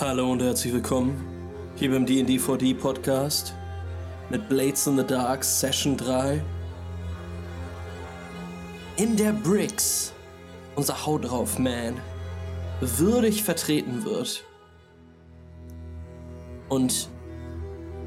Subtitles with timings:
[0.00, 1.22] Hallo und herzlich willkommen
[1.76, 3.54] hier beim D&D 4D Podcast
[4.30, 6.42] mit Blades in the Dark Session 3.
[8.96, 10.14] In der Bricks
[10.76, 12.00] unser Hau drauf Man
[12.80, 14.42] würdig vertreten wird
[16.70, 17.10] und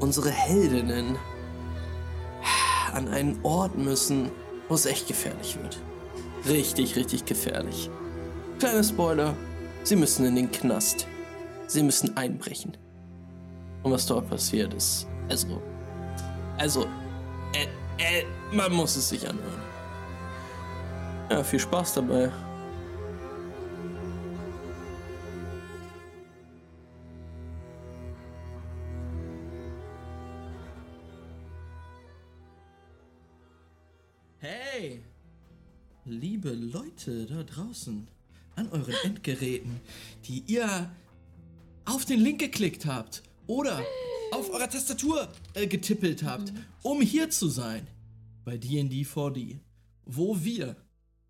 [0.00, 1.16] unsere Heldinnen
[2.92, 4.32] an einen Ort müssen,
[4.68, 5.78] wo es echt gefährlich wird.
[6.48, 7.90] Richtig, richtig gefährlich.
[8.58, 9.34] Kleiner Spoiler,
[9.84, 11.06] sie müssen in den Knast.
[11.68, 12.76] Sie müssen einbrechen.
[13.82, 15.60] Und was dort passiert ist, also,
[16.58, 16.86] also,
[17.52, 17.66] äh,
[17.98, 19.62] äh, man muss es sich anhören.
[21.30, 22.30] Ja, viel Spaß dabei.
[34.38, 35.02] Hey,
[36.04, 38.06] liebe Leute da draußen
[38.54, 39.80] an euren Endgeräten,
[40.24, 40.90] die ihr
[41.86, 43.82] auf den Link geklickt habt oder
[44.32, 46.52] auf eurer Tastatur äh, getippelt habt,
[46.82, 47.86] um hier zu sein
[48.44, 49.60] bei D&D 4D,
[50.04, 50.76] wo wir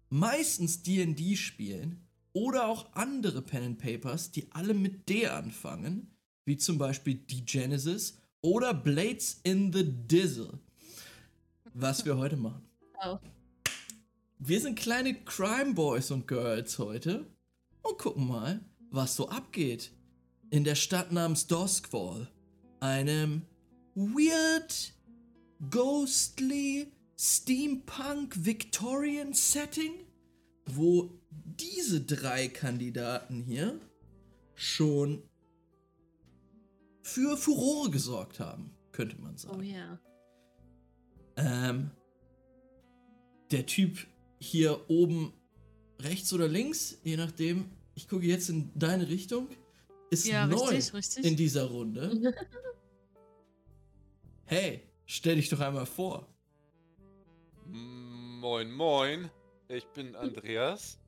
[0.08, 6.11] meistens D&D spielen oder auch andere Pen and Papers, die alle mit D anfangen,
[6.44, 10.59] wie zum Beispiel die Genesis oder Blades in the Dizzle,
[11.75, 12.62] was wir heute machen.
[13.05, 13.19] Oh.
[14.38, 17.27] Wir sind kleine Crime Boys und Girls heute
[17.83, 19.91] und gucken mal, was so abgeht
[20.50, 22.30] in der Stadt namens Doskwall,
[22.80, 23.42] einem
[23.94, 24.92] weird,
[25.70, 29.94] ghostly, Steampunk Victorian Setting,
[30.66, 33.80] wo diese drei Kandidaten hier
[34.55, 35.22] schon
[37.03, 39.58] für Furore gesorgt haben, könnte man sagen.
[39.58, 39.98] Oh ja.
[41.36, 41.91] Ähm,
[43.50, 44.06] der Typ
[44.38, 45.33] hier oben
[46.00, 49.48] rechts oder links, je nachdem, ich gucke jetzt in deine Richtung,
[50.11, 51.25] ist Ja, neu richtig, richtig.
[51.25, 52.35] in dieser Runde.
[54.49, 56.25] Hey, stell dich doch einmal vor.
[57.67, 59.28] Moin, moin.
[59.66, 61.00] Ich bin Andreas.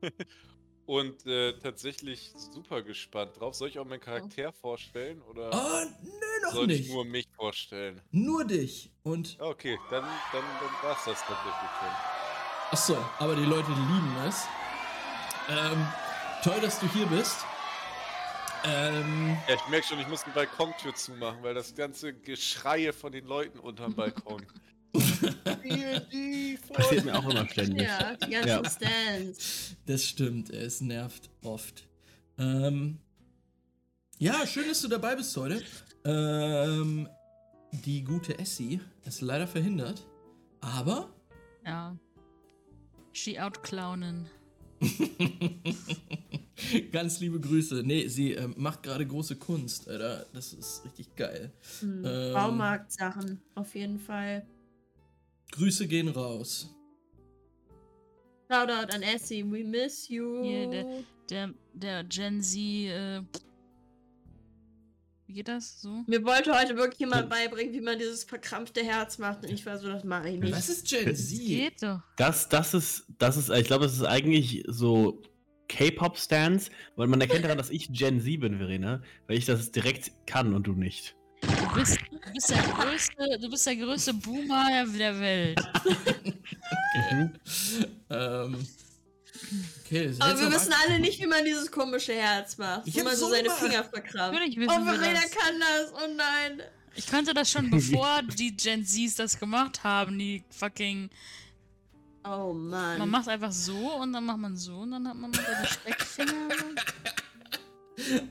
[0.86, 3.56] Und äh, tatsächlich super gespannt drauf.
[3.56, 6.10] Soll ich auch meinen Charakter vorstellen oder Oh, nö,
[6.44, 6.92] noch soll ich nicht.
[6.92, 8.00] nur mich vorstellen?
[8.12, 8.92] Nur dich.
[9.02, 11.88] Und, Okay, dann, dann, dann war's das tatsächlich schon.
[12.70, 14.44] ach so, aber die Leute lieben es.
[15.48, 15.84] Ähm,
[16.44, 17.38] toll, dass du hier bist.
[18.64, 23.12] Ähm, Ja, ich merke schon, ich muss die Balkontür zumachen, weil das ganze Geschreie von
[23.12, 24.44] den Leuten unterm Balkon.
[26.72, 27.82] Passiert mir auch immer ständig.
[27.86, 28.70] Ja, die ganzen Ja.
[28.70, 29.76] Stands.
[29.86, 31.86] das stimmt, es nervt oft.
[32.38, 32.98] Ähm,
[34.18, 35.62] ja, schön, dass du dabei bist heute.
[36.04, 37.08] Ähm,
[37.72, 40.06] die gute Essie ist leider verhindert,
[40.60, 41.10] aber
[41.64, 41.96] Ja.
[43.12, 44.28] She outclownen.
[46.92, 47.82] Ganz liebe Grüße.
[47.84, 50.26] Nee, sie ähm, macht gerade große Kunst, Alter.
[50.32, 51.52] Das ist richtig geil.
[51.80, 52.34] Hm, Ähm.
[52.34, 54.46] Baumarktsachen, auf jeden Fall.
[55.52, 56.72] Grüße gehen raus.
[58.50, 60.42] Shoutout an Essie, we miss you.
[60.42, 63.22] Hier, Der, der Gen Z, äh,
[65.26, 66.04] wie geht das so?
[66.06, 69.44] Mir wollte heute wirklich jemand beibringen, wie man dieses verkrampfte Herz macht.
[69.44, 70.52] Und ich war so, das mache ich nicht.
[70.52, 71.38] Was ist Gen Z?
[71.38, 72.00] Geht doch.
[72.16, 75.20] Das, das ist, das ist, ich glaube, das ist eigentlich so
[75.68, 80.12] K-Pop-Stance, weil man erkennt daran, dass ich Gen Z bin, Verena, weil ich das direkt
[80.26, 81.16] kann und du nicht.
[81.42, 85.60] Du bist, du bist, der, größte, du bist der größte Boomer der Welt.
[87.12, 87.34] Mhm.
[88.08, 88.66] Ähm,
[89.84, 92.86] okay, Aber wir wissen alle nicht, wie man dieses komische Herz macht.
[92.86, 94.32] Ich Wo man so seine mal- Finger verkrampft.
[94.40, 95.30] Natürlich Oh, wissen Verena das.
[95.30, 95.92] kann das.
[95.94, 96.62] Oh nein.
[96.94, 100.18] Ich kannte das schon, bevor die Gen Zs das gemacht haben.
[100.18, 101.10] Die fucking.
[102.24, 102.98] Oh Mann.
[102.98, 105.66] Man macht einfach so und dann macht man so und dann hat man noch die
[105.68, 106.48] Steckfinger.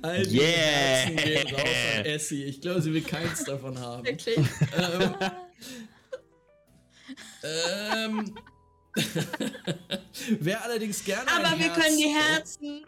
[0.02, 0.48] All die Yeah.
[0.48, 2.44] Herzen gehen raus an Essie.
[2.44, 4.04] Ich glaube, sie will keins davon haben.
[4.06, 4.38] Wirklich.
[4.78, 5.16] ähm,
[7.44, 8.36] ähm,
[10.40, 12.86] Wer allerdings gerne Aber wir Herz können die Herzen.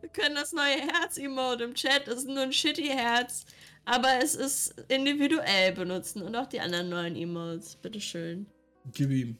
[0.00, 2.06] Wir können das neue Herz-Emote im Chat.
[2.06, 3.44] Das ist nur ein shitty Herz.
[3.84, 6.22] Aber es ist individuell benutzen.
[6.22, 7.76] Und auch die anderen neuen Emotes.
[7.76, 8.46] Bitteschön.
[8.92, 9.38] Gib ihm.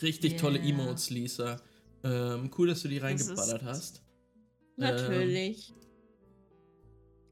[0.00, 0.68] Richtig tolle Yeah.
[0.70, 1.60] Emotes, Lisa.
[2.02, 4.02] Ähm, cool, dass du die reingeballert hast.
[4.76, 5.72] Natürlich.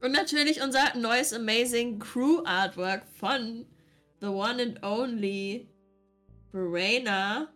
[0.01, 3.65] Und natürlich unser neues Amazing Crew Artwork von
[4.21, 5.67] The One and Only
[6.53, 7.51] Verena.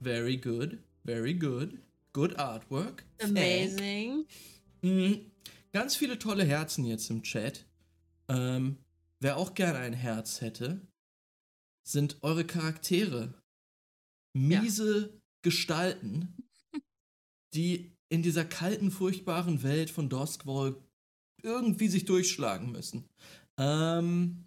[0.00, 1.78] Very good, very good.
[2.12, 3.04] Good artwork.
[3.22, 4.26] Amazing.
[4.82, 5.30] Mhm.
[5.72, 7.64] Ganz viele tolle Herzen jetzt im Chat.
[8.28, 8.78] Ähm,
[9.20, 10.80] wer auch gerne ein Herz hätte,
[11.86, 13.32] sind eure Charaktere.
[14.36, 16.34] Miese Gestalten,
[17.54, 20.82] die in dieser kalten, furchtbaren Welt von Duskwall
[21.42, 23.08] irgendwie sich durchschlagen müssen.
[23.56, 24.46] Ähm,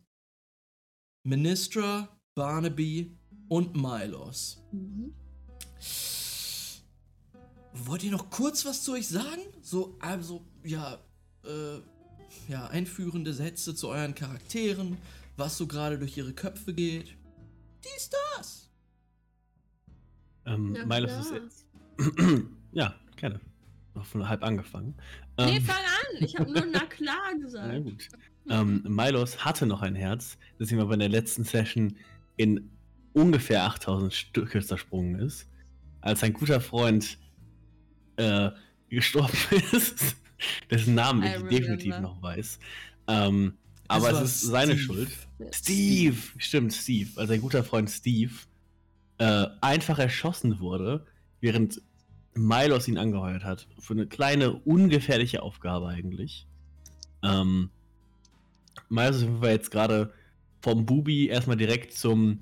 [1.26, 3.18] Ministra, Barnaby
[3.54, 4.64] und Milos.
[4.72, 5.14] Mhm.
[7.74, 9.42] Wollt ihr noch kurz was zu euch sagen?
[9.62, 10.98] So, also, ja,
[11.46, 11.78] äh,
[12.52, 14.98] ja, einführende Sätze zu euren Charakteren,
[15.38, 17.16] was so gerade durch ihre Köpfe geht.
[17.84, 18.72] Dies, das.
[20.48, 21.42] Ähm, Ja, Milos klar.
[21.44, 21.66] ist.
[22.72, 23.40] ja, gerne.
[23.94, 24.96] Noch von halb angefangen.
[25.38, 26.24] Nee, Ähm, fang an.
[26.26, 27.84] Ich habe nur na klar Na gesagt.
[27.84, 28.10] gut.
[28.50, 31.96] Ähm, Milos hatte noch ein Herz, das ihm aber in der letzten Session
[32.36, 32.72] in
[33.14, 35.48] ungefähr 8000 Stücke zersprungen ist.
[36.02, 37.18] Als sein guter Freund
[38.18, 38.52] äh,
[38.90, 39.38] gestorben
[39.72, 40.16] ist,
[40.70, 42.60] dessen Namen ich definitiv noch weiß.
[43.08, 43.58] Ähm,
[43.88, 44.84] aber es ist seine Steve.
[44.84, 45.10] Schuld.
[45.52, 46.18] Steve!
[46.38, 47.10] Stimmt, Steve.
[47.16, 48.34] Als sein guter Freund Steve
[49.18, 51.06] äh, einfach erschossen wurde,
[51.42, 51.82] während
[52.34, 53.68] Milos ihn angeheuert hat.
[53.80, 56.48] Für eine kleine, ungefährliche Aufgabe eigentlich.
[57.22, 57.70] Ähm,
[58.90, 60.14] Milos ist jetzt gerade
[60.62, 62.40] vom Bubi erstmal direkt zum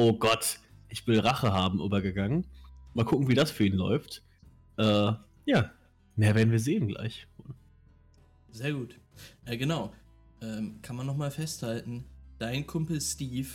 [0.00, 0.60] Oh Gott,
[0.90, 2.46] ich will Rache haben übergegangen.
[2.94, 4.22] Mal gucken, wie das für ihn läuft.
[4.76, 5.12] Äh,
[5.44, 5.72] ja,
[6.14, 7.26] mehr werden wir sehen gleich.
[8.52, 8.96] Sehr gut.
[9.44, 9.92] Äh, genau.
[10.40, 12.04] Ähm, kann man nochmal festhalten,
[12.38, 13.48] dein Kumpel Steve,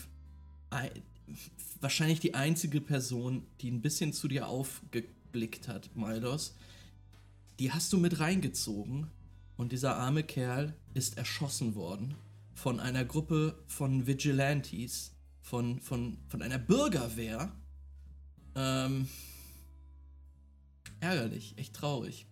[0.70, 0.92] ei-
[1.80, 6.58] wahrscheinlich die einzige Person, die ein bisschen zu dir aufgeblickt hat, Maldos,
[7.58, 9.08] die hast du mit reingezogen
[9.56, 12.16] und dieser arme Kerl ist erschossen worden
[12.54, 15.13] von einer Gruppe von Vigilantes,
[15.44, 17.52] von, von, von einer Bürgerwehr.
[18.56, 19.08] Ähm,
[21.00, 22.26] ärgerlich, echt traurig.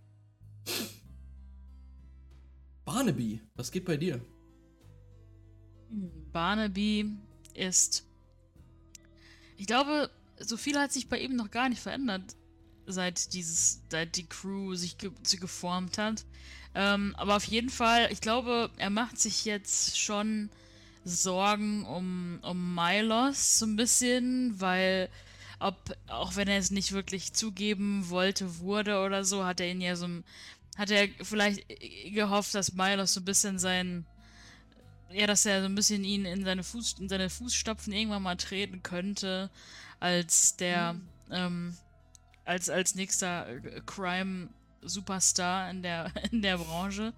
[2.85, 4.25] Barnaby, was geht bei dir?
[6.31, 7.11] Barnaby
[7.53, 8.07] ist.
[9.57, 10.09] Ich glaube,
[10.39, 12.35] so viel hat sich bei ihm noch gar nicht verändert,
[12.87, 16.25] seit dieses, seit die Crew sich ge geformt hat.
[16.73, 20.49] Ähm, aber auf jeden Fall, ich glaube, er macht sich jetzt schon
[21.03, 25.09] Sorgen um, um Milos so ein bisschen, weil
[25.59, 25.75] ob,
[26.07, 29.95] auch wenn er es nicht wirklich zugeben wollte, wurde oder so, hat er ihn ja
[29.95, 30.23] so ein-
[30.77, 31.63] hat er vielleicht
[32.13, 34.05] gehofft, dass Milos so ein bisschen sein
[35.11, 38.37] ja, dass er so ein bisschen ihn in seine, Fuß, in seine Fußstapfen irgendwann mal
[38.37, 39.49] treten könnte,
[39.99, 40.95] als der,
[41.29, 41.75] ähm,
[42.45, 43.81] als, als nächster äh,
[44.81, 47.13] Crime-Superstar in der, in der Branche.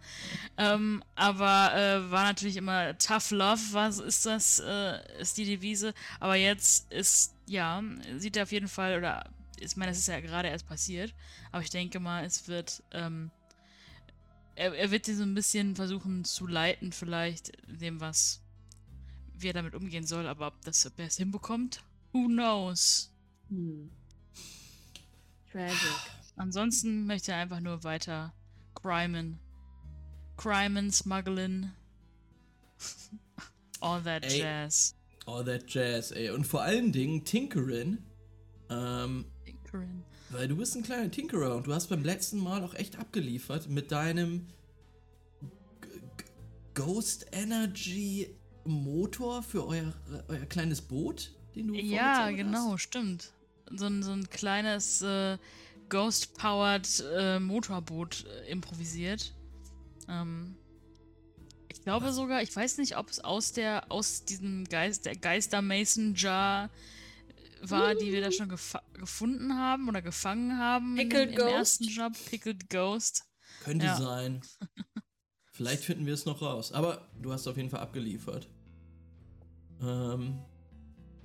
[0.57, 5.93] Ähm, aber äh, war natürlich immer Tough Love, was ist das, äh, ist die Devise.
[6.19, 7.81] Aber jetzt ist, ja,
[8.17, 9.29] sieht er auf jeden Fall, oder
[9.59, 11.13] ich meine, das ist ja gerade erst passiert,
[11.51, 13.31] aber ich denke mal, es wird, ähm,
[14.55, 18.41] er, er wird sie so ein bisschen versuchen zu leiten, vielleicht dem, was,
[19.37, 21.81] wie er damit umgehen soll, aber ob, das, ob er es hinbekommt,
[22.11, 23.11] who knows.
[23.49, 23.89] Hm.
[25.51, 26.22] Tragic.
[26.35, 28.33] Ansonsten möchte er einfach nur weiter
[28.75, 29.39] crimen.
[30.37, 31.71] Crimen, smuggling.
[33.81, 34.39] All that Ey.
[34.39, 34.95] jazz.
[35.25, 36.29] All that Jazz, ey.
[36.31, 37.99] Und vor allen Dingen Tinkerin.
[38.69, 40.03] Ähm, Tinkering.
[40.29, 43.69] weil du bist ein kleiner Tinkerer und du hast beim letzten Mal auch echt abgeliefert
[43.69, 44.47] mit deinem
[45.39, 45.87] G
[46.17, 46.23] G
[46.73, 49.93] Ghost Energy Motor für euer,
[50.27, 52.81] euer kleines Boot, den du Ja, genau, Hast.
[52.81, 53.31] stimmt.
[53.71, 55.37] So ein, so ein kleines äh,
[55.93, 59.35] Ghost-powered äh, Motorboot äh, improvisiert.
[60.09, 60.55] Ähm,
[61.69, 65.61] ich glaube sogar, ich weiß nicht, ob es aus der aus diesem Geist, der Geister
[65.61, 66.71] Mason Jar
[67.61, 71.51] war, die wir da schon gefunden haben oder gefangen haben Pickled im Ghost?
[71.51, 72.13] ersten Job.
[72.29, 73.23] Pickled Ghost.
[73.63, 73.95] Könnte Ja.
[73.97, 74.41] sein.
[75.51, 76.71] Vielleicht finden wir es noch raus.
[76.71, 78.49] Aber du hast auf jeden Fall abgeliefert.
[79.81, 80.39] Ähm,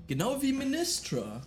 [0.06, 1.40] genau wie Ministra.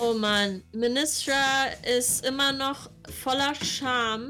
[0.00, 2.88] Oh Mann, Ministra ist immer noch
[3.20, 4.28] voller Scham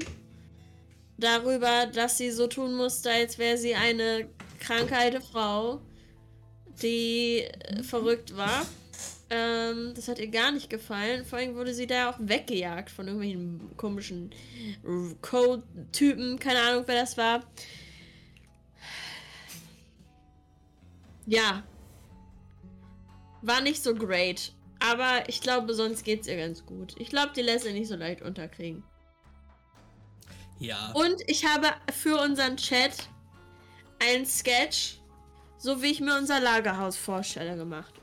[1.18, 5.82] darüber, dass sie so tun musste, als wäre sie eine kranke alte Frau,
[6.80, 8.64] die äh, verrückt war.
[9.28, 11.26] Ähm, das hat ihr gar nicht gefallen.
[11.26, 14.30] Vor allem wurde sie da auch weggejagt von irgendwelchen komischen
[15.20, 16.38] Code-Typen.
[16.38, 17.44] Keine Ahnung, wer das war.
[21.26, 21.62] Ja.
[23.42, 24.54] War nicht so great.
[24.80, 26.94] Aber ich glaube, sonst geht's ihr ganz gut.
[26.98, 28.82] Ich glaube, die lässt sie nicht so leicht unterkriegen.
[30.60, 30.92] Ja.
[30.92, 33.08] Und ich habe für unseren Chat
[34.00, 35.00] einen Sketch,
[35.56, 37.94] so wie ich mir unser Lagerhaus vorstelle, gemacht.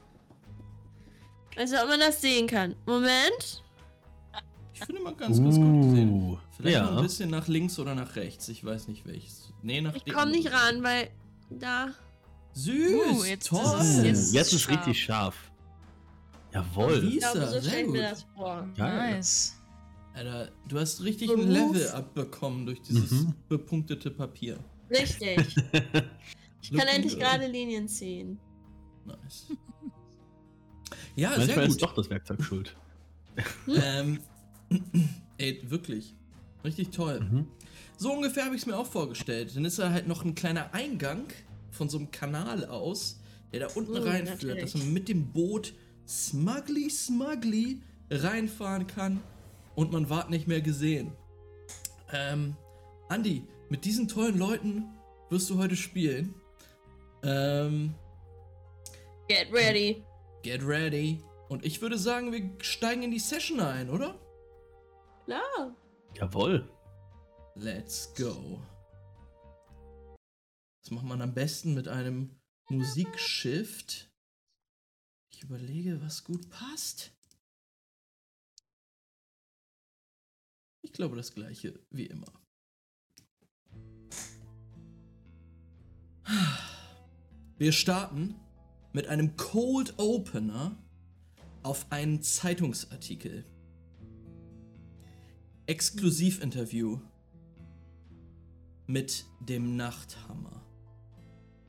[1.57, 2.75] Also, ob man das sehen kann.
[2.85, 3.63] Moment.
[4.73, 6.11] Ich finde mal ganz, ganz gut gesehen.
[6.11, 6.97] Uh, Vielleicht noch ja.
[6.97, 8.49] ein bisschen nach links oder nach rechts.
[8.49, 9.53] Ich weiß nicht welches.
[9.61, 11.09] Nee, nach Ich komme nicht ran, weil
[11.49, 11.93] da.
[12.51, 13.59] Süß, Uh, jetzt toll.
[13.79, 15.35] ist es- Jetzt, Jetzt ist, ist ist richtig scharf.
[16.55, 17.01] Jawohl.
[17.03, 18.67] Wie- Ich glaube, Lisa, so sehr stelle ich mir das vor.
[18.77, 19.11] Geil.
[19.11, 19.55] Nice.
[20.13, 21.43] Alter, du hast richtig Beruf.
[21.43, 23.33] ein Level abbekommen durch dieses Mhm.
[23.49, 24.57] bepunktete Papier.
[24.89, 25.37] Richtig.
[26.61, 28.39] Ich kann endlich gerade Linien ziehen.
[29.05, 29.45] Nice.
[31.15, 31.83] Ja, sehr Manchmal ist gut.
[31.83, 32.75] doch das Werkzeug schuld.
[33.67, 34.19] Ähm,
[35.37, 36.15] ey, wirklich.
[36.63, 37.19] Richtig toll.
[37.21, 37.47] Mhm.
[37.97, 39.55] So ungefähr habe ich es mir auch vorgestellt.
[39.55, 41.25] Dann ist da halt noch ein kleiner Eingang
[41.71, 43.19] von so einem Kanal aus,
[43.53, 44.61] der da unten Mm, reinführt, natürlich.
[44.73, 45.73] dass man mit dem Boot
[46.05, 49.21] smugly, smugly reinfahren kann
[49.75, 51.11] und man ward nicht mehr gesehen.
[52.11, 52.55] Ähm,
[53.09, 54.85] Andi, mit diesen tollen Leuten
[55.29, 56.33] wirst du heute spielen.
[57.23, 57.95] Ähm,
[59.27, 60.03] Get ready.
[60.43, 61.19] get ready.
[61.49, 64.19] Und ich würde sagen, wir steigen in die Session ein, oder?
[65.25, 65.75] Klar.
[66.15, 66.69] Jawohl.
[67.55, 68.61] Let's go.
[70.81, 72.29] Das macht man am besten mit einem
[72.69, 74.04] Musikshift.
[75.45, 77.11] Überlege, was gut passt.
[80.81, 82.33] Ich glaube das gleiche wie immer.
[87.57, 88.33] Wir starten
[88.91, 90.83] mit einem Cold Opener
[91.61, 93.45] auf einen Zeitungsartikel.
[95.67, 96.99] Exklusivinterview
[98.87, 100.65] mit dem Nachthammer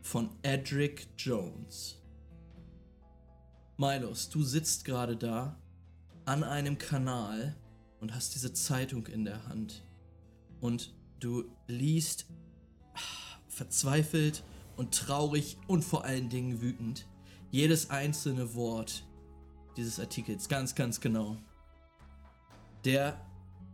[0.00, 2.05] von Edric Jones.
[3.78, 5.56] Milos, du sitzt gerade da
[6.24, 7.54] an einem Kanal
[8.00, 9.84] und hast diese Zeitung in der Hand.
[10.60, 12.26] Und du liest
[12.94, 14.42] ah, verzweifelt
[14.76, 17.06] und traurig und vor allen Dingen wütend
[17.50, 19.06] jedes einzelne Wort
[19.76, 21.36] dieses Artikels ganz, ganz genau.
[22.86, 23.20] Der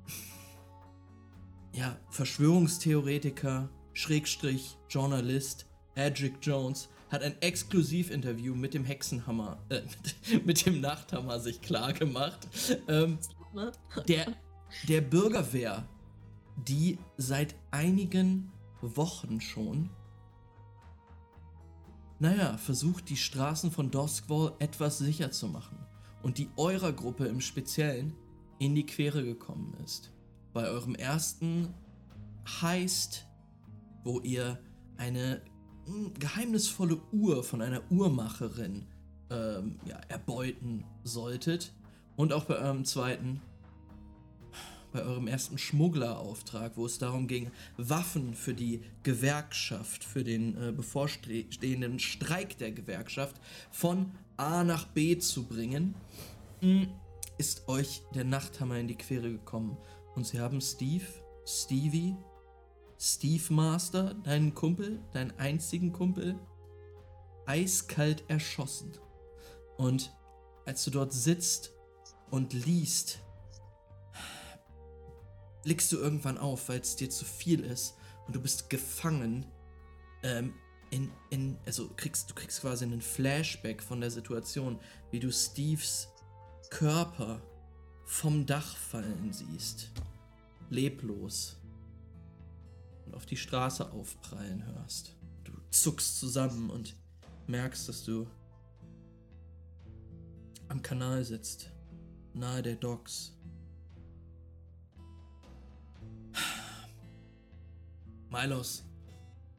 [1.72, 10.66] ja, Verschwörungstheoretiker, Schrägstrich, Journalist, Edric Jones hat ein Exklusivinterview mit dem Hexenhammer, äh, mit, mit
[10.66, 12.48] dem Nachthammer sich klar gemacht.
[12.88, 13.18] Ähm,
[13.52, 13.72] Ne?
[14.08, 14.32] der,
[14.88, 15.86] der Bürgerwehr,
[16.56, 18.50] die seit einigen
[18.80, 19.90] Wochen schon,
[22.18, 25.78] naja, versucht, die Straßen von Doskwall etwas sicher zu machen
[26.22, 28.14] und die eurer Gruppe im Speziellen
[28.58, 30.12] in die Quere gekommen ist.
[30.52, 31.74] Bei eurem ersten
[32.60, 33.26] Heist,
[34.04, 34.58] wo ihr
[34.96, 35.42] eine
[36.18, 38.86] geheimnisvolle Uhr von einer Uhrmacherin
[39.30, 41.72] ähm, ja, erbeuten solltet.
[42.16, 43.40] Und auch bei eurem zweiten,
[44.92, 50.72] bei eurem ersten Schmugglerauftrag, wo es darum ging, Waffen für die Gewerkschaft, für den äh,
[50.72, 53.36] bevorstehenden Streik der Gewerkschaft
[53.70, 55.94] von A nach B zu bringen,
[56.60, 56.86] mh,
[57.38, 59.76] ist euch der Nachthammer in die Quere gekommen.
[60.14, 61.06] Und sie haben Steve,
[61.46, 62.14] Stevie,
[63.04, 66.38] Steve Master, deinen Kumpel, deinen einzigen Kumpel,
[67.46, 68.92] eiskalt erschossen.
[69.76, 70.14] Und
[70.66, 71.72] als du dort sitzt
[72.30, 73.18] und liest,
[75.64, 77.96] blickst du irgendwann auf, weil es dir zu viel ist
[78.28, 79.46] und du bist gefangen
[80.22, 80.54] ähm,
[80.90, 84.78] in, in, also kriegst, du kriegst quasi einen Flashback von der Situation,
[85.10, 86.06] wie du Steves
[86.70, 87.42] Körper
[88.04, 89.90] vom Dach fallen siehst,
[90.70, 91.61] leblos
[93.12, 95.14] und auf die Straße aufprallen hörst.
[95.44, 96.96] Du zuckst zusammen und
[97.46, 98.26] merkst, dass du
[100.68, 101.70] am Kanal sitzt,
[102.32, 103.36] nahe der Docks.
[108.30, 108.84] Milos,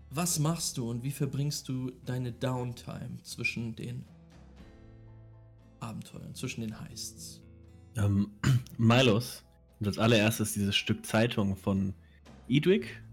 [0.09, 4.03] was machst du und wie verbringst du deine Downtime zwischen den
[5.79, 7.43] Abenteuern, zwischen den Heists?
[7.97, 8.31] Ähm,
[8.79, 9.43] Milos
[9.79, 11.93] und als allererstes dieses Stück Zeitung von
[12.47, 13.03] Edric.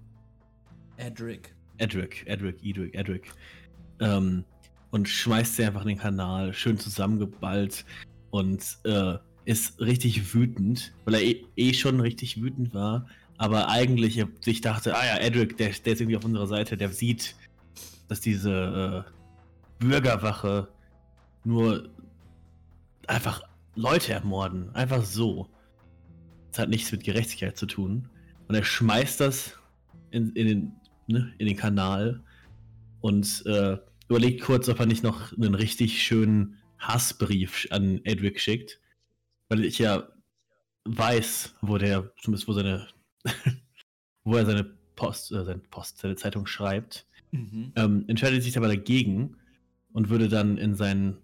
[1.01, 1.55] Edric.
[1.79, 3.33] Edric, Edric, Edric, Edric.
[4.01, 4.45] Ähm,
[4.91, 7.85] und schmeißt sie einfach in den Kanal, schön zusammengeballt
[8.31, 13.07] und äh, ist richtig wütend, weil er eh, eh schon richtig wütend war,
[13.39, 16.91] aber eigentlich sich dachte, ah ja, Edric, der, der ist irgendwie auf unserer Seite, der
[16.91, 17.37] sieht,
[18.09, 20.69] dass diese äh, Bürgerwache
[21.45, 21.89] nur
[23.07, 23.43] einfach
[23.75, 25.49] Leute ermorden, einfach so.
[26.51, 28.09] Das hat nichts mit Gerechtigkeit zu tun.
[28.49, 29.55] Und er schmeißt das
[30.11, 30.73] in, in, den,
[31.11, 32.23] ne, in den Kanal
[33.01, 38.81] und äh, überlegt kurz, ob er nicht noch einen richtig schönen Hassbrief an Edric schickt.
[39.49, 40.09] Weil ich ja
[40.85, 42.89] weiß, wo der, zumindest wo seine,
[44.25, 44.65] wo er seine
[44.97, 47.07] Post, äh, seine Post, seine Zeitung schreibt.
[47.33, 47.73] Mhm.
[47.77, 49.37] Ähm, entscheidet sich aber dagegen
[49.93, 51.19] und würde dann in seinen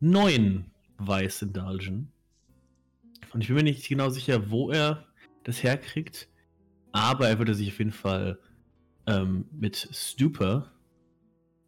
[0.00, 2.12] neuen Weiß indulgen.
[3.32, 5.06] Und ich bin mir nicht genau sicher, wo er
[5.44, 6.28] das herkriegt,
[6.92, 8.38] aber er würde sich auf jeden Fall
[9.06, 10.70] ähm, mit Stupor,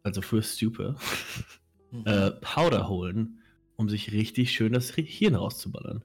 [0.03, 0.95] also für Stupor,
[1.91, 2.03] Mhm.
[2.05, 3.39] äh, Powder holen,
[3.77, 6.03] um sich richtig schön das Hirn rauszuballern.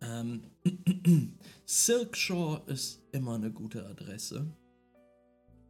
[0.00, 0.42] Ähm,
[1.64, 4.46] Silkshore ist immer eine gute Adresse.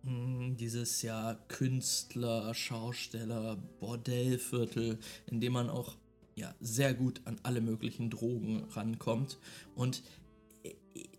[0.05, 5.97] Hm, Dieses ja Künstler, Schausteller, Bordellviertel, in dem man auch
[6.37, 9.38] ja, sehr gut an alle möglichen Drogen rankommt.
[9.75, 10.02] Und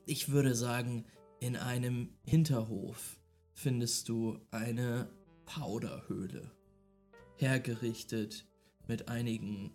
[0.06, 1.06] ich würde sagen,
[1.40, 3.20] in einem Hinterhof
[3.54, 5.10] findest du eine
[5.46, 6.52] Powderhöhle.
[7.38, 8.46] Hergerichtet
[8.88, 9.72] mit einigen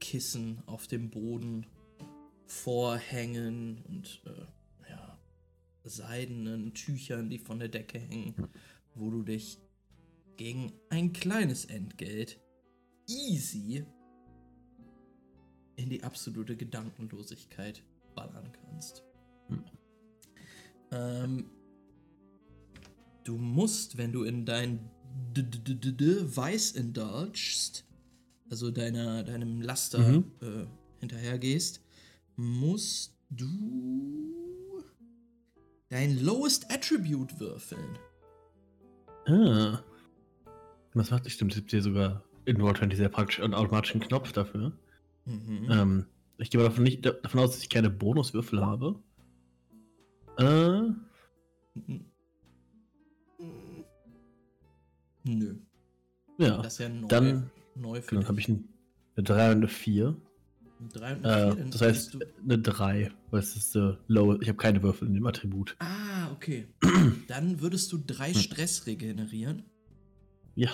[0.00, 1.66] Kissen auf dem Boden,
[2.46, 5.18] Vorhängen und äh, ja,
[5.82, 8.48] seidenen Tüchern, die von der Decke hängen,
[8.94, 9.58] wo du dich
[10.36, 12.40] gegen ein kleines Entgelt
[13.08, 13.84] easy
[15.76, 17.82] in die absolute Gedankenlosigkeit
[18.14, 19.04] ballern kannst.
[19.48, 19.64] Hm.
[20.94, 21.44] Ähm,
[23.24, 24.78] du musst, wenn du in dein
[25.32, 27.84] D- D- D- D- D- Weiß indulgst,
[28.50, 30.24] also deiner, deinem Laster Mhm.
[30.40, 30.66] äh,
[31.00, 31.80] hinterhergehst,
[32.36, 34.84] musst du
[35.88, 37.98] dein Lowest Attribute würfeln.
[39.26, 39.82] Ah.
[40.94, 41.32] Was macht das?
[41.32, 44.72] Stimmt, es gibt hier sogar in Roll20 sehr praktisch einen automatischen Knopf dafür.
[45.24, 45.66] Mhm.
[45.70, 46.06] Ähm,
[46.38, 49.00] ich gehe aber davon, nicht, davon aus, dass ich keine Bonuswürfel habe.
[50.38, 50.90] Äh.
[55.24, 55.54] Nö,
[56.38, 56.58] ja.
[56.62, 57.08] das ist ja neu.
[57.08, 58.28] Dann, neu für genau, dich.
[58.28, 58.68] habe ich ein,
[59.16, 60.16] eine 3 und eine 4.
[60.92, 64.38] Drei und eine Äh, vier, dann das heißt, eine 3, weil es ist äh, low.
[64.40, 65.76] Ich habe keine Würfel in dem Attribut.
[65.78, 66.68] Ah, okay.
[67.28, 68.40] Dann würdest du drei Hm.
[68.40, 69.62] Stress regenerieren.
[70.54, 70.70] Ja,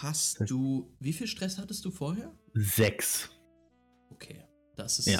[0.00, 0.90] Hast Das- du.
[1.00, 2.30] Wie viel Stress hattest du vorher?
[2.54, 3.30] 6.
[4.10, 4.44] Okay.
[4.76, 5.18] Das ist Ja.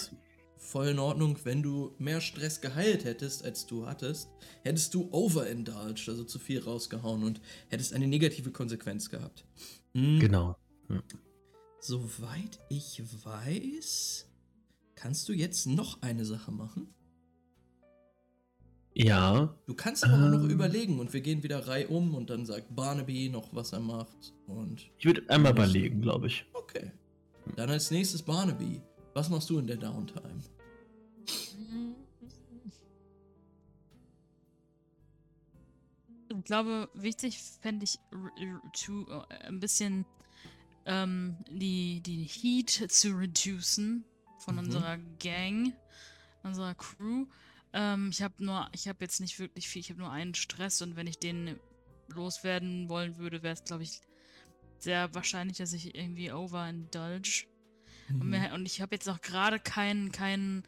[0.68, 1.38] Voll in Ordnung.
[1.44, 4.28] Wenn du mehr Stress geheilt hättest, als du hattest,
[4.62, 9.44] hättest du overindulged, also zu viel rausgehauen und hättest eine negative Konsequenz gehabt.
[9.94, 10.56] Hm, Genau.
[11.80, 14.26] Soweit ich weiß,
[14.94, 16.88] kannst du jetzt noch eine Sache machen.
[18.94, 20.50] Ja, Du kannst aber auch noch Ähm.
[20.50, 24.34] überlegen und wir gehen wieder reihum und dann sagt Barnaby noch, was er macht.
[24.48, 26.44] Und ich würde einmal überlegen, glaube ich.
[26.52, 26.90] okay.
[27.56, 28.82] Dann als nächstes Barnaby.
[29.14, 30.40] Was machst du in der Downtime?
[36.48, 38.00] Glaube, wichtig fände ich
[38.72, 40.04] to, äh, ein bisschen
[40.86, 44.04] ähm, die, die Heat zu reducen
[44.38, 44.60] von Mhm.
[44.60, 45.74] unserer Gang,
[46.42, 47.26] unserer Crew.
[47.72, 50.82] Ähm, ich habe nur, ich habe jetzt nicht wirklich viel, ich habe nur einen Stress
[50.82, 51.60] und wenn ich den
[52.08, 54.00] loswerden wollen würde, wäre es, glaube ich,
[54.78, 57.44] sehr wahrscheinlich, dass ich irgendwie overindulge.
[58.20, 58.30] Und, Mhm.
[58.30, 60.62] mir, und ich habe jetzt noch gerade keinen, keinen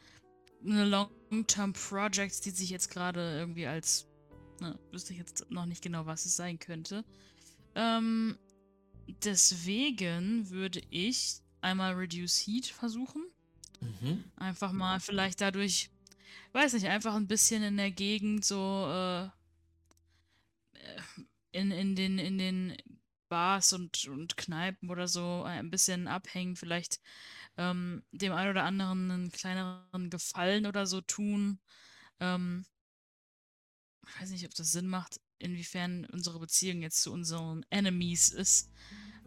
[0.61, 4.07] ne Long-Term Projects, die sich jetzt gerade irgendwie als,
[4.61, 7.03] ne, wüsste ich jetzt noch nicht genau, was es sein könnte.
[7.75, 8.37] Ähm,
[9.23, 13.25] deswegen würde ich einmal Reduce Heat versuchen.
[13.81, 14.23] Mhm.
[14.37, 15.89] Einfach mal vielleicht dadurch,
[16.53, 19.29] weiß nicht, einfach ein bisschen in der Gegend so äh,
[21.51, 22.77] in, in den in den
[23.27, 26.99] Bars und, und Kneipen oder so ein bisschen abhängen, vielleicht
[27.57, 31.59] ähm, dem einen oder anderen einen kleineren Gefallen oder so tun.
[32.19, 32.65] Ähm,
[34.19, 38.69] weiß nicht, ob das Sinn macht, inwiefern unsere Beziehung jetzt zu unseren Enemies ist.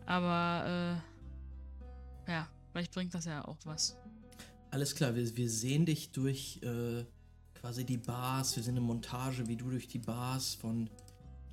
[0.06, 1.02] Aber
[2.26, 3.96] äh, ja, vielleicht bringt das ja auch was.
[4.70, 7.04] Alles klar, wir, wir sehen dich durch äh,
[7.54, 8.56] quasi die Bars.
[8.56, 10.90] Wir sehen eine Montage, wie du durch die Bars von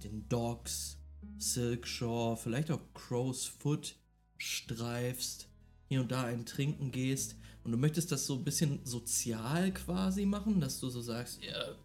[0.04, 0.98] den Docks,
[1.38, 3.96] Silkshore, vielleicht auch Crow's Foot
[4.38, 5.48] streifst,
[5.88, 7.36] hier und da ein Trinken gehst.
[7.64, 11.76] Und du möchtest das so ein bisschen sozial quasi machen, dass du so sagst, ja,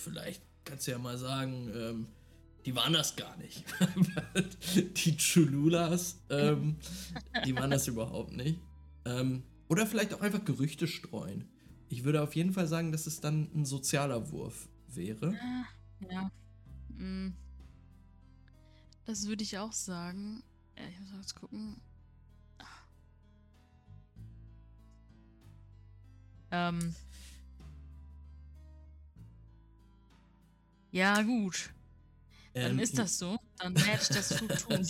[0.00, 2.06] vielleicht kannst du ja mal sagen, ähm,
[2.66, 3.64] die waren das gar nicht.
[4.96, 6.76] die Chululas, ähm,
[7.44, 8.58] die waren das überhaupt nicht.
[9.04, 11.48] Ähm, oder vielleicht auch einfach Gerüchte streuen.
[11.88, 15.34] Ich würde auf jeden Fall sagen, dass es dann ein sozialer Wurf wäre.
[16.10, 16.30] Ja.
[16.88, 17.34] Mm.
[19.06, 20.42] Das würde ich auch sagen.
[20.76, 21.80] Ich muss kurz gucken.
[26.50, 26.94] Ähm.
[30.92, 31.70] Ja, gut.
[32.54, 33.38] Dann Ähm, ist das so.
[33.58, 34.86] Dann werde ich das so tun.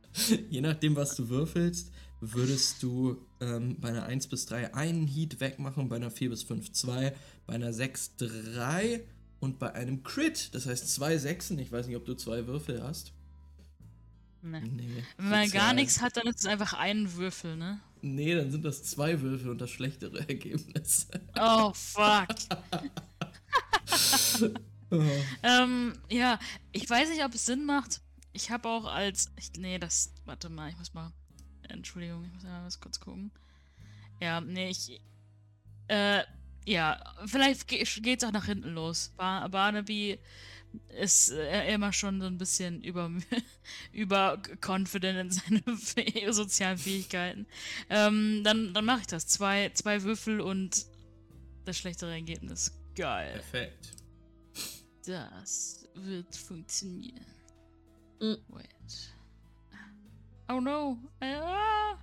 [0.50, 5.40] Je nachdem, was du würfelst, würdest du ähm, bei einer 1 bis 3 einen Heat
[5.40, 7.14] wegmachen, bei einer 4 bis 5 2,
[7.46, 9.04] bei einer 6 3
[9.40, 12.82] und bei einem Crit, das heißt zwei Sechsen, ich weiß nicht, ob du zwei Würfel
[12.82, 13.12] hast.
[14.42, 14.60] Nee.
[14.60, 15.04] Nee.
[15.16, 17.80] Wenn man gar nichts hat, dann ist es einfach ein Würfel, ne?
[18.02, 21.08] Nee, dann sind das zwei Würfel und das schlechtere Ergebnis.
[21.38, 22.28] Oh, fuck.
[24.90, 25.02] Oh.
[25.42, 26.38] Ähm, ja,
[26.72, 28.00] ich weiß nicht, ob es Sinn macht.
[28.32, 29.30] Ich habe auch als.
[29.36, 30.12] Ich, nee, das.
[30.24, 31.12] Warte mal, ich muss mal.
[31.68, 33.30] Entschuldigung, ich muss mal was kurz gucken.
[34.20, 35.00] Ja, nee, ich.
[35.88, 36.22] Äh,
[36.66, 39.12] ja, vielleicht ge geht's auch nach hinten los.
[39.16, 40.18] Bar Barnaby
[41.00, 43.10] ist äh, immer schon so ein bisschen über,
[43.92, 47.46] überconfident in seine sozialen Fähigkeiten.
[47.90, 49.26] Ähm, dann dann mache ich das.
[49.26, 50.86] Zwei, zwei Würfel und
[51.64, 52.72] das schlechtere Ergebnis.
[52.94, 53.32] Geil.
[53.34, 54.03] Perfekt.
[55.06, 57.26] Das wird funktionieren.
[58.20, 58.34] Mm.
[58.48, 59.14] Wait.
[60.48, 60.98] Oh no.
[61.20, 61.96] Ah.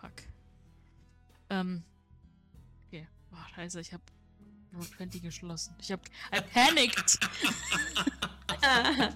[0.00, 0.22] Fuck.
[1.50, 1.82] Ähm.
[2.86, 3.06] Okay.
[3.32, 4.00] Oh, scheiße, ich hab
[4.74, 5.74] Roll 20 geschlossen.
[5.80, 6.00] Ich hab.
[6.34, 7.18] I panicked!
[8.62, 9.08] Ah,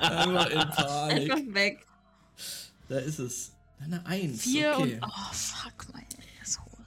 [0.22, 1.32] Einmal in Panik.
[1.32, 1.86] einfach weg.
[2.88, 3.52] Da ist es.
[3.80, 4.42] Eine Eins.
[4.42, 4.94] Vier okay.
[4.94, 5.04] und.
[5.04, 6.06] Oh, fuck, mein
[6.40, 6.86] Asshole.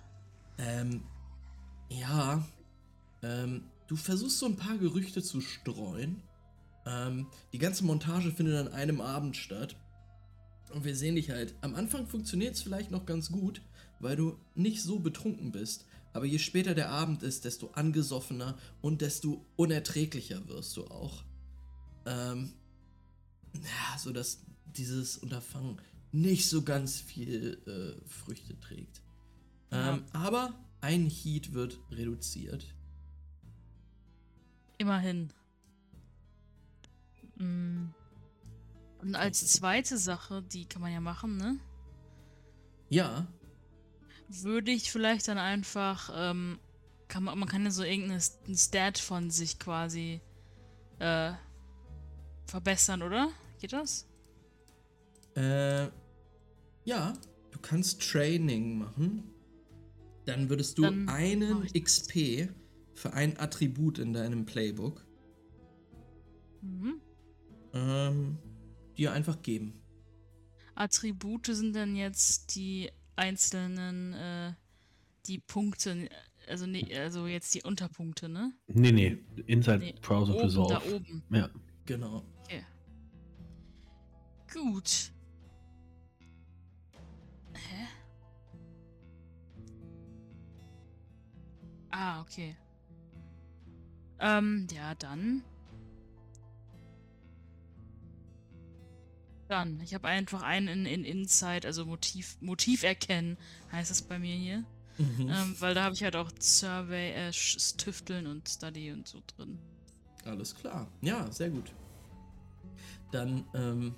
[0.58, 1.04] Ähm,
[1.90, 2.44] ja.
[3.24, 6.22] Ähm, du versuchst so ein paar Gerüchte zu streuen.
[6.86, 9.76] Ähm, die ganze Montage findet an einem Abend statt.
[10.74, 11.56] Und wir sehen dich halt.
[11.62, 13.62] Am Anfang funktioniert es vielleicht noch ganz gut,
[14.00, 15.86] weil du nicht so betrunken bist.
[16.14, 21.24] Aber je später der Abend ist, desto angesoffener und desto unerträglicher wirst du auch.
[22.06, 22.54] Ähm,
[23.54, 25.80] ja, so dass dieses Unterfangen
[26.12, 29.02] nicht so ganz viel äh, Früchte trägt.
[29.72, 32.66] Ähm, aber ein Heat wird reduziert.
[34.78, 35.32] Immerhin.
[37.36, 37.88] Mm.
[39.00, 41.60] Und als zweite Sache, die kann man ja machen, ne?
[42.90, 43.28] Ja,
[44.30, 46.60] Würde ich vielleicht dann einfach, ähm,
[47.08, 48.22] kann man, man kann ja so irgendeinen
[48.56, 50.22] Stat von sich quasi
[51.00, 51.34] äh,
[52.46, 53.30] verbessern, oder?
[53.60, 54.08] Geht das?
[55.38, 55.90] äh,
[56.86, 57.14] ja,
[57.52, 59.24] du kannst Training machen.
[60.26, 61.68] Dann würdest du Dann einen.
[61.68, 62.50] XP
[62.98, 65.06] für ein Attribut in deinem Playbook
[66.62, 67.00] Mhm.
[67.74, 68.38] ähm,
[68.98, 69.80] dir einfach geben.
[70.74, 74.54] Attribute sind dann jetzt die einzelnen, äh,
[75.28, 76.10] die Punkte,
[76.48, 78.52] also, ne, also jetzt die Unterpunkte, ne?
[78.68, 79.18] Nee, nee.
[79.46, 80.74] Inside Nee, Browser oben, Resolve.
[80.74, 81.24] da oben.
[81.30, 81.50] Ja.
[81.86, 82.24] Genau.
[82.44, 82.64] Okay.
[84.52, 85.12] Gut.
[87.54, 87.88] Hä?
[91.92, 92.56] Ah, okay.
[94.20, 95.44] Ähm, ja, dann.
[99.48, 103.38] Dann, ich habe einfach einen in, in Insight, also Motiv, Motiv erkennen,
[103.72, 104.66] heißt es bei mir hier.
[104.98, 105.30] Mhm.
[105.30, 109.60] Ähm, weil da habe ich halt auch Survey, äh, Tüfteln und Study und so drin.
[110.26, 110.88] Alles klar.
[111.02, 111.72] Ja, sehr gut.
[113.12, 113.96] Dann, ähm,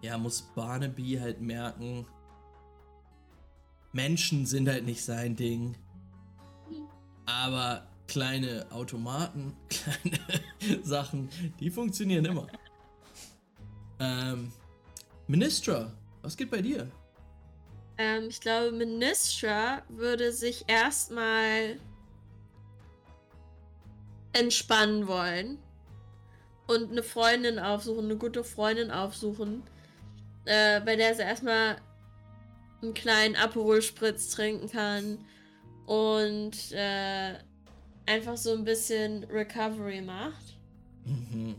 [0.00, 2.06] ja, muss Barnaby halt merken,
[3.92, 5.76] Menschen sind halt nicht sein Ding.
[7.26, 11.28] Aber kleine Automaten, kleine Sachen,
[11.60, 12.46] die funktionieren immer.
[13.98, 14.52] Ähm,
[15.26, 15.92] Ministra,
[16.22, 16.90] was geht bei dir?
[17.98, 21.80] Ähm, ich glaube, Ministra würde sich erstmal
[24.32, 25.58] entspannen wollen
[26.66, 29.62] und eine Freundin aufsuchen, eine gute Freundin aufsuchen,
[30.44, 31.76] äh, bei der sie erstmal
[32.82, 35.24] einen kleinen Aperol-Spritz trinken kann
[35.86, 37.34] und äh,
[38.06, 40.58] einfach so ein bisschen Recovery macht.
[41.06, 41.56] Mhm.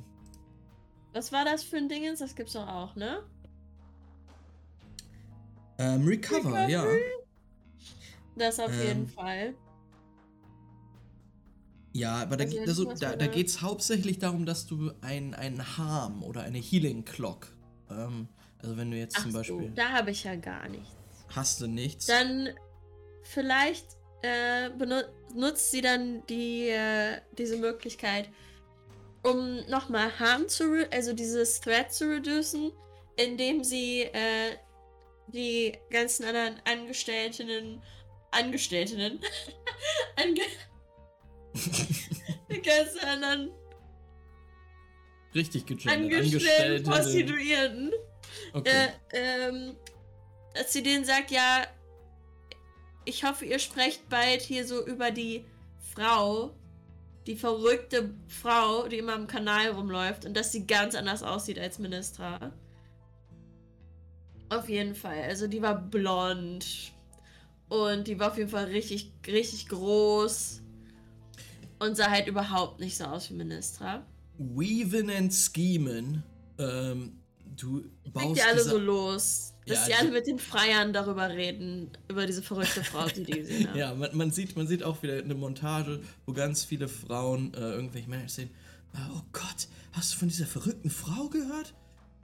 [1.11, 2.19] Was war das für ein Dingens?
[2.19, 3.21] Das gibt's doch auch, ne?
[5.79, 6.85] Ähm, Recover, ja.
[8.35, 9.53] Das auf Ähm, jeden Fall.
[11.93, 15.33] Ja, aber da, Also, geht- also, da, da geht es hauptsächlich darum, dass du ein,
[15.33, 17.55] ein Harm oder eine Healing Clock,
[17.89, 18.27] ähm,
[18.59, 20.95] also wenn du jetzt Ach zum so, Beispiel, da habe ich ja gar nichts.
[21.27, 22.49] hast du nichts, Dann
[23.23, 28.29] vielleicht äh, benu- nutzt sie dann die, äh, diese Möglichkeit,
[29.23, 32.71] um nochmal Harm zu, also dieses Threat zu reducen,
[33.15, 34.57] indem sie äh,
[35.27, 37.81] die ganzen anderen Angestellten,
[38.31, 39.19] Angestellten,
[40.15, 40.41] Ange
[42.49, 43.51] die ganzen anderen
[45.33, 47.93] richtig gegendert, Angestellten, Angestellte, Prostituierten,
[48.53, 48.87] okay.
[49.11, 49.75] äh, ähm,
[50.53, 51.65] dass sie denen sagt, ja,
[53.07, 55.45] ich hoffe, ihr sprecht bald hier so über die
[55.93, 56.53] Frau,
[57.25, 61.79] die verrückte Frau, die immer im Kanal rumläuft und dass sie ganz anders aussieht als
[61.79, 62.51] Ministra.
[64.49, 65.21] Auf jeden Fall.
[65.23, 66.93] Also die war blond
[67.69, 70.61] und die war auf jeden Fall richtig, richtig groß
[71.79, 74.05] und sah halt überhaupt nicht so aus wie Ministra.
[74.37, 76.23] Weaven and Schemen,
[76.59, 77.19] ähm,
[77.57, 79.53] du baust die alle diese- so los.
[79.67, 83.67] Dass Ja, die- mit den Freiern darüber reden, über diese verrückte Frau, die die gesehen
[83.69, 83.77] haben.
[83.77, 87.59] Ja, man, man, sieht, man sieht auch wieder eine Montage, wo ganz viele Frauen äh,
[87.59, 88.49] irgendwelche Männer sehen.
[88.93, 91.73] Ah, oh Gott, hast du von dieser verrückten Frau gehört?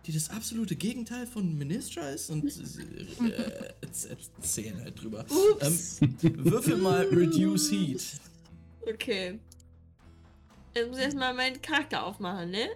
[0.06, 5.23] die das absolute Gegenteil von Ministra ist und äh, äh, erzählen halt drüber.
[5.53, 6.01] Ups.
[6.01, 8.03] Ähm, würfel mal Reduce Heat.
[8.86, 9.39] Okay.
[10.75, 12.67] Jetzt muss ich erstmal meinen Charakter aufmachen, ne?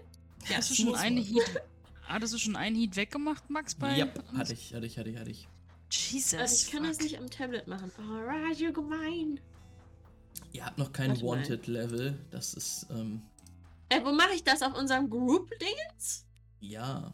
[0.49, 1.17] Ja, Hast du schon man.
[1.17, 1.61] Heat.
[2.07, 3.75] Hattest du schon einen Heat weggemacht, Max?
[3.75, 5.47] Bei Ja, hatte ich, hatte ich, hatte ich, hatte ich.
[5.91, 6.39] Jesus.
[6.39, 7.03] Also ich kann das fuck.
[7.05, 7.91] nicht am Tablet machen.
[7.97, 9.39] Alright, you gemein.
[10.53, 11.19] Ihr habt noch kein.
[11.21, 12.17] Wanted-Level.
[12.31, 13.21] Das ist, ähm,
[13.89, 14.61] Äh, wo mache ich das?
[14.61, 16.25] Auf unserem Group-Dingens?
[16.59, 17.13] ja.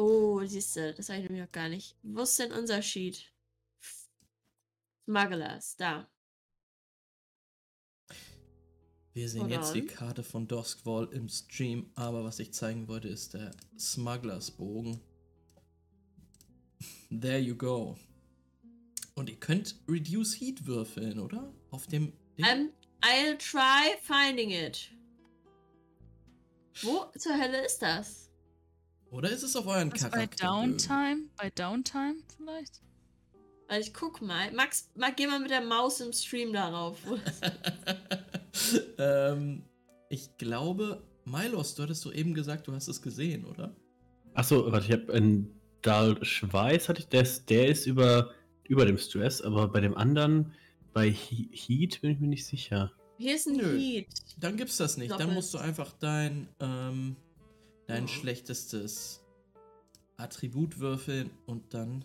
[0.00, 1.96] Oh, siehst du, das habe ich nämlich noch gar nicht.
[2.04, 3.32] Wo ist denn unser Sheet?
[5.04, 6.08] Smugglers, da.
[9.18, 9.84] Wir sehen Hold jetzt die.
[9.84, 15.00] Karte von Duskwall im Stream, aber was ich zeigen wollte, ist der Smugglers-Bogen.
[17.10, 17.96] There you go.
[19.16, 21.52] Und ihr könnt Reduce Heat würfeln, oder?
[21.72, 22.46] Auf dem Ding.
[22.46, 24.88] Um, I'll try finding it.
[26.82, 28.30] Wo zur Hölle ist das?
[29.10, 30.46] oder ist es auf euren Was, bei Charakter?
[30.46, 31.22] Downtime?
[31.36, 32.82] Bei Downtime vielleicht?
[33.68, 34.50] Weil ich guck mal.
[34.52, 36.98] Max, Max, geh mal mit der Maus im Stream darauf.
[38.98, 39.62] ähm,
[40.08, 43.74] ich glaube, Milos, du hattest so eben gesagt, du hast es gesehen, oder?
[44.34, 48.32] Achso, warte, ich hab in Dal Schweiß hatte ich das, der ist über,
[48.64, 50.52] über dem Stress, aber bei dem anderen,
[50.92, 52.92] bei He Heat bin ich mir nicht sicher.
[53.18, 53.76] Hier ist ein Nö.
[53.78, 54.08] Heat.
[54.38, 55.10] Dann gibt's das nicht.
[55.10, 55.34] Dann Doppelt.
[55.34, 57.16] musst du einfach dein, ähm,
[57.86, 58.08] dein Oh.
[58.08, 59.24] schlechtestes
[60.16, 62.04] Attribut würfeln und dann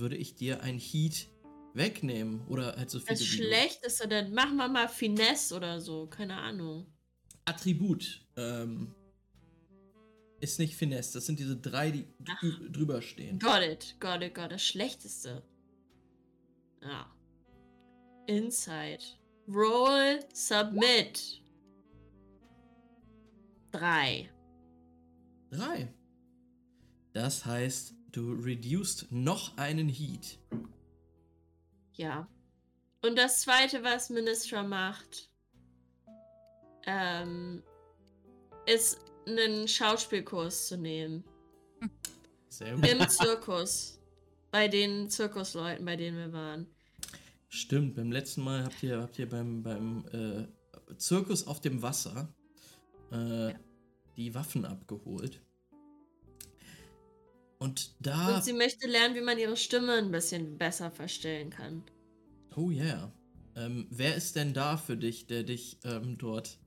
[0.00, 1.28] würde ich dir ein Heat
[1.74, 2.46] wegnehmen.
[2.48, 6.06] Oder halt so viel Das Schlechteste, dann machen wir mal Finesse oder so.
[6.06, 6.86] Keine Ahnung.
[7.44, 8.26] Attribut.
[8.36, 8.94] Ähm,
[10.40, 11.14] ist nicht Finesse.
[11.14, 13.38] Das sind diese drei, die drü drüber stehen.
[13.38, 14.52] Got it, got it, got it.
[14.52, 15.42] Das Schlechteste.
[16.82, 17.10] Ja.
[18.26, 19.02] Inside.
[19.48, 21.42] Roll, submit.
[23.70, 24.30] Drei.
[25.50, 25.92] Drei.
[27.12, 30.38] Das heißt, du reduced noch einen Heat.
[31.94, 32.28] Ja.
[33.02, 35.30] Und das zweite, was Ministra macht,
[36.86, 37.62] ähm,
[38.66, 41.24] ist einen Schauspielkurs zu nehmen.
[42.48, 42.86] Sehr gut.
[42.88, 44.00] Im Zirkus.
[44.50, 46.66] bei den Zirkusleuten, bei denen wir waren.
[47.48, 52.28] Stimmt, beim letzten Mal habt ihr, habt ihr beim, beim äh, Zirkus auf dem Wasser
[53.12, 53.58] äh, Ja.
[54.16, 55.40] die Waffen abgeholt.
[57.64, 58.36] Und da.
[58.36, 61.82] Und sie möchte lernen, wie man ihre Stimme ein bisschen besser verstellen kann.
[62.56, 63.10] oh yeah.
[63.56, 66.58] Ähm, wer ist denn da für dich, der dich ähm, dort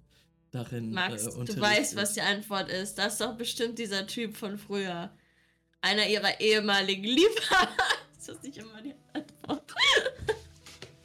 [0.52, 2.96] darin Max, äh, du weißt, was die Antwort ist.
[2.96, 5.12] Das ist doch bestimmt dieser Typ von früher.
[5.82, 7.72] Einer ihrer ehemaligen Liebhaber.
[8.18, 9.76] ist das nicht immer die Antwort?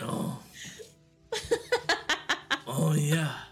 [0.01, 0.39] Oh.
[2.67, 3.47] oh ja.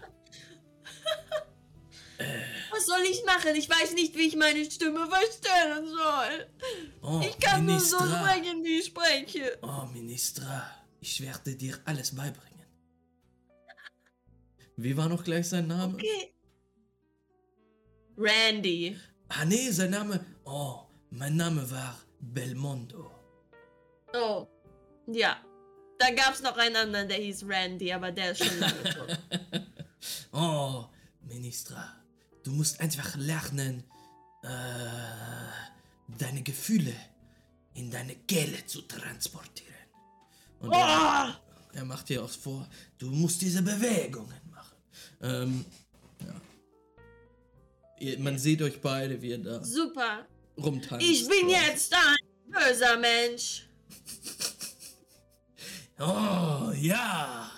[2.91, 3.55] soll ich machen?
[3.55, 6.47] Ich weiß nicht, wie ich meine Stimme verstellen soll.
[7.01, 8.19] Oh, Ich kann nur so Ministra.
[8.29, 9.59] sprechen, wie ich spreche.
[9.61, 12.65] Oh, Ministra, ich werde dir alles beibringen.
[14.77, 15.93] Wie war noch gleich sein Name?
[15.95, 16.33] Okay.
[18.17, 18.97] Randy.
[19.29, 20.19] Ah, nee, sein Name.
[20.45, 23.09] Oh, mein Name war Belmondo.
[24.13, 24.47] Oh.
[25.07, 25.37] Ja.
[25.97, 29.19] Da gab's noch einen anderen, der hieß Randy, aber der ist schon lange tot.
[30.33, 30.85] oh,
[31.21, 32.00] Ministra,
[32.43, 33.83] du musst einfach lernen,
[34.43, 34.47] äh,
[36.17, 36.93] deine Gefühle
[37.73, 39.71] in deine Kehle zu transportieren.
[40.59, 41.77] Und er, Oh!
[41.77, 44.75] er macht dir auch vor, du musst diese Bewegungen machen.
[45.21, 45.65] Ähm,
[46.25, 46.41] ja.
[47.99, 50.25] Ihr, man sieht euch beide, wie ihr da Super.
[50.57, 51.05] rumtanzt.
[51.05, 53.67] Ich bin jetzt ein böser Mensch.
[55.99, 57.51] Oh, ja.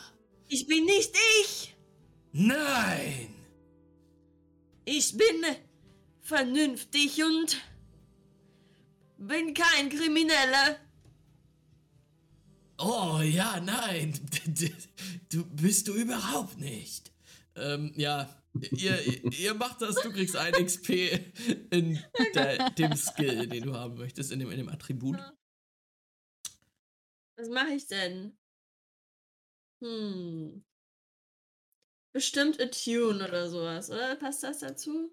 [0.50, 1.76] Ich bin nicht ich.
[2.34, 3.33] Nein.
[4.86, 5.46] Ich bin
[6.22, 7.62] vernünftig und
[9.17, 10.80] bin kein Krimineller.
[12.78, 14.13] Oh, ja, nein.
[15.30, 17.12] Du bist du überhaupt nicht.
[17.56, 18.43] Ähm, ja.
[18.72, 20.89] Ihr, ihr macht das, du kriegst ein XP
[21.72, 22.00] in
[22.36, 25.17] der, dem Skill, den du haben möchtest, in dem, in dem Attribut.
[27.36, 28.38] Was mache ich denn?
[29.82, 30.63] Hm.
[32.13, 34.15] Bestimmt Attune oder sowas, oder?
[34.15, 35.10] Passt das dazu?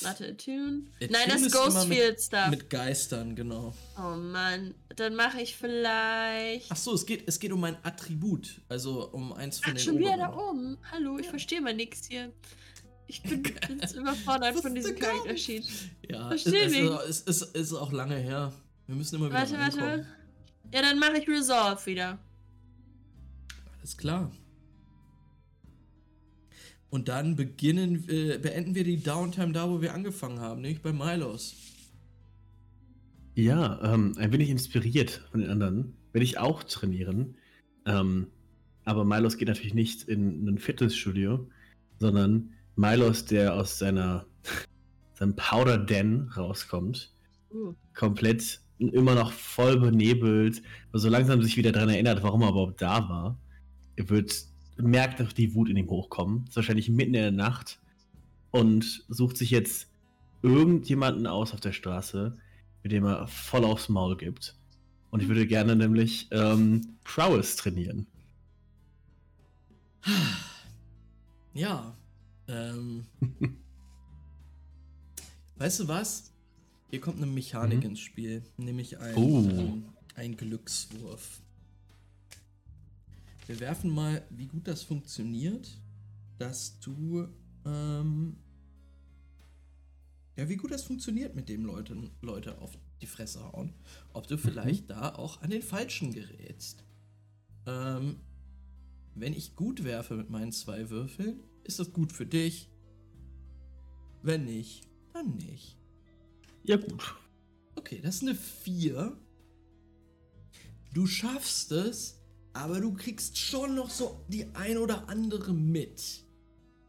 [0.00, 0.86] Warte, Attune?
[0.96, 2.48] Attune Nein, das Ghostfield Stuff.
[2.48, 3.74] Mit Geistern, genau.
[3.96, 4.74] Oh Mann.
[4.96, 6.66] Dann mache ich vielleicht.
[6.70, 8.62] Ach so, es geht, es geht um ein Attribut.
[8.68, 10.78] Also um eins von Ach, den schon wieder da oben.
[10.90, 12.32] Hallo, ich verstehe mal nichts hier.
[13.06, 13.44] Ich bin
[13.80, 15.64] jetzt überfordert von diesem gar Charaktersheet.
[16.08, 16.90] Ja, es, Versteh es, nicht.
[17.08, 18.52] ist, es, ist, ist auch lange her.
[18.86, 20.06] Wir müssen immer wieder Warte, warte.
[20.72, 22.18] Ja, dann mache ich Resolve wieder.
[23.78, 24.32] Alles klar.
[26.90, 30.92] Und dann beginnen, äh, beenden wir die Downtime da, wo wir angefangen haben, nämlich bei
[30.92, 31.54] Milos.
[33.34, 37.36] Ja, ähm, ein wenig inspiriert von den anderen will ich auch trainieren.
[37.86, 38.28] Ähm,
[38.84, 41.48] aber Milos geht natürlich nicht in ein Fitnessstudio,
[41.98, 44.26] sondern Milos, der aus seiner,
[45.14, 47.12] seinem Powder Den rauskommt,
[47.50, 47.72] Uh.
[47.94, 53.08] komplett immer noch voll benebelt, so langsam sich wieder daran erinnert, warum er überhaupt da
[53.08, 53.40] war.
[53.96, 54.44] Er wird,
[54.78, 57.80] merkt noch die Wut in ihm hochkommen, ist wahrscheinlich mitten in der Nacht
[58.50, 59.88] und sucht sich jetzt
[60.42, 62.36] irgendjemanden aus auf der Straße,
[62.82, 64.56] mit dem er voll aufs Maul gibt.
[65.10, 68.06] Und ich würde gerne nämlich ähm, Prowess trainieren.
[71.54, 71.96] Ja.
[72.46, 73.06] Ähm.
[75.56, 76.32] weißt du was?
[76.90, 77.90] Hier kommt eine Mechanik Mhm.
[77.90, 79.40] ins Spiel, nämlich ein, Oh.
[79.48, 81.40] ähm, ein Glückswurf.
[83.48, 85.80] Wir werfen mal, wie gut das funktioniert,
[86.36, 87.26] dass du,
[87.64, 88.36] ähm,
[90.36, 93.72] ja, wie gut das funktioniert, mit dem Leute, Leute auf die Fresse hauen.
[94.12, 96.84] Ob du vielleicht da auch an den Falschen gerätst.
[97.64, 98.16] Ähm,
[99.14, 102.68] wenn ich gut werfe mit meinen zwei Würfeln, ist das gut für dich.
[104.22, 105.78] Wenn nicht, dann nicht.
[106.64, 107.16] Ja, gut.
[107.76, 109.16] Okay, das ist eine 4.
[110.92, 112.17] Du schaffst es,
[112.52, 116.24] aber du kriegst schon noch so die ein oder andere mit.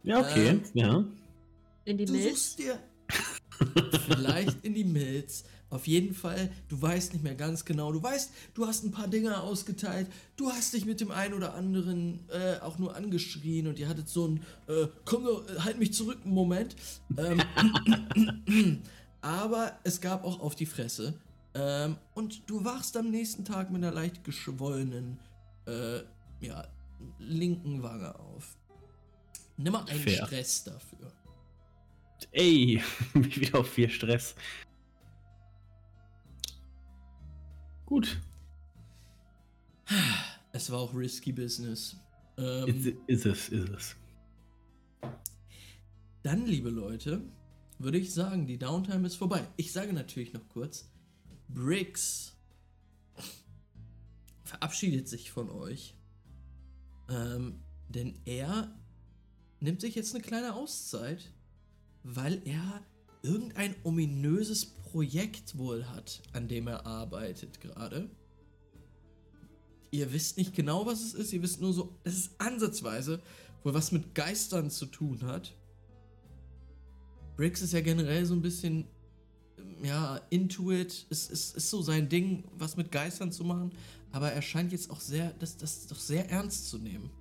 [0.03, 0.49] Ja, okay.
[0.49, 1.05] Ähm, ja.
[1.85, 2.29] In die Du Milch.
[2.29, 2.79] suchst dir
[4.07, 5.43] vielleicht in die Milz.
[5.71, 7.91] Auf jeden Fall, du weißt nicht mehr ganz genau.
[7.91, 10.07] Du weißt, du hast ein paar Dinger ausgeteilt.
[10.35, 14.09] Du hast dich mit dem einen oder anderen äh, auch nur angeschrien und ihr hattet
[14.09, 16.75] so ein äh, komm äh, halt mich zurück einen Moment.
[17.17, 18.81] Ähm,
[19.21, 21.13] aber es gab auch auf die Fresse.
[21.53, 25.19] Ähm, und du wachst am nächsten Tag mit einer leicht geschwollenen
[25.69, 26.67] äh, ja,
[27.19, 28.57] linken Wange auf.
[29.57, 30.25] Nimm mal einen Fair.
[30.25, 31.11] Stress dafür.
[32.31, 32.81] Ey,
[33.13, 34.35] wieder auf vier Stress.
[37.85, 38.19] Gut.
[40.51, 41.95] Es war auch risky Business.
[42.37, 43.95] Ähm, Ist, ist es, ist es.
[46.23, 47.21] dann, liebe Leute,
[47.79, 49.47] würde ich sagen, die Downtime ist vorbei.
[49.57, 50.89] Ich sage natürlich noch kurz,
[51.47, 52.37] Briggs
[54.49, 55.95] verabschiedet sich von euch.
[57.09, 58.75] Ähm, denn er
[59.59, 61.33] nimmt sich jetzt eine kleine Auszeit,
[62.03, 62.81] weil er
[63.23, 68.09] irgendein ominöses Projekt wohl hat, an dem er arbeitet gerade.
[69.91, 73.21] Ihr wisst nicht genau, was es ist, ihr wisst nur so, es ist ansatzweise
[73.63, 75.55] wohl was mit Geistern zu tun hat.
[77.35, 78.85] Briggs ist ja generell so ein bisschen,
[79.83, 83.71] ja, Intuit, ist, ist, ist so sein Ding, was mit Geistern zu machen,
[84.11, 87.11] aber er scheint jetzt auch sehr, das, das doch sehr ernst zu nehmen.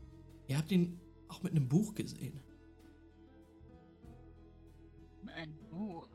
[0.47, 2.41] Ihr habt ihn auch mit einem Buch gesehen.
[5.35, 6.09] Ein Buch.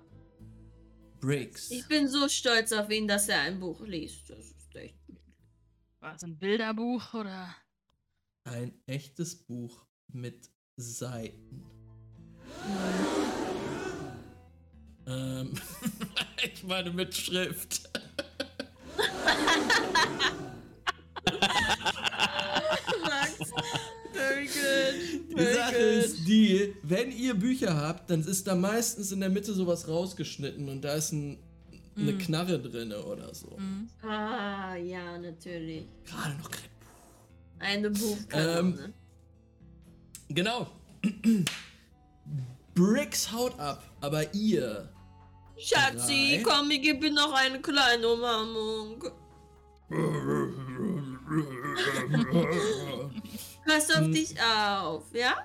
[1.20, 1.72] Briggs.
[1.72, 4.30] Ich bin so stolz auf ihn, dass er ein Buch liest.
[4.30, 5.00] Das ist echt.
[6.02, 7.56] War es ein Bilderbuch oder?
[8.44, 11.64] Ein echtes Buch mit Seiten.
[15.08, 15.54] ähm,
[16.44, 17.90] ich meine mit Schrift.
[23.04, 23.52] Max,
[24.14, 25.38] very good.
[25.38, 26.04] Die Sache good.
[26.06, 30.70] ist die, wenn ihr Bücher habt, dann ist da meistens in der Mitte sowas rausgeschnitten
[30.70, 31.38] und da ist ein,
[31.96, 32.18] eine Mm.
[32.20, 33.56] Knarre drinne oder so.
[33.58, 33.88] Mhm.
[34.08, 35.86] Ah, ja, natürlich.
[36.06, 36.70] Gerade noch Kred-
[37.60, 38.60] Eine Buchkanone.
[38.60, 38.94] Ähm,
[40.30, 40.68] Genau.
[42.74, 44.90] Bricks haut ab, aber ihr.
[45.60, 46.44] Schatzi, drei.
[46.44, 49.04] komm, ich gebe dir noch eine kleine Umarmung.
[53.66, 54.12] Pass auf Hm.
[54.12, 55.36] dich auf, ja?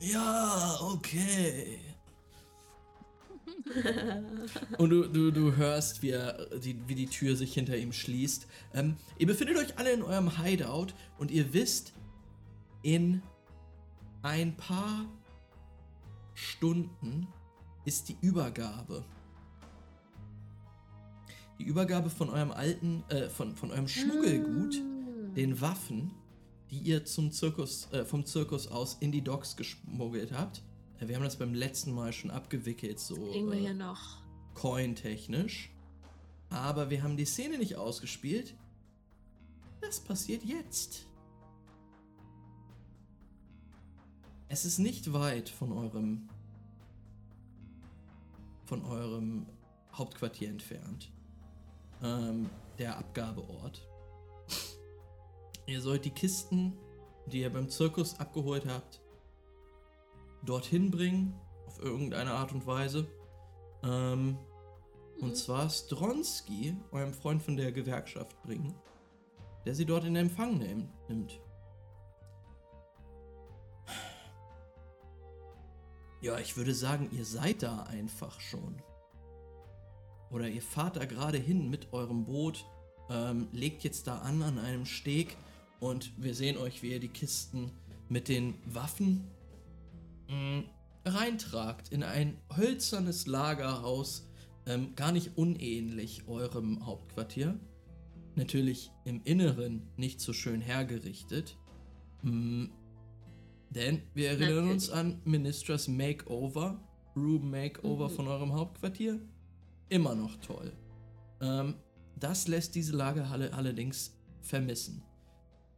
[0.00, 1.78] Ja, okay.
[4.78, 8.46] Und du, du, du hörst, wie, er, die, wie die Tür sich hinter ihm schließt.
[8.74, 11.94] Ähm, ihr befindet euch alle in eurem Hideout und ihr wisst,
[12.82, 13.22] in
[14.22, 15.06] ein paar
[16.34, 17.26] Stunden
[17.84, 19.04] ist die Übergabe.
[21.58, 25.34] Die Übergabe von eurem alten, äh, von, von eurem Schmuggelgut, Mm.
[25.34, 26.10] den Waffen,
[26.70, 30.62] die ihr zum Zirkus, äh, vom Zirkus aus in die Docks geschmuggelt habt.
[30.98, 34.18] Äh, wir haben das beim letzten Mal schon abgewickelt, so Kriegen wir äh, hier noch.
[34.54, 35.70] coin-technisch.
[36.50, 38.54] Aber wir haben die Szene nicht ausgespielt.
[39.80, 41.06] Das passiert jetzt.
[44.48, 46.28] Es ist nicht weit von eurem
[48.66, 49.46] von eurem
[49.92, 51.10] Hauptquartier entfernt.
[52.02, 53.86] Ähm, der Abgabeort.
[55.66, 56.76] Ihr sollt die Kisten,
[57.26, 59.00] die ihr beim Zirkus abgeholt habt,
[60.42, 63.06] dorthin bringen, auf irgendeine Art und Weise.
[63.84, 64.38] Ähm,
[65.22, 65.22] Mhm.
[65.22, 68.74] Und zwar Stronski, eurem Freund von der Gewerkschaft, bringen,
[69.64, 71.40] der sie dort in Empfang nehm, nimmt.
[76.20, 78.80] Ja, ich würde sagen, ihr seid da einfach schon.
[80.32, 82.64] Oder ihr fahrt da gerade hin mit eurem Boot,
[83.10, 85.36] ähm, legt jetzt da an an einem Steg
[85.80, 87.70] und wir sehen euch, wie ihr die Kisten
[88.08, 89.24] mit den Waffen
[90.28, 90.62] mh,
[91.04, 94.28] reintragt in ein hölzernes Lagerhaus,
[94.66, 97.58] ähm, gar nicht unähnlich eurem Hauptquartier.
[98.34, 101.58] Natürlich im Inneren nicht so schön hergerichtet.
[102.22, 102.66] Mm,
[103.70, 106.80] denn wir erinnern uns an Ministras Makeover,
[107.16, 108.12] Room Makeover Mhm.
[108.14, 109.20] von eurem Hauptquartier.
[109.92, 110.72] Immer noch toll.
[111.40, 111.74] Ähm,
[112.18, 115.02] das lässt diese Lagerhalle allerdings vermissen.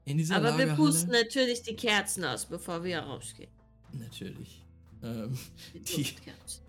[0.04, 3.50] In dieser Aber wir Lagerhalle, pusten natürlich die Kerzen aus, bevor wir rausgehen.
[3.92, 4.64] Natürlich.
[5.02, 5.36] Ähm,
[5.74, 6.14] Die Die-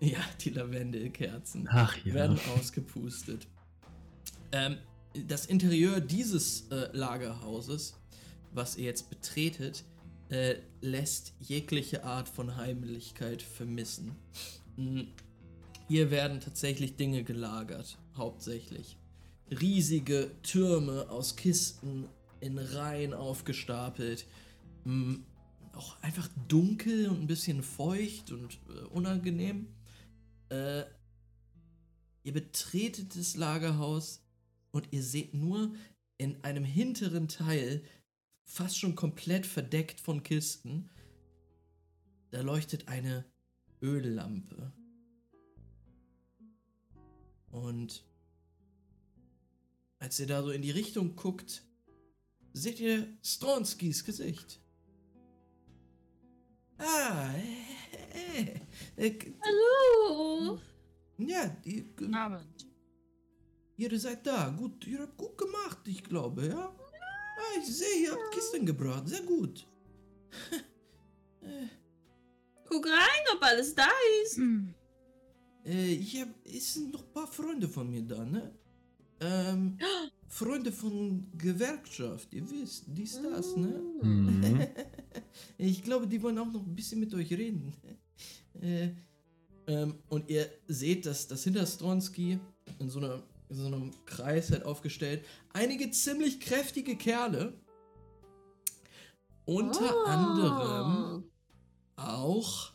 [0.12, 1.68] ja, die Lavendelkerzen.
[1.70, 2.14] Ach ja.
[2.14, 3.46] werden ausgepustet.
[4.52, 4.78] Ähm,
[5.28, 7.94] das Interieur dieses äh, Lagerhauses,
[8.52, 9.84] was ihr jetzt betretet,
[10.30, 14.16] äh, lässt jegliche Art von Heimlichkeit vermissen.
[15.88, 18.96] Hier werden tatsächlich Dinge gelagert, hauptsächlich.
[19.50, 22.08] Riesige Türme aus Kisten
[22.40, 24.26] in Reihen aufgestapelt.
[24.84, 25.16] Mm,
[25.72, 29.68] Auch einfach dunkel und ein bisschen feucht und äh, unangenehm.
[30.48, 30.84] Äh,
[32.26, 34.20] Ihr betretet das Lagerhaus
[34.72, 35.72] und ihr seht nur
[36.18, 37.84] in einem hinteren Teil,
[38.44, 40.90] fast schon komplett verdeckt von Kisten,
[42.32, 43.24] da leuchtet eine
[43.80, 44.72] Öllampe.
[47.56, 48.04] Und
[49.98, 51.62] als ihr da so in die Richtung guckt,
[52.52, 54.60] seht ihr Stronskis Gesicht.
[56.76, 57.32] Ah,
[58.12, 58.42] äh,
[58.98, 60.60] äh, äh, Hallo!
[61.16, 62.66] ja, die, Guten Abend.
[63.78, 64.50] Ihr seid da.
[64.50, 66.76] Gut, ihr habt gut gemacht, ich glaube, ja?
[67.38, 69.08] Ah, ich sehe, ihr habt Kisten gebracht.
[69.08, 69.66] Sehr gut.
[72.68, 73.88] Guck rein, ob alles da
[74.22, 74.36] ist.
[74.36, 74.74] Hm.
[75.66, 78.52] Äh, ich hab, es sind noch ein paar Freunde von mir da, ne?
[79.20, 79.78] Ähm,
[80.28, 83.80] Freunde von Gewerkschaft, ihr wisst, dies, das, ne?
[84.02, 84.66] Mhm.
[85.58, 87.72] Ich glaube, die wollen auch noch ein bisschen mit euch reden.
[88.62, 88.88] Äh,
[89.66, 92.38] ähm, und ihr seht, dass, dass hinter Stronski
[92.78, 97.52] in so, einer, in so einem Kreis halt aufgestellt einige ziemlich kräftige Kerle.
[99.44, 100.04] Unter Oh.
[100.06, 101.24] anderem
[101.96, 102.72] auch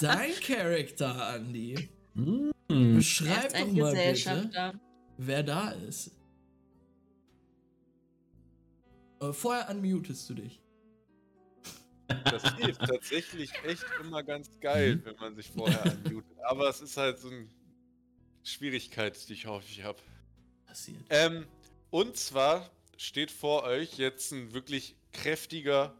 [0.00, 1.88] dein Charakter, Andy.
[2.14, 4.80] Er ist Beschreib doch ein mal bitte, Gesellschafter.
[5.18, 6.10] wer da ist.
[9.20, 10.60] Äh, vorher unmutest du dich.
[12.24, 15.04] Das hilft tatsächlich echt immer ganz geil, Mhm.
[15.04, 16.36] wenn man sich vorher unmutet.
[16.44, 17.48] Aber es ist halt so eine
[18.42, 19.98] Schwierigkeit, die ich häufig habe.
[20.66, 21.00] Passiert.
[21.10, 21.46] Ähm,
[21.90, 25.94] und zwar steht vor euch jetzt ein wirklich kräftiger,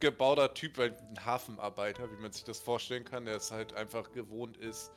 [0.00, 0.94] gebauter Typ, ein
[1.24, 4.90] Hafenarbeiter, wie man sich das vorstellen kann, der es halt einfach gewohnt ist,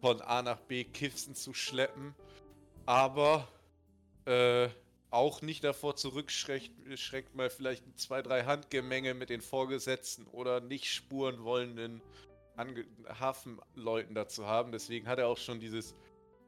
[0.00, 2.14] von A nach B Kisten zu schleppen,
[2.86, 3.48] aber
[4.24, 4.68] äh,
[5.10, 10.60] auch nicht davor zurückschreckt, schreckt mal vielleicht ein zwei, drei Handgemenge mit den Vorgesetzten oder
[10.60, 12.00] nicht spuren wollenden
[12.56, 14.70] Ange Hafenleuten dazu haben.
[14.70, 15.94] Deswegen hat er auch schon dieses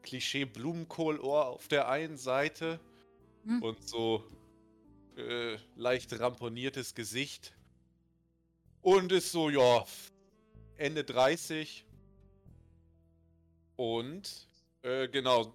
[0.02, 2.78] Klischee Blumenkohlohr auf der einen Seite
[3.44, 3.62] Hm.
[3.62, 4.24] und so
[5.16, 7.54] äh, leicht ramponiertes Gesicht.
[8.82, 9.84] Und ist so, ja,
[10.76, 11.86] Ende 30.
[13.76, 14.48] Und
[14.82, 15.54] äh, genau,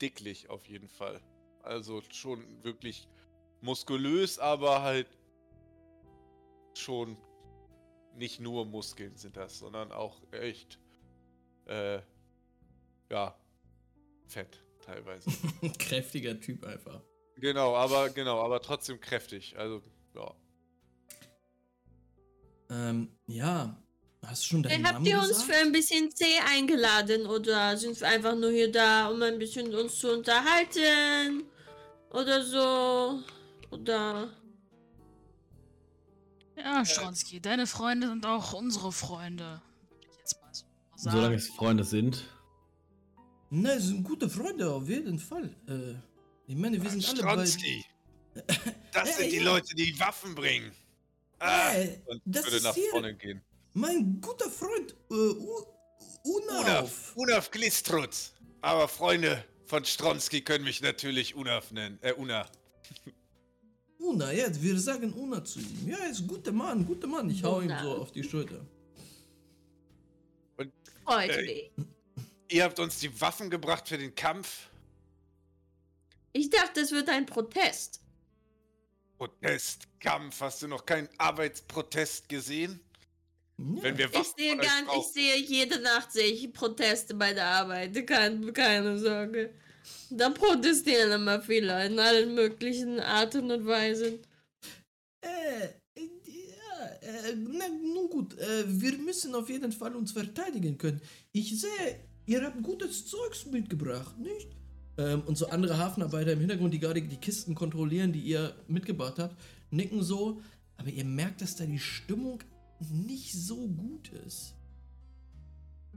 [0.00, 1.20] dicklich auf jeden Fall.
[1.62, 3.08] Also schon wirklich
[3.60, 5.08] muskulös, aber halt
[6.74, 7.16] schon
[8.14, 10.78] nicht nur Muskeln sind das, sondern auch echt,
[11.66, 12.00] äh,
[13.10, 13.36] ja,
[14.26, 15.30] fett teilweise.
[15.78, 17.02] Kräftiger Typ einfach.
[17.36, 19.56] genau, aber genau, aber trotzdem kräftig.
[19.56, 19.82] Also,
[20.14, 20.34] ja.
[22.70, 23.76] Ähm, ja.
[24.24, 25.50] Hast du schon deinen Habt Namen ihr uns gesagt?
[25.50, 29.74] für ein bisschen Tee eingeladen oder sind wir einfach nur hier da, um ein bisschen
[29.74, 31.44] uns zu unterhalten?
[32.10, 33.22] Oder so?
[33.70, 34.30] Oder.
[36.56, 39.62] Ja, Stronski, deine Freunde sind auch unsere Freunde.
[40.18, 40.64] Jetzt mal so
[40.96, 41.16] sagen.
[41.16, 42.24] Solange es Freunde sind.
[43.48, 45.56] Ne, es sind gute Freunde, auf jeden Fall.
[45.66, 45.94] Äh,
[46.46, 47.46] ich meine, wir sind alle bei...
[47.46, 47.84] Stronski!
[48.92, 49.42] Das Ja, sind die ja.
[49.44, 50.70] Leute, die Waffen bringen.
[51.40, 53.42] Ah, Äh, und das würde ist nach hier vorne gehen.
[53.74, 55.64] mein guter Freund, äh, U
[56.22, 57.16] Unaf, Unauf.
[57.16, 58.32] Unaf Glistrutz.
[58.60, 61.98] Aber Freunde von Stronski können mich natürlich Unaf nennen.
[62.02, 62.46] Äh, Una.
[63.98, 65.88] Una, ja, wir sagen Una zu ihm.
[65.88, 67.28] Ja, er ist ein guter Mann, guter Mann.
[67.30, 67.82] Ich hau ihm Una.
[67.82, 68.60] so auf die Schulter.
[71.04, 71.70] freut Äh, mich.
[72.50, 74.68] Ihr habt uns die Waffen gebracht für den Kampf.
[76.32, 77.99] Ich dachte, es wird ein Protest.
[79.20, 80.40] Protest, Kampf.
[80.40, 82.80] Hast du noch keinen Arbeitsprotest gesehen?
[83.58, 83.82] Ja.
[83.82, 87.44] Wenn wir Ich Waffen sehe, gar, ich sehe jede Nacht sehe ich Proteste bei der
[87.44, 88.06] Arbeit.
[88.06, 89.52] Kein, keine Sorge.
[90.08, 94.20] Da protestieren immer viele in allen möglichen Arten und Weisen.
[95.20, 100.78] Äh, äh, ja, äh, na, nun gut, äh, wir müssen auf jeden Fall uns verteidigen
[100.78, 101.02] können.
[101.32, 104.48] Ich sehe, ihr habt gutes Zeugs mitgebracht, nicht?
[105.00, 109.18] Ähm, und so andere Hafenarbeiter im Hintergrund, die gerade die Kisten kontrollieren, die ihr mitgebracht
[109.18, 109.34] habt,
[109.70, 110.40] nicken so.
[110.76, 112.40] Aber ihr merkt, dass da die Stimmung
[112.90, 114.54] nicht so gut ist.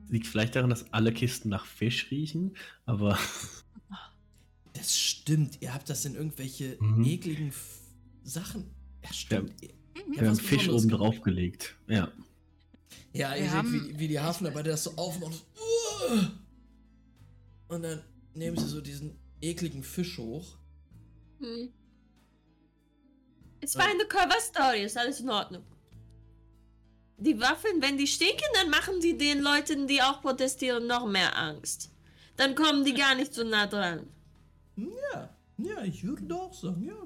[0.10, 3.18] Liegt vielleicht daran, dass alle Kisten nach Fisch riechen, aber
[4.74, 7.04] Das stimmt, ihr habt das in irgendwelche Mhm.
[7.06, 7.80] ekligen F
[8.24, 8.66] Sachen.
[9.04, 9.54] Ja, stimmt.
[9.62, 11.76] Ihr- ihr wir haben Fisch oben drauf gelegt.
[11.88, 12.12] Ja.
[13.14, 15.36] Ja, Wir ihr seht, haben- wie, wie die Hafenarbeiter das so aufmachen.
[17.68, 18.02] Und dann
[18.36, 20.58] nehmen sie so diesen ekligen Fisch hoch.
[21.40, 21.74] Hm.
[23.62, 25.64] Es war eine Cover-Story, ist alles in Ordnung.
[27.18, 31.38] Die Waffen, wenn die stinken, dann machen die den Leuten, die auch protestieren, noch mehr
[31.38, 31.92] Angst.
[32.36, 34.08] Dann kommen die gar nicht so nah dran.
[34.76, 36.98] Ja, ja, ich würde auch sagen, ja,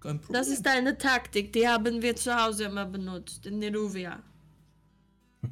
[0.00, 0.32] kein Problem.
[0.32, 4.22] Das ist eine Taktik, die haben wir zu Hause immer benutzt, in Neruvia.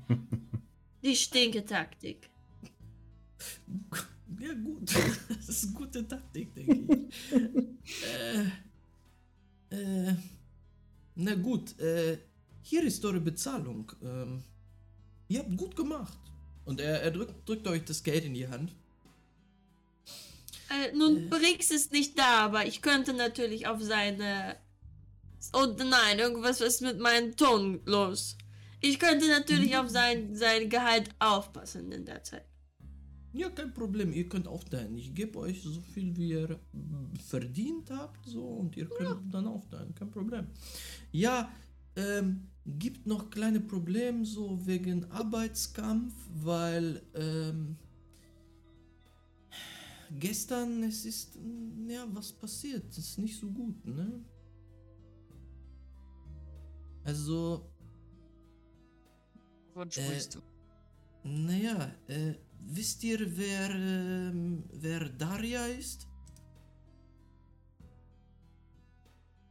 [1.02, 2.28] Die Stinke-Taktik.
[4.42, 4.90] Ja, gut.
[5.28, 7.32] Das ist eine gute Taktik, denke ich.
[9.70, 10.14] äh, äh,
[11.14, 12.18] na gut, äh,
[12.62, 13.92] hier ist eure Bezahlung.
[14.02, 14.42] Ähm,
[15.28, 16.18] ihr habt gut gemacht.
[16.64, 18.72] Und er, er drückt, drückt euch das Geld in die Hand.
[20.70, 24.56] Äh, nun, Briggs ist nicht da, aber ich könnte natürlich auf seine.
[25.52, 28.36] Oh nein, irgendwas ist mit meinem Ton los.
[28.80, 32.44] Ich könnte natürlich auf sein, sein Gehalt aufpassen in der Zeit.
[33.34, 34.96] Ja, kein Problem, ihr könnt aufteilen.
[34.96, 36.60] Ich gebe euch so viel, wie ihr
[37.26, 40.46] verdient habt, so, und ihr könnt dann aufteilen, kein Problem.
[41.12, 41.50] Ja,
[41.96, 47.76] ähm, gibt noch kleine Probleme, so wegen Arbeitskampf, weil, ähm,
[50.18, 51.38] gestern, es ist,
[51.88, 54.22] ja, was passiert, das ist nicht so gut, ne?
[57.04, 57.66] Also,
[59.74, 60.40] Äh, sprichst du?
[61.24, 62.34] naja, äh,
[62.66, 66.06] wisst ihr, wer, ähm, wer Daria ist?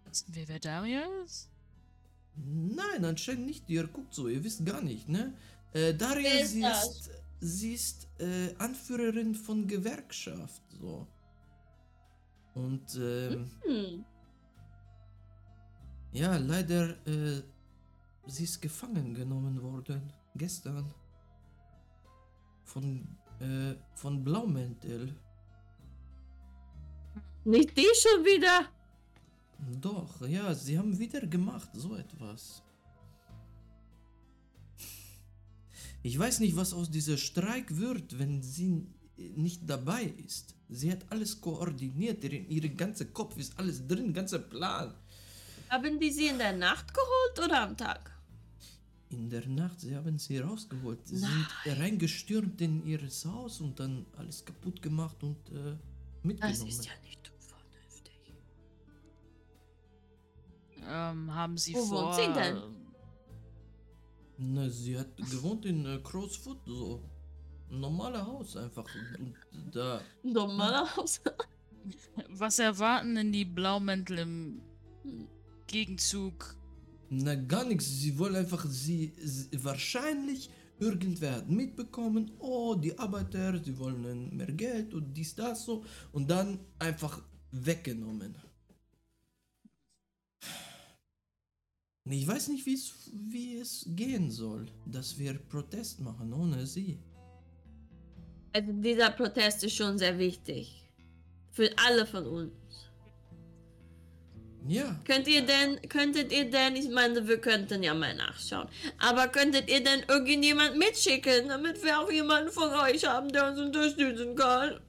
[0.06, 1.50] Wissen wir, wer Daria ist?
[2.36, 3.70] Nein, anscheinend nicht.
[3.70, 5.34] Ihr guckt so, ihr wisst gar nicht, ne?
[5.74, 7.10] Äh, Daria, ist sie ist,
[7.40, 11.08] sie ist äh, Anführerin von Gewerkschaft, so.
[12.54, 14.06] Und, ähm, Hm.
[16.12, 17.42] ja, leider, äh,
[18.28, 20.94] sie ist gefangen genommen worden, gestern.
[22.72, 23.06] Von,
[23.40, 25.14] äh, von Blaumäntel.
[27.44, 28.70] Nicht die schon wieder?
[29.82, 32.64] Doch, ja, sie haben wieder gemacht, so etwas.
[36.04, 40.56] Ich weiß nicht, was aus dieser Streik wird, wenn sie nicht dabei ist.
[40.70, 44.96] Sie hat alles koordiniert, in ihrem ganzen Kopf ist alles drin, ganzer Plan.
[45.70, 48.12] Haben die sie in der Nacht geholt oder am Tag?
[49.12, 51.06] In der Nacht, sie haben sie rausgeholt.
[51.06, 55.76] Sie sind reingestürmt in ihr Haus und dann alles kaputt gemacht und äh,
[56.24, 56.40] mitgenommen.
[56.40, 58.34] Das ist ja nicht vernünftig.
[60.88, 62.06] Ähm, haben sie Wo vor...
[62.06, 62.62] wohnt sie denn?
[64.38, 67.04] Na, sie hat gewohnt in äh, Crowsfoot, so.
[67.70, 68.88] Ein normales Haus einfach.
[69.20, 70.02] Und, und da.
[70.24, 71.22] Normaler Haus.
[72.30, 74.62] Was erwarten denn die Blaumäntel im
[75.04, 75.28] Hm.
[75.68, 76.56] Gegenzug?
[77.14, 77.88] Na, gar nichts.
[78.00, 79.50] Sie wollen einfach sie, sie.
[79.64, 80.50] Wahrscheinlich
[80.80, 85.84] irgendwer hat mitbekommen, oh, die Arbeiter, sie wollen mehr Geld und dies, das so.
[86.14, 88.36] Und dann einfach weggenommen.
[92.06, 96.98] Ich weiß nicht, wie es, wie es gehen soll, dass wir Protest machen ohne sie.
[98.54, 100.90] Also dieser Protest ist schon sehr wichtig.
[101.52, 102.91] Für alle von uns.
[104.68, 108.68] Ja, Könnt ihr denn, könntet ihr denn, ich meine, wir könnten ja mal nachschauen,
[109.00, 113.60] aber könntet ihr denn irgendjemand mitschicken, damit wir auch jemanden von euch haben, der uns
[113.60, 114.80] unterstützen kann?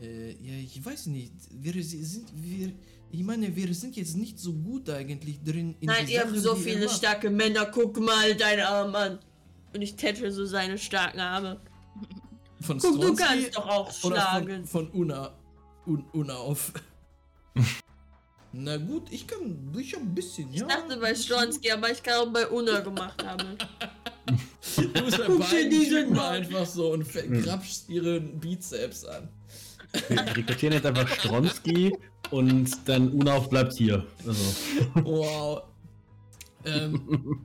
[0.00, 1.32] Äh, ja, ich weiß nicht.
[1.50, 2.72] Wir si- sind, wir,
[3.10, 5.74] ich meine, wir sind jetzt nicht so gut eigentlich drin.
[5.80, 9.18] In Nein, ihr habt so viele starke Männer, guck mal, dein Arm an.
[9.74, 11.60] Und ich tätsche so seine starken Arme.
[12.60, 14.64] Von Guck, du Stronski kannst doch auch oder schlagen.
[14.66, 15.34] von, von Una,
[15.86, 16.72] Un, Una auf.
[18.58, 20.66] Na gut, ich kann, ich hab ein bisschen, Ich ja.
[20.66, 23.58] dachte bei Stronski, aber ich kann auch bei Una gemacht haben.
[24.76, 26.34] Du bist bei Guck dir beiden Mann.
[26.36, 29.28] einfach so und verkrapschst ihren Bizeps an.
[30.08, 31.94] Wir rekrutieren jetzt einfach Stronski
[32.30, 34.06] und dann Unauf bleibt hier.
[34.26, 34.42] Also.
[35.04, 35.62] Wow.
[36.64, 37.44] ähm,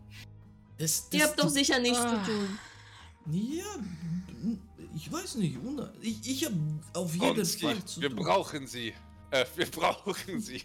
[0.78, 2.24] das, das, Ihr habt doch sicher nichts Ah.
[2.24, 2.58] zu tun.
[3.32, 3.66] Ja,
[4.96, 5.58] ich weiß nicht.
[5.64, 6.56] Una- Ich, ich habe
[6.94, 8.16] auf jeden Fall zu wir tun.
[8.18, 8.94] brauchen sie.
[9.32, 10.62] Äh, wir brauchen sie.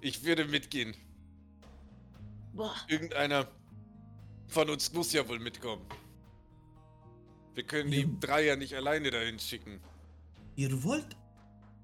[0.00, 0.94] ich würde mitgehen.
[2.54, 2.74] Boah.
[2.88, 3.48] Irgendeiner
[4.48, 5.84] von uns muss ja wohl mitkommen.
[7.54, 8.08] Wir können die Ja.
[8.20, 9.80] drei ja nicht alleine dahin schicken.
[10.56, 11.16] Ihr wollt,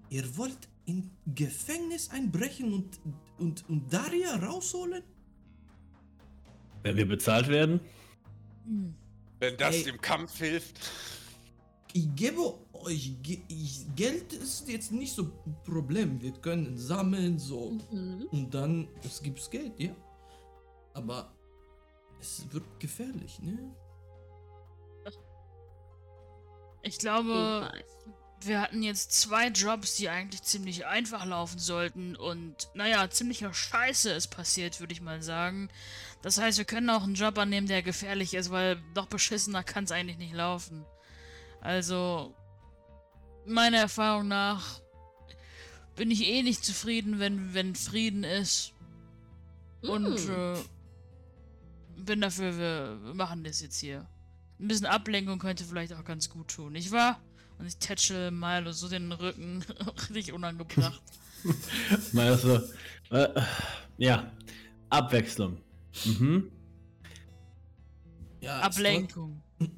[0.09, 3.01] ihr wollt in Gefängnis einbrechen und,
[3.39, 5.03] und, und Daria rausholen?
[6.83, 7.81] Wenn wir bezahlt werden?
[8.67, 8.95] Hm.
[9.41, 9.85] Wenn das Ey.
[9.85, 10.79] dem Kampf hilft.
[11.93, 12.55] Ich gebe
[12.85, 16.21] euch, Ge ich, Geld ist jetzt nicht so ein Problem.
[16.21, 17.79] Wir können sammeln, so.
[17.91, 18.29] Mhm.
[18.31, 19.95] Und dann, es gibt Geld, ja.
[20.93, 21.33] Aber
[22.21, 23.75] es wird gefährlich, ne?
[26.83, 27.73] Ich glaube,
[28.41, 34.11] wir hatten jetzt zwei Jobs, die eigentlich ziemlich einfach laufen sollten und naja, ziemlicher Scheiße
[34.11, 35.71] ist passiert, würde ich mal sagen.
[36.23, 39.85] Das heißt, wir können auch einen Job annehmen, der gefährlich ist, weil noch beschissener kann
[39.85, 40.85] es eigentlich nicht laufen.
[41.61, 42.35] Also,
[43.47, 44.81] meiner Erfahrung nach
[45.97, 48.73] bin ich eh nicht zufrieden, wenn, wenn Frieden ist.
[49.83, 50.31] Und Mm.
[50.31, 50.57] äh,
[51.97, 54.07] bin dafür, wir, machen das jetzt hier.
[54.59, 57.21] Ein bisschen Ablenkung könnte vielleicht auch ganz gut tun, nicht wahr?
[57.59, 59.65] Und ich tätschel Milo so den Rücken
[60.15, 61.03] richtig unangebracht.
[62.13, 62.61] Mal also,
[63.11, 63.29] äh,
[63.99, 64.33] ja,
[64.91, 65.59] Abwechslung.
[66.05, 66.51] Mhm.
[68.41, 69.43] Ja, Ablenkung.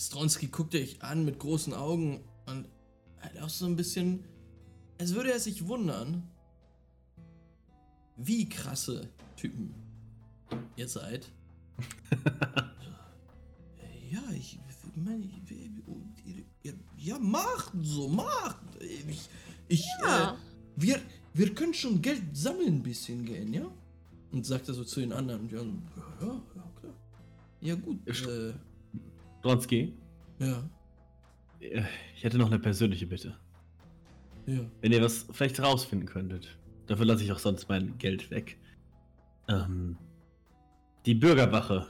[0.00, 2.20] Stronski guckt euch an mit großen Augen
[3.20, 4.24] halt auch so ein bisschen,
[4.98, 6.22] als würde er sich wundern,
[8.16, 9.74] wie krasse Typen
[10.76, 11.30] ihr seid.
[14.10, 14.58] ja, ich,
[14.96, 15.32] meine, ich,
[16.96, 18.60] ja, macht so, macht.
[18.80, 19.28] Ich,
[19.68, 20.32] ich Ja.
[20.32, 20.36] äh,
[20.76, 21.00] wir,
[21.34, 23.70] wir können schon Geld sammeln ein bisschen gehen, ja?
[24.32, 26.94] Und sagt er so zu den anderen, ja, ja, ja klar.
[27.60, 28.52] Ja gut, äh,
[29.40, 29.94] Stronski,
[30.38, 30.68] ja,
[31.60, 33.36] ich hätte noch eine persönliche Bitte.
[34.46, 34.60] ja.
[34.80, 36.56] Wenn ihr was vielleicht rausfinden könntet.
[36.86, 38.58] Dafür lasse ich auch sonst mein Geld weg.
[39.48, 39.96] Ähm,
[41.06, 41.86] die Bürgerwache.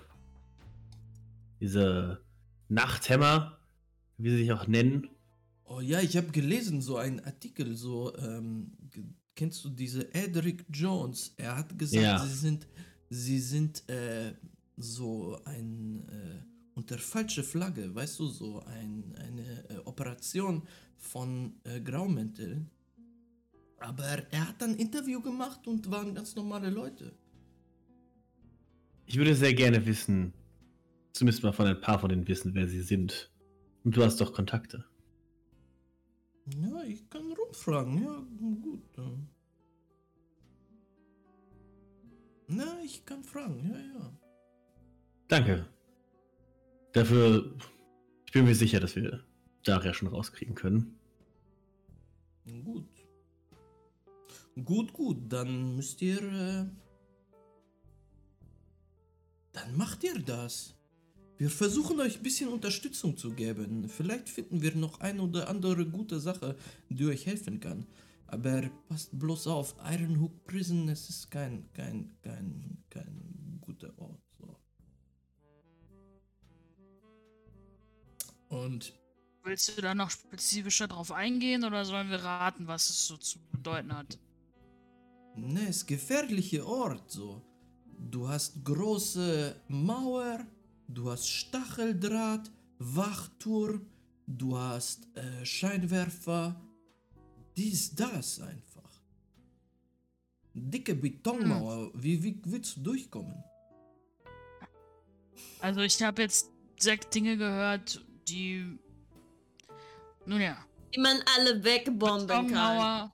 [1.60, 2.20] Diese
[2.68, 3.58] Nachthämmer,
[4.16, 5.08] wie sie sich auch nennen.
[5.64, 8.72] Oh ja, ich habe gelesen, so einen Artikel, so, ähm,
[9.34, 11.34] kennst du diese Edric Jones?
[11.36, 12.18] Er hat gesagt, Ja.
[12.18, 12.66] sie sind,
[13.10, 14.34] sie sind, äh,
[14.76, 16.42] so ein, äh,
[16.78, 20.62] unter falsche Flagge, weißt du, so ein, eine äh, Operation
[20.96, 22.70] von äh, Graumänteln.
[23.80, 27.16] Aber er hat ein Interview gemacht und waren ganz normale Leute.
[29.06, 30.32] Ich würde sehr gerne wissen,
[31.12, 33.32] zumindest mal von ein paar von denen wissen, wer sie sind.
[33.82, 34.84] Und du hast doch Kontakte.
[36.62, 38.24] Ja, ich kann rumfragen, ja,
[38.62, 38.84] gut.
[42.46, 44.12] Na, ich kann fragen, ja, ja.
[45.26, 45.66] Danke.
[46.98, 47.54] Dafür,
[48.26, 49.22] ich bin mir sicher, dass wir
[49.62, 50.98] Daria schon rauskriegen können.
[52.64, 52.88] Gut.
[54.64, 56.20] Gut, gut, dann müsst ihr.
[56.20, 56.64] Äh,
[59.52, 60.74] dann macht ihr das.
[61.36, 63.88] Wir versuchen euch ein bisschen Unterstützung zu geben.
[63.88, 66.56] Vielleicht finden wir noch eine oder andere gute Sache,
[66.88, 67.86] die euch helfen kann.
[68.26, 74.17] Aber passt bloß auf, Ironhook Prison, es ist kein, kein, kein, kein guter Ort.
[78.48, 78.94] Und
[79.44, 83.38] Willst du da noch spezifischer drauf eingehen oder sollen wir raten, was es so zu
[83.50, 84.18] bedeuten hat?
[85.36, 87.42] Ne, es ist gefährliche Ort so.
[87.98, 90.46] Du hast große Mauer,
[90.88, 93.86] du hast Stacheldraht, Wachturm,
[94.26, 96.60] du hast äh, Scheinwerfer.
[97.56, 99.02] Dies, das einfach.
[100.52, 103.42] Dicke Betonmauer, wie, wie willst du durchkommen?
[105.60, 108.78] Also ich habe jetzt sechs Dinge gehört, die...
[110.26, 110.56] Nun ja,
[110.94, 113.10] Die man alle wegbomben kann.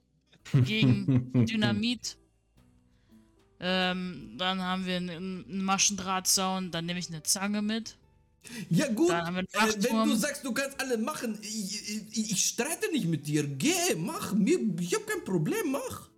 [0.53, 2.17] Gegen Dynamit.
[3.59, 7.97] Ähm, dann haben wir einen, Maschendrahtzaun, dann nehme ich eine Zange mit.
[8.69, 11.89] Ja gut, Dann haben wir einen äh, wenn du sagst, du kannst alle machen, ich,
[12.11, 13.47] ich, ich streite nicht mit dir.
[13.47, 16.09] Geh, mach, mir, ich hab kein Problem, mach.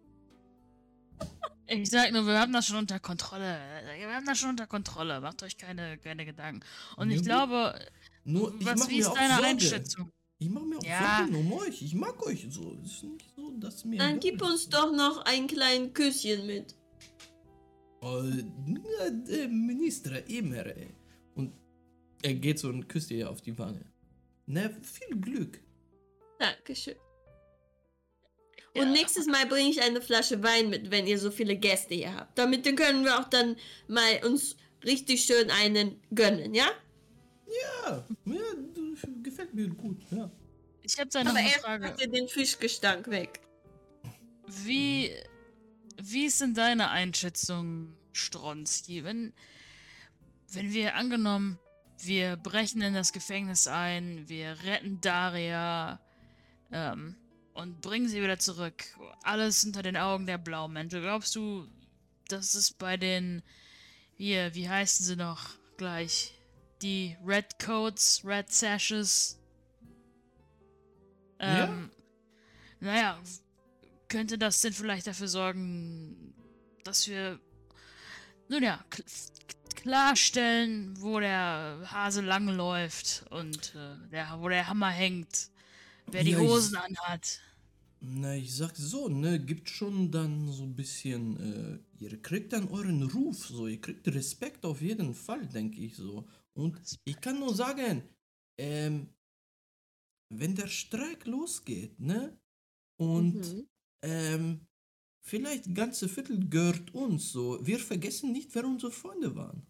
[1.68, 3.60] Ich sag nur, wir haben das schon unter Kontrolle.
[3.98, 5.20] Wir haben das schon unter Kontrolle.
[5.22, 6.62] Macht euch keine, keine Gedanken.
[6.96, 7.28] Und Ja, ich gut.
[7.28, 7.80] glaube,
[8.28, 9.48] Nur, ich was, mach wie mir ist auch deine Sorge.
[9.48, 10.12] Einschätzung?
[10.40, 11.18] Ich mache mir auch Ja.
[11.20, 11.82] Sorgen um euch.
[11.82, 12.78] Ich mag euch so.
[12.84, 13.98] Es ist nicht so, dass mir.
[14.00, 14.42] Dann gib ist.
[14.42, 16.76] uns doch noch ein kleines Küsschen mit.
[18.02, 20.66] Äh, na, der Minister immer.
[20.66, 20.94] ey.
[21.36, 21.54] Und
[22.22, 23.86] er geht so und küsst ihr auf die Wange.
[24.46, 25.62] Na, viel Glück.
[26.38, 26.96] Dankeschön.
[28.76, 32.14] Und nächstes Mal bringe ich eine Flasche Wein mit, wenn ihr so viele Gäste hier
[32.14, 32.38] habt.
[32.38, 33.56] Damit können wir auch dann
[33.88, 36.68] mal uns richtig schön einen gönnen, ja?
[37.48, 38.42] Ja, ja,
[38.74, 40.30] du, gefällt mir gut, ja.
[40.82, 41.88] Ich habe da noch Aber eine erst Frage.
[41.88, 43.42] macht ihr den Fischgestank weg.
[44.48, 45.12] Wie,
[46.02, 49.04] wie ist denn deine Einschätzung, Stronski?
[49.04, 49.34] Wenn,
[50.52, 51.60] wenn wir angenommen,
[52.00, 56.00] wir brechen in das Gefängnis ein, wir retten Daria
[56.72, 57.16] ähm,
[57.54, 58.86] und bringen sie wieder zurück.
[59.24, 61.02] Alles unter den Augen der Blaumente.
[61.02, 61.68] Glaubst du,
[62.28, 63.42] dass es bei den,
[64.16, 66.37] hier, wie heißen sie noch gleich?
[66.82, 69.40] Die Red Coats, Red Sashes?
[71.40, 71.66] Ja?
[71.66, 71.92] Ähm,
[72.80, 73.20] naja,
[74.08, 76.34] könnte das denn vielleicht dafür sorgen,
[76.84, 77.40] dass wir,
[78.50, 79.04] nun ja, kl
[79.76, 85.50] klarstellen, wo der Hase langläuft und äh, der, wo der Hammer hängt,
[86.08, 87.40] wer die Ja, ich- Hosen anhat.
[88.00, 92.68] Na, ich sag so, ne, gibt schon dann so ein bisschen, äh, ihr kriegt dann
[92.70, 96.28] euren Ruf, so, ihr kriegt Respekt auf jeden Fall, denke ich so.
[96.58, 98.02] Und ich kann nur sagen,
[98.58, 99.14] ähm,
[100.34, 102.40] wenn der Streik losgeht, ne,
[103.00, 103.70] und, Mhm.
[104.04, 104.68] ähm,
[105.22, 109.68] vielleicht ganze Viertel gehört uns, so, wir vergessen nicht, wer unsere Freunde waren.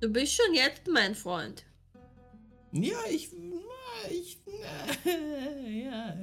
[0.00, 1.64] Du bist schon jetzt mein Freund.
[2.72, 3.32] Ja, ich,
[4.10, 4.42] ich,
[5.84, 6.14] ja,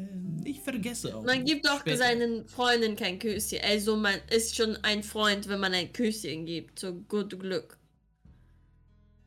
[0.48, 1.24] ich vergesse auch.
[1.24, 1.98] Man gibt doch später.
[1.98, 3.60] seinen Freunden kein Küsschen.
[3.64, 6.80] Also man ist schon ein Freund, wenn man ein Küsschen gibt.
[6.80, 7.78] So gut Glück.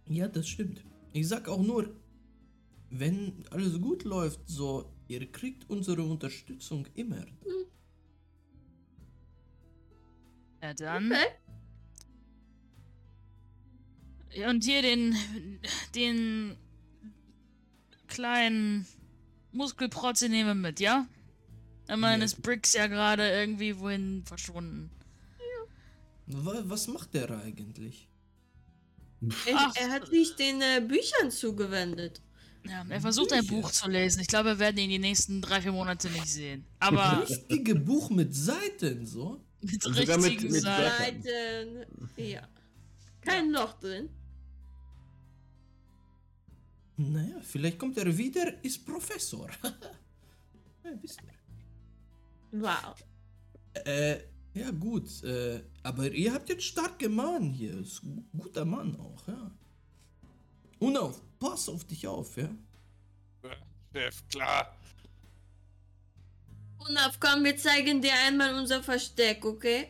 [0.09, 0.85] Ja, das stimmt.
[1.13, 1.95] Ich sag auch nur,
[2.91, 7.25] wenn alles gut läuft, so, ihr kriegt unsere Unterstützung immer.
[10.63, 11.13] Ja, dann.
[11.13, 11.27] Okay.
[14.49, 15.17] Und hier den,
[15.95, 16.57] den
[18.07, 18.87] kleinen
[19.57, 21.07] Muskelprotze nehmen wir mit, ja?
[21.89, 22.25] Ich meine, Ja.
[22.25, 24.91] ist Briggs ja gerade irgendwie wohin verschwunden.
[26.27, 28.09] Wa- Was macht der eigentlich?
[29.47, 32.21] Er, er hat sich den äh, Büchern zugewendet.
[32.69, 33.63] Ja, er versucht ein Bücher.
[33.63, 34.21] Buch zu lesen.
[34.21, 36.65] Ich glaube, wir werden ihn die nächsten drei, vier Monate nicht sehen.
[36.81, 39.41] Aber Richtige Buch mit Seiten, so?
[39.63, 41.23] mit mit- richtigen mit Seiten.
[41.23, 41.87] Seiten.
[42.17, 42.43] Ja.
[43.21, 44.09] Kein Loch drin.
[46.97, 49.49] Naja, vielleicht kommt er wieder, ist Professor.
[50.85, 52.61] ja, wisst ihr.
[52.61, 52.95] Wow.
[53.85, 54.21] Äh,
[54.55, 57.79] ja gut, äh, aber ihr habt jetzt starke Mann hier.
[57.79, 59.51] Ist ein guter Mann auch, ja.
[60.79, 62.49] Und auf, pass auf dich auf, ja.
[63.93, 64.75] Chef, klar.
[66.79, 69.89] Unaf, komm, wir zeigen dir einmal unser Versteck, okay?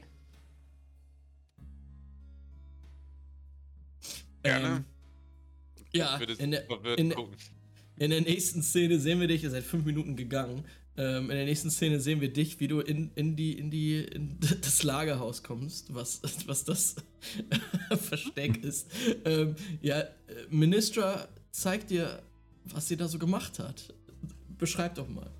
[4.43, 4.77] Gerne.
[4.77, 4.85] Ähm,
[5.97, 7.14] ja, in der, in,
[7.97, 10.64] in der nächsten Szene sehen wir dich, ihr seid fünf Minuten gegangen.
[10.99, 13.99] Ähm, in der nächsten Szene sehen wir dich, wie du in, in die, in die,
[13.99, 16.97] in das Lagerhaus kommst, was, was das
[18.09, 18.90] Versteck ist.
[19.24, 20.11] Ähm, ja, äh,
[20.49, 22.22] Ministra zeigt dir,
[22.64, 23.94] was sie da so gemacht hat.
[24.59, 25.30] Beschreib doch mal.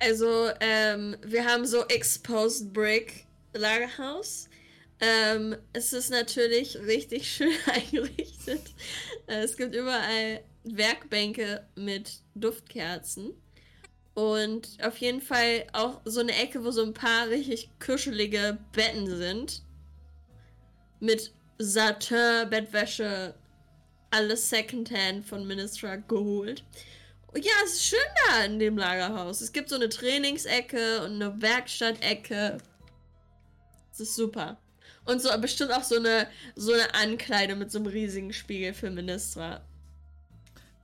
[0.00, 4.47] Also, ähm, wir haben so Exposed Brick Lagerhaus.
[5.00, 8.62] Ähm, es ist natürlich richtig schön eingerichtet.
[9.26, 13.32] Äh, Es gibt überall Werkbänke mit Duftkerzen.
[14.14, 19.06] Und auf jeden Fall auch so eine Ecke, wo so ein paar richtig kuschelige Betten
[19.06, 19.62] sind.
[20.98, 23.34] Mit Satin, Bettwäsche,
[24.10, 26.64] alles Secondhand von Ministra geholt.
[27.32, 29.40] Und ja, es ist schön da in dem Lagerhaus.
[29.40, 32.58] Es gibt so eine Trainingsecke und eine Werkstattecke.
[33.90, 34.58] Das ist super.
[35.08, 38.90] Und so bestimmt auch so eine, so eine Ankleide mit so einem riesigen Spiegel für
[38.90, 39.62] Ministra.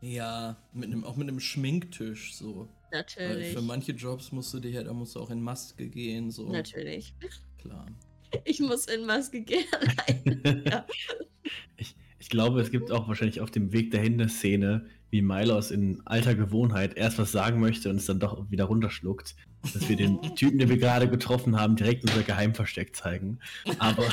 [0.01, 2.69] Ja, mit einem, auch mit einem Schminktisch so.
[2.91, 3.53] Weil Natürlich.
[3.53, 6.51] für manche Jobs musst du dich halt, da musst du auch in Maske gehen, so.
[6.51, 7.15] Natürlich.
[7.59, 7.87] Klar.
[8.45, 9.65] Ich muss in Maske gehen.
[10.09, 10.65] Nein.
[10.67, 10.85] Ja.
[11.77, 15.71] ich, ich glaube, es gibt auch wahrscheinlich auf dem Weg dahin eine Szene, wie Milos
[15.71, 19.37] in alter Gewohnheit erst was sagen möchte und es dann doch wieder runterschluckt.
[19.73, 23.39] Dass wir den Typen, den wir gerade getroffen haben, direkt unser Geheimversteck zeigen.
[23.79, 24.05] Aber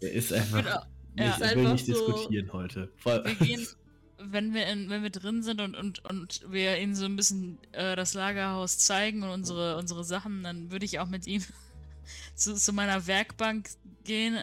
[0.00, 0.64] er ist einfach.
[0.64, 0.82] Genau.
[1.18, 1.30] Ja.
[1.34, 2.90] ich will Einfach nicht so- diskutieren heute.
[2.96, 3.66] Vor, Wir gehen,
[4.18, 7.58] wenn wir, in, wenn wir drin sind und, und, und wir ihnen so ein bisschen
[7.72, 11.42] äh, das Lagerhaus zeigen und unsere, unsere Sachen, dann würde ich auch mit ihm
[12.34, 13.68] zu, zu meiner Werkbank
[14.04, 14.36] gehen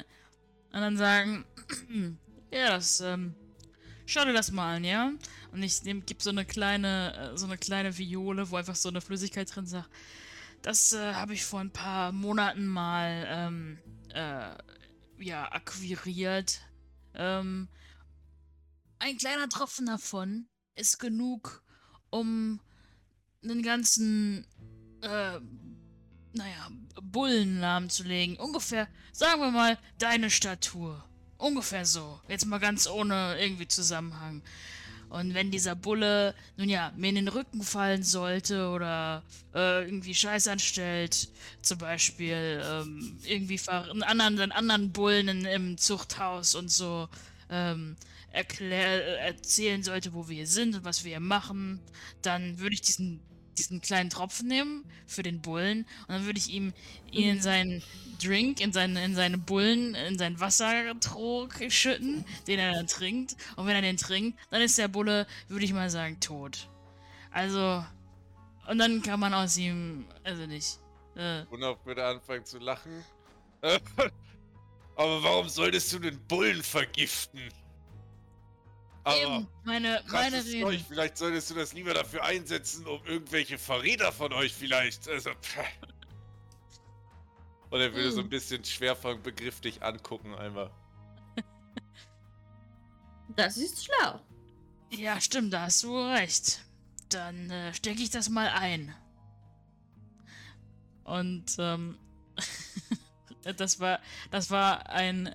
[0.72, 1.46] und dann sagen,
[2.52, 3.36] ja, das ähm,
[4.06, 5.12] schau dir das mal an, ja?
[5.52, 8.90] Und ich nehm, gib so eine kleine, äh, so eine kleine Viole, wo einfach so
[8.90, 9.90] eine Flüssigkeit drin sagt.
[10.62, 13.78] Das äh, habe ich vor ein paar Monaten mal, ähm,
[14.14, 14.56] äh,
[15.24, 16.62] ja, akquiriert.
[17.14, 17.68] Ähm,
[19.00, 21.64] ein kleiner Tropfen davon ist genug,
[22.10, 22.62] um
[23.44, 24.48] einen ganzen,
[25.02, 25.40] äh,
[26.34, 28.38] naja, Bullen lahmzulegen.
[28.38, 31.04] Ungefähr, sagen wir mal, deine Statur.
[31.44, 32.22] Ungefähr so.
[32.30, 34.42] Jetzt mal ganz ohne irgendwie Zusammenhang.
[35.10, 39.24] Und wenn dieser Bulle, nun ja, mir in den Rücken fallen sollte oder
[39.54, 41.28] äh, irgendwie Scheiß anstellt,
[41.62, 47.10] zum Beispiel ähm, irgendwie einen anderen, einen anderen Bullen in, im Zuchthaus und so
[47.50, 47.98] ähm,
[48.32, 51.82] erklär, erzählen sollte, wo wir hier sind und was wir hier machen,
[52.22, 53.20] dann würde ich diesen,
[53.58, 56.74] diesen kleinen Tropfen nehmen für den Bullen und dann würde ich ihm
[57.12, 57.84] ihn in seinen
[58.22, 63.36] Drink, in seine, in seine Bullen, in seinen Wassertrog schütten, den er dann trinkt.
[63.56, 66.70] Und wenn er den trinkt, dann ist der Bulle, würde ich mal sagen, tot.
[67.32, 67.84] Also,
[68.68, 70.80] und dann kann man aus ihm, also nicht.
[71.16, 73.04] Äh, Wunderbar würde anfangen zu lachen.
[74.96, 77.42] Aber warum solltest du den Bullen vergiften?
[79.04, 80.44] Aber eben, meine, meine.
[80.46, 85.08] Zeug, vielleicht solltest du das lieber dafür einsetzen, um irgendwelche Verräter von euch vielleicht.
[85.10, 85.32] Also.
[87.70, 88.30] Und er würde so ein Hm.
[88.30, 90.72] bisschen schwerfang Begriff dich angucken einmal.
[93.36, 94.20] Das ist schlau.
[94.92, 96.62] Ja, stimmt, da hast du recht.
[97.10, 98.94] Dann äh, stecke ich das mal ein.
[101.04, 101.98] Und ähm,
[103.58, 104.00] das war
[104.32, 105.34] das war ein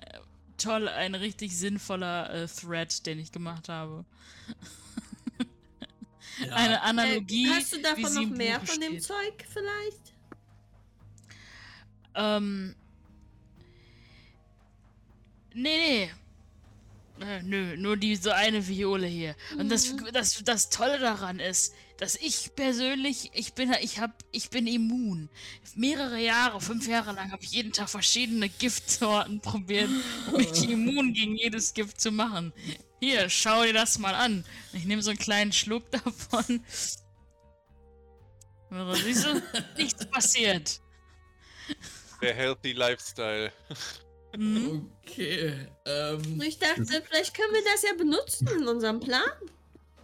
[0.59, 4.05] toll, ein richtig sinnvoller äh, Thread, den ich gemacht habe.
[6.45, 7.47] Ja, Eine Analogie.
[7.47, 9.03] Äh, hast du wie davon sie noch mehr von dem steht.
[9.03, 10.13] Zeug vielleicht?
[12.15, 12.75] Ähm.
[15.53, 16.09] Nee,
[17.19, 17.25] nee.
[17.25, 19.35] Äh, nö, nur diese eine Viole hier.
[19.57, 20.07] Und das, Mhm.
[20.13, 25.29] das, das Tolle daran ist, dass ich persönlich, ich bin, ich hab, ich bin immun.
[25.75, 29.89] Mehrere Jahre, fünf Jahre lang habe ich jeden Tag verschiedene Giftsorten probiert,
[30.31, 32.53] um mich immun gegen jedes Gift zu machen.
[33.01, 34.45] Hier, schau dir das mal an.
[34.73, 36.63] Ich nehme so einen kleinen Schluck davon.
[39.03, 39.41] Siehst du?
[39.77, 40.79] Nichts passiert.
[42.21, 43.51] Der Healthy Lifestyle.
[44.37, 44.89] Mhm.
[45.03, 45.67] Okay.
[45.85, 49.23] Ähm, Ich dachte, vielleicht können wir das ja benutzen in unserem Plan.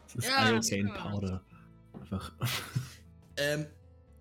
[0.07, 1.45] Das ist Ja, Iocane Powder.
[2.05, 2.33] Einfach.
[3.37, 3.65] ähm,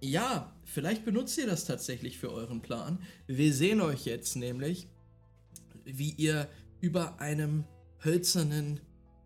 [0.01, 2.99] ja, vielleicht benutzt ihr das tatsächlich für euren Plan.
[3.27, 4.89] Wir sehen euch jetzt nämlich,
[5.85, 6.49] wie ihr
[6.81, 7.65] über einem
[8.03, 8.81] hölzernen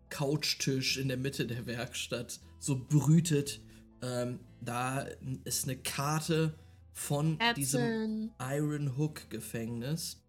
[0.09, 3.61] Couchtisch in der Mitte der Werkstatt so brütet.
[4.01, 5.05] Ähm, da
[5.45, 6.53] ist eine Karte
[6.91, 8.31] von diesem Ärztin.
[8.39, 10.21] Iron Hook Gefängnis.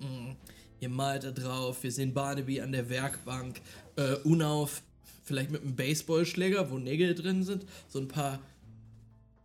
[0.00, 0.32] Mm,
[0.80, 3.60] Ihr malt da drauf, wir sehen Barnaby an der Werkbank,
[3.96, 4.82] äh, Unauf,
[5.28, 8.40] vielleicht mit einem Baseballschläger, wo Nägel drin sind, so ein paar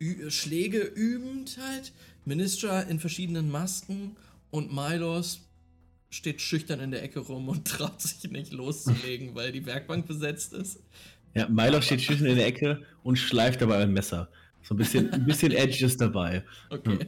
[0.02, 1.94] Ü Schläge übend halt.
[2.26, 4.16] Ministra in verschiedenen Masken
[4.50, 5.42] und Milos
[6.10, 10.54] steht schüchtern in der Ecke rum und traut sich nicht loszulegen, weil die Werkbank besetzt
[10.54, 10.80] ist.
[11.36, 14.30] Ja, Milo steht schüchtern in der Ecke und schleift dabei ein Messer.
[14.62, 16.44] So ein bisschen, ein bisschen Edges dabei.
[16.70, 17.00] Okay.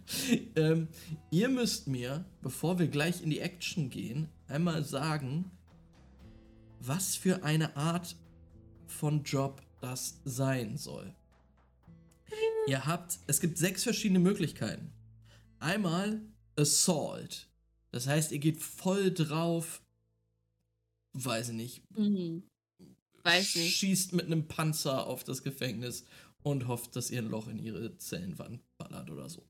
[0.56, 0.88] ähm,
[1.30, 5.50] ihr müsst mir, bevor wir gleich in die Action gehen, einmal sagen,
[6.86, 8.16] was für eine Art
[8.86, 11.14] von Job das sein soll.
[12.66, 14.92] Ihr habt, es gibt sechs verschiedene Möglichkeiten.
[15.58, 16.20] Einmal
[16.56, 17.48] Assault.
[17.92, 19.82] Das heißt, ihr geht voll drauf,
[21.12, 22.42] weiß ich nicht, Mhm.
[23.22, 23.76] Weiß nicht.
[23.76, 26.04] schießt mit einem Panzer auf das Gefängnis
[26.42, 29.48] und hofft, dass ihr ein Loch in ihre Zellenwand ballert oder so.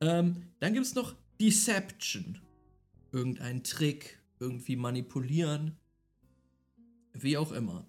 [0.00, 2.38] Ähm, dann gibt es noch Deception.
[3.12, 5.76] Irgendein Trick, irgendwie manipulieren.
[7.22, 7.86] Wie auch immer.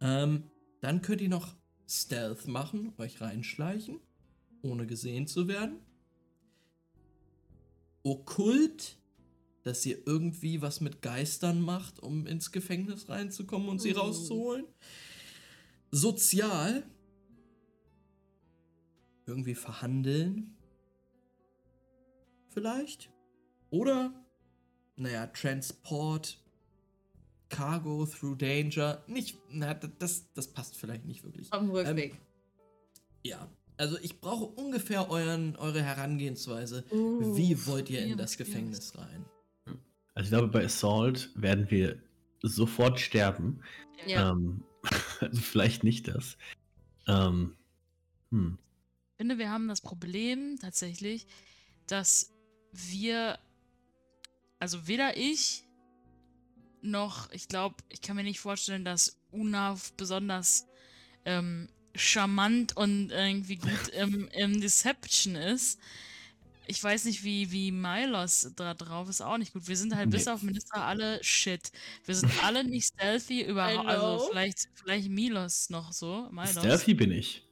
[0.00, 0.50] Ähm,
[0.80, 1.54] dann könnt ihr noch
[1.88, 4.00] Stealth machen, euch reinschleichen,
[4.62, 5.78] ohne gesehen zu werden.
[8.02, 8.98] Okkult,
[9.62, 13.98] dass ihr irgendwie was mit Geistern macht, um ins Gefängnis reinzukommen und sie Mhm.
[13.98, 14.66] rauszuholen.
[15.90, 16.84] Sozial,
[19.26, 20.56] irgendwie verhandeln.
[22.48, 23.10] Vielleicht.
[23.70, 24.12] Oder,
[24.96, 26.43] naja, Transport,
[27.54, 29.02] Cargo through Danger.
[29.06, 31.52] Nicht, na, das, das passt vielleicht nicht wirklich.
[31.52, 32.20] Auf dem Rückweg.
[33.22, 36.84] Ja, also ich brauche ungefähr euren, eure Herangehensweise.
[36.90, 38.36] Uh, Wie wollt ihr in das.
[38.36, 39.24] Gefängnis rein?
[40.14, 42.00] Also ich glaube, bei Assault werden wir
[42.42, 43.60] sofort sterben.
[44.06, 44.30] Ja.
[44.30, 44.64] Ähm,
[45.20, 46.36] also vielleicht nicht das.
[47.06, 47.56] Ähm,
[48.30, 48.58] hm.
[49.12, 51.26] Ich finde, wir haben das Problem tatsächlich,
[51.86, 52.32] dass
[52.72, 53.38] wir,
[54.58, 55.63] also weder ich
[56.84, 60.66] noch, ich glaube, ich kann mir nicht vorstellen, dass Unav besonders
[61.24, 65.78] ähm, charmant und irgendwie gut im, im Deception ist.
[66.66, 69.68] Ich weiß nicht, wie, wie Milos da drauf ist, auch nicht gut.
[69.68, 70.16] Wir sind halt Nee.
[70.16, 71.70] bis auf Minister alle shit.
[72.04, 73.86] Wir sind alle nicht stealthy überhaupt.
[73.86, 76.28] Also vielleicht, vielleicht Milos noch so.
[76.30, 76.50] Milos.
[76.52, 77.42] Stealthy bin ich.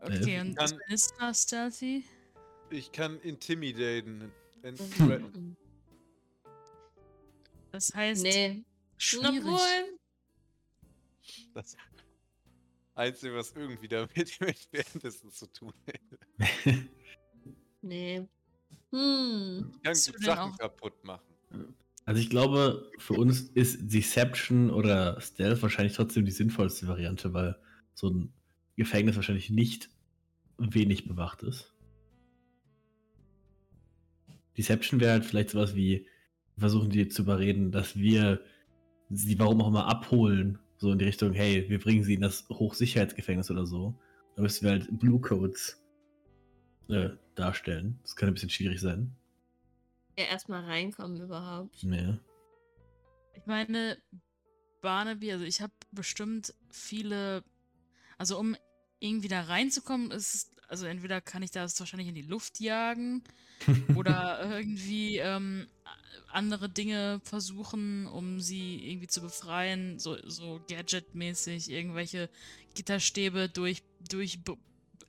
[0.00, 2.04] Okay, und ist Minister stealthy?
[2.70, 4.30] Ich kann intimidaten.
[4.62, 5.56] Mhm.
[7.74, 8.62] Das heißt, Nee.
[8.98, 9.40] schwierig.
[9.44, 9.98] Obwohl,
[11.54, 11.76] Das
[12.94, 16.18] Einzige, was irgendwie damit mit währenddessen zu tun hätte.
[17.82, 18.28] nee.
[18.92, 19.72] Hm.
[19.74, 21.74] Ich kann gut Sachen auch- kaputt machen.
[22.04, 27.56] Also ich glaube, für uns ist Deception oder Stealth wahrscheinlich trotzdem die sinnvollste Variante, weil
[27.94, 28.32] so ein
[28.76, 29.90] Gefängnis wahrscheinlich nicht
[30.58, 31.74] wenig bewacht ist.
[34.56, 36.06] Deception wäre halt vielleicht sowas wie,
[36.58, 38.40] versuchen die zu überreden, dass wir
[39.10, 42.48] sie warum auch immer abholen, so in die Richtung, hey, wir bringen sie in das
[42.48, 43.98] Hochsicherheitsgefängnis oder so.
[44.36, 45.82] Da müssen wir halt Blue Codes
[46.88, 47.98] äh, darstellen.
[48.02, 49.14] Das könnte ein bisschen schwierig sein.
[50.18, 51.82] Ja, erstmal reinkommen überhaupt.
[51.82, 52.18] Nee.
[53.34, 53.98] Ich meine,
[54.80, 57.42] Barnaby, also ich habe bestimmt viele,
[58.18, 58.56] also um
[59.00, 63.22] irgendwie da reinzukommen, ist es, also entweder kann ich das wahrscheinlich in die Luft jagen
[63.94, 65.68] oder irgendwie ähm,
[66.32, 72.28] andere Dinge versuchen, um sie irgendwie zu befreien, so, so Gadget-mäßig, irgendwelche
[72.74, 74.40] Gitterstäbe durch, durch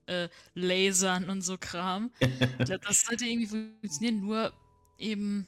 [0.05, 2.11] äh, lasern und so Kram.
[2.59, 4.53] Das sollte irgendwie funktionieren, nur
[4.99, 5.47] eben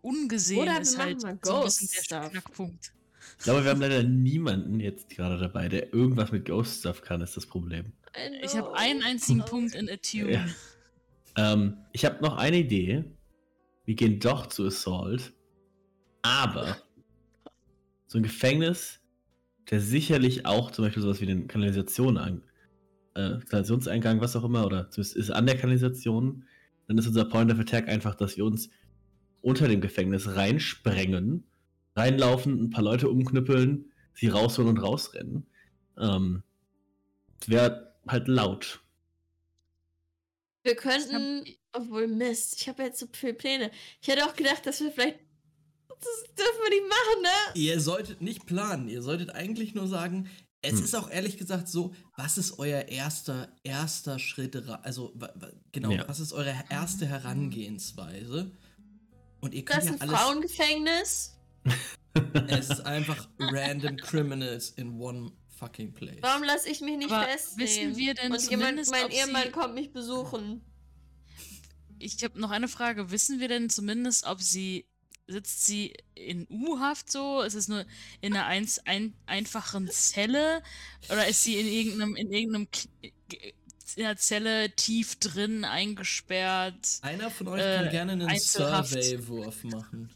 [0.00, 2.28] ungesehen Oder ist halt so ein bisschen der.
[2.28, 2.92] Knackpunkt.
[3.38, 7.20] Ich glaube, wir haben leider niemanden jetzt gerade dabei, der irgendwas mit Ghost Stuff kann,
[7.20, 7.92] ist das Problem.
[8.16, 10.32] I Ich habe einen einzigen Punkt in Attune.
[10.32, 10.46] Ja.
[11.36, 13.04] Ähm, ich habe noch eine Idee.
[13.84, 15.32] Wir gehen doch zu Assault.
[16.22, 16.76] Aber
[18.06, 19.00] so ein Gefängnis,
[19.70, 22.42] der sicherlich auch zum Beispiel sowas wie den Kanalisation an,
[23.14, 26.44] äh, Kanalisationseingang, was auch immer, oder zumindest ist an der Kanalisation,
[26.86, 28.70] dann ist unser Point of Attack einfach, dass wir uns
[29.40, 31.44] unter dem Gefängnis reinsprengen,
[31.96, 35.46] reinlaufen, ein paar Leute umknüppeln, sie rausholen und rausrennen.
[35.98, 36.42] Ähm,
[37.46, 38.80] Wäre halt laut.
[40.64, 43.70] Wir könnten, obwohl Mist, ich habe jetzt so viele Pläne.
[44.00, 45.18] Ich hätte auch gedacht, dass wir vielleicht.
[45.88, 47.60] Das dürfen wir nicht machen, ne?
[47.60, 50.28] Ihr solltet nicht planen, ihr solltet eigentlich nur sagen,
[50.60, 50.84] es Hm.
[50.84, 55.12] ist auch ehrlich gesagt so, was ist euer erster, erster Schritt, also
[55.72, 56.08] genau, Ja.
[56.08, 58.50] was ist eure erste Herangehensweise?
[59.40, 61.36] Und ihr könnt Das ist ja ein alles, Frauengefängnis.
[62.48, 65.32] es ist einfach random criminals in one
[65.62, 66.18] fucking place.
[66.20, 67.68] Warum lasse ich mich nicht Aber festnehmen?
[67.70, 70.60] wissen wir denn Und jemand, mein ob Ehemann sie- kommt mich besuchen.
[71.98, 73.10] Ich habe noch eine Frage.
[73.10, 74.86] Wissen wir denn zumindest, ob sie.
[75.28, 77.42] Sitzt sie in U-Haft so?
[77.42, 77.86] Ist es nur
[78.20, 80.62] in einer eins, ein, einfachen Zelle?
[81.10, 82.66] Oder ist sie in irgendeinem, in irgendeinem
[83.94, 86.98] in einer Zelle tief drin eingesperrt?
[87.02, 88.38] Einer von euch Äh, kann gerne einen.
[88.40, 90.10] Survey-Wurf machen.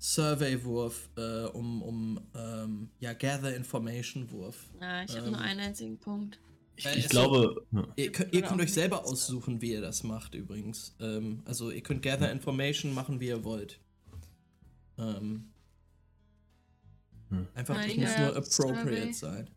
[0.00, 4.56] Survey-Wurf, äh, um, um, ähm, ja, Gather Information-Wurf.
[4.80, 6.40] Ah, ich habe Ähm, nur einen einzigen Punkt.
[6.76, 7.86] Ich, Äh, ich es- glaube, ja.
[7.96, 10.96] Ihr könnt, ihr könnt euch selber aussuchen, wie ihr das macht, übrigens.
[11.00, 13.78] Ähm, also, ihr könnt Gather Information machen, wie ihr wollt.
[14.98, 15.46] Ähm,
[17.28, 17.46] Hm.
[17.54, 19.12] Einfach, Nein, das muss ja, nur appropriate Survey.
[19.12, 19.50] sein.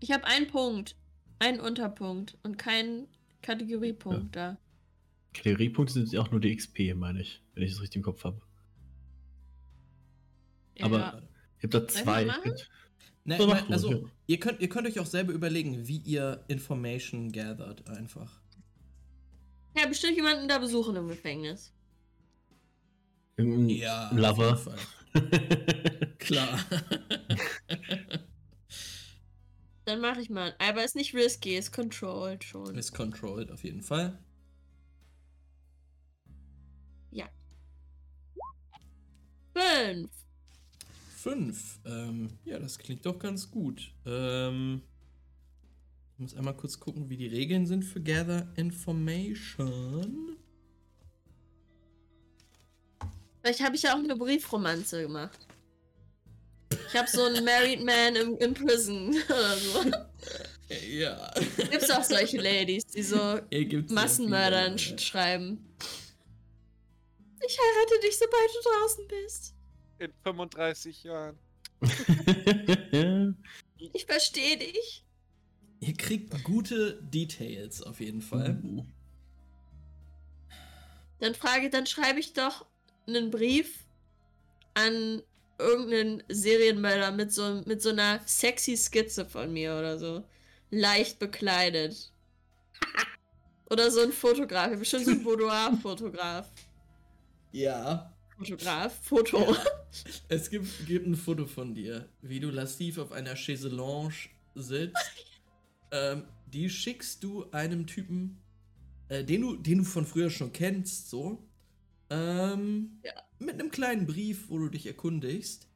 [0.00, 0.94] Ich habe einen Punkt,
[1.38, 3.06] einen Unterpunkt und keinen
[3.40, 4.58] Kategoriepunkt da.
[5.32, 8.24] Kategoriepunkte sind ja auch nur die XP, meine ich, wenn ich das richtig im Kopf
[8.24, 8.42] habe.
[10.82, 11.22] Aber Ja.
[11.58, 12.24] ich habe da zwei.
[12.24, 12.52] machen?
[13.24, 13.98] Ne, So, mein, du, also, ja.
[14.26, 18.40] ihr, könnt, ihr könnt euch auch selber überlegen, wie ihr Information gathert, einfach.
[19.76, 21.72] Ja, bestimmt jemanden da besuchen im Gefängnis.
[23.36, 24.62] Irgendein Ja, Lover.
[26.18, 26.58] Klar.
[29.86, 30.54] Dann mache ich mal.
[30.58, 32.76] Aber ist nicht risky, ist controlled schon.
[32.76, 34.18] Ist controlled, auf jeden Fall.
[39.56, 40.10] Fünf.
[41.24, 41.80] Fünf.
[41.86, 43.90] Ähm, ja, das klingt doch ganz gut.
[44.04, 44.82] Ähm,
[46.12, 50.36] ich muss einmal kurz gucken, wie die Regeln sind für Gather Information.
[53.40, 55.46] Vielleicht habe ich ja auch eine Briefromanze gemacht.
[56.88, 59.90] Ich habe so einen Married Man im, in Prison oder so.
[60.90, 61.32] Ja.
[61.56, 63.40] Gibt's auch solche Ladies, die so
[63.88, 65.74] Massenmördern schreiben.
[67.46, 69.53] Ich heirate dich, sobald du draußen bist.
[69.98, 71.38] In 35 Jahren.
[73.92, 75.04] Ich verstehe dich.
[75.80, 78.58] Ihr kriegt gute Details auf jeden Fall.
[78.62, 78.86] Uh.
[81.20, 82.66] Dann frage, dann schreibe ich doch
[83.06, 83.86] einen Brief
[84.74, 85.22] an
[85.58, 90.24] irgendeinen Serienmörder mit so, mit so einer sexy Skizze von mir oder so.
[90.70, 92.12] Leicht bekleidet.
[93.70, 94.66] oder so ein Fotograf.
[94.66, 96.50] Ich bin bestimmt so ein Boudoir-Fotograf.
[97.52, 98.13] Ja.
[98.44, 99.56] Fotograf, Foto.
[100.28, 104.14] Es gibt, gibt ein Foto von dir, wie du lastiv auf einer Chaiselange
[104.54, 104.96] sitzt.
[105.92, 108.42] ähm, die schickst du einem Typen,
[109.08, 111.46] äh, den, du, den du von früher schon kennst, so.
[112.10, 113.12] Ähm, Ja.
[113.38, 115.68] Mit einem kleinen Brief, wo du dich erkundigst.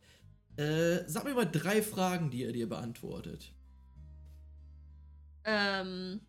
[0.57, 3.53] Äh, sag mir mal drei Fragen, die er dir beantwortet.
[5.45, 6.21] Ähm.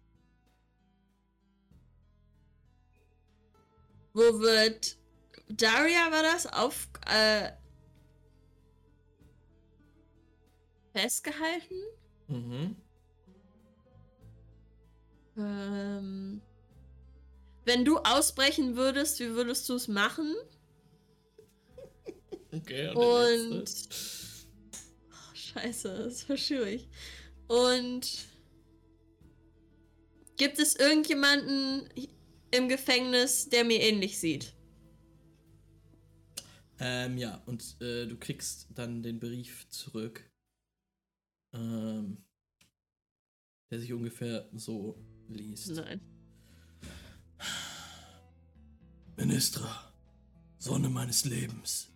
[4.13, 4.97] Wo wird
[5.49, 7.51] Daria war das auf äh,
[10.93, 11.81] festgehalten?
[12.27, 12.75] Mhm.
[15.37, 16.41] Ähm,
[17.65, 20.35] wenn du ausbrechen würdest, wie würdest du es machen?
[22.51, 23.95] Okay, Und- letzte.
[25.11, 26.87] Oh, scheiße, das war schwierig.
[27.47, 28.25] Und
[30.37, 31.89] gibt es irgendjemanden
[32.51, 34.53] im Gefängnis, der mir ähnlich sieht?
[36.80, 40.30] Ähm, ja, und äh, du kriegst dann den Brief zurück.
[41.53, 42.23] Ähm,
[43.71, 45.69] der sich ungefähr so liest.
[45.71, 46.01] Nein.
[49.17, 49.93] Ministra,
[50.57, 51.91] Sonne meines Lebens.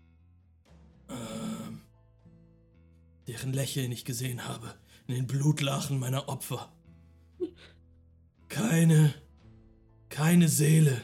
[1.10, 1.82] Ähm,
[3.28, 4.76] deren Lächeln ich gesehen habe
[5.08, 6.72] in den Blutlachen meiner Opfer.
[8.50, 9.14] Keine,
[10.10, 11.02] keine Seele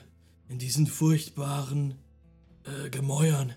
[0.49, 1.95] in diesen furchtbaren
[2.63, 3.55] äh, Gemäuern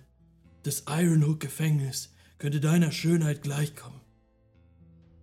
[0.65, 4.01] des Ironhook Gefängnis könnte deiner Schönheit gleichkommen.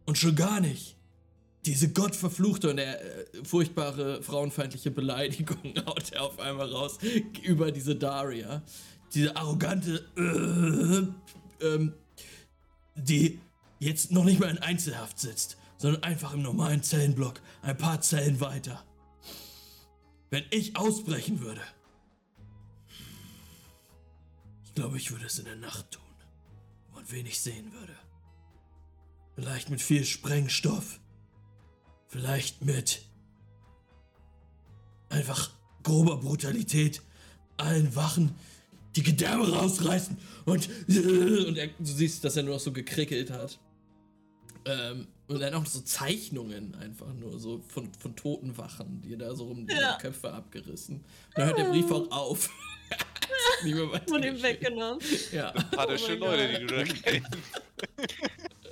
[0.05, 0.95] Und schon gar nicht
[1.65, 2.97] diese gottverfluchte und äh,
[3.43, 6.97] furchtbare frauenfeindliche Beleidigung haut er auf einmal raus
[7.43, 8.63] über diese Daria.
[9.13, 11.93] Diese arrogante, äh, ähm,
[12.95, 13.39] die
[13.79, 18.39] jetzt noch nicht mal in Einzelhaft sitzt, sondern einfach im normalen Zellenblock, ein paar Zellen
[18.39, 18.83] weiter.
[20.29, 21.61] Wenn ich ausbrechen würde,
[24.69, 26.03] ich glaube, ich würde es in der Nacht tun,
[26.87, 27.95] wo man wenig sehen würde.
[29.35, 30.99] Vielleicht mit viel Sprengstoff.
[32.07, 33.01] Vielleicht mit
[35.09, 35.51] einfach
[35.83, 37.01] grober Brutalität
[37.57, 38.35] allen Wachen
[38.95, 43.59] die Gedärme rausreißen und, und er, du siehst, dass er nur noch so gekrickelt hat.
[44.65, 49.35] Ähm, und dann auch so Zeichnungen einfach nur so von, von toten Wachen, die da
[49.35, 49.97] so um die Ja.
[49.97, 50.97] Köpfe abgerissen.
[50.97, 51.05] Und
[51.35, 52.49] dann hört der Brief auch auf.
[54.07, 54.99] Von ihm weggenommen.
[55.31, 55.53] Ja.
[55.55, 57.37] Sympathische Oh mein Leute, die du da kennst.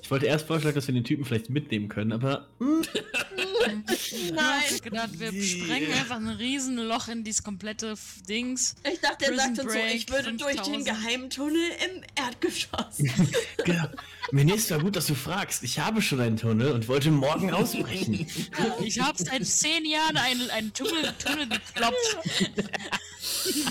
[0.02, 2.82] Ich wollte erst vorschlagen, dass wir den Typen vielleicht mitnehmen können, aber hm,
[4.34, 4.64] Nein.
[4.70, 7.96] Ich gedacht, wir sprengen einfach ein Riesenloch in dieses komplette
[8.28, 8.76] Dings.
[8.92, 10.86] Ich dachte, er sagt uns so, ich würde durch den 5000.
[10.86, 12.98] geheimen Tunnel im Erdgeschoss.
[13.64, 13.88] genau.
[14.32, 15.64] Minister, gut, dass du fragst.
[15.64, 18.28] Ich habe schon einen Tunnel und wollte morgen ausbrechen.
[18.80, 22.18] Ich habe seit zehn Jahren einen, einen Tunnel, Tunnel geklopft.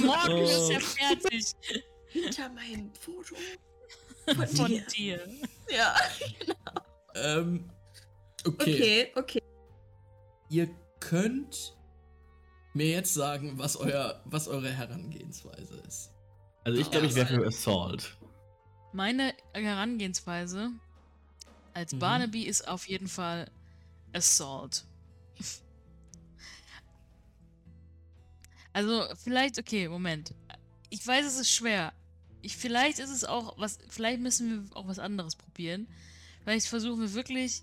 [0.00, 1.52] Morgen ist er fertig
[2.08, 3.36] Hinter meinem Foto
[4.34, 4.82] von, von dir.
[4.96, 5.20] dir.
[5.70, 5.94] Ja.
[7.14, 7.70] Ähm,
[8.44, 8.62] okay.
[8.62, 9.42] Okay, okay.
[10.48, 10.68] Ihr
[11.00, 11.76] könnt
[12.74, 16.12] mir jetzt sagen, was, euer, was eure Herangehensweise ist.
[16.64, 18.16] Also ich glaube, ich wäre für Assault.
[18.92, 20.70] Meine Herangehensweise
[21.74, 21.98] als Mhm.
[21.98, 23.50] Barnaby ist auf jeden Fall
[24.12, 24.84] Assault.
[28.72, 30.34] Also vielleicht, okay, Moment.
[30.90, 31.92] Ich weiß, es ist schwer.
[32.42, 35.88] Ich, vielleicht ist es auch was, vielleicht müssen wir auch was anderes probieren.
[36.42, 37.62] Vielleicht versuchen wir wirklich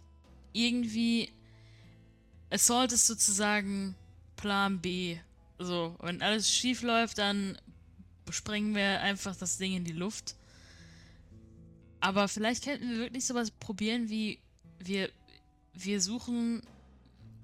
[0.53, 1.31] irgendwie
[2.53, 3.95] Assault ist sozusagen
[4.35, 5.17] Plan B.
[5.57, 7.57] So, wenn alles schief läuft, dann
[8.29, 10.35] sprengen wir einfach das Ding in die Luft.
[11.99, 14.39] Aber vielleicht könnten wir wirklich sowas probieren wie
[14.79, 15.09] wir,
[15.73, 16.61] wir suchen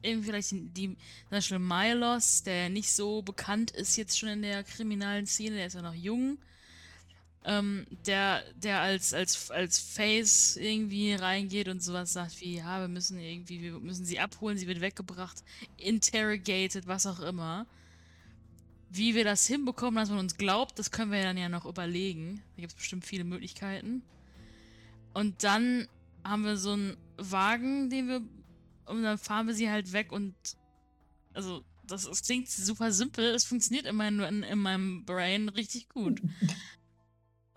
[0.01, 4.63] irgendwie vielleicht die, zum Beispiel Milos, der nicht so bekannt ist jetzt schon in der
[4.63, 6.37] kriminellen Szene, der ist ja noch jung.
[7.45, 12.89] Ähm, der, der als, als, als Face irgendwie reingeht und sowas sagt wie, ja, wir
[12.89, 15.43] müssen irgendwie, wir müssen sie abholen, sie wird weggebracht,
[15.77, 17.65] interrogated, was auch immer.
[18.89, 22.41] Wie wir das hinbekommen, dass man uns glaubt, das können wir dann ja noch überlegen.
[22.55, 24.03] Da gibt es bestimmt viele Möglichkeiten.
[25.13, 25.87] Und dann
[26.23, 28.21] haben wir so einen Wagen, den wir.
[28.85, 30.35] Und dann fahren wir sie halt weg und.
[31.33, 33.25] Also, das, das klingt super simpel.
[33.33, 36.21] Es funktioniert immer nur in, in meinem Brain richtig gut.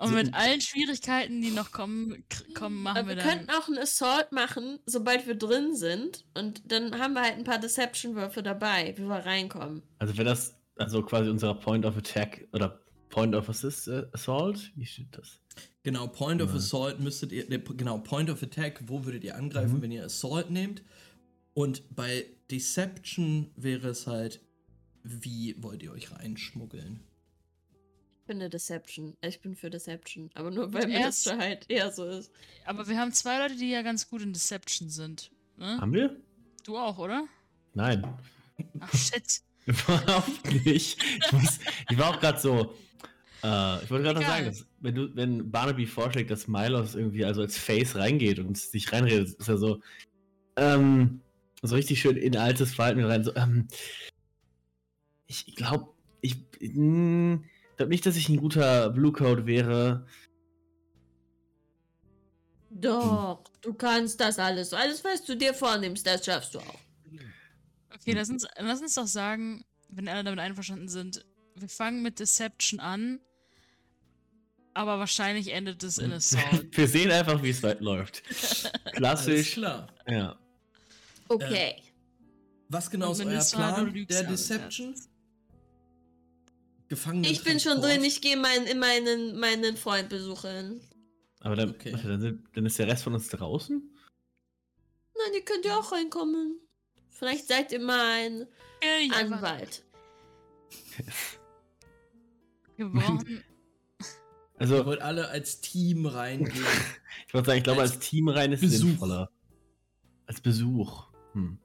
[0.03, 2.25] Und mit allen Schwierigkeiten, die noch kommen,
[2.55, 3.29] kommen machen Aber wir wir dann.
[3.39, 6.25] könnten auch einen Assault machen, sobald wir drin sind.
[6.35, 9.83] Und dann haben wir halt ein paar Deception-Würfe dabei, wie wir reinkommen.
[9.99, 12.81] Also wäre das also quasi unser Point of Attack oder
[13.11, 14.73] Point of Assist äh, Assault?
[14.75, 15.39] Wie steht das?
[15.83, 16.57] Genau, Point of Ja.
[16.57, 19.83] Assault müsstet ihr, ne, genau, Point of Attack, wo würdet ihr angreifen, Mhm.
[19.83, 20.83] wenn ihr Assault nehmt?
[21.55, 24.41] Und bei Deception wäre es halt,
[25.03, 27.01] wie wollt ihr euch reinschmuggeln?
[28.23, 29.17] Ich bin eine Deception.
[29.21, 30.31] Ich bin für Deception.
[30.35, 32.31] Aber nur weil Erst- Minister halt eher so ist.
[32.65, 35.33] Aber wir haben zwei Leute, die ja ganz gut in Deception sind.
[35.57, 35.77] Ne?
[35.81, 36.17] Haben wir?
[36.63, 37.25] Du auch, oder?
[37.75, 38.07] Nein.
[38.79, 39.41] Ach shit.
[39.67, 41.03] Überhaupt nicht.
[41.03, 41.59] Ich, muss,
[41.91, 42.77] ich war auch gerade so.
[43.43, 47.25] Äh, ich wollte gerade noch sagen, dass, wenn, du, wenn Barnaby vorschlägt, dass Milos irgendwie
[47.25, 49.81] also als Face reingeht und sich reinredet, ist er so.
[50.55, 51.21] Ähm,
[51.63, 53.25] so richtig schön in altes Verhalten rein.
[53.25, 53.67] So, ähm,
[55.27, 55.89] ich glaube,
[56.21, 56.37] ich
[57.77, 60.07] glaube nicht, dass ich ein guter Blue Code wäre.
[62.71, 64.73] Doch, du kannst das alles.
[64.73, 66.79] Alles, was du dir vornimmst, das schaffst du auch.
[67.95, 71.25] Okay, lass uns, lass uns doch sagen, wenn alle damit einverstanden sind,
[71.55, 73.21] wir fangen mit Deception an,
[74.75, 76.77] aber wahrscheinlich endet es in Assault.
[76.77, 78.23] Wir sehen einfach, wie es weit läuft.
[78.85, 79.53] Alles Klassisch.
[79.53, 79.89] klar.
[80.09, 80.39] Ja.
[81.29, 81.77] Okay.
[82.69, 84.95] Was genau ist euer Plan der alles, Deception?
[86.93, 90.81] Gefangenen Ich bin schon drin, ich gehe mein, meinen, meinen Freund besuchen.
[91.41, 91.93] Aber dann, Okay.
[91.95, 93.81] warte, dann, dann ist der Rest von uns draußen?
[95.15, 96.61] Nein, ihr könnt ja auch reinkommen.
[97.09, 98.47] Vielleicht seid ihr mein
[99.11, 99.83] einfach- Anwalt.
[102.77, 103.43] Wir brauchen.
[104.59, 106.65] Also, Ihr wollt alle als Team reingehen.
[107.27, 108.79] Ich wollte sagen, ich glaube, Als als, Team rein ist Besuch.
[108.87, 109.31] sinnvoller.
[110.27, 111.07] Als Besuch.
[111.33, 111.59] Hm.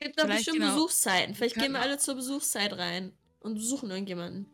[0.00, 1.34] Es gibt doch bestimmt genau- Besuchszeiten.
[1.36, 4.46] Vielleicht gehen wir alle zur Besuchszeit rein und besuchen irgendjemanden.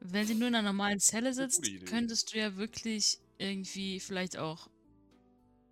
[0.00, 4.68] Wenn sie nur in einer normalen Zelle sitzt, könntest du ja wirklich irgendwie vielleicht auch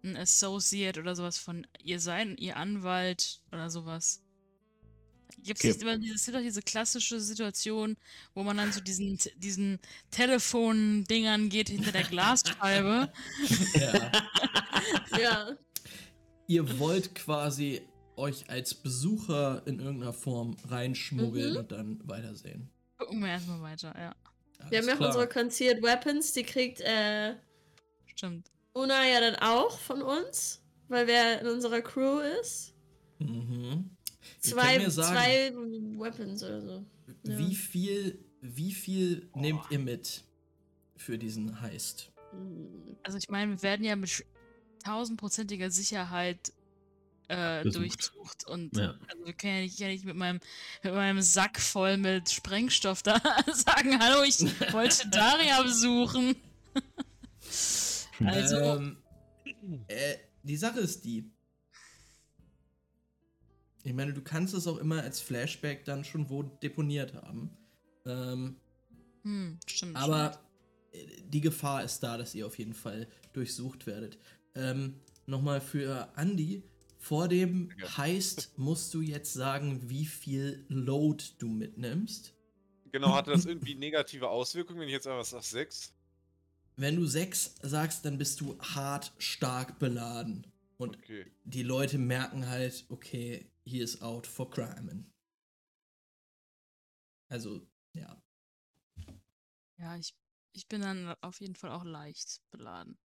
[0.02, 4.22] ein Associate oder sowas von ihr sein, ihr Anwalt oder sowas.
[5.38, 5.68] Gibt's Okay.
[5.68, 7.96] nicht immer diese, es gibt doch diese klassische Situation,
[8.34, 9.78] wo man dann so diesen, diesen
[10.10, 13.12] Telefon-Dingern geht hinter der Glasscheibe.
[13.74, 14.12] ja.
[15.18, 15.56] Ja.
[16.46, 17.82] Ihr wollt quasi
[18.16, 21.56] euch als Besucher in irgendeiner Form reinschmuggeln Mhm.
[21.58, 22.70] und dann weitersehen.
[22.98, 24.14] Gucken wir erstmal weiter, ja.
[24.70, 27.34] Wir haben ja Alles auch unsere Concealed Weapons, die kriegt äh,
[28.06, 28.50] Stimmt.
[28.72, 32.74] Una ja dann auch von uns, weil wer in unserer Crew ist.
[33.18, 33.90] Mhm.
[34.40, 35.52] Zwei, sagen, zwei
[35.98, 36.84] Weapons oder so.
[37.24, 37.38] ja.
[37.38, 40.24] Wie viel, wie viel nehmt ihr mit
[40.96, 42.12] für diesen Heist?
[43.02, 44.24] Also ich meine, wir werden ja mit
[44.84, 46.52] tausendprozentiger Sicherheit
[47.28, 48.94] äh, durchsucht und Ja.
[49.08, 50.40] also wir können ja nicht, ja nicht mit, meinem,
[50.82, 53.20] mit meinem Sack voll mit Sprengstoff da
[53.52, 54.40] sagen, hallo, ich
[54.72, 56.36] wollte Daria besuchen.
[58.24, 58.96] Also, Ähm,
[59.88, 61.30] äh, die Sache ist die.
[63.82, 67.50] Ich meine, du kannst es auch immer als Flashback dann schon wo deponiert haben.
[68.04, 68.56] Ähm,
[69.22, 69.96] hm, stimmt.
[69.96, 70.40] aber
[70.92, 74.18] äh, die Gefahr ist da, dass ihr auf jeden Fall durchsucht werdet.
[74.54, 76.62] Ähm, Nochmal für Andy.
[77.06, 77.70] Vor dem.
[77.96, 82.34] Heist musst du jetzt sagen, wie viel Load du mitnimmst.
[82.90, 85.94] Genau, hatte das irgendwie negative Auswirkungen, wenn ich jetzt einfach sage 6?
[86.76, 90.48] Wenn du 6 sagst, dann bist du hart stark beladen.
[90.78, 91.26] Und Okay.
[91.44, 95.04] die Leute merken halt, okay, he is out for crime.
[97.30, 97.60] Also,
[97.92, 98.20] ja.
[99.78, 100.14] Ja, ich,
[100.52, 102.98] ich bin dann auf jeden Fall auch leicht beladen.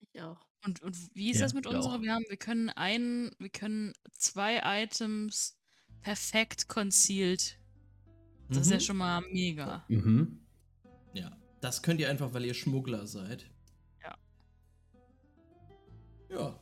[0.00, 0.47] Ich auch.
[0.64, 2.02] Und, und wie ist Ja, das mit unserer?
[2.02, 5.56] Wir haben, wir können einen, wir können zwei Items
[6.02, 7.58] perfekt concealed.
[8.48, 8.80] Das ist ja Mhm.
[8.80, 9.84] schon mal mega.
[9.88, 10.40] Mhm.
[11.12, 11.36] Ja.
[11.60, 13.50] Das könnt ihr einfach, weil ihr Schmuggler seid.
[14.02, 14.16] Ja.
[16.30, 16.58] Ja.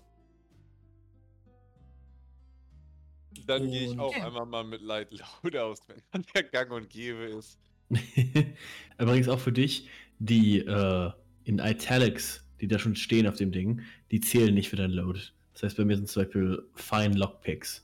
[3.47, 4.23] Dann gehe ich auch Okay.
[4.23, 7.59] einmal mal mit Light Load aus, wenn der Gang und Gäbe ist.
[8.99, 11.13] Übrigens auch für dich, die äh,
[11.45, 15.21] in Italics, die da schon stehen auf dem Ding, die zählen nicht für dein Load.
[15.53, 17.83] Das heißt, bei mir sind zum Beispiel Fine Lockpicks.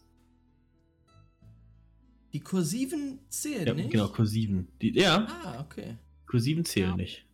[2.32, 3.90] Die Kursiven zählen Ja, nicht?
[3.90, 4.68] genau, Kursiven.
[4.80, 5.96] Die, ja, Ah, okay.
[6.26, 6.96] Kursiven zählen Ja.
[6.96, 7.26] nicht.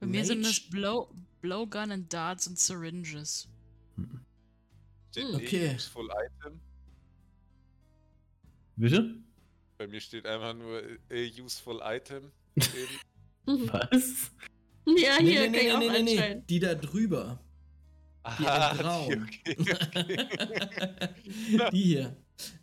[0.00, 0.70] Bei mir sind es Rage.
[0.70, 3.48] Blow, Blowgun and Darts und Syringes.
[5.12, 5.34] Steht Hm.
[5.34, 5.74] eh Okay.
[5.76, 6.60] Useful Item.
[8.76, 9.14] Bitte?
[9.78, 12.30] Bei mir steht einfach nur äh, Useful Item.
[13.46, 14.32] Was?
[14.96, 16.42] Ja, Nee, hier nee, kann ich nee, auch nee, nee, nee.
[16.48, 17.40] Die da drüber.
[18.38, 19.30] Die Ah, in Braun.
[19.46, 21.70] die, okay, okay.
[21.72, 22.16] die hier.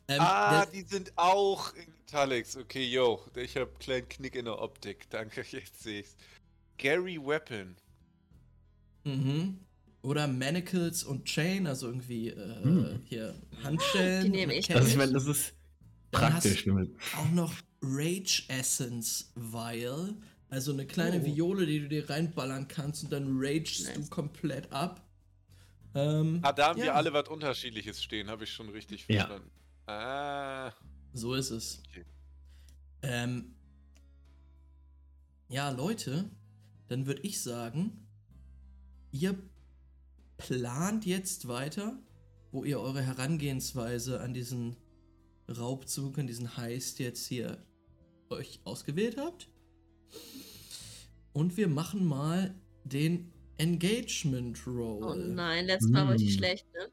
[0.08, 2.58] Ähm, ah, die sind auch in Italics.
[2.58, 3.22] Okay, yo.
[3.36, 5.10] Ich habe einen kleinen Knick in der Optik.
[5.10, 6.16] Danke, jetzt sehe ich's.
[6.78, 7.76] Gary Weapon.
[9.04, 9.60] Mhm.
[10.04, 13.02] Oder Manacles und Chain, also irgendwie äh, Hm.
[13.06, 14.24] hier Handschellen.
[14.26, 14.74] Die nehme ich.
[14.76, 15.54] Also ich meine, das ist
[16.12, 16.66] Dann hast praktisch.
[16.66, 17.54] Wenn man, auch noch
[17.84, 20.16] Rage Essence Vial.
[20.52, 21.26] Also eine kleine Oh.
[21.26, 23.96] Viole, die du dir reinballern kannst und dann ragest Nice.
[23.96, 25.02] du komplett ab.
[25.96, 29.26] Ähm, Ah, da haben wir ja, alle was Unterschiedliches stehen, habe ich schon richtig Ja.
[29.26, 29.50] verstanden.
[29.88, 30.72] Ah,
[31.14, 31.82] So ist es.
[31.90, 32.06] Okay.
[33.02, 33.56] Ähm,
[35.50, 36.30] ja, Leute,
[36.90, 38.06] dann würde ich sagen,
[39.12, 39.38] ihr
[40.38, 41.98] plant jetzt weiter,
[42.52, 44.76] wo ihr eure Herangehensweise an diesen
[45.50, 47.58] Raubzug, an diesen Heist jetzt hier
[48.30, 49.48] euch ausgewählt habt.
[51.34, 52.54] Und wir machen mal
[52.84, 55.30] den Engagement Oh Roll.
[55.34, 56.38] nein, letztes Mal war richtig Mm.
[56.38, 56.88] schlecht, ne?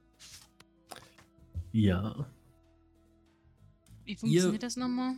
[1.73, 2.27] Ja.
[4.05, 5.17] Wie funktioniert das nochmal?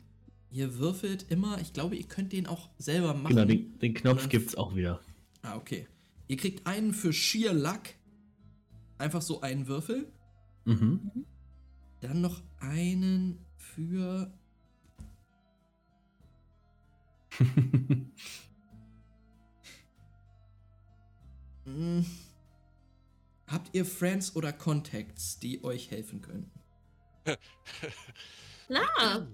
[0.52, 3.34] Ihr würfelt immer, ich glaube, ihr könnt den auch selber machen.
[3.36, 5.00] Genau, den, den Knopf dann- gibt's auch wieder.
[5.42, 5.86] Ah, okay.
[6.28, 7.82] Ihr kriegt einen für Sheer Luck.
[8.98, 10.10] Einfach so einen Würfel.
[10.64, 11.24] Mhm.
[12.00, 14.32] Dann noch einen für.
[21.64, 22.04] Hm,
[23.46, 26.50] habt ihr Friends oder Contacts, die euch helfen können?
[28.66, 29.26] Klar,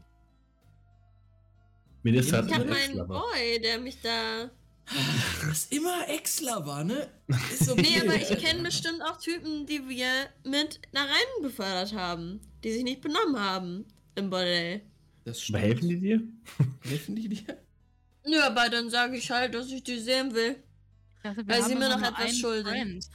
[2.03, 3.09] Minister Ich ich hat hab einen meinen.
[3.09, 4.51] Boy, der mich da.
[5.45, 7.11] Was immer Exler war, ne?
[7.53, 7.83] Ist okay.
[7.83, 12.73] Nee, aber ich kenne bestimmt auch Typen, die wir mit nach rein befördert haben, die
[12.73, 13.85] sich nicht benommen haben
[14.15, 14.83] im Bordell.
[15.25, 15.59] Das Aber stimmt.
[15.59, 16.23] helfen die dir?
[16.83, 17.63] Helfen die dir?
[18.25, 20.63] Ja, aber dann sage ich halt, dass ich die sehen will.
[21.23, 22.69] Dachte, Weil sie mir immer noch etwas schulden.
[22.69, 23.09] Friend.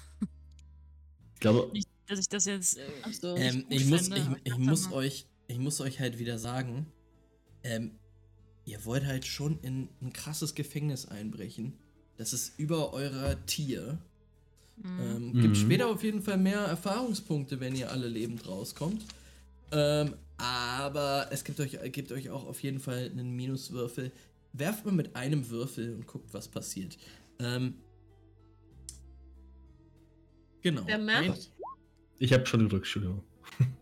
[1.34, 2.78] Ich glaube, Nicht, dass ich das jetzt.
[2.78, 3.36] Äh, so.
[3.36, 6.86] Ähm, ich, muss, ich, ich, euch, ich muss euch halt wieder sagen,
[7.64, 7.92] ähm,
[8.66, 11.74] ihr wollt halt schon in ein krasses Gefängnis einbrechen.
[12.18, 13.98] Das ist über eurer Tier.
[14.78, 15.00] Mhm.
[15.00, 15.42] Ähm, Mhm.
[15.42, 19.06] Gibt später auf jeden Fall mehr Erfahrungspunkte, wenn ihr alle lebend rauskommt.
[19.72, 24.12] Ähm, aber es gibt euch, gibt euch auch auf jeden Fall einen Minuswürfel.
[24.54, 26.98] Werft mal mit einem Würfel und guckt, was passiert.
[27.40, 27.76] Ähm,
[30.62, 30.86] genau.
[30.86, 31.52] Wer merkt?
[32.20, 33.24] ich habe schon gedrückt, Entschuldigung.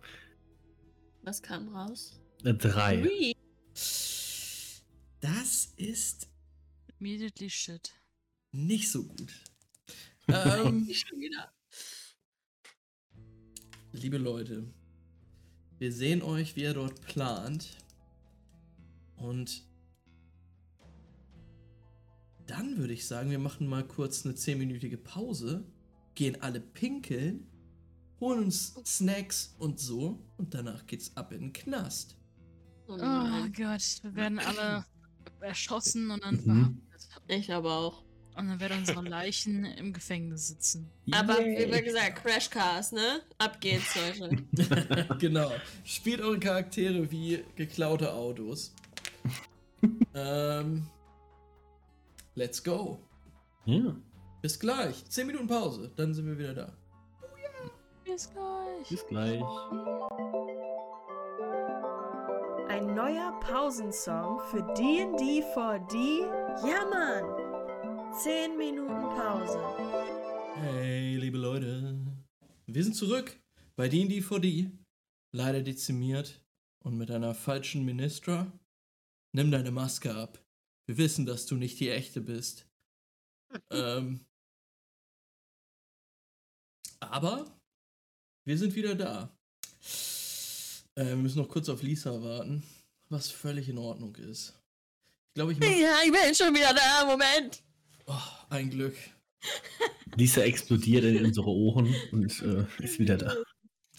[1.24, 2.20] Was kam raus?
[2.44, 3.02] Äh, drei.
[3.02, 3.34] Three.
[5.22, 6.30] Das ist
[7.00, 7.94] Immediately shit.
[8.52, 9.34] nicht so gut.
[10.28, 11.52] ähm, Schon wieder.
[13.92, 14.64] liebe Leute,
[15.78, 17.78] wir sehen euch, wie ihr dort plant.
[19.18, 19.64] Und
[22.48, 25.66] dann würde ich sagen, wir machen mal kurz eine 10-minütige Pause,
[26.20, 27.48] gehen alle pinkeln,
[28.20, 32.18] holen uns Snacks und so und danach geht's ab in den Knast.
[32.90, 33.48] Oh Oh.
[33.56, 34.84] Gott, wir werden alle
[35.40, 36.82] erschossen und dann Mhm.
[36.90, 37.24] verhaftet.
[37.28, 38.04] Ich aber auch.
[38.36, 40.90] Und dann werden unsere Leichen im Gefängnis sitzen.
[41.12, 41.68] Aber Yay.
[41.68, 43.22] wie wir gesagt, Crashcars, ne?
[43.38, 44.44] Ab geht's, Leute.
[45.20, 45.52] genau.
[45.86, 48.74] Spielt eure Charaktere wie geklaute Autos.
[50.14, 50.86] ähm,
[52.36, 53.00] let's go.
[53.66, 53.96] Ja.
[54.42, 55.04] Bis gleich.
[55.10, 56.78] 10 Minuten Pause, dann sind wir wieder da.
[58.06, 58.88] Bis gleich.
[58.88, 59.42] Bis gleich.
[62.70, 66.22] Ein neuer Pausensong für D&D 4D?
[66.66, 68.14] Ja, Mann!
[68.14, 69.60] 10 Minuten Pause.
[70.56, 72.00] Hey, liebe Leute.
[72.66, 73.38] Wir sind zurück
[73.76, 74.72] bei D&D 4D.
[75.36, 76.42] Leider dezimiert
[76.86, 78.50] und mit einer falschen Ministra.
[79.36, 80.42] Nimm deine Maske ab.
[80.88, 82.66] Wir wissen, dass du nicht die echte bist.
[83.72, 84.22] ähm.
[87.00, 87.46] Aber
[88.46, 89.36] wir sind wieder da.
[90.96, 92.64] Äh, wir müssen noch kurz auf Lisa warten,
[93.10, 94.54] was völlig in Ordnung ist.
[95.30, 95.70] Ich glaube, ich mache.
[95.70, 97.06] Ja, ich bin schon wieder da.
[97.06, 97.64] Moment.
[98.06, 98.16] Oh,
[98.50, 98.96] ein Glück.
[100.16, 103.36] Lisa explodiert in unsere Ohren und äh, ist wieder da.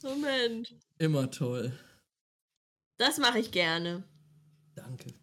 [0.02, 0.74] Moment.
[0.98, 1.72] Immer toll.
[2.98, 4.04] Das mache ich gerne.
[4.74, 5.14] Danke.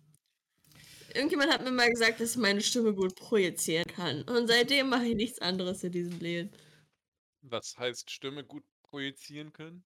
[1.13, 4.23] Irgendjemand hat mir mal gesagt, dass ich meine Stimme gut projizieren kann.
[4.23, 6.49] Und seitdem mache ich nichts anderes in diesem Leben.
[7.49, 9.83] Was heißt Stimme gut projizieren können?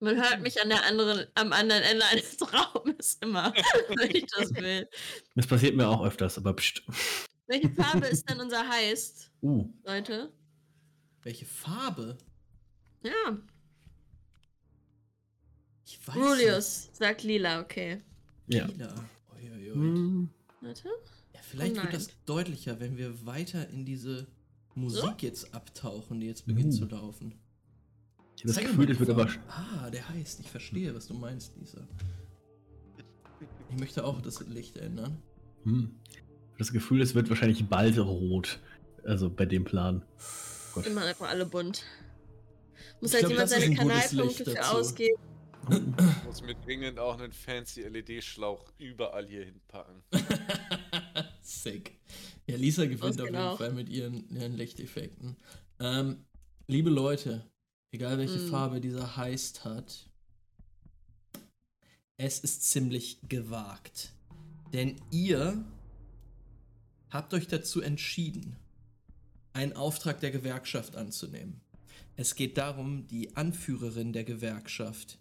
[0.00, 3.52] Man hört mich an der anderen, am anderen Ende eines Raumes immer,
[3.96, 4.88] wenn ich das will.
[5.34, 6.82] Das passiert mir auch öfters, aber pst.
[7.46, 10.32] Welche Farbe ist denn unser Heist, Uh, Leute?
[11.22, 12.16] Welche Farbe?
[13.02, 13.38] Ja,
[15.84, 18.02] Ich weiß Julius sagt lila, okay.
[18.46, 18.66] ja.
[18.66, 18.78] nicht.
[18.78, 18.94] Lila.
[19.36, 19.74] Ui, ui, ui.
[19.74, 20.30] Hm,
[20.62, 20.88] Warte.
[21.34, 24.26] Ja, vielleicht Oh wird das deutlicher, wenn wir weiter in diese
[24.74, 26.78] Musik jetzt abtauchen, die jetzt beginnt Uh.
[26.78, 27.34] zu laufen.
[28.36, 29.28] Ich habe das Gefühl, das wird aber.
[29.48, 30.40] Ah, der heißt.
[30.40, 31.86] Ich verstehe, was du meinst, Lisa.
[33.70, 35.22] Ich möchte auch das Licht ändern.
[35.64, 35.94] Hm.
[36.10, 38.60] Ich hab Das Gefühl, es wird wahrscheinlich bald rot.
[39.04, 40.02] Also bei dem Plan.
[40.74, 40.92] Gott.
[40.92, 41.84] Machen einfach alle bunt.
[43.00, 45.22] Muss Ich halt glaub, jemand seine Kanalpunkte für ausgeben.
[45.70, 50.02] Ich muss mir dringend auch einen fancy LED-Schlauch überall hier hinpacken.
[51.40, 51.98] Sick.
[52.46, 53.46] Ja, Lisa gewinnt auf genau.
[53.46, 55.36] jeden Fall mit ihren, ihren Lichteffekten.
[55.80, 56.24] Ähm,
[56.66, 57.50] liebe Leute,
[57.90, 58.50] egal welche Mm.
[58.50, 60.10] Farbe dieser Heist hat,
[62.16, 64.12] es ist ziemlich gewagt.
[64.72, 65.64] Denn ihr
[67.10, 68.56] habt euch dazu entschieden,
[69.52, 71.60] einen Auftrag der Gewerkschaft anzunehmen.
[72.16, 75.18] Es geht darum, die Anführerin der Gewerkschaft,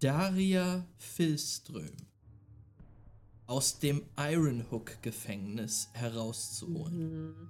[0.00, 1.94] Daria Filström,
[3.50, 7.26] aus dem Ironhook-Gefängnis herauszuholen.
[7.26, 7.48] Mhm.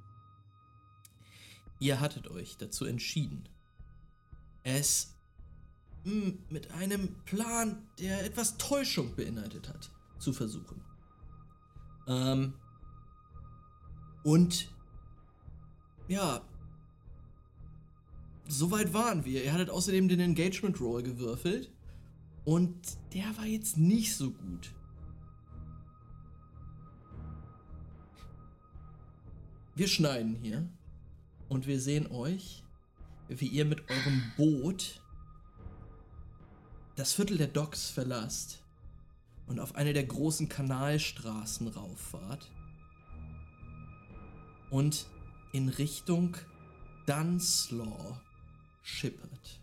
[1.78, 3.46] Ihr hattet euch dazu entschieden,
[4.62, 5.14] es
[6.04, 10.80] mh, mit einem Plan, der etwas Täuschung beinhaltet hat, zu versuchen.
[12.08, 12.54] Ähm,
[14.24, 14.72] und
[16.08, 16.40] ja,
[18.48, 19.44] soweit waren wir.
[19.44, 21.70] Ihr hattet außerdem den Engagement Roll gewürfelt
[22.46, 22.74] und
[23.12, 24.74] der war jetzt nicht so gut.
[29.74, 30.68] Wir schneiden hier
[31.48, 32.64] und wir sehen euch,
[33.28, 35.00] wie ihr mit eurem Boot
[36.96, 38.62] das Viertel der Docks verlasst
[39.46, 42.50] und auf eine der großen Kanalstraßen rauffahrt
[44.70, 45.06] und
[45.52, 46.36] in Richtung
[47.06, 48.20] Dunslaw
[48.82, 49.60] schippert.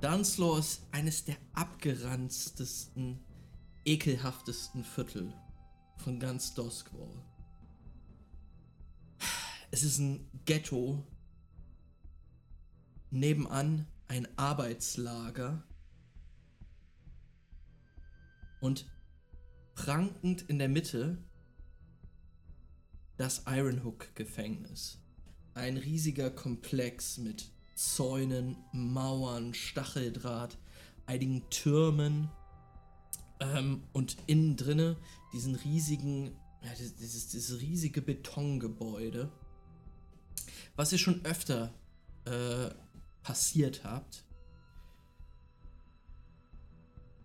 [0.00, 3.24] Dunslaw ist eines der abgeranztesten,
[3.84, 5.32] ekelhaftesten Viertel
[5.96, 7.24] von ganz Doskwall.
[9.74, 11.04] Es ist ein Ghetto.
[13.10, 15.64] Nebenan ein Arbeitslager.
[18.60, 18.86] Und
[19.74, 21.18] prankend in der Mitte
[23.16, 25.00] das Ironhook-Gefängnis.
[25.54, 30.56] Ein riesiger Komplex mit Zäunen, Mauern, Stacheldraht,
[31.06, 32.30] einigen Türmen
[33.40, 34.96] ähm, und innen drinne
[35.32, 36.30] diesen riesigen,
[36.62, 39.32] ja, dieses, dieses riesige Betongebäude,
[40.76, 41.72] was ihr schon öfter
[42.24, 42.70] äh,
[43.22, 44.24] passiert habt.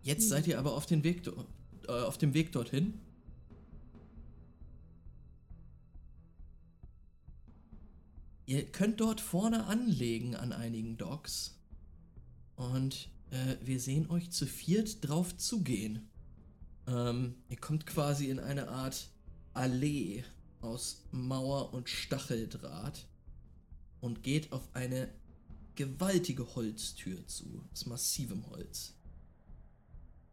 [0.02, 1.45] Jetzt seid ihr aber auf, den Weg, do-
[1.88, 2.99] äh, auf dem Weg dorthin.
[8.45, 11.60] Ihr könnt dort vorne anlegen an einigen Docks.
[12.56, 16.10] Und äh, wir sehen euch zu viert drauf zugehen.
[16.88, 19.11] Ähm, ihr kommt quasi in eine Art
[19.53, 20.23] Allee
[20.61, 23.07] aus Mauer und Stacheldraht
[24.02, 25.14] und geht auf eine
[25.76, 28.95] gewaltige Holztür zu, aus massivem Holz,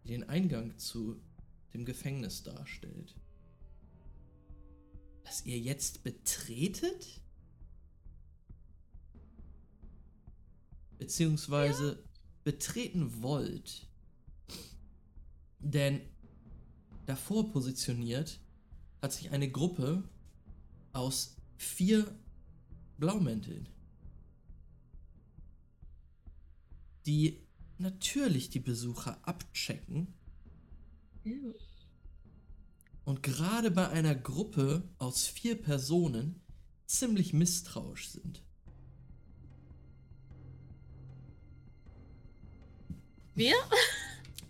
[0.02, 1.20] die den Eingang zu
[1.72, 3.14] dem Gefängnis darstellt.
[5.24, 7.20] Das ihr jetzt betretet?
[10.98, 12.02] Beziehungsweise
[12.44, 13.88] betreten wollt.
[15.58, 16.00] Denn
[17.06, 18.40] davor positioniert
[19.02, 20.04] hat sich eine Gruppe
[20.96, 22.06] aus vier
[22.98, 23.68] Blaumänteln,
[27.04, 27.38] die
[27.78, 30.14] natürlich die Besucher abchecken
[33.04, 36.40] und gerade bei einer Gruppe aus vier Personen
[36.86, 38.42] ziemlich misstrauisch sind.
[43.34, 43.54] Wir?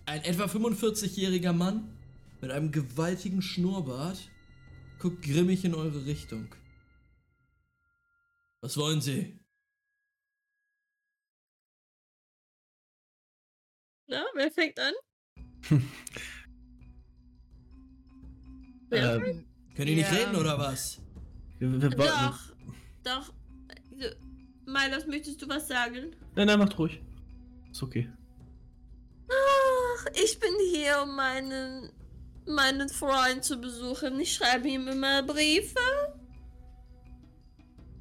[0.05, 1.97] Ein etwa 45-jähriger Mann
[2.41, 4.31] mit einem gewaltigen Schnurrbart
[5.07, 6.53] guckt grimmig in eure Richtung.
[8.61, 9.39] Was wollen Sie?
[14.09, 14.95] Na, wer fängt an?
[18.93, 20.17] Ähm, Können die nicht Ja.
[20.17, 21.01] reden oder was?
[21.61, 22.55] Doch,
[23.03, 23.33] doch.
[24.65, 26.15] Milos, möchtest du was sagen?
[26.37, 27.03] Nein, nein, macht ruhig.
[27.73, 28.09] Ist okay.
[29.29, 31.91] Ach, ich bin hier, um meinen,
[32.47, 34.21] meinen Freund zu besuchen.
[34.21, 35.81] Ich schreibe ihm immer Briefe.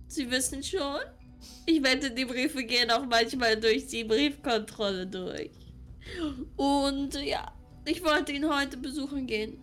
[0.07, 1.01] Sie wissen schon.
[1.65, 5.51] Ich wette, die Briefe gehen auch manchmal durch die Briefkontrolle durch.
[6.55, 7.51] Und ja,
[7.85, 9.61] ich wollte ihn heute besuchen gehen.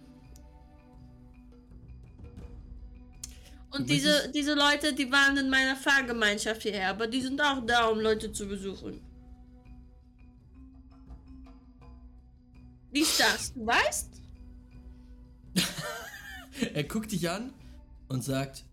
[3.70, 7.88] Und diese, diese Leute, die waren in meiner Fahrgemeinschaft hierher, aber die sind auch da,
[7.88, 9.00] um Leute zu besuchen.
[12.90, 13.54] Wie ist das?
[13.54, 14.21] Du weißt?
[16.74, 17.52] Er guckt dich an
[18.08, 18.64] und sagt,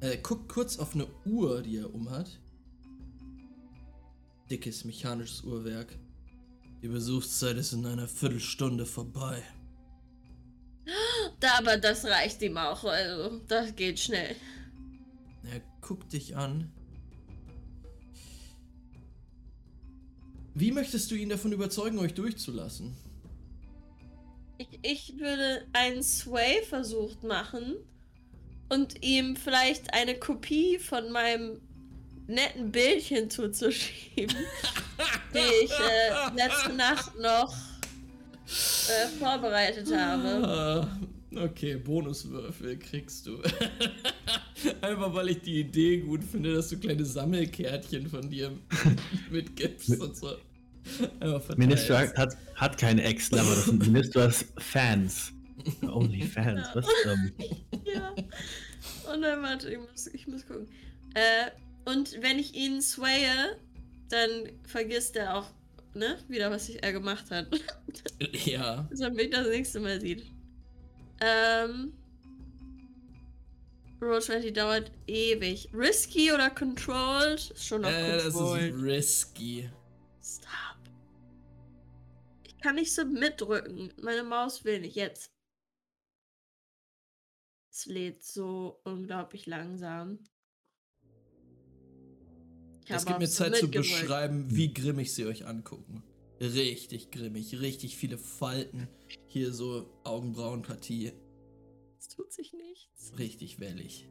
[0.00, 2.38] er guckt kurz auf eine Uhr, die er umhat.
[4.50, 5.94] Dickes mechanisches Uhrwerk.
[6.82, 9.42] Die Besuchszeit ist in einer Viertelstunde vorbei.
[11.40, 14.34] Da, aber das reicht ihm auch, also das geht schnell.
[15.44, 16.72] Er guckt dich an.
[20.54, 22.96] Wie möchtest du ihn davon überzeugen, euch durchzulassen?
[24.58, 27.76] Ich, ich würde einen Sway-Versuch machen
[28.68, 31.60] und ihm vielleicht eine Kopie von meinem
[32.26, 34.36] netten Bildchen zuzuschieben,
[35.34, 37.54] die ich äh, letzte Nacht noch
[38.46, 40.46] äh, vorbereitet habe.
[40.46, 40.98] Ah,
[41.36, 43.40] okay, Bonuswürfel kriegst du.
[44.80, 48.52] Einfach weil ich die Idee gut finde, dass du kleine Sammelkärtchen von dir
[49.30, 50.36] mitgibst und so.
[51.56, 55.32] Minister hat, hat keine Ex-Lover, das sind Ministers Fans.
[55.82, 56.86] Only Fans, was?
[57.06, 57.32] Ähm,
[57.84, 58.14] Ja.
[59.12, 60.68] Und dann warte, ich muss, ich muss gucken.
[61.14, 61.50] Äh,
[61.90, 63.56] und wenn ich ihn swaye,
[64.08, 64.30] dann
[64.66, 65.46] vergisst er auch,
[65.94, 67.48] ne, wieder, was ich, er gemacht hat.
[68.44, 68.86] Ja.
[68.90, 70.24] Dass er mich das nächste Mal sieht.
[71.20, 71.92] Ähm.
[74.00, 75.68] Roll 20 dauert ewig.
[75.74, 77.50] Risky oder controlled?
[77.50, 78.74] Ist schon noch Äh, das ist controlled.
[78.82, 79.68] risky.
[80.22, 80.67] Stop.
[82.58, 83.92] Ich kann nicht so mitdrücken.
[84.02, 84.96] Meine Maus will nicht.
[84.96, 85.32] Jetzt.
[87.70, 90.18] Es lädt so unglaublich langsam.
[92.84, 96.02] Ich Es gibt mir Zeit zu beschreiben, wie grimmig sie euch angucken.
[96.40, 98.88] Richtig grimmig, richtig viele Falten.
[99.28, 101.12] Hier so Augenbrauenpartie.
[102.00, 103.12] Es tut sich nichts.
[103.18, 104.08] Richtig wellig.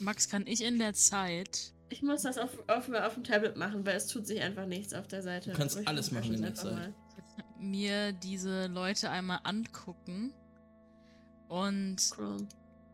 [0.00, 1.74] Max, kann ich in der Zeit.
[1.90, 4.94] Ich muss das auf, auf, auf dem Tablet machen, weil es tut sich einfach nichts
[4.94, 5.52] auf der Seite.
[5.52, 6.72] Du kannst ich alles machen in der Zeit.
[6.72, 6.94] mal.
[7.64, 10.32] Mir diese Leute einmal angucken
[11.48, 12.48] und Chrome.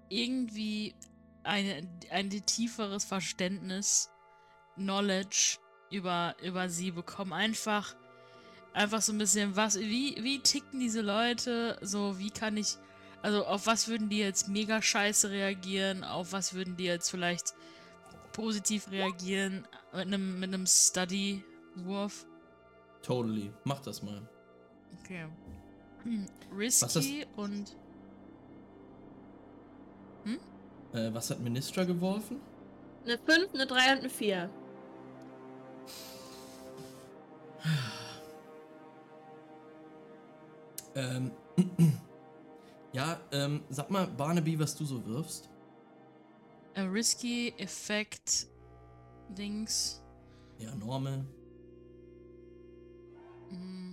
[0.08, 0.94] irgendwie
[1.42, 4.10] eine, ein tieferes Verständnis,
[4.76, 5.58] Knowledge
[5.90, 7.32] über, über sie bekommen.
[7.32, 7.94] Einfach,
[8.72, 11.78] einfach so ein bisschen, was, wie, wie ticken diese Leute?
[11.80, 12.76] So, wie kann ich,
[13.22, 16.04] also auf was würden die jetzt mega scheiße reagieren?
[16.04, 17.54] Auf was würden die jetzt vielleicht
[18.32, 19.66] positiv reagieren?
[19.92, 22.26] Mit einem, mit einem Study-Wurf?
[23.02, 23.52] Totally.
[23.64, 24.28] Mach das mal.
[25.10, 25.26] Okay.
[26.04, 26.26] Hm,
[26.56, 27.76] Risky und.
[30.92, 32.40] Äh, was hat Ministra geworfen?
[33.04, 34.50] Eine 5, eine 3 und eine 4.
[40.96, 41.30] Ähm.
[42.92, 45.48] ja, ähm, sag mal, Barnaby, was du so wirfst.
[46.74, 48.48] A risky Effect
[49.28, 50.02] Dings.
[50.58, 51.24] Ja, normal.
[53.50, 53.89] Mm,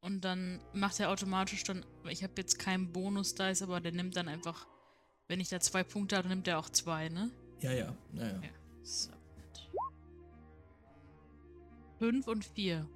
[0.00, 1.84] Und dann macht er automatisch dann.
[2.08, 4.66] Ich habe jetzt keinen Bonus-Dice, aber der nimmt dann einfach.
[5.28, 7.30] Wenn ich da zwei Punkte habe, nimmt er auch zwei, ne?
[7.60, 8.40] Ja, ja, naja.
[8.42, 8.50] Ja.
[8.82, 9.10] So.
[11.98, 12.88] Fünf und vier.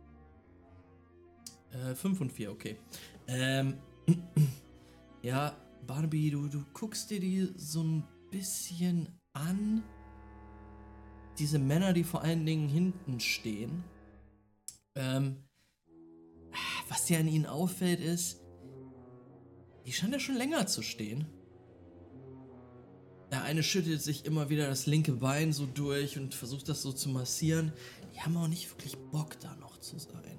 [1.74, 2.76] Äh, 5 und 4, okay.
[3.26, 3.78] Ähm,
[5.22, 5.56] ja,
[5.86, 9.82] Barnaby, du, du guckst dir die so ein bisschen an.
[11.38, 13.82] Diese Männer, die vor allen Dingen hinten stehen.
[14.94, 15.43] Ähm,
[16.88, 18.40] was dir an ihnen auffällt, ist,
[19.86, 21.26] die scheinen ja schon länger zu stehen.
[23.30, 26.92] Der eine schüttelt sich immer wieder das linke Bein so durch und versucht das so
[26.92, 27.72] zu massieren.
[28.14, 30.38] Die haben auch nicht wirklich Bock, da noch zu sein.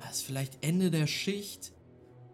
[0.00, 1.72] Es ist vielleicht Ende der Schicht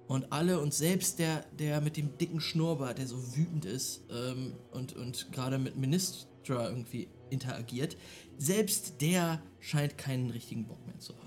[0.07, 4.55] und alle und selbst der, der mit dem dicken Schnurrbart, der so wütend ist ähm,
[4.73, 7.97] und, und gerade mit Ministra irgendwie interagiert,
[8.37, 11.24] selbst der scheint keinen richtigen Bock mehr zu haben.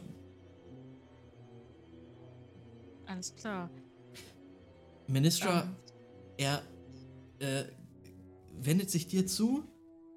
[3.07, 3.69] Alles klar.
[5.07, 5.75] Ministra, Ähm,
[6.37, 6.61] er
[7.39, 7.65] äh,
[8.51, 9.63] wendet sich dir zu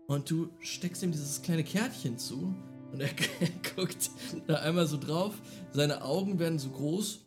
[0.09, 2.55] und du steckst ihm dieses kleine Kärtchen zu
[2.93, 3.11] und er
[3.77, 4.11] guckt
[4.49, 5.35] da einmal so drauf.
[5.73, 7.21] Seine Augen werden so groß.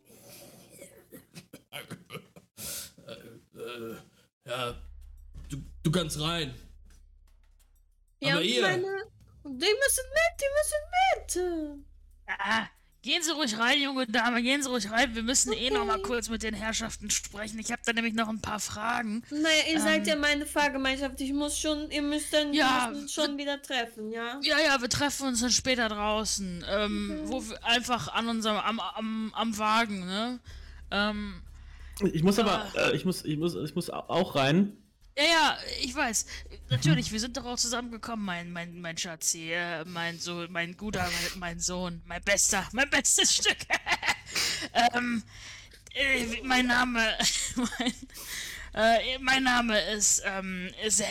[3.07, 3.95] Äh, äh,
[4.45, 4.75] ja,
[5.49, 6.53] du, du kannst rein.
[8.21, 8.87] Ja, Aber und ihr- meine.
[9.45, 11.85] Die müssen mit, die müssen mit.
[12.39, 12.67] Ah,
[13.03, 15.13] gehen Sie ruhig rein, junge Dame, gehen Sie ruhig rein.
[15.13, 16.07] Wir müssen eh noch mal Okay.
[16.07, 17.59] kurz mit den Herrschaften sprechen.
[17.59, 19.21] Ich habe da nämlich noch ein paar Fragen.
[19.29, 20.07] Naja, ihr seid Ähm.
[20.07, 21.21] ja meine Fahrgemeinschaft.
[21.21, 24.39] Ich muss schon, ihr müsst dann Ja, müssen schon wieder treffen, ja?
[24.41, 26.65] Ja, ja, wir treffen uns dann später draußen.
[26.67, 30.39] Ähm, wo wir einfach an unserem, am, am, am Wagen, ne?
[30.89, 31.41] Ähm,
[32.13, 34.77] ich muss aber, äh, ich muss, ich muss, ich muss au- auch rein.
[35.15, 36.25] Ja, ja, ich weiß.
[36.69, 41.03] Natürlich, wir sind doch auch zusammengekommen, mein, mein, mein Schatz hier, mein so, mein guter,
[41.03, 43.57] mein, mein Sohn, mein bester, mein bestes Stück.
[44.73, 45.23] ähm,
[45.93, 47.15] äh, mein Name,
[47.55, 47.93] mein,
[48.73, 51.03] äh, mein Name ist, ähm, ist,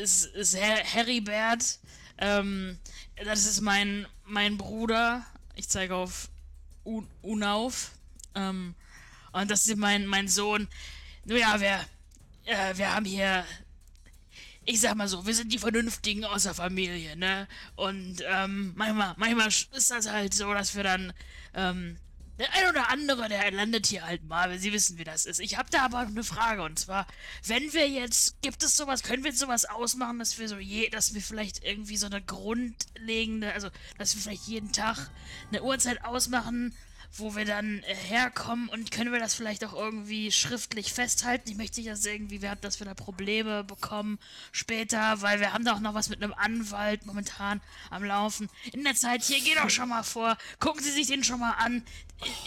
[0.00, 1.78] ist, ist Heribert.
[2.18, 2.78] Ähm,
[3.24, 5.26] das ist mein, mein Bruder.
[5.54, 6.30] Ich zeige auf
[6.84, 7.92] Un Unauf.
[8.34, 8.74] Ähm,
[9.32, 10.68] und das ist mein, mein Sohn.
[11.24, 11.84] Nun ja, wir,
[12.44, 13.44] äh, wir haben hier.
[14.64, 17.48] ich sag mal so, wir sind die Vernünftigen aus der Familie, ne?
[17.76, 21.12] Und ähm, manchmal, manchmal ist das halt so, dass wir dann,
[21.54, 21.96] ähm,
[22.38, 25.40] der ein oder andere, der landet hier halt mal, Sie wissen, wie das ist.
[25.40, 27.06] Ich habe da aber eine Frage und zwar,
[27.46, 31.14] wenn wir jetzt, gibt es sowas, können wir sowas ausmachen, dass wir so je, dass
[31.14, 33.68] wir vielleicht irgendwie so eine grundlegende, also,
[33.98, 35.10] dass wir vielleicht jeden Tag
[35.50, 36.74] eine Uhrzeit ausmachen,
[37.16, 41.50] wo wir dann äh, herkommen und können wir das vielleicht auch irgendwie schriftlich festhalten.
[41.50, 44.18] Ich möchte nicht, dass irgendwie wir haben, dass wir da Probleme bekommen
[44.52, 47.60] später, weil wir haben da auch noch was mit einem Anwalt momentan
[47.90, 48.48] am Laufen.
[48.72, 51.52] In der Zeit hier, geh doch schon mal vor, gucken Sie sich den schon mal
[51.52, 51.82] an.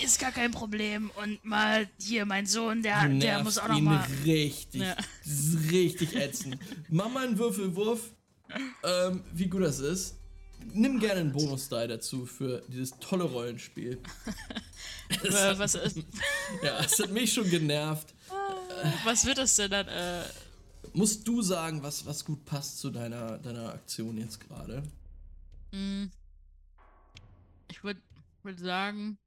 [0.04, 1.10] Ist gar kein Problem.
[1.16, 4.08] Und mal hier, mein Sohn, der, der muss auch noch mal.
[4.24, 4.96] richtig, Ja.
[5.72, 6.58] richtig ätzend.
[6.90, 8.12] Mach mal einen Würfelwurf,
[8.84, 10.16] ähm, wie gut das ist.
[10.74, 14.00] Nimm gerne einen Bonus-Die dazu für dieses tolle Rollenspiel.
[15.24, 15.74] Äh, was,
[16.64, 18.14] Ja, es hat mich schon genervt.
[19.04, 19.88] was wird das denn dann?
[19.88, 20.24] Äh,
[20.94, 24.82] Musst du sagen, was, was gut passt zu deiner, deiner Aktion jetzt gerade?
[25.72, 26.08] mh,
[27.70, 28.02] ich würde
[28.44, 29.18] würd sagen.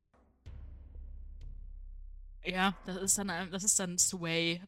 [2.44, 4.60] Ja, das ist dann das ist dann Sway.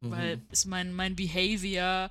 [0.00, 0.42] Weil Mhm.
[0.50, 2.10] ist mein, mein Behavior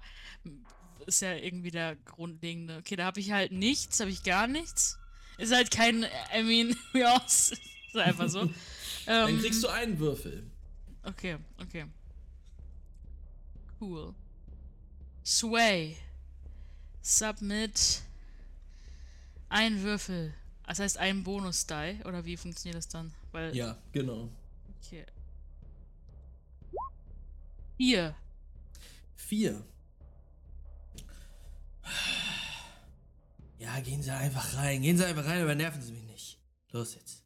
[1.07, 2.77] ist ja irgendwie der grundlegende.
[2.77, 4.99] Okay, da habe ich halt nichts, habe ich gar nichts.
[5.37, 6.05] Ist halt kein,
[6.35, 7.57] I mean, ja, ist
[7.93, 8.49] ist einfach so.
[9.05, 10.43] Dann ähm, kriegst du einen Würfel.
[11.03, 11.85] Okay, okay.
[13.79, 14.13] Cool.
[15.25, 15.97] Sway.
[17.01, 18.01] Submit.
[19.49, 20.33] Ein Würfel.
[20.65, 21.99] Das heißt ein Bonus-Die.
[22.05, 23.13] Oder wie funktioniert das dann?
[23.31, 23.55] Weil.
[23.55, 24.29] Ja, genau.
[24.79, 25.05] Okay.
[27.77, 28.15] Vier.
[29.15, 29.63] Vier.
[33.59, 34.81] Ja, gehen Sie einfach rein.
[34.81, 36.39] Gehen Sie einfach rein, aber nerven Sie mich nicht.
[36.71, 37.23] Los jetzt.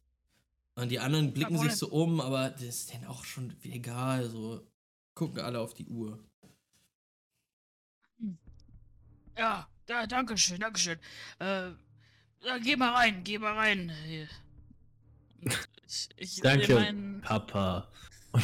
[0.74, 1.70] Und die anderen blicken Jawohl.
[1.70, 4.28] sich so um, aber das ist denen auch schon egal.
[4.30, 4.64] So
[5.14, 6.22] gucken alle auf die Uhr.
[9.36, 10.98] Ja, da, danke schön, danke schön.
[11.40, 11.70] Äh,
[12.44, 13.92] ja, geh mal rein, geh mal rein.
[15.40, 17.88] Ich, ich, Danke, mein- Papa.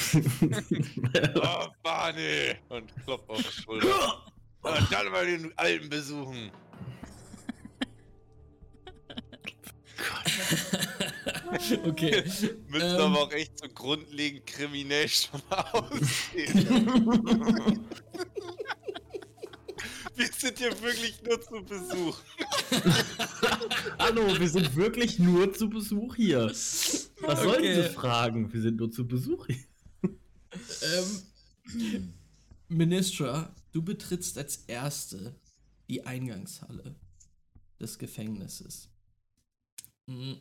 [1.37, 2.57] Oh, Barney!
[2.71, 4.27] Und klopft auf die Schulter.
[4.65, 6.51] Und dann mal den Alten besuchen.
[11.87, 12.23] okay.
[12.69, 13.01] Müssen Ähm.
[13.01, 16.67] aber auch echt so grundlegend kriminell schon mal aussehen.
[20.17, 22.19] Wir sind hier wirklich nur zu Besuch.
[23.99, 26.47] Hallo, wir sind wirklich nur zu Besuch hier.
[26.47, 27.75] Was sollen Okay.
[27.75, 28.53] diese Fragen?
[28.53, 29.59] Wir sind nur zu Besuch hier.
[30.83, 31.23] Ähm,
[32.69, 35.35] Ministra, du betrittst als Erste
[35.89, 36.95] die Eingangshalle
[37.81, 38.89] des Gefängnisses.
[40.07, 40.39] Mhm.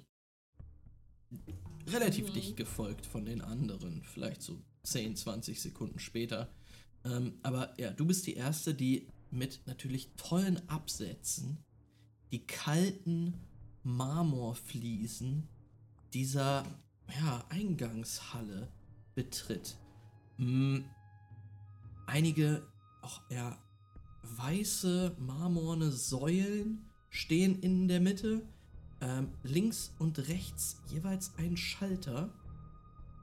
[1.88, 2.34] Relativ Mhm.
[2.34, 6.54] dicht gefolgt von den anderen, vielleicht so 10, 20 Sekunden später.
[7.04, 11.58] Ähm, aber ja, du bist die Erste, die mit natürlich tollen Absätzen
[12.32, 13.34] die kalten
[13.84, 15.48] Marmorfliesen
[16.14, 16.64] dieser
[17.20, 18.72] ja, Eingangshalle
[19.16, 19.78] betritt.
[20.38, 20.80] Mm,
[22.06, 22.66] einige
[23.04, 23.58] auch eher
[24.24, 28.42] weiße marmorne Säulen stehen in der Mitte.
[29.02, 32.30] Ähm, links und rechts jeweils ein Schalter.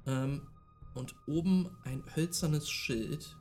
[0.07, 0.43] Ähm,
[0.95, 3.37] und oben ein hölzernes Schild.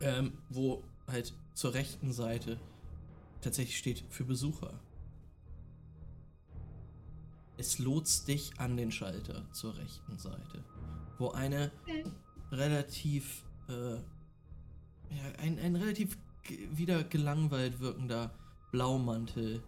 [0.00, 2.60] Ähm, wo halt zur rechten Seite
[3.40, 4.78] tatsächlich steht für Besucher.
[7.56, 10.64] Es lotst dich an den Schalter zur rechten Seite,
[11.18, 11.72] wo eine
[12.52, 13.96] relativ, äh,
[15.10, 16.16] ja, ein, ein relativ
[16.70, 18.30] wieder gelangweilt wirkender
[18.70, 19.62] Blaumantel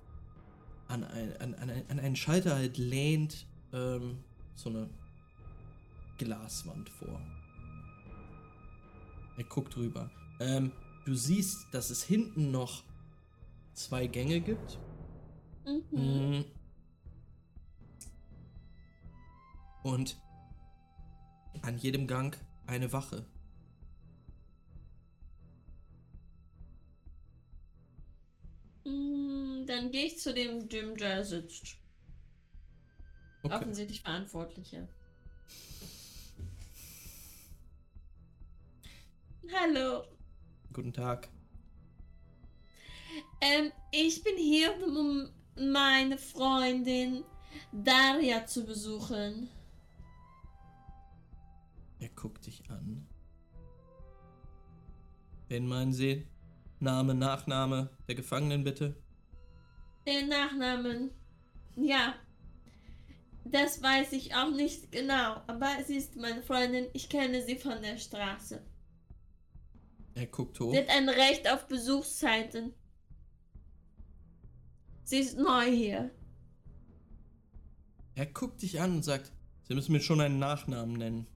[0.89, 4.19] an, ein, an, an, ein, an einen Schalter halt lehnt, ähm,
[4.55, 4.89] so eine
[6.19, 7.21] Glaswand vor.
[9.37, 10.11] Er guckt rüber.
[10.41, 10.73] Ähm,
[11.05, 12.83] du siehst, dass es hinten noch
[13.73, 14.79] zwei Gänge gibt.
[15.65, 16.41] Mhm.
[16.41, 16.45] Mm.
[19.83, 20.21] Und
[21.62, 22.37] an jedem Gang
[22.67, 23.25] eine Wache.
[29.67, 31.77] Dann gehe ich zu dem Jim, der sitzt.
[33.43, 33.55] Okay.
[33.55, 34.89] Offensichtlich Verantwortlicher.
[39.53, 40.05] Hallo.
[40.73, 41.29] Guten Tag.
[43.41, 47.25] Ähm, ich bin hier, um meine Freundin
[47.73, 49.49] Daria zu besuchen.
[51.99, 53.07] Er guckt dich an.
[55.49, 56.27] Wen meinen Sie?
[56.81, 58.97] Name, Nachname der Gefangenen bitte?
[60.07, 61.11] Den Nachnamen.
[61.77, 62.15] Ja.
[63.44, 66.86] Das weiß ich auch nicht genau, aber sie ist meine Freundin.
[66.93, 68.62] Ich kenne sie von der Straße.
[70.15, 70.73] Er guckt hoch.
[70.73, 72.74] Sie hat ein Recht auf Besuchszeiten.
[75.05, 76.11] Sie ist neu hier.
[78.15, 79.32] Er guckt dich an und sagt,
[79.65, 81.27] Sie müssen mir schon einen Nachnamen nennen.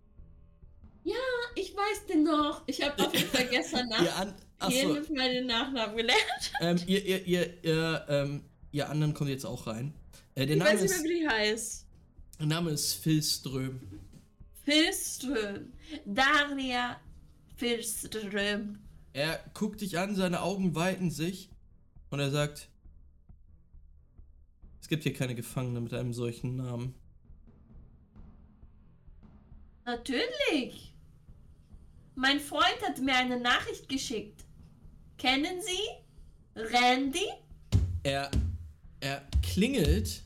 [1.54, 2.62] Ich weiß den noch.
[2.66, 6.52] Ich habe auf jeden Fall gestern Nacht Ihr, an, achso, jedes Mal den Nachnamen gelernt.
[6.60, 9.94] ähm, ihr, ihr, ihr, ihr, ähm, ihr anderen kommt jetzt auch rein.
[10.34, 11.86] Äh, der, Ich Name weiß nicht mehr, wie die heißt.
[12.38, 13.80] der Name ist Phil Ström.
[14.64, 15.72] Filström.
[16.06, 16.98] Daria
[17.56, 18.78] Filström.
[19.12, 21.50] Er guckt dich an, seine Augen weiten sich
[22.10, 22.68] und er sagt,
[24.80, 26.94] es gibt hier keine Gefangene mit einem solchen Namen.
[29.84, 30.93] Natürlich.
[32.14, 34.44] Mein Freund hat mir eine Nachricht geschickt.
[35.18, 37.26] Kennen Sie Randy?
[38.02, 38.30] Er,
[39.00, 40.22] er klingelt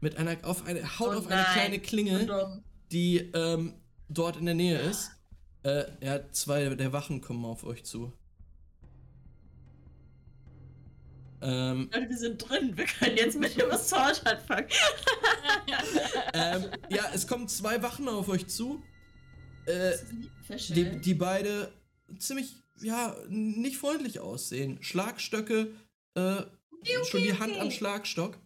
[0.00, 1.52] mit einer, auf eine, haut Oh auf eine nein.
[1.52, 3.74] kleine Klingel, Und, die ähm,
[4.08, 5.10] dort in der Nähe ist.
[5.62, 8.12] Äh, ja, zwei der Wachen kommen auf euch zu.
[11.42, 12.76] Ähm, Leute, wir sind drin.
[12.76, 14.68] Wir können jetzt mit dem Assault anfangen.
[16.32, 18.82] ähm, ja, es kommen zwei Wachen auf euch zu.
[19.66, 19.96] Äh,
[20.68, 21.72] die, die beide
[22.18, 24.78] ziemlich, ja, nicht freundlich aussehen.
[24.80, 25.72] Schlagstöcke,
[26.14, 26.42] äh,
[27.04, 27.60] schon die Hand okay.
[27.60, 28.38] am Schlagstock.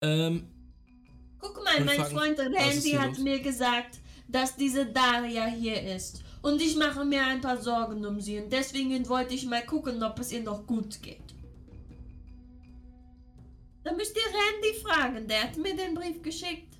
[0.00, 0.48] Ähm,
[1.40, 3.18] Guck mal, mein fragen, Freund Randy hat los?
[3.18, 3.98] mir gesagt,
[4.28, 6.22] dass diese Daria hier ist.
[6.42, 8.38] Und ich mache mir ein paar Sorgen um sie.
[8.38, 11.18] Und deswegen wollte ich mal gucken, ob es ihr noch gut geht.
[13.82, 15.26] Da müsst ihr Randy fragen.
[15.26, 16.76] Der hat mir den Brief geschickt.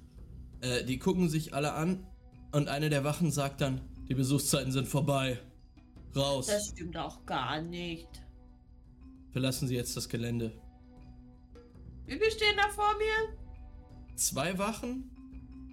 [0.60, 2.06] äh, die gucken sich alle an
[2.58, 5.38] und eine der Wachen sagt dann, die Besuchszeiten sind vorbei.
[6.16, 6.46] Raus.
[6.48, 8.08] Das stimmt auch gar nicht.
[9.30, 10.52] Verlassen Sie jetzt das Gelände.
[12.06, 14.16] Wie viel stehen da vor mir?
[14.16, 15.10] Zwei Wachen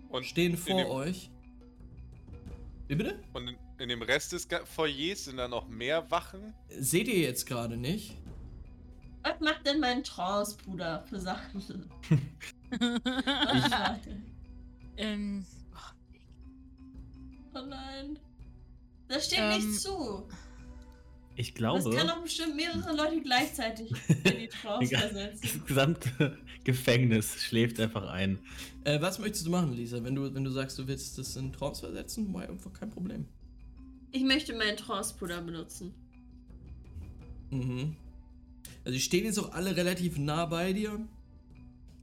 [0.10, 1.32] Und stehen vor dem- euch.
[2.88, 3.20] Wie bitte?
[3.34, 6.54] Und in, in dem Rest des Foyers sind da noch mehr Wachen.
[6.70, 8.16] Seht ihr jetzt gerade nicht?
[9.24, 11.90] Was macht denn mein Trance-Bruder für Sachen?
[12.70, 14.00] Was
[14.98, 15.44] ähm,
[17.56, 18.20] Oh nein.
[19.08, 20.28] Das steht Ähm, nicht zu.
[21.38, 23.92] Ich Das glaube, kann doch bestimmt mehrere Leute gleichzeitig
[24.24, 25.40] in die Trance versetzen.
[25.60, 28.40] das gesamte Gefängnis schläft einfach ein.
[28.86, 30.02] Äh, was möchtest du machen, Lisa?
[30.04, 33.28] Wenn du, wenn du sagst, du willst das in Trance versetzen, war einfach kein Problem.
[34.12, 35.94] Ich möchte meinen Trance-Bruder benutzen.
[37.52, 37.96] Mhm.
[38.86, 41.06] Also die stehen jetzt auch alle relativ nah bei dir.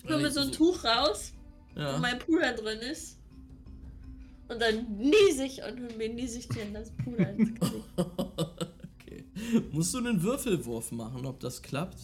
[0.04, 1.32] Ich hole mir so ein Tuch raus,
[1.74, 1.94] Ja.
[1.94, 3.18] wo mein Puder drin ist.
[4.52, 7.88] Und dann niese ich und mir niese ich dir das Puder ins Gesicht.
[7.96, 9.24] okay.
[9.72, 11.98] Musst du einen Würfelwurf machen, ob das klappt?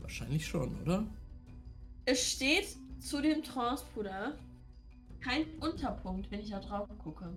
[0.00, 1.06] Wahrscheinlich schon, oder?
[2.04, 4.36] Es steht zu dem Trance-Puder
[5.20, 7.36] kein Unterpunkt, wenn ich da drauf gucke.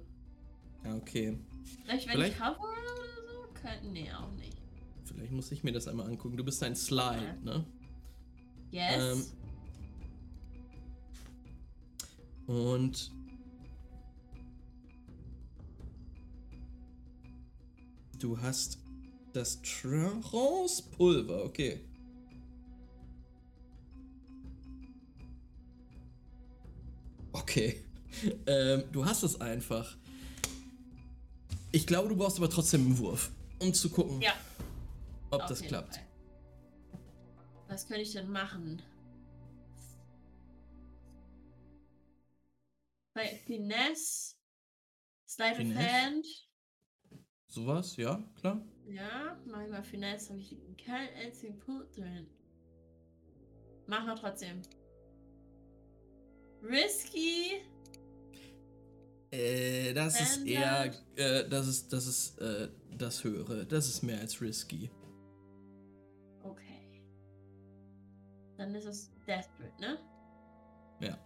[0.84, 1.38] Ja, okay.
[1.84, 3.62] Vielleicht, wenn Vielleicht- ich cover oder so?
[3.62, 4.58] Kein, nee, auch nicht.
[5.04, 6.38] Vielleicht muss ich mir das einmal angucken.
[6.38, 7.64] Du bist ein Slide, ne?
[8.72, 9.32] Yes.
[12.48, 13.12] Und
[18.26, 18.80] du hast
[19.34, 21.80] das Trance-Pulver, okay.
[27.34, 27.84] Okay.
[28.48, 29.96] ähm, du hast es einfach.
[31.72, 33.30] Ich glaube, du brauchst aber trotzdem einen Wurf,
[33.60, 34.34] um zu gucken, ja.
[35.30, 35.98] ob auf das klappt.
[35.98, 36.06] Fall.
[37.68, 38.82] Was könnte ich denn machen?
[43.14, 44.36] Bei Finesse,
[45.28, 45.76] Sleight of?
[45.76, 46.45] Hand.
[47.56, 48.62] Sowas, ja, klar.
[48.86, 52.28] Ja, mach ich mal Finesse, habe ich keinen einzigen Punkt drin.
[53.88, 54.62] Mach mal trotzdem.
[56.62, 57.62] Risky.
[59.32, 61.02] Äh, das ist Standard.
[61.16, 63.66] eher, äh, das ist, das ist, äh, das höhere.
[63.66, 64.92] Das ist mehr als risky.
[66.44, 67.02] Okay.
[68.58, 69.98] Dann ist es Desperate, ne?
[71.00, 71.18] Ja.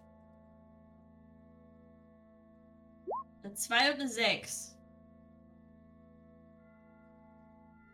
[3.42, 4.69] Eine 2 und eine 6.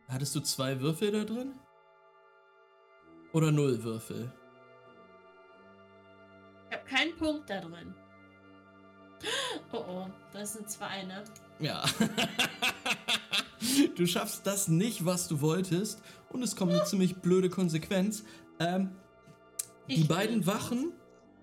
[0.09, 1.55] Hattest du zwei Würfel da drin?
[3.33, 4.33] Oder null Würfel?
[6.71, 7.95] Ich habe keinen Punkt da drin.
[9.73, 11.25] Oh oh, das sind zwei, ne?
[11.59, 11.85] Ja.
[13.97, 16.03] du schaffst das nicht, was du wolltest.
[16.31, 18.23] Und es kommt eine ziemlich blöde Konsequenz.
[18.61, 18.91] Ähm,
[19.89, 20.93] die Ich beiden Wachen,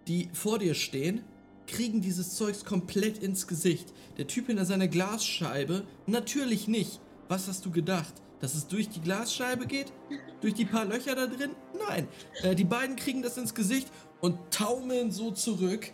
[0.07, 1.23] die vor dir stehen,
[1.67, 3.93] kriegen dieses Zeugs komplett ins Gesicht.
[4.17, 7.01] Der Typ hinter seiner Glasscheibe, natürlich nicht.
[7.27, 8.13] Was hast du gedacht?
[8.43, 9.93] Dass es durch die Glasscheibe geht?
[10.41, 11.51] Durch die paar Löcher da drin?
[11.87, 12.09] Nein.
[12.41, 13.87] Äh, die beiden kriegen das ins Gesicht
[14.19, 15.89] und taumeln so zurück.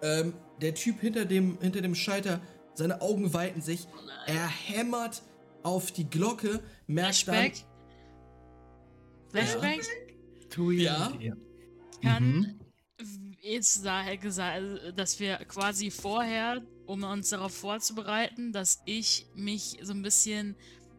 [0.00, 2.40] Ähm, der Typ hinter dem, hinter dem Scheiter,
[2.74, 3.88] seine Augen weiten sich.
[3.92, 4.08] Oh.
[4.28, 5.22] Er hämmert
[5.64, 7.64] auf die Glocke, merkt Flashback.
[9.32, 9.80] Flashback
[10.50, 10.82] Tui.
[10.84, 11.12] Ja.
[12.00, 12.60] kann Mhm.
[13.40, 14.62] jetzt sa- gesagt,
[14.94, 20.54] dass wir quasi vorher, um uns darauf vorzubereiten, dass ich mich so ein bisschen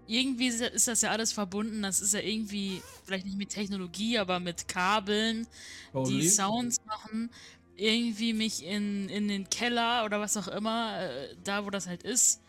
[0.10, 1.82] irgendwie ist das ja alles verbunden.
[1.84, 5.48] Das ist ja irgendwie vielleicht nicht mit Technologie, aber mit Kabeln,
[5.94, 6.04] dann.
[6.06, 6.30] die Holy.
[6.30, 7.30] Sounds machen.
[7.76, 12.04] Irgendwie mich in, in den Keller oder was auch immer, äh, da wo das halt
[12.04, 12.42] ist.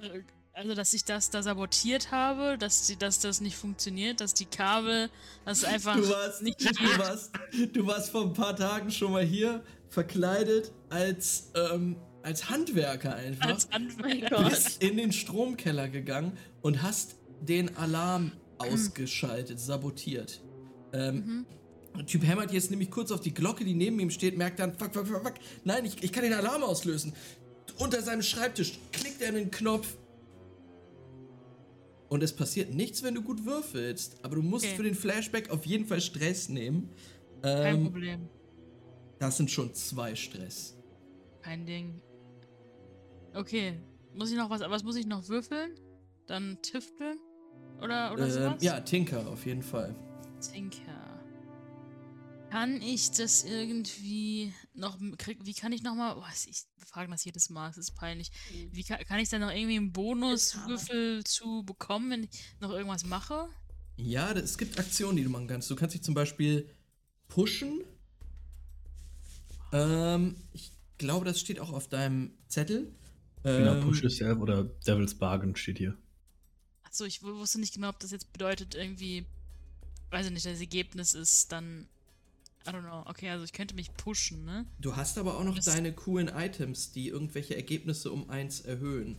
[0.00, 0.20] äh,
[0.54, 4.46] Also, dass ich das da sabotiert habe, dass, die, dass das nicht funktioniert, dass die
[4.46, 5.10] Kabel,
[5.44, 7.30] das einfach Du warst, nicht du, warst,
[7.74, 11.96] du warst vor ein paar Tagen schon mal hier verkleidet als, ähm,
[12.26, 13.46] als Handwerker einfach.
[13.48, 13.68] als.
[14.28, 14.50] Gott.
[14.50, 20.42] bist in den Stromkeller gegangen und hast den Alarm ausgeschaltet, sabotiert.
[20.92, 21.46] Ähm,
[22.06, 24.92] Typ hämmert jetzt nämlich kurz auf die Glocke, die neben ihm steht, merkt dann, fuck,
[24.92, 25.34] fuck, fuck, fuck,
[25.64, 27.14] nein, ich, ich kann den Alarm auslösen.
[27.78, 29.96] Unter seinem Schreibtisch klickt er den Knopf.
[32.08, 34.18] Und es passiert nichts, wenn du gut würfelst.
[34.22, 34.76] Aber du musst Okay.
[34.76, 36.90] für den Flashback auf jeden Fall Stress nehmen.
[37.42, 38.28] Kein Ähm, Problem.
[39.18, 40.76] das sind schon zwei Stress.
[41.42, 42.00] Kein Ding.
[43.36, 43.78] Okay.
[44.14, 45.78] Muss ich noch was, was muss ich noch würfeln?
[46.26, 47.18] Dann tüfteln?
[47.82, 48.62] Oder, oder Ähm, sowas?
[48.62, 49.94] ja, Tinker auf jeden Fall.
[50.40, 51.02] Tinker.
[52.50, 57.24] Kann ich das irgendwie noch krieg, wie kann ich noch mal, oh, ich frage das
[57.24, 58.30] jedes Mal, es ist peinlich.
[58.70, 62.30] Wie kann, kann ich da noch irgendwie einen Bonuswürfel zu bekommen, wenn ich
[62.60, 63.48] noch irgendwas mache?
[63.96, 65.70] Ja, es gibt Aktionen, die du machen kannst.
[65.70, 66.70] Du kannst dich zum Beispiel
[67.28, 67.82] pushen.
[69.72, 72.94] Ähm, ich glaube, das steht auch auf deinem Zettel.
[73.46, 75.96] Genau, Ähm, Push Yourself oder Devil's Bargain steht hier.
[76.82, 79.24] Achso, ich wu- wusste nicht genau, ob das jetzt bedeutet irgendwie,
[80.10, 81.86] weiß ich nicht, das Ergebnis ist dann,
[82.66, 83.02] I don't know.
[83.08, 84.66] Okay, also ich könnte mich pushen, ne?
[84.80, 89.16] Du hast aber auch noch Das- deine coolen Items, die irgendwelche Ergebnisse um eins erhöhen.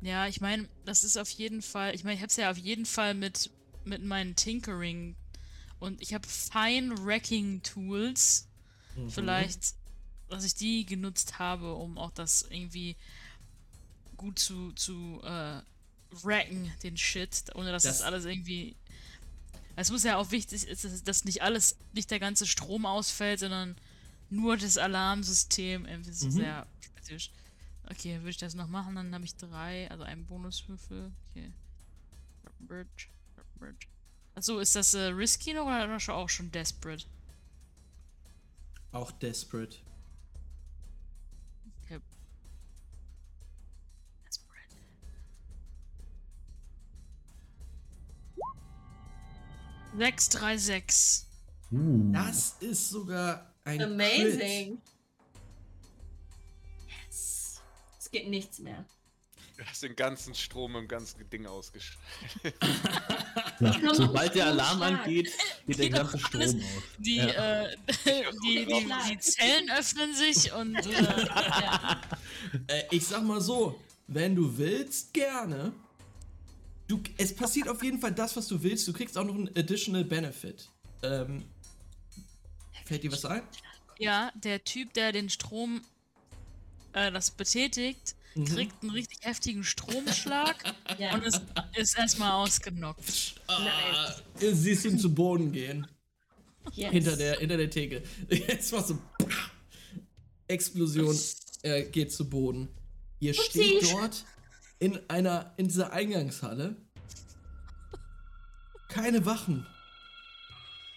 [0.00, 2.58] Ja, ich meine, das ist auf jeden Fall, ich meine, ich habe es ja auf
[2.58, 3.50] jeden Fall mit,
[3.84, 5.16] mit meinen Tinkering
[5.80, 8.46] und ich habe Fine Wrecking Tools,
[8.94, 9.10] Mhm.
[9.10, 9.74] vielleicht,
[10.28, 12.96] dass ich die genutzt habe, um auch das irgendwie
[14.16, 15.60] gut zu, zu äh,
[16.10, 18.76] wrecken, den Shit, ohne dass das, Das- alles irgendwie.
[19.76, 23.38] Es muss ja auch wichtig ist, dass- dass nicht alles, nicht der ganze Strom ausfällt,
[23.40, 23.76] sondern
[24.28, 25.86] nur das Alarmsystem.
[25.86, 26.30] Irgendwie so Mhm.
[26.32, 27.30] sehr spezifisch.
[27.90, 31.10] Okay, würde ich das noch machen, dann habe ich drei, also einen Bonuswürfel.
[31.30, 31.52] Okay.
[32.60, 33.06] Bridge.
[34.34, 37.04] Achso, ist das äh, risky noch oder auch schon desperate?
[38.92, 39.78] Auch Desperate.
[49.98, 51.26] 636.
[51.70, 52.12] Uh.
[52.12, 54.78] Das ist sogar ein Amazing.
[54.78, 54.80] Crit.
[57.06, 57.60] Yes.
[57.98, 58.84] Es geht nichts mehr.
[59.58, 62.54] Du hast den ganzen Strom im ganzen Ding ausgeschaltet.
[63.58, 65.32] ja, sobald der Alarm angeht,
[65.66, 66.54] geht der ganze Strom aus.
[66.98, 67.64] Die, ja.
[67.64, 67.76] äh,
[68.06, 70.76] die, die, die, Zellen öffnen sich und.
[70.76, 72.00] Äh, ja.
[72.68, 75.72] äh, ich sag mal so, wenn du willst, gerne.
[76.88, 78.88] Du, es passiert auf jeden Fall das, was du willst.
[78.88, 80.68] Du kriegst auch noch einen Additional Benefit.
[81.02, 81.44] Ähm,
[82.84, 83.42] fällt dir was ein?
[83.98, 85.82] ja, der Typ, der den Strom,
[86.94, 88.44] äh, das betätigt, Mhm.
[88.44, 90.56] kriegt einen richtig heftigen Stromschlag
[90.98, 91.14] ja.
[91.14, 91.42] und ist,
[91.76, 93.34] ist erstmal ausgenockt.
[93.48, 95.86] Ah, siehst ihn zu Boden gehen.
[96.74, 96.92] Yes.
[96.92, 98.02] Hinter der, hinter der Theke.
[98.30, 98.98] Jetzt war so.
[100.46, 101.18] Explosion.
[101.62, 102.68] Er geht zu Boden.
[103.20, 103.92] Ihr steht Upsi.
[103.92, 104.24] dort
[104.78, 106.76] in einer, in dieser Eingangshalle.
[108.88, 109.66] Keine Wachen,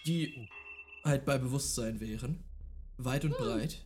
[0.06, 0.48] die
[1.04, 2.44] halt bei Bewusstsein wären.
[2.98, 3.84] Weit und breit.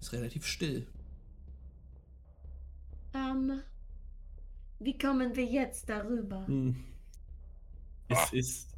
[0.00, 0.86] Ist relativ still.
[3.14, 3.60] Ähm,
[4.80, 6.46] wie kommen wir jetzt darüber?
[6.46, 6.76] Hm.
[8.08, 8.76] Es ist,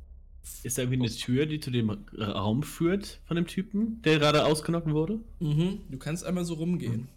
[0.62, 4.44] ist da irgendwie eine Tür, die zu dem Raum führt von dem Typen, der gerade
[4.44, 5.20] ausgenockt wurde?
[5.40, 5.80] Mhm.
[5.90, 7.08] Du kannst einmal so rumgehen.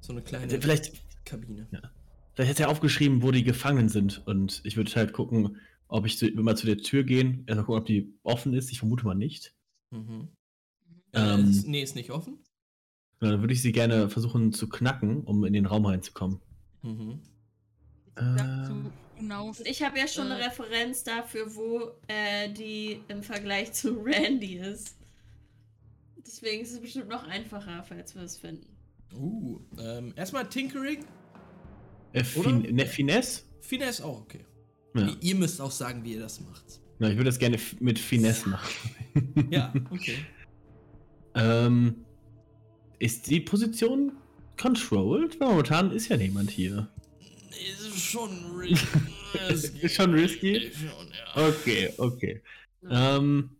[0.00, 0.92] So eine kleine Vielleicht,
[1.24, 1.66] Kabine.
[2.34, 4.26] vielleicht hat er aufgeschrieben, wo die Gefangenen sind.
[4.26, 5.58] Und ich würde halt gucken,
[5.88, 8.70] ob ich zu, mal zu der Tür gehen, erstmal gucken, ob die offen ist.
[8.72, 9.54] Ich vermute mal nicht.
[9.90, 10.28] Mhm.
[11.12, 11.44] Ähm.
[11.46, 12.38] äh, ist, nee, ist nicht offen.
[13.18, 16.40] Dann würde ich sie gerne versuchen zu knacken, um in den Raum reinzukommen.
[16.82, 17.20] Mhm.
[18.16, 20.44] Äh, ich habe ja schon eine Äh.
[20.46, 24.96] Referenz dafür, wo äh, die im Vergleich zu Randy ist.
[26.26, 28.66] Deswegen ist es bestimmt noch einfacher, falls wir es finden.
[29.14, 31.04] Uh, ähm, erstmal Tinkering.
[32.12, 33.42] Äh, fin ne, Finesse?
[33.60, 34.44] Finesse auch okay.
[34.94, 35.14] Ja.
[35.20, 36.80] Ihr müsst auch sagen, wie ihr das macht.
[36.98, 38.70] ja, ich würde das gerne mit Finesse machen.
[39.50, 40.24] Ja, okay.
[41.34, 42.04] ähm,
[43.00, 44.12] ist die Position
[44.60, 45.40] controlled?
[45.40, 46.88] Weil momentan ist ja niemand hier.
[47.50, 48.86] Ist schon risky.
[49.82, 50.70] Ist schon risky?
[50.72, 51.48] Schon, ja.
[51.48, 52.42] Okay, okay.
[52.88, 53.50] Ähm,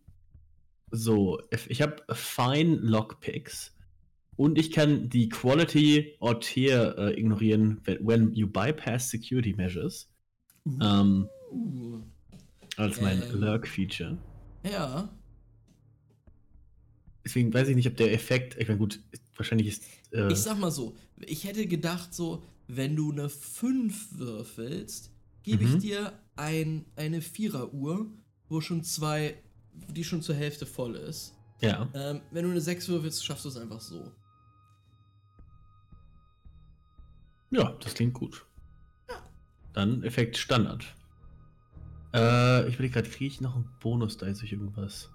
[0.93, 3.73] so, ich habe Fine Lockpicks
[4.41, 10.09] und ich kann die Quality or Tier äh, ignorieren, when- you bypass security measures.
[10.81, 12.01] Ähm, Uh,
[12.77, 13.41] als mein Ähm.
[13.41, 14.17] Lurk-Feature.
[14.65, 15.09] ja.
[17.25, 19.01] Deswegen weiß ich nicht, ob der Effekt, ich meine, gut,
[19.37, 19.83] wahrscheinlich ist.
[20.12, 25.11] Äh, Ich sag mal so, ich hätte gedacht, so, wenn du eine 5 würfelst,
[25.43, 25.75] gebe Mhm.
[25.77, 28.11] ich dir ein, eine Vierer-Uhr,
[28.49, 29.35] wo schon zwei,
[29.93, 31.35] die schon zur Hälfte voll ist.
[31.61, 31.91] ja.
[31.93, 34.11] Ähm, wenn du eine 6 würfelst, schaffst du es einfach so.
[37.51, 38.47] Ja, das klingt gut.
[39.73, 40.85] Dann Effekt Standard.
[42.13, 45.11] Äh, ich will gerade, kriege ich noch einen Bonus da durch irgendwas?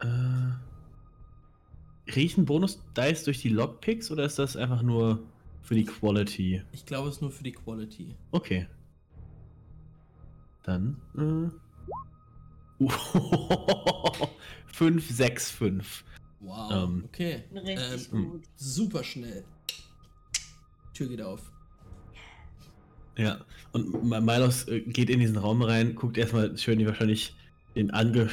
[0.00, 0.52] Äh.
[2.06, 5.20] Kriege ich einen Bonus Dice durch die Lockpicks oder ist das einfach nur
[5.62, 6.62] für die Quality?
[6.72, 8.14] Ich glaube, es ist nur für die Quality.
[8.30, 8.66] Okay.
[10.62, 11.50] Dann, äh.
[14.72, 16.04] 5, 6, 5.
[16.40, 16.72] Wow.
[16.72, 17.44] Ähm, okay.
[17.54, 18.44] Richtig Ähm, gut.
[18.56, 19.44] super schnell.
[20.94, 21.50] Tür geht auf.
[23.16, 23.38] Ja,
[23.72, 27.36] und Milos äh, geht in diesen Raum rein, guckt erstmal schön die wahrscheinlich
[27.76, 28.28] den ange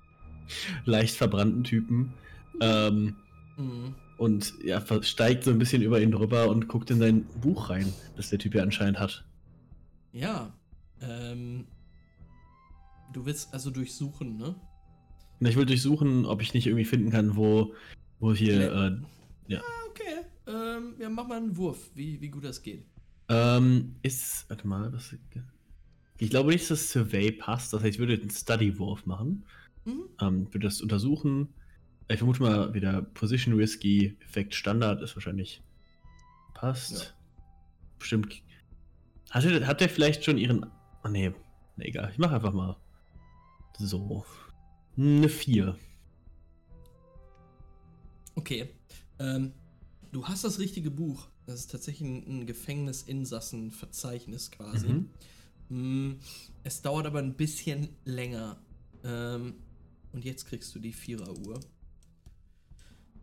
[0.84, 2.14] leicht verbrannten Typen
[2.60, 3.16] ähm,
[3.56, 3.94] Mhm.
[4.16, 7.92] und ja, steigt so ein bisschen über ihn drüber und guckt in sein Buch rein,
[8.16, 9.22] das der Typ ja anscheinend hat.
[10.12, 10.52] Ja.
[11.02, 11.66] Ähm,
[13.12, 14.54] du willst also durchsuchen, ne?
[15.40, 17.74] Ich will durchsuchen, ob ich nicht irgendwie finden kann, wo,
[18.18, 18.72] wo hier.
[18.72, 20.24] Äh, Ah, okay.
[20.46, 22.84] Ähm, ja, mach mal einen Wurf, wie, wie gut das geht.
[23.28, 24.48] ähm, ist.
[24.48, 25.14] Warte mal, was.
[26.18, 27.72] Ich glaube nicht, dass Survey passt.
[27.72, 29.44] Das heißt, ich würde einen Study-Wurf machen.
[29.84, 30.04] Mhm.
[30.20, 31.48] Ähm, würde das untersuchen.
[32.08, 35.62] Ich vermute mal wieder Position Risky, Effekt Standard ist wahrscheinlich
[36.54, 36.92] passt.
[36.92, 37.06] Ja.
[37.98, 38.42] Bestimmt.
[39.30, 40.66] Hat der, hat der vielleicht schon ihren.
[41.04, 41.32] Oh nee,
[41.76, 42.10] nee egal.
[42.12, 42.76] Ich mache einfach mal
[43.78, 44.24] so.
[44.96, 45.78] Eine 4.
[48.34, 48.68] Okay.
[49.18, 49.52] Ähm,
[50.12, 51.28] du hast das richtige Buch.
[51.46, 54.88] Das ist tatsächlich ein, Gefängnisinsassen-Verzeichnis quasi.
[54.88, 55.10] Mhm.
[55.68, 56.18] Mm,
[56.64, 58.58] Es dauert aber ein bisschen länger.
[59.04, 59.54] Ähm,
[60.12, 61.60] und jetzt kriegst du die Vierer-Uhr.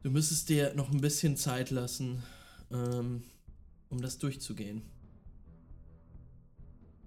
[0.04, 2.24] Du müsstest dir noch ein bisschen Zeit lassen,
[2.72, 3.24] ähm,
[3.90, 4.82] um das durchzugehen.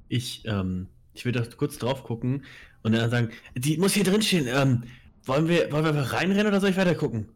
[0.08, 2.44] Ich, ähm, ich will da kurz drauf gucken
[2.82, 4.46] und dann sagen, die muss hier drin stehen.
[4.48, 4.84] Ähm,
[5.24, 7.28] wollen wir, wollen wir einfach reinrennen oder soll ich weiter gucken?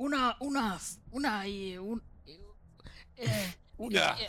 [0.00, 2.00] Una, Una, Una, un,
[3.16, 3.28] äh,
[3.76, 4.18] Una.
[4.18, 4.28] äh,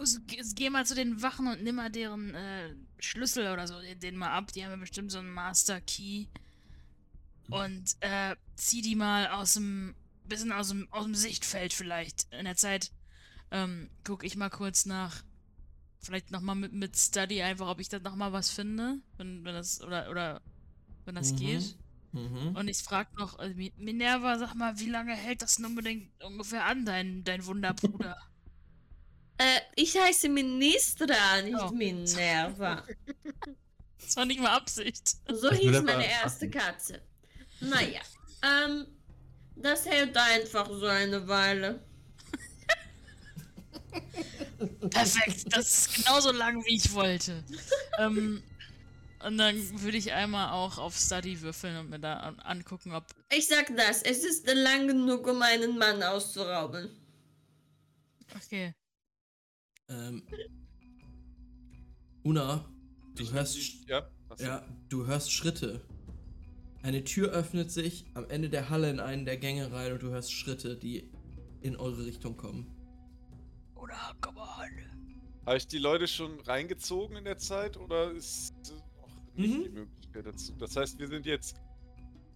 [0.00, 3.74] us- ge- Geh mal zu den Wachen und nimm mal deren äh, Schlüssel oder so,
[3.80, 4.52] den mal ab.
[4.52, 6.26] Die haben ja bestimmt so einen Master Key.
[7.50, 9.94] Und äh, zieh die mal aus dem,
[10.24, 12.26] bisschen aus dem, aus dem Sichtfeld vielleicht.
[12.32, 12.90] In der Zeit
[13.50, 15.22] ähm, guck ich mal kurz nach.
[16.00, 18.98] Vielleicht nochmal mit, mit Study einfach, ob ich da nochmal was finde.
[19.18, 20.40] Wenn, wenn das, oder, oder,
[21.04, 21.36] wenn das Mhm.
[21.36, 21.76] geht.
[22.16, 22.56] Mhm.
[22.56, 26.10] Und ich frag noch, äh, Mi- Minerva, sag mal, wie lange hält das denn unbedingt
[26.24, 28.16] ungefähr an, dein, dein Wunderbruder?
[29.38, 31.68] Äh, ich heiße Ministra, nicht Oh.
[31.70, 32.82] Minerva.
[34.00, 35.08] Das war nicht mal Absicht.
[35.28, 36.48] So Das hieß meine erste.
[36.48, 37.02] Katze.
[37.60, 38.00] Naja,
[38.42, 38.86] ähm,
[39.56, 41.84] das hält einfach so eine Weile.
[44.90, 47.44] Perfekt, das ist genauso lang, wie ich wollte.
[47.98, 48.42] ähm,
[49.26, 53.06] und dann würde ich einmal auch auf Study würfeln und mir da an angucken, ob.
[53.32, 56.88] Ich sag das, es ist lang genug, um einen Mann auszurauben.
[58.36, 58.72] Okay.
[59.88, 60.22] Ähm,
[62.22, 62.68] Una,
[63.14, 63.58] du hörst,
[63.88, 64.08] Ja?
[64.28, 64.44] Achso.
[64.44, 65.84] ja, du hörst Schritte.
[66.82, 70.08] Eine Tür öffnet sich am Ende der Halle in einen der Gänge rein und du
[70.10, 71.10] hörst Schritte, die
[71.60, 72.72] in eure Richtung kommen.
[73.74, 74.68] Oder komm mal.
[75.46, 78.54] Habe ich die Leute schon reingezogen in der Zeit oder ist
[79.38, 79.62] nicht Mhm.
[79.64, 80.52] die Möglichkeit dazu?
[80.58, 81.56] Das heißt, wir sind jetzt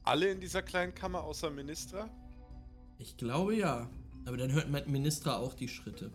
[0.03, 2.09] alle in dieser kleinen Kammer außer Ministra?
[2.99, 3.89] Ich glaube ja.
[4.27, 6.11] Aber dann hört mein Minister auch die Schritte.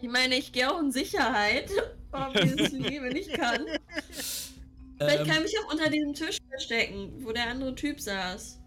[0.00, 1.70] Ich meine, ich gehe auch in Sicherheit.
[2.12, 3.66] Obviously, wenn ich kann.
[4.96, 8.60] Vielleicht kann Ähm, ich mich auch unter diesem Tisch verstecken, wo der andere Typ saß.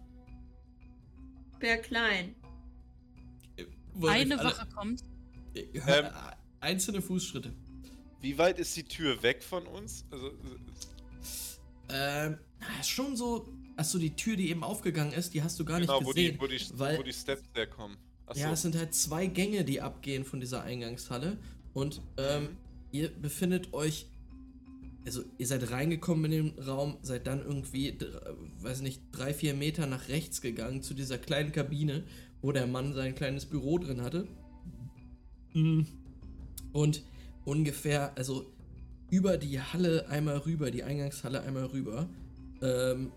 [1.58, 2.34] Wär klein.
[4.02, 5.02] Eine Wache kommt.
[5.54, 5.66] Äh,
[6.62, 7.52] Einzelne Fußschritte.
[8.20, 10.04] Wie weit ist die Tür weg von uns?
[10.10, 10.30] Also,
[11.90, 13.48] Ähm, na, ist schon so.
[13.76, 16.34] Achso, die Tür, die eben aufgegangen ist, die hast du gar genau, nicht wo gesehen.
[16.34, 17.96] die, wo, die, weil, wo die Steps herkommen.
[18.26, 18.40] Achso.
[18.42, 21.38] ja, es sind halt zwei Gänge, die abgehen von dieser Eingangshalle.
[21.74, 22.48] Und ähm, Mhm.
[22.92, 24.06] ihr befindet euch
[25.04, 27.98] also ihr seid reingekommen in den Raum, seid dann irgendwie,
[28.60, 32.04] weiß nicht, drei, vier Meter nach rechts gegangen zu dieser kleinen Kabine,
[32.40, 34.28] wo der Mann sein kleines Büro drin hatte.
[35.54, 35.82] Mm.
[36.72, 37.02] Und
[37.44, 38.46] ungefähr, also
[39.10, 42.08] über die Halle einmal rüber, die Eingangshalle einmal rüber,
[42.62, 43.12] ähm,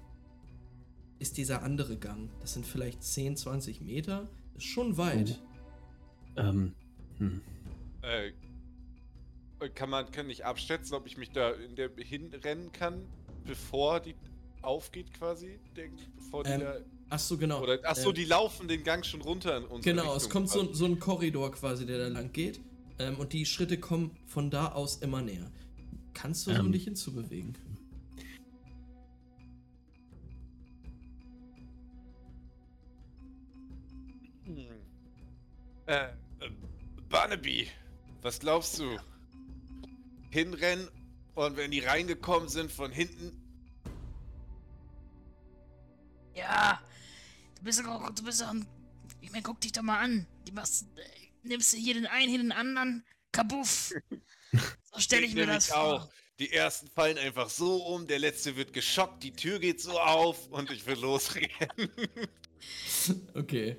[1.20, 2.30] ist dieser andere Gang.
[2.42, 4.28] Das sind vielleicht 10, 20 Meter.
[4.58, 5.40] Ist schon weit.
[6.36, 6.74] Ähm,
[7.18, 7.42] hm.
[8.02, 8.32] Äh,
[9.70, 13.06] kann man kann ich abschätzen, ob ich mich da in der hinrennen kann,
[13.46, 14.16] bevor die
[14.62, 15.60] aufgeht quasi?
[15.76, 15.88] Der,
[16.18, 16.76] bevor die Ähm, da,
[17.10, 17.62] Ach so, genau.
[17.62, 20.32] oder, ach so, Ähm, die laufen den Gang schon runter in unsere Genau, es Richtung
[20.32, 22.60] kommt so, so ein Korridor quasi, der da lang geht.
[23.00, 25.52] Ähm, und die Schritte kommen von da aus immer näher.
[26.14, 26.72] Kannst du um Ähm.
[26.72, 27.58] dich hinzubewegen?
[34.46, 34.68] Hm.
[35.88, 36.10] Äh, äh,
[37.10, 37.68] Barnaby,
[38.22, 38.98] was glaubst du?
[40.30, 40.88] Hinrennen
[41.36, 43.42] und wenn die reingekommen sind von hinten,
[46.36, 46.82] Ja,
[47.58, 48.68] du bist doch, du bist doch ein.
[49.22, 50.28] Ich meine, guck dich doch mal an.
[50.46, 53.04] Die machst, äh, nimmst du hier den einen, hier den anderen.
[53.32, 53.94] Kabuff.
[54.94, 56.10] So stelle ich mir das vor.
[56.40, 60.48] Die ersten fallen einfach so um, der letzte wird geschockt, die Tür geht so auf
[60.48, 61.50] und ich will losrennen.
[63.34, 63.78] Okay.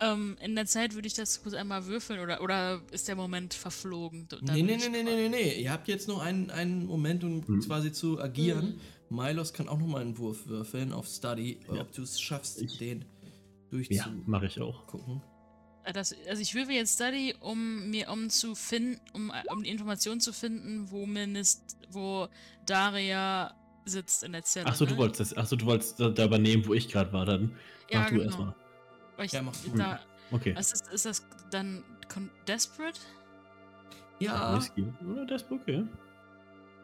[0.00, 3.54] Ähm, in der Zeit würde ich das kurz einmal würfeln oder, oder ist der Moment
[3.54, 4.28] verflogen?
[4.28, 5.60] D- dann Nee, nee, nee, nee, nee, nee, nee.
[5.62, 7.60] Ihr habt jetzt nur einen, einen Moment, um Mhm.
[7.60, 8.80] quasi zu agieren.
[9.08, 11.82] Milos kann auch nochmal einen Wurf würfeln auf Study, Ja.
[11.82, 13.06] ob du es schaffst, Ich- den Ja,
[13.70, 14.22] durchzugucken.
[14.26, 14.92] mache ich auch.
[14.94, 15.20] Äh,
[15.92, 20.20] Das, also ich würfel jetzt Study, um mir um zu finden, um, um die Information
[20.20, 22.28] zu finden, wo Minist, wo
[22.66, 23.54] Daria
[23.84, 24.66] sitzt in der Zelle.
[24.66, 24.98] Achso, du ne?
[24.98, 27.56] wolltest das, achso, du wolltest da, da übernehmen, wo ich gerade war, dann
[27.90, 28.24] ja, mach du genau.
[28.26, 28.54] erstmal.
[29.16, 29.76] Weil ich, Ja, mach du.
[29.76, 30.00] da,
[30.30, 30.54] Okay.
[30.56, 32.98] was ist, ist das dann Con Desperate?
[34.20, 34.86] Ja, Whisky.
[35.10, 35.84] Oder das ist okay.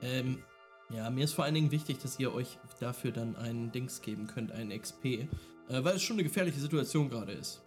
[0.02, 0.42] ähm,
[0.90, 4.26] ja, mir ist vor allen Dingen wichtig, dass ihr euch dafür dann einen Dings geben
[4.26, 5.04] könnt, einen XP.
[5.04, 5.28] Äh,
[5.68, 7.62] weil es schon eine gefährliche Situation gerade ist.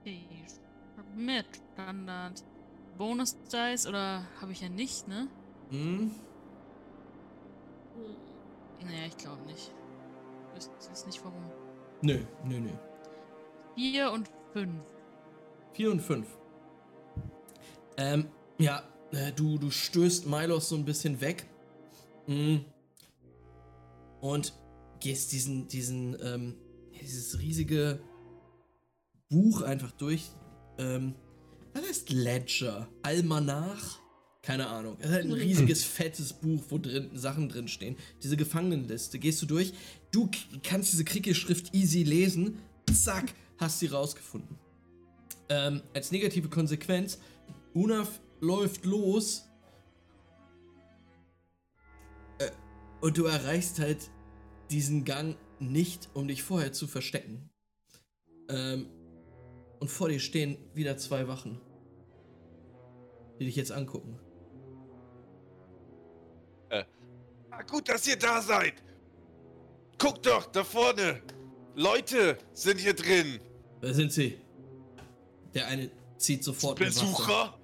[0.00, 0.20] Okay,
[1.14, 2.42] mit Standard.
[2.96, 5.28] Bonus Dice oder habe ich ja nicht, ne?
[5.70, 6.10] Hm?
[8.84, 9.72] Naja, ich glaube nicht.
[10.58, 11.44] Ich weiß nicht warum.
[12.02, 12.70] Nö, nö, nö.
[13.76, 14.70] 4 und 5.
[15.72, 16.26] 4 und 5.
[17.96, 18.28] Ähm,
[18.58, 18.82] ja,
[19.12, 21.46] äh, du, du stößt Milos so ein bisschen weg.
[22.26, 22.58] Mm.
[24.20, 24.54] Und
[25.00, 26.56] gehst diesen, diesen, ähm,
[27.00, 28.00] dieses riesige
[29.30, 30.30] Buch einfach durch.
[30.78, 31.14] Ähm,
[31.72, 32.88] was heißt Ledger?
[33.02, 34.00] Almanach?
[34.42, 34.96] Keine Ahnung.
[34.98, 37.96] Es ist halt ein riesiges, fettes Buch, wo drin Sachen drin stehen.
[38.22, 39.18] Diese Gefangenenliste.
[39.18, 39.72] Gehst du durch.
[40.10, 40.28] Du
[40.62, 42.58] kannst diese Kriegelschrift easy lesen.
[42.92, 44.58] Zack, hast sie rausgefunden.
[45.48, 47.18] Ähm, als negative Konsequenz,
[47.74, 49.46] Unaf läuft los.
[52.38, 52.50] Äh,
[53.00, 54.10] und du erreichst halt
[54.70, 57.50] diesen Gang nicht, um dich vorher zu verstecken.
[58.48, 58.86] Ähm,
[59.80, 61.60] und vor dir stehen wieder zwei Wachen.
[63.38, 64.18] Die dich jetzt angucken.
[67.52, 68.74] Ah, gut, dass ihr da seid.
[69.98, 71.20] Guckt doch, da vorne.
[71.74, 73.40] Leute sind hier drin.
[73.80, 74.38] Wer sind sie?
[75.54, 76.78] Der eine zieht sofort.
[76.78, 77.58] Besucher?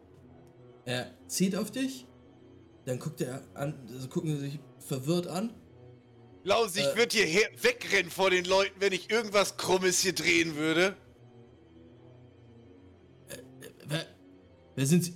[0.85, 2.07] Er zieht auf dich.
[2.85, 5.55] Dann guckt er an, also gucken sie sich verwirrt an.
[6.45, 6.97] Laus, ich Äh.
[6.97, 10.97] würde hier her wegrennen vor den Leuten, wenn ich irgendwas Krummes hier drehen würde.
[14.77, 15.15] Wer sind sie?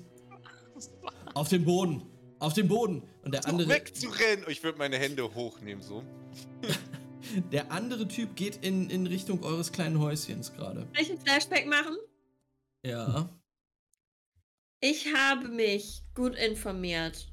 [1.35, 2.03] Auf dem Boden.
[2.41, 3.03] Auf dem Boden.
[3.23, 4.45] Und der andere, wegzurennen.
[4.49, 6.03] Ich würde meine Hände hochnehmen, so.
[7.53, 10.89] der andere Typ geht in, in Richtung eures kleinen Häuschens gerade.
[10.95, 11.97] Soll ich ein Flashback machen?
[12.85, 13.29] Ja.
[14.81, 17.31] Ich habe mich gut informiert,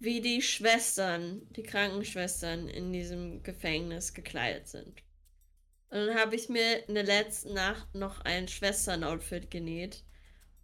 [0.00, 5.04] wie die Schwestern, die Krankenschwestern in diesem Gefängnis gekleidet sind.
[5.90, 10.04] Und dann habe ich mir in der letzten Nacht noch ein Schwestern-Outfit genäht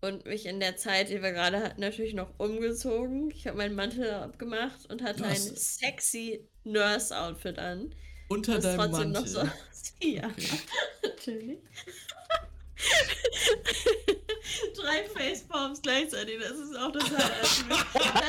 [0.07, 3.31] und mich in der Zeit, die wir gerade hatten, natürlich noch umgezogen.
[3.31, 7.95] Ich habe meinen Mantel abgemacht und hatte Du ein sexy Nurse-Outfit an.
[8.29, 9.23] Unter deinem trotzdem Mantel.
[9.23, 9.43] noch so.
[10.03, 10.31] Ja,
[11.03, 11.59] natürlich.
[14.77, 18.27] Drei Facepalms gleichzeitig, das ist auch das Highlight.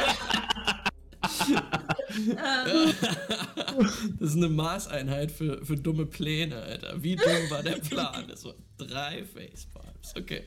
[4.20, 7.02] das ist eine Maßeinheit für, für dumme Pläne, Alter.
[7.02, 8.28] Wie dumm war der Plan?
[8.28, 10.16] Das war drei Facepalms.
[10.16, 10.44] Okay.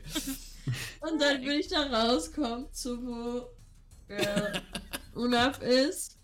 [1.00, 4.60] und dann will ich da rauskommen, zu wo äh,
[5.14, 6.18] Unaf ist.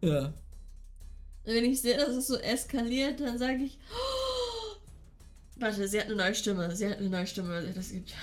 [0.00, 0.32] Ja.
[1.44, 3.78] Und wenn ich sehe, dass es so eskaliert, dann sage ich.
[3.90, 4.76] "Oh!"
[5.56, 6.74] Warte, sie hat eine neue Stimme.
[6.74, 8.14] Sie hat eine neue Stimme, das gibt.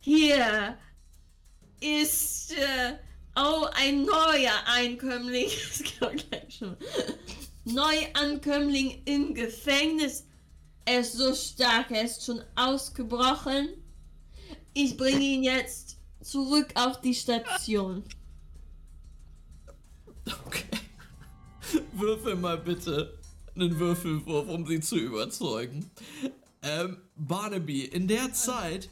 [0.00, 0.78] Hier!
[1.80, 2.94] ist äh,
[3.36, 5.48] oh, ein neuer Einkömmling.
[5.68, 6.76] Das geht gleich schon.
[7.64, 10.24] Neuankömmling im Gefängnis.
[10.84, 13.68] Er ist so stark, er ist schon ausgebrochen.
[14.72, 18.04] Ich bringe ihn jetzt zurück auf die Station.
[20.46, 20.64] Okay.
[21.92, 23.18] Würfel mal bitte
[23.54, 25.90] einen Würfelwurf, um sie zu überzeugen.
[26.62, 28.88] Ähm, Barnaby, in der Zeit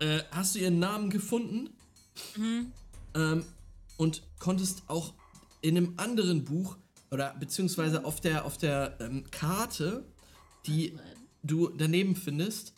[0.00, 1.70] äh, hast du ihren Namen gefunden
[3.14, 3.44] ähm,
[3.96, 5.14] und konntest auch
[5.60, 6.76] in einem anderen Buch
[7.10, 10.04] oder beziehungsweise auf der auf der ähm, Karte,
[10.66, 10.98] die
[11.42, 12.74] du daneben findest,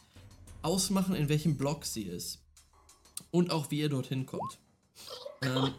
[0.63, 2.41] ausmachen, in welchem Block sie ist
[3.31, 4.59] und auch wie ihr dorthin kommt.
[5.43, 5.75] Ähm,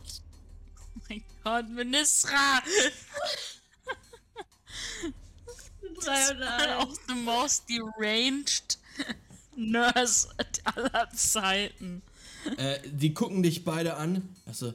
[0.97, 2.61] Oh mein Gott, Ministra!
[6.03, 8.79] Drei oder Auch the most deranged
[9.55, 10.29] Nurse
[10.63, 12.01] aller Zeiten.
[12.57, 14.35] Äh, die gucken dich beide an.
[14.45, 14.73] Achso.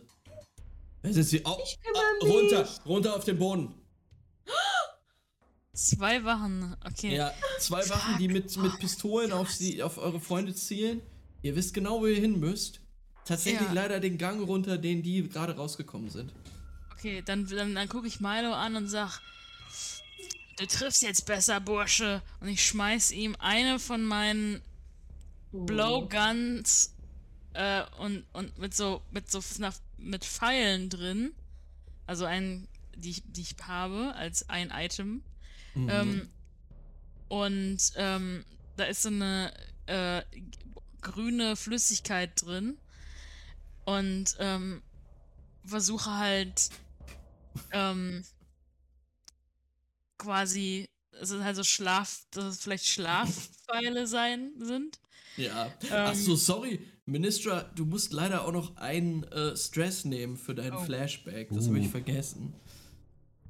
[1.03, 1.43] Wer sind sie?
[1.45, 3.75] Oh, kümmere ah, runter, runter auf den Boden.
[5.75, 7.17] Zwei Wachen, okay.
[7.17, 11.01] Ja, zwei Wachen, die mit, mit Pistolen auf sie, auf eure Freunde zielen.
[11.41, 12.81] Ihr wisst genau, wo ihr hin müsst.
[13.25, 13.73] Tatsächlich Ja.
[13.73, 16.33] leider den Gang runter, den die gerade rausgekommen sind.
[16.93, 19.21] Okay, dann, dann, dann gucke ich Milo an und sag,
[20.59, 22.23] du triffst jetzt besser, Bursche.
[22.41, 24.61] Und ich schmeiß ihm eine von meinen
[25.53, 26.95] Blowguns
[27.55, 29.41] äh, und, und mit so, mit so
[29.99, 31.35] mit Pfeilen drin.
[32.07, 35.23] Also ein, die ich, die ich habe als ein Item.
[35.75, 35.89] Mhm.
[35.89, 36.29] Ähm,
[37.29, 38.45] und ähm,
[38.77, 39.53] da ist so eine
[39.87, 40.23] äh,
[41.01, 42.79] grüne Flüssigkeit drin.
[43.85, 44.83] Und ähm,
[45.65, 46.71] versuche halt
[47.73, 48.25] ähm,
[50.19, 50.89] quasi,
[51.21, 55.01] es ist halt so Schlaf, dass es vielleicht Schlafpfeile sein sind.
[55.37, 55.67] Ja.
[55.67, 56.81] Ähm, Ach so, sorry.
[57.07, 60.79] Ministra, du musst leider auch noch einen äh, Stress nehmen für dein Oh.
[60.81, 61.49] Flashback.
[61.51, 61.91] Das habe ich Uh.
[61.91, 62.55] vergessen.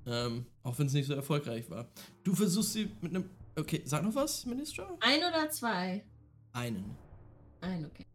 [0.07, 1.89] Ähm, auch wenn es nicht so erfolgreich war.
[2.25, 3.29] Du versuchst sie mit einem.
[3.57, 4.89] Okay, sag noch was, Ministra?
[5.01, 6.05] Ein oder zwei?
[6.53, 6.97] Einen.
[7.61, 8.07] Ein, okay.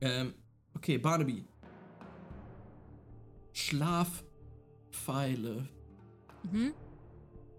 [0.00, 0.34] Ähm,
[0.74, 1.44] okay, Barnaby.
[3.52, 5.68] Schlafpfeile.
[6.50, 6.72] Mhm.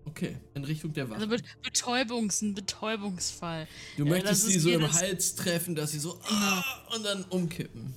[0.05, 1.15] Okay, in Richtung der Wache.
[1.15, 3.67] Also Be Betäubungs, ein Betäubungsfall.
[3.97, 6.63] du äh, möchtest sie ist so im Hals treffen, dass sie so ah,
[6.95, 7.95] und dann umkippen.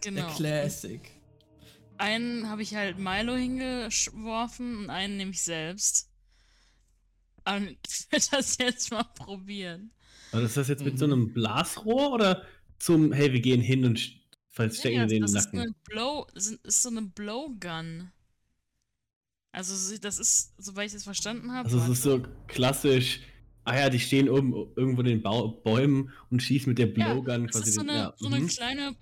[0.00, 0.26] Genau.
[0.26, 1.00] Der Classic.
[1.98, 6.10] Einen habe ich halt Milo hingeworfen und einen nehme ich selbst.
[7.44, 9.92] Aber ich will das jetzt mal probieren.
[10.32, 11.12] Aber ist das jetzt mit so Mhm.
[11.12, 12.44] einem Blasrohr oder
[12.78, 14.16] zum, hey, wir gehen hin und st-
[14.50, 15.60] verstecken Ja, den das ist Nacken?
[15.60, 18.10] eine Blow, das ist so eine Blowgun.
[19.56, 21.66] Also das ist, soweit ich das verstanden habe.
[21.66, 23.20] Also es ist so klassisch,
[23.64, 27.46] ah ja, die stehen oben irgendwo in den Bau Bäumen und schießen mit der Blowgun
[27.46, 28.46] das quasi ist so den- eine, ja, so eine mhm.
[28.48, 28.96] kleine.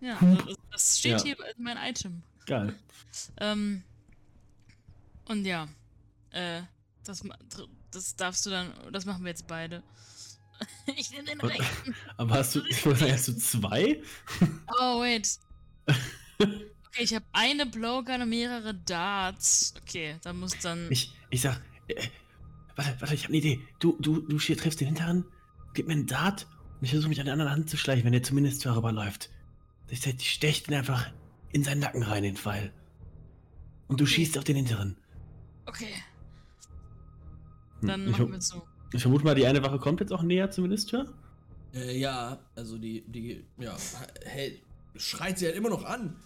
[0.00, 1.22] Ja, also das steht Ja.
[1.24, 2.22] hier in mein Item.
[2.46, 2.76] Geil.
[3.38, 3.82] Ähm,
[5.24, 5.66] und ja,
[6.30, 6.62] äh,
[7.02, 7.24] das,
[7.90, 9.82] das darfst du dann, das machen wir jetzt beide.
[10.96, 11.92] ich nehme den rechten.
[12.16, 14.00] Aber hast du, ich muss sagen, hast du zwei?
[14.80, 15.40] Oh, wait.
[16.98, 19.72] Okay, ich habe eine Blowgun und mehrere Darts.
[19.82, 20.90] Okay, da muss dann.
[20.90, 21.94] Ich, ich sag, äh,
[22.74, 23.60] warte, warte, ich hab eine Idee.
[23.78, 25.24] Du, du, du hier triffst den Hinteren,
[25.74, 26.48] gib mir einen Dart
[26.78, 29.30] und ich versuche mich an der anderen Hand zu schleichen, wenn der zumindest darüber läuft.
[29.88, 31.12] Ich sag, ich stech ihn einfach
[31.52, 32.72] in seinen Nacken rein, den Pfeil.
[33.86, 34.96] Und du schießt auf den Hinteren.
[35.66, 35.94] Okay,
[37.80, 38.66] Hm, dann ich, machen wir es so.
[38.92, 41.06] ich vermute mal, die eine Wache kommt jetzt auch näher zum Minister.
[41.72, 43.76] Äh, ja, also die, die, ja,
[44.24, 44.62] hey,
[44.96, 46.16] schreit sie halt immer noch an.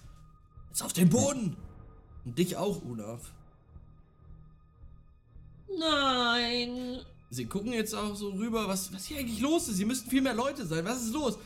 [0.72, 1.54] Jetzt auf den Boden!
[2.24, 3.30] Und dich auch, Olaf.
[5.68, 7.00] Nein.
[7.28, 9.76] Sie gucken jetzt auch so rüber, was, was hier eigentlich los ist.
[9.76, 10.82] Hier müssten viel mehr Leute sein.
[10.86, 11.38] Was ist los?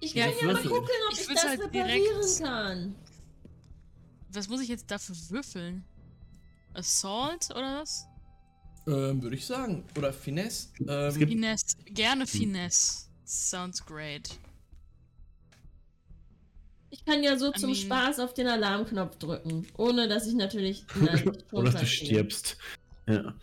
[0.00, 2.94] Ich kann ja mal gucken, ob Ich ich, das halt reparieren kann.
[4.30, 5.86] Was muss ich jetzt dafür würfeln?
[6.74, 8.04] Assault oder was?
[8.86, 9.84] Ähm, würde ich sagen.
[9.96, 10.68] Oder Finesse.
[10.86, 11.78] Ähm, Finesse.
[11.86, 13.06] Gerne Finesse.
[13.24, 14.38] Sounds great.
[16.96, 19.66] Ich kann ja so I zum mean- Spaß auf den Alarmknopf drücken.
[19.76, 20.84] Ohne dass ich natürlich.
[21.00, 22.56] Nein, Oder dass du stirbst.
[23.06, 23.34] Ja.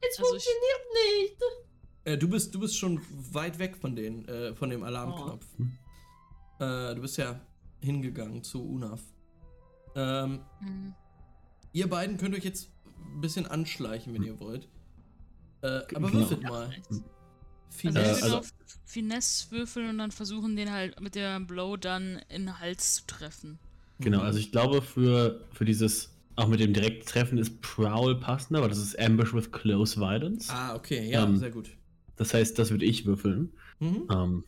[0.00, 0.82] Es Also ich- funktioniert
[1.30, 1.42] nicht.
[2.04, 3.00] äh, du, bist, du bist schon
[3.32, 5.44] weit weg von, den, äh, von dem Alarmknopf.
[6.60, 7.40] Äh, du bist ja
[7.80, 9.00] hingegangen zu Unaf.
[9.96, 10.94] Ähm, Hm.
[11.72, 12.68] ihr beiden könnt euch jetzt
[13.14, 14.68] ein bisschen anschleichen, wenn ihr wollt.
[15.62, 16.12] Äh, aber Genau.
[16.12, 16.70] würfelt mal.
[16.88, 17.02] Also
[17.70, 18.22] Finesse.
[18.22, 18.52] also- auf
[18.84, 23.06] Finesse würfeln und dann versuchen, den halt mit der Blow dann in den Hals zu
[23.06, 23.58] treffen.
[24.00, 28.68] Genau, also ich glaube, für, für dieses, auch mit dem Direkttreffen ist Prowl passender, aber
[28.68, 30.48] das ist Ambush with Close Violence.
[30.50, 31.70] Ah, okay, ja, Ähm, sehr gut.
[32.16, 33.52] Das heißt, das würde ich würfeln.
[33.80, 34.08] Mhm.
[34.10, 34.44] Ähm,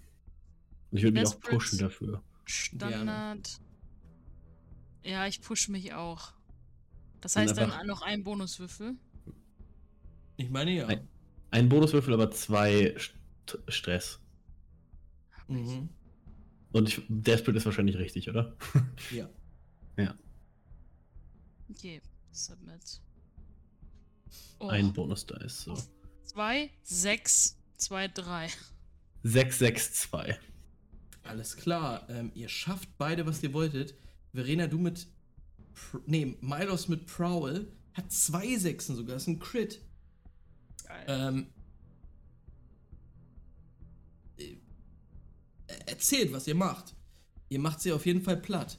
[0.90, 2.22] Und ich würde mich auch pushen dafür.
[2.46, 3.60] Standard.
[5.04, 6.32] Ja, ich push mich auch.
[7.20, 8.94] Das heißt dann noch ein Bonuswürfel.
[10.36, 10.86] Ich meine ja.
[10.86, 11.06] Nein.
[11.50, 13.14] Ein Bonuswürfel, aber zwei St
[13.68, 14.20] Stress.
[15.48, 15.88] Mhm.
[16.72, 18.56] Und ich, Desperate ist wahrscheinlich richtig, oder?
[19.10, 19.28] Ja.
[21.68, 22.00] Okay,
[22.32, 23.00] Submit.
[24.58, 25.64] Oh, Ein Bonus-Dice.
[25.64, 25.76] So.
[26.24, 28.48] 2, 6, 2, 3.
[29.22, 30.36] 662.
[31.22, 32.08] Alles klar.
[32.08, 33.94] Ähm, ihr schafft beide, was ihr wolltet.
[34.32, 35.06] Verena, du mit.
[35.74, 39.14] Pr nee, Milos mit Prowl hat zwei Sechsen sogar.
[39.14, 39.80] Das ist ein Crit.
[41.06, 41.46] Ähm,
[44.38, 44.56] äh,
[45.86, 46.94] erzählt, was ihr macht.
[47.48, 48.78] Ihr macht sie auf jeden Fall platt.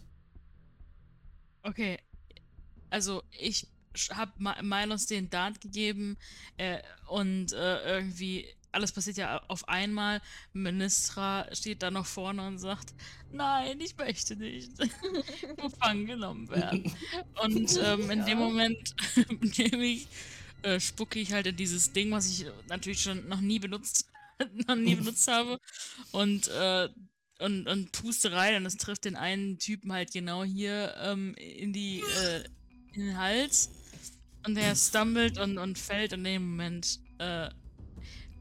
[1.63, 1.97] Okay.
[2.89, 3.67] Also, ich
[4.11, 4.31] habe
[4.61, 6.17] Milos den Dart gegeben
[6.57, 10.21] äh, und äh, irgendwie alles passiert ja auf einmal.
[10.53, 12.93] Ministra steht da noch vorne und sagt:
[13.31, 14.71] Nein, ich möchte nicht
[15.57, 16.91] gefangen genommen werden.
[17.43, 18.95] Und ähm, in dem Moment
[19.57, 20.07] nehme ich,
[20.63, 24.07] äh, spucke ich halt in dieses Ding, was ich natürlich schon noch nie benutzt,
[24.67, 25.57] noch nie benutzt habe.
[26.11, 26.89] Und äh,
[27.39, 31.73] und, und puste rein und es trifft den einen Typen halt genau hier ähm, in
[31.73, 32.43] die äh,
[32.93, 33.69] in den Hals
[34.45, 37.49] und der stumbelt und, und fällt und in dem Moment äh,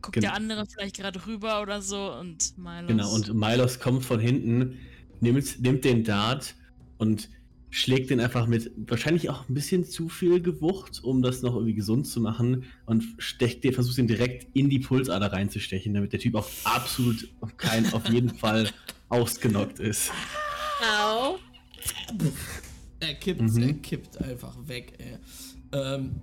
[0.02, 2.88] guckt Gen- der andere vielleicht gerade rüber oder so und Milos.
[2.88, 4.78] Genau, und Milos kommt von hinten,
[5.20, 6.54] nimmt, nimmt den Dart
[6.98, 7.28] und
[7.70, 11.74] schlägt den einfach mit wahrscheinlich auch ein bisschen zu viel Gewucht, um das noch irgendwie
[11.74, 16.20] gesund zu machen und steckt den, versucht den direkt in die Pulsader reinzustechen, damit der
[16.20, 18.68] Typ auch absolut auf keinen, auf jeden Fall
[19.08, 20.10] ausgenockt ist.
[20.82, 21.36] Au.
[22.98, 23.62] Er kippt, Mhm.
[23.62, 25.16] er kippt einfach weg, ey.
[25.72, 26.22] Ähm,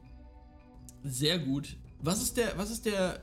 [1.04, 1.78] sehr gut.
[2.02, 3.22] Was ist der, was ist der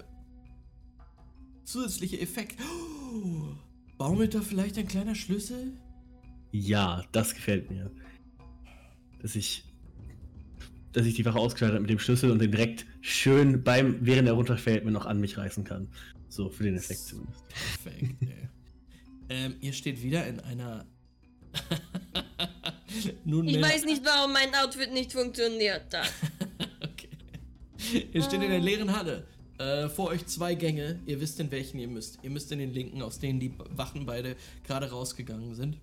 [1.65, 2.57] zusätzliche Effekt?
[2.61, 3.55] Oh,
[3.99, 5.73] baumelt da vielleicht ein kleiner Schlüssel?
[6.53, 7.91] Ja, das gefällt mir.
[9.25, 9.65] Dass ich,
[10.93, 14.29] dass ich die Wache ausgeschaltet habe mit dem Schlüssel und den direkt schön beim, während
[14.29, 15.89] er runterfällt, mir noch an mich reißen kann.
[16.29, 17.43] So, für den Effekt zumindest.
[17.49, 18.49] Perfekt, ey.
[19.31, 20.85] ähm, ihr steht wieder in einer.
[23.25, 26.13] Nun Ich weiß nicht, warum mein Outfit nicht funktioniert hat.
[27.87, 28.09] Okay.
[28.13, 29.27] Ihr steht in der leeren Halle.
[29.59, 31.01] Äh, vor euch zwei Gänge.
[31.07, 32.19] Ihr wisst, in welchen ihr müsst.
[32.23, 35.79] Ihr müsst in den linken, aus denen die Wachen beide gerade rausgegangen sind.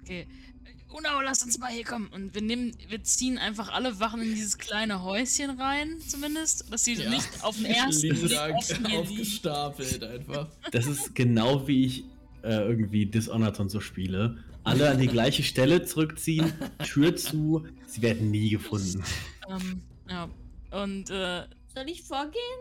[0.00, 0.26] Okay.
[0.92, 2.08] Unau, lass uns mal hier kommen.
[2.08, 6.70] Und wir nehmen, wir ziehen einfach alle Wachen in dieses kleine Häuschen rein, zumindest.
[6.72, 7.08] Dass sie Ja.
[7.10, 8.38] nicht auf den ersten Blick
[8.98, 10.48] aufgestapelt einfach.
[10.72, 12.04] Das ist genau wie ich
[12.42, 14.42] äh, irgendwie Dishonored und so spiele.
[14.64, 16.52] Alle an die gleiche Stelle zurückziehen,
[16.84, 19.02] Tür zu, sie werden nie gefunden.
[19.48, 20.28] Ähm, ja.
[20.70, 21.44] Und, äh,
[21.74, 22.60] Soll ich vorgehen?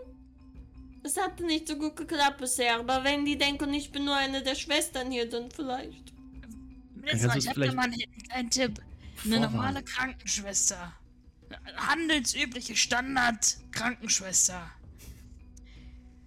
[1.03, 4.43] Es hat nicht so gut geklappt bisher, aber wenn die denken, ich bin nur eine
[4.43, 6.13] der Schwestern hier, dann vielleicht.
[7.01, 8.81] Minister, ich hab vielleicht dir mal einen kleinen Tipp.
[9.25, 10.93] Eine normale Krankenschwester.
[11.49, 14.69] Eine Handelsübliche Standard-Krankenschwester.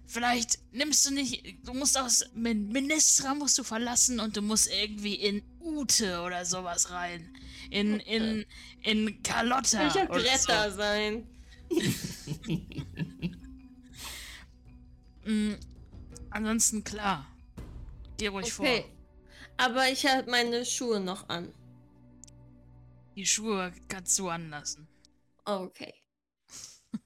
[0.05, 4.69] Vielleicht nimmst du nicht, du musst aus Min- Ministra musst du verlassen und du musst
[4.71, 7.35] irgendwie in Ute oder sowas rein.
[7.71, 8.45] In, in,
[8.83, 9.87] in Carlotta.
[9.87, 11.27] Oder Retter sein?
[11.69, 11.81] So.
[15.25, 15.53] Mm,
[16.31, 17.25] ansonsten klar.
[18.17, 18.81] Geh ruhig Okay.
[18.81, 18.89] vor.
[19.57, 21.53] Aber ich habe meine Schuhe noch an.
[23.15, 24.87] Die Schuhe kannst du anlassen.
[25.45, 25.93] Okay.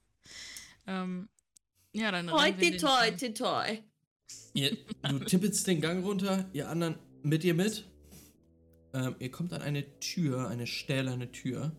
[0.90, 1.28] Ähm,
[1.92, 2.78] ja, dann toi, Gang.
[2.78, 3.78] toi, toi.
[4.54, 7.86] Ihr, du tippelst den Gang runter, ihr anderen mit ihr mit.
[8.94, 11.72] Ähm, ihr kommt an eine Tür, eine stählerne Tür,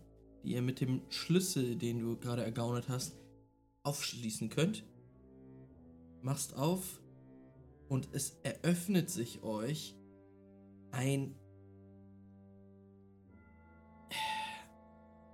[0.44, 3.16] die ihr mit dem Schlüssel, den du gerade ergaunert hast,
[3.82, 4.84] aufschließen könnt.
[6.22, 7.00] Machst auf
[7.88, 9.96] und es eröffnet sich euch
[10.92, 11.34] ein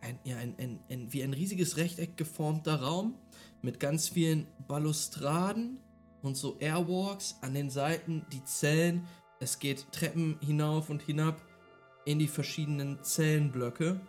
[0.00, 3.18] ein, ja, ein, ein, ein, wie ein riesiges Rechteck geformter Raum
[3.62, 5.80] mit ganz vielen Balustraden
[6.22, 9.06] und so Airwalks an den Seiten, die Zellen.
[9.40, 11.42] Es geht Treppen hinauf und hinab
[12.04, 14.00] in die verschiedenen Zellenblöcke.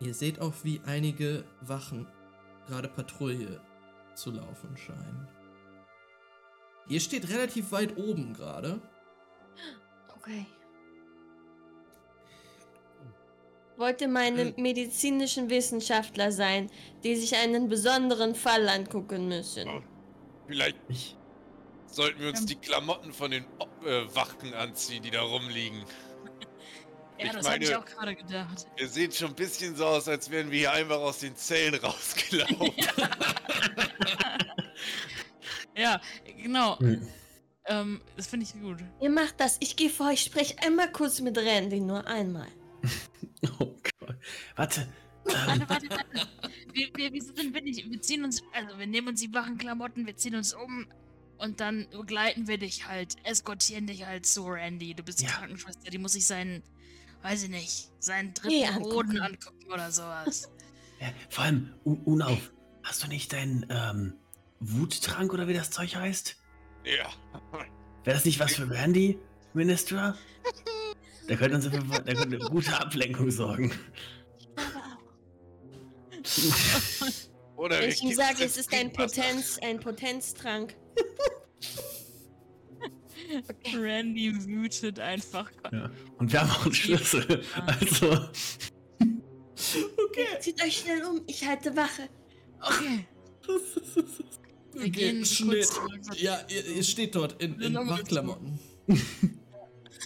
[0.00, 2.06] Ihr seht auch, wie einige Wachen
[2.66, 3.60] gerade Patrouille
[4.14, 5.28] zu laufen scheinen.
[6.88, 8.80] Ihr steht relativ weit oben gerade.
[10.26, 10.46] Okay.
[13.76, 16.70] Wollte meine medizinischen Wissenschaftler sein,
[17.04, 19.84] die sich einen besonderen Fall angucken müssen.
[20.46, 21.16] Vielleicht Ich,
[21.86, 22.46] sollten wir uns Ähm.
[22.46, 23.44] die Klamotten von den
[23.84, 25.84] äh, Wachen anziehen, die da rumliegen.
[27.18, 28.66] Ja, Ich das habe ich auch gerade gedacht.
[28.76, 31.74] Wir sehen schon ein bisschen so aus, als wären wir hier einfach aus den Zellen
[31.82, 32.72] rausgelaufen.
[35.78, 36.00] Ja,
[36.42, 36.78] genau.
[36.78, 37.06] Hm.
[37.68, 38.78] Ähm, das finde ich gut.
[39.00, 39.56] Ihr macht das.
[39.60, 42.48] Ich gehe vor, ich spreche einmal kurz mit Randy, nur einmal.
[43.60, 44.16] Oh Gott.
[44.56, 44.88] Warte.
[45.24, 46.28] Warte, warte, warte.
[46.72, 49.58] Wir, wir, wir, sind, wir, nicht, wir ziehen uns, also wir nehmen uns die wachen
[49.58, 50.86] Klamotten, wir ziehen uns um
[51.38, 54.94] und dann begleiten wir dich halt, eskortieren dich halt zu Randy.
[54.94, 55.32] Du bist die Ja.
[55.32, 56.62] Krankenschwester, die muss sich seinen,
[57.22, 58.32] weiß ich nicht, seinen Nee,
[58.64, 58.90] dritten angucken.
[58.94, 60.50] Boden angucken oder sowas.
[61.00, 62.52] Ja, vor allem, Un- Unauf,
[62.82, 64.14] hast du nicht deinen ähm,
[64.60, 66.36] Wuttrank oder wie das Zeug heißt?
[66.86, 67.10] Ja.
[68.04, 69.18] Wäre das nicht was für Randy,
[69.52, 70.16] Minister?
[71.28, 73.72] Der könnte uns für, der könnte eine gute Ablenkung sorgen.
[77.56, 78.92] Oder ich ihm sage, es ist ein.
[78.92, 80.76] Potenz, ein Potenztrank.
[83.74, 85.50] Randy wütet einfach.
[85.72, 85.90] Ja.
[86.18, 87.42] Und wir haben auch einen Schlüssel.
[87.66, 88.28] Also,
[89.58, 90.26] Okay.
[90.40, 92.08] Zieht euch schnell um, ich halte Wache.
[92.60, 93.06] Okay,
[94.78, 95.68] wir Okay, gehen Schnitt.
[95.70, 96.20] kurz.
[96.20, 98.58] Ja, ihr, ihr steht dort in, in Wachklamotten.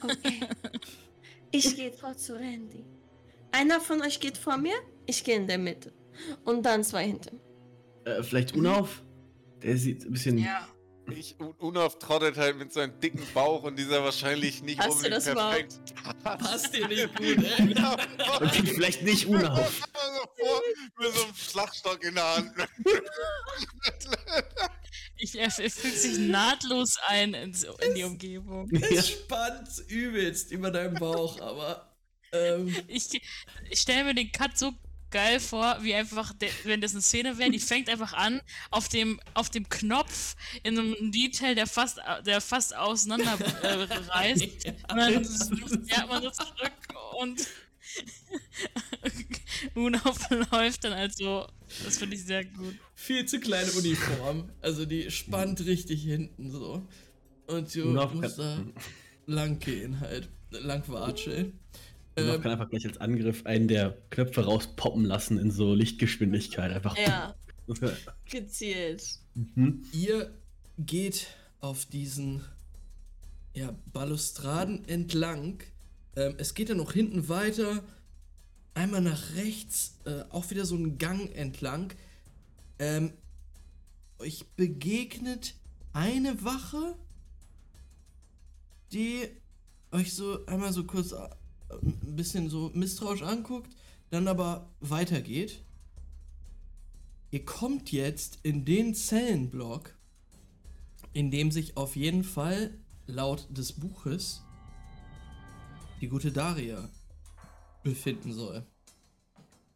[0.02, 0.40] Okay.
[1.50, 2.84] Ich gehe vor zu Randy.
[3.52, 4.74] Einer von euch geht vor mir,
[5.06, 5.92] ich gehe in der Mitte.
[6.44, 7.40] Und dann zwei hinter mir.
[8.04, 9.02] äh, vielleicht Unauf?
[9.62, 10.38] Der sieht ein bisschen.
[10.38, 10.68] Ja,
[11.16, 14.92] Ich, Un- Unaf trottet halt mit seinem dicken Bauch und dieser wahrscheinlich nicht Hast du
[14.94, 15.78] unbedingt das perfekt.
[16.22, 17.72] Passt dir nicht gut, ey.
[17.74, 17.96] Ja,
[18.36, 19.78] Okay, vielleicht nicht Unauf.
[19.78, 20.62] so vor,
[20.98, 22.52] mit so einem Schlagstock in der Hand.
[25.16, 28.68] ich, er, er fügt sich nahtlos ein ins, in die Umgebung.
[28.72, 28.86] Ja.
[28.98, 31.86] Es spannt übelst über deinen Bauch, aber.
[32.32, 33.08] Ähm, Ich,
[33.70, 34.72] ich stelle mir den Cut so
[35.10, 36.34] geil vor, wie einfach,
[36.64, 40.76] wenn das eine Szene wäre, die fängt einfach an, auf dem, auf dem Knopf in
[40.76, 44.42] so einem Detail, der fast, der fast auseinander äh, reißt.
[44.90, 45.24] Und dann
[45.86, 46.72] fährt man so zurück
[47.20, 47.46] und
[49.74, 51.46] Unaf läuft dann halt so.
[51.84, 52.74] Das finde ich sehr gut.
[52.94, 54.50] viel zu kleine Uniform.
[54.60, 56.86] Also die spannt richtig hinten so.
[57.46, 58.64] Und du musst da
[59.26, 60.28] lang gehen halt.
[60.50, 61.59] Lang watscheln.
[62.22, 66.72] Unauf Ähm, kann einfach gleich als Angriff einen der Knöpfe rauspoppen lassen in so Lichtgeschwindigkeit.
[66.72, 66.96] Einfach.
[66.96, 67.34] Ja,
[68.30, 69.02] gezielt.
[69.34, 69.82] Mhm.
[69.92, 70.30] ihr
[70.78, 71.28] geht
[71.60, 72.42] auf diesen
[73.54, 75.62] ja, Balustraden entlang.
[76.16, 77.82] Ähm, es geht dann noch hinten weiter.
[78.74, 81.92] Einmal nach rechts, äh, auch wieder so einen Gang entlang.
[82.78, 83.12] Ähm,
[84.18, 85.54] euch begegnet
[85.92, 86.94] eine Wache,
[88.92, 89.28] die
[89.92, 91.14] euch so einmal so kurz
[91.82, 93.74] ein bisschen so misstrauisch anguckt,
[94.10, 95.62] dann aber weitergeht.
[97.30, 99.94] Ihr kommt jetzt in den Zellenblock,
[101.12, 102.76] in dem sich auf jeden Fall
[103.06, 104.42] laut des Buches
[106.00, 106.88] die gute Daria
[107.82, 108.64] befinden soll.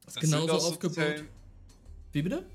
[0.04, 0.94] Das Genauso sind auch so aufgebaut.
[0.94, 1.28] Zellen,
[2.12, 2.46] Wie bitte?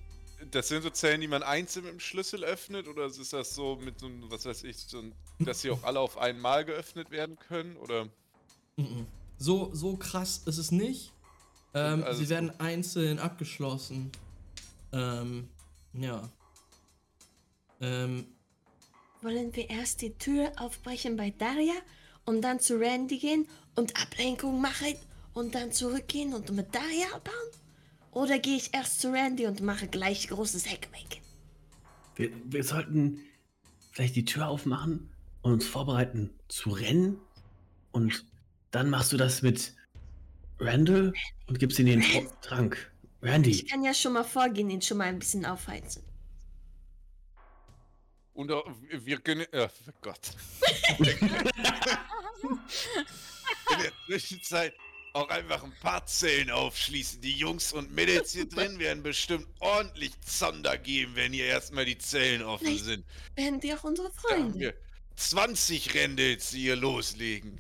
[0.52, 3.76] das sind so Zellen, die man einzeln mit dem Schlüssel öffnet, oder ist das so
[3.78, 7.11] mit so einem, was weiß ich, so ein, dass sie auch alle auf einmal geöffnet
[7.11, 7.76] werden können?
[7.78, 8.10] Oder.
[9.40, 11.11] So, so krass ist es nicht.
[11.74, 14.11] Ähm, Also sie werden einzeln abgeschlossen.
[14.91, 15.48] Ähm,
[15.94, 16.30] ja.
[17.82, 18.26] Ähm,
[19.22, 21.74] Wollen wir erst die Tür aufbrechen bei Daria
[22.26, 24.95] und dann zu Randy gehen und Ablenkung machen
[25.34, 27.49] und dann zurückgehen und mit Daria abhauen?
[28.11, 31.22] Oder gehe ich erst zu Randy und mache gleich großes Heckmaking?
[32.16, 33.20] Wir, wir sollten
[33.91, 35.10] vielleicht die Tür aufmachen
[35.41, 37.20] und uns vorbereiten zu rennen.
[37.91, 38.26] Und
[38.72, 39.76] dann machst du das mit
[40.60, 41.14] Randall
[41.48, 42.04] und gibst ihm den
[42.41, 42.91] Trank.
[43.22, 43.50] Randy.
[43.52, 46.04] Ich kann ja schon mal vorgehen, ihn schon mal ein bisschen aufheizen.
[48.34, 49.46] Und auch, wir können.
[49.52, 49.68] Oh
[50.02, 50.20] Gott.
[51.00, 51.10] In
[53.84, 54.74] der Zwischenzeit
[55.14, 57.20] auch einfach ein paar Zellen aufschließen.
[57.22, 61.98] Die Jungs und Mädels hier drin werden bestimmt ordentlich Zander geben, wenn hier erstmal die
[61.98, 63.06] Zellen offen Vielleicht sind.
[63.36, 64.60] Werden die auch unsere Da haben Freunde?
[64.60, 64.74] wir
[65.18, 67.60] 20 Rendels, die hier loslegen.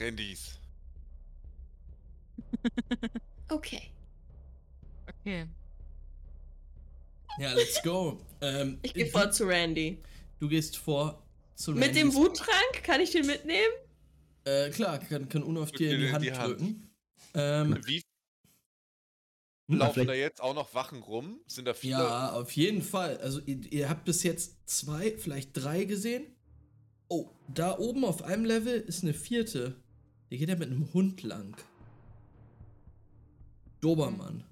[0.00, 0.58] Rendis.
[3.50, 3.80] Okay.
[5.08, 5.46] Okay.
[7.38, 8.20] ja, let's go.
[8.42, 10.02] Ähm, Ich gehe vor zu Randy.
[10.38, 11.22] Du gehst vor
[11.54, 12.82] zu Mit dem Wuttrank?
[12.82, 13.72] Kann ich den mitnehmen?
[14.44, 16.60] Äh, klar, kann, kann Uno auf dir in die Hand die Hand.
[16.60, 16.90] drücken.
[17.34, 18.02] Ähm, Wie
[19.70, 21.40] hm, laufen da jetzt auch noch Wachen rum?
[21.46, 21.92] Sind da viele?
[21.94, 23.16] Ja, auf jeden Fall.
[23.18, 26.26] Also ihr, ihr habt bis jetzt zwei, vielleicht drei gesehen.
[27.08, 29.76] Oh, da oben auf einem Level ist eine vierte.
[30.30, 31.56] Die geht ja mit einem Hund lang.
[33.80, 34.44] Dobermann.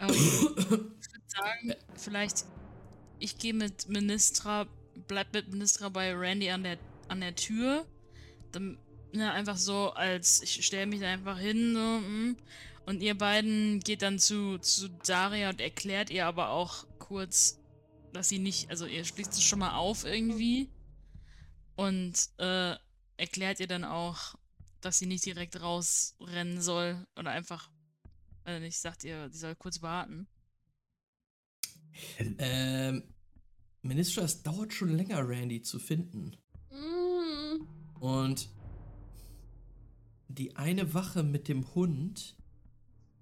[0.00, 0.94] Ähm, ich würde
[1.26, 2.44] sagen, vielleicht
[3.18, 4.66] ich gehe mit Ministra,
[5.08, 6.78] bleib mit Ministra bei Randy an der
[7.08, 7.86] an der Tür.
[8.52, 8.78] Dann,
[9.12, 12.36] ne, einfach so als ich stelle mich einfach hin so, mm,
[12.86, 17.58] und ihr beiden geht dann zu zu Daria und erklärt ihr aber auch kurz,
[18.12, 20.68] dass sie nicht, also ihr schließt es schon mal auf irgendwie
[21.76, 22.76] und äh,
[23.16, 24.34] erklärt ihr dann auch,
[24.80, 27.70] dass sie nicht direkt rausrennen soll oder einfach,
[28.44, 30.26] äh, nicht, sagt ihr, sie soll kurz warten.
[32.38, 33.04] Ähm,
[33.82, 36.36] Minister, es dauert schon länger, Randy zu finden.
[36.70, 38.00] Mm.
[38.00, 38.48] Und
[40.28, 42.36] die eine Wache mit dem Hund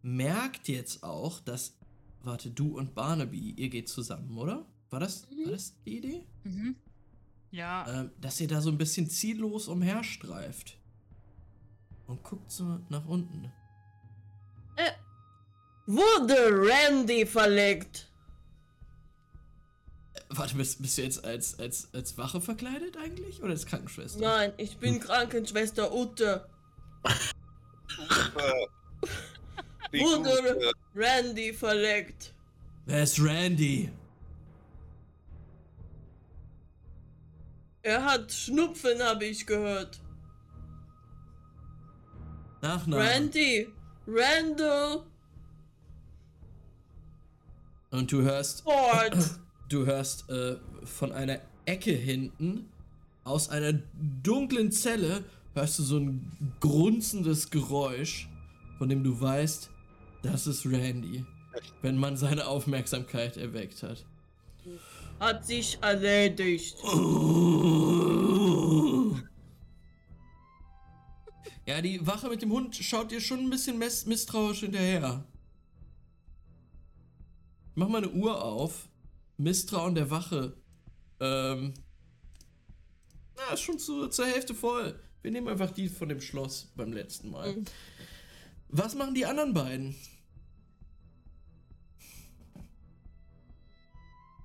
[0.02, 1.78] merkt jetzt auch, dass.
[2.24, 4.64] Warte, du und Barnaby, ihr geht zusammen, oder?
[4.90, 5.44] War das, Mhm.
[5.44, 6.26] war das die Idee?
[6.44, 6.76] Mhm.
[7.52, 10.76] Ja, Ähm, dass ihr da so ein bisschen ziellos umherstreift.
[12.06, 13.52] Und guckt so nach unten.
[15.86, 18.08] Wurde Randy verlegt?
[20.14, 23.42] Äh, warte, bist, bist du jetzt als, als, als Wache verkleidet eigentlich?
[23.42, 24.20] Oder als Krankenschwester?
[24.20, 26.48] Nein, ich bin Krankenschwester Ute.
[29.92, 30.72] Wurde.
[30.94, 32.32] Randy verlegt?
[32.86, 33.90] Wer ist Randy?
[37.82, 40.00] Er hat Schnupfen, habe ich gehört.
[42.60, 43.02] Nachname.
[43.02, 43.68] Randy,
[44.06, 45.02] Randall
[47.90, 48.62] Und du hörst.
[48.62, 49.16] Ford.
[49.68, 52.68] Du hörst äh, von einer Ecke hinten,
[53.24, 53.72] aus einer
[54.22, 56.30] dunklen Zelle, hörst du so ein
[56.60, 58.28] grunzendes Geräusch,
[58.76, 59.70] von dem du weißt,
[60.20, 61.24] das ist Randy,
[61.80, 64.04] wenn man seine Aufmerksamkeit erweckt hat.
[65.22, 66.76] Hat sich erledigt.
[71.64, 75.24] Ja, die Wache mit dem Hund schaut dir schon ein bisschen miss misstrauisch hinterher.
[77.76, 78.88] Mach mal eine Uhr auf.
[79.36, 80.56] Misstrauen der Wache.
[81.20, 81.72] Ähm.
[83.36, 84.98] Na, ist schon zu, zur Hälfte voll.
[85.22, 87.54] Wir nehmen einfach die von dem Schloss beim letzten Mal.
[87.54, 87.64] Mhm.
[88.68, 89.94] Was machen die anderen beiden?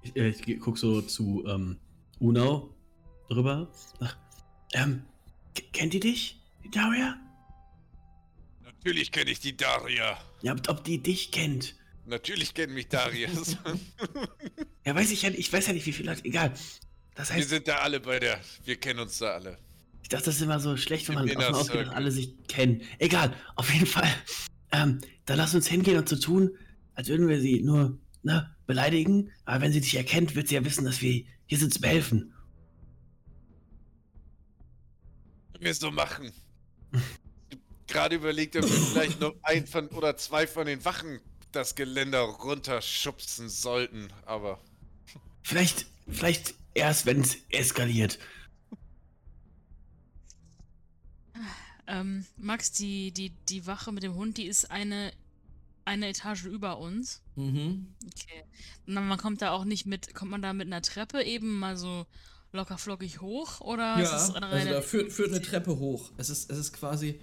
[0.08, 1.78] Ich, äh, ich guck so zu ähm,
[2.20, 2.74] Unau
[3.30, 3.72] drüber.
[4.00, 4.18] Ach,
[4.74, 5.04] ähm,
[5.74, 7.18] kennt ihr dich, die Daria?
[8.64, 10.18] Natürlich kenne ich die Daria.
[10.42, 11.76] Ja, ob, ob die dich kennt.
[12.06, 13.58] Natürlich kennen mich Darias.
[14.86, 16.24] Ja, weiß ich ja nicht, ich weiß ja nicht, wie viele Leute.
[16.24, 16.54] Egal.
[17.14, 18.40] Das wir heißt, sind da alle bei der.
[18.64, 19.58] Wir kennen uns da alle.
[20.02, 22.82] ich dachte, das ist immer so schlecht, wenn man davon ausgeht, dass alle sich kennen.
[22.98, 24.08] Egal, auf jeden Fall.
[24.72, 26.52] Ähm, dann lass uns hingehen und so tun,
[26.96, 29.32] als würden wir sie nur, ne, beleidigen.
[29.46, 32.34] Aber wenn sie dich erkennt, wird sie ja wissen, dass wir hier sind zum Helfen.
[35.60, 36.32] Wir so machen.
[37.88, 41.20] Gerade überlegt, ob wir vielleicht noch ein von oder zwei von den Wachen
[41.52, 44.62] das Geländer runterschubsen sollten, aber
[45.48, 48.20] Vielleicht, vielleicht erst, wenn es eskaliert.
[51.88, 55.14] ähm, Max, die, die, die Wache mit dem Hund, die ist eine,
[55.88, 57.22] eine Etage über uns.
[57.36, 57.88] Mhm.
[58.06, 58.44] Okay.
[58.86, 62.06] Man kommt da auch nicht mit, kommt man da mit einer Treppe eben mal so
[62.52, 66.12] locker flockig hoch oder Ja, also da führt, führt eine Treppe hoch.
[66.18, 67.20] Es ist, es ist quasi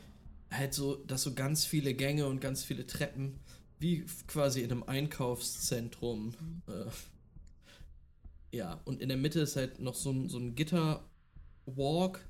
[0.51, 3.39] halt so, dass so ganz viele Gänge und ganz viele Treppen,
[3.79, 6.35] wie quasi in einem Einkaufszentrum.
[6.67, 12.21] Äh, ja, und in der Mitte ist halt noch so ein, so ein Gitterwalk,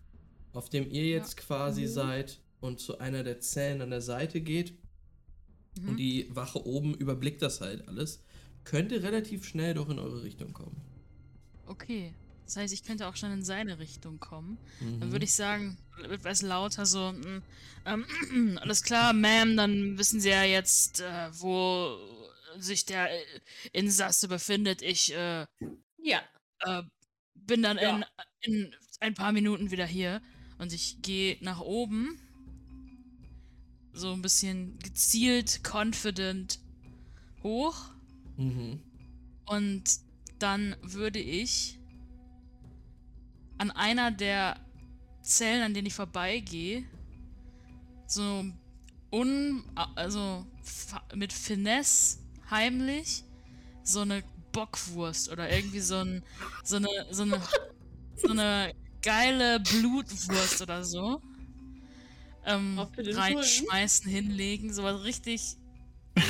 [0.52, 1.88] auf dem ihr jetzt quasi Mhm.
[1.88, 4.78] seid und zu einer der Zellen an der Seite geht.
[5.74, 5.88] Mhm.
[5.90, 8.22] Und die Wache oben überblickt das halt alles.
[8.64, 10.80] Könnte relativ schnell doch in eure Richtung kommen.
[11.66, 12.12] Okay.
[12.46, 14.58] Das heißt, ich könnte auch schon in seine Richtung kommen.
[15.00, 15.12] Dann Mhm.
[15.12, 17.42] würde ich sagen, etwas lauter so, mm,
[17.86, 21.96] ähm, alles klar, Ma'am, dann wissen Sie ja jetzt, äh, wo
[22.58, 23.24] sich der äh,
[23.72, 24.82] Insasse befindet.
[24.82, 25.46] Ich äh,
[25.98, 26.22] Ja.
[26.60, 26.82] äh,
[27.34, 27.96] bin dann Ja.
[28.42, 30.20] in, in ein paar Minuten wieder hier
[30.58, 32.20] und ich gehe nach oben.
[33.94, 36.58] So ein bisschen gezielt, confident
[37.42, 37.76] hoch.
[38.36, 38.80] Mhm.
[39.46, 39.84] Und
[40.38, 41.78] dann würde ich
[43.58, 44.56] an einer der
[45.22, 46.84] Zellen, an denen ich vorbeigehe,
[48.06, 48.44] so
[49.10, 49.64] un,
[49.94, 50.44] also
[51.14, 52.18] mit Finesse
[52.50, 53.24] heimlich
[53.82, 54.22] so eine
[54.52, 56.22] Bockwurst oder irgendwie so, ein,
[56.62, 57.40] so eine so eine
[58.16, 61.20] so eine geile Blutwurst oder so
[62.46, 65.56] ähm, reinschmeißen, hinlegen, sowas richtig,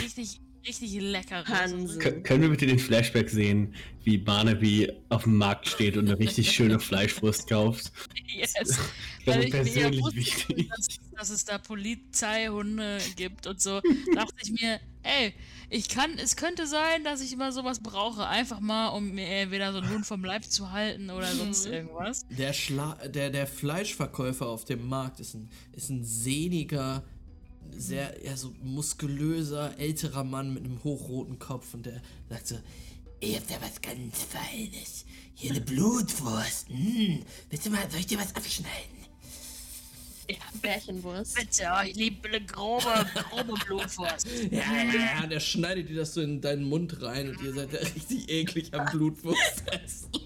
[0.03, 1.49] richtig, richtig leckeres.
[1.49, 2.01] Hansen.
[2.01, 3.75] Kö- können wir bitte den Flashback sehen,
[4.05, 7.93] wie Barnaby auf dem Markt steht und eine richtig schöne Fleischwurst kauft?
[8.27, 8.53] Yes.
[8.55, 8.79] Das
[9.27, 10.69] Weil ist persönlich wusste, wichtig.
[10.69, 13.81] dass, dass es da Polizeihunde gibt und so,
[14.15, 15.33] dachte ich mir, ey,
[15.71, 19.73] ich kann, es könnte sein, dass ich immer sowas brauche, einfach mal, um mir entweder
[19.73, 21.73] so einen Hund vom Leib zu halten oder sonst Mhm.
[21.73, 22.27] irgendwas.
[22.31, 27.03] Der, Schla der, der Fleischverkäufer auf dem Markt ist ein, ist ein sehniger,
[27.77, 32.57] sehr ja, so muskulöser, älterer Mann mit einem hochroten Kopf und der sagt so,
[33.21, 35.05] Ich hab da was ganz Feines.
[35.35, 36.69] Hier eine Blutwurst.
[36.69, 37.23] Hm.
[37.51, 38.94] Willst du mal, soll ich dir was abschneiden?
[40.63, 41.35] Bärchenwurst.
[41.37, 44.27] Bitte, oh, ich liebe eine grobe, grobe Blutwurst.
[44.51, 47.73] Ja, ja, ja, der schneidet dir das so in deinen Mund rein und ihr seid
[47.73, 50.11] ja richtig eklig am Blutwurst essen.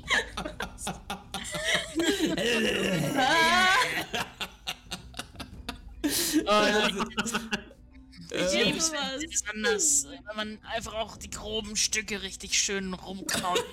[6.46, 6.64] Oh,
[8.30, 12.58] ich Äh, liebe es, wenn es besonders, wenn man einfach auch die groben Stücke richtig
[12.58, 13.64] schön rumkaut.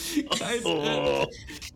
[0.38, 0.66] Scheiße.
[0.66, 1.26] Oh.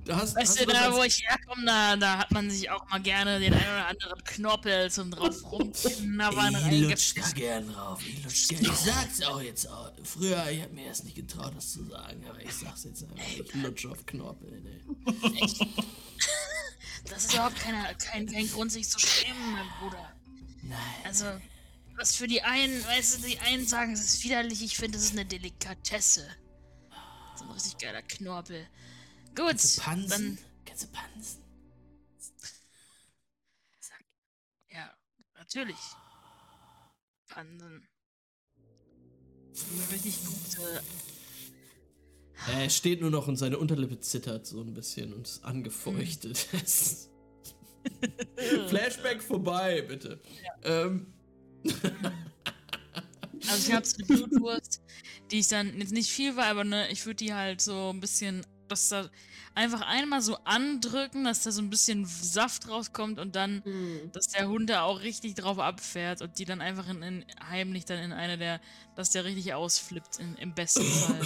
[0.04, 2.88] Du hast, Weißt hast du, da wo ich herkomme, da, da hat man sich auch
[2.90, 8.00] mal gerne den einen oder anderen Knorpel zum drauf rumknabbern Ich lutsch da gern drauf.
[8.06, 8.62] Ich lutsch gern.
[8.62, 9.92] Ich sag's auch jetzt auch.
[10.02, 13.16] Früher, ich hab mir erst nicht getraut, das zu sagen, aber ich sag's jetzt einfach.
[13.26, 14.80] Ich lutsch auf Knorpel, ne.
[17.06, 20.12] Das ist überhaupt keine, kein, kein Grund, sich zu schämen, mein Bruder.
[20.62, 20.78] Nein.
[21.04, 21.26] Also,
[21.96, 25.04] was für die einen, weißt du, die einen sagen, es ist widerlich, ich finde, es
[25.04, 26.26] ist eine Delikatesse.
[27.44, 28.66] Ein richtig geiler Knorpel.
[29.34, 30.08] Gut, Kannst du pansen?
[30.08, 31.42] dann, Kannst du pansen?
[34.70, 34.92] ja,
[35.34, 35.76] natürlich.
[37.28, 37.88] Pansen.
[39.92, 40.82] Richtig gute.
[42.48, 46.36] Er steht nur noch und seine Unterlippe zittert so ein bisschen und ist angefeuchtet.
[48.68, 50.20] Flashback vorbei, bitte.
[50.62, 51.12] Ähm,
[53.50, 54.82] Also ich habe so eine Blutwurst,
[55.30, 58.00] die ich dann jetzt nicht viel war, aber ne, ich würde die halt so ein
[58.00, 59.08] bisschen, dass da
[59.54, 64.10] einfach einmal so andrücken, dass da so ein bisschen Saft rauskommt und dann, Hm.
[64.12, 67.84] dass der Hund da auch richtig drauf abfährt und die dann einfach in, in heimlich
[67.84, 68.60] dann in eine der,
[68.96, 71.20] dass der richtig ausflippt in, im besten Fall.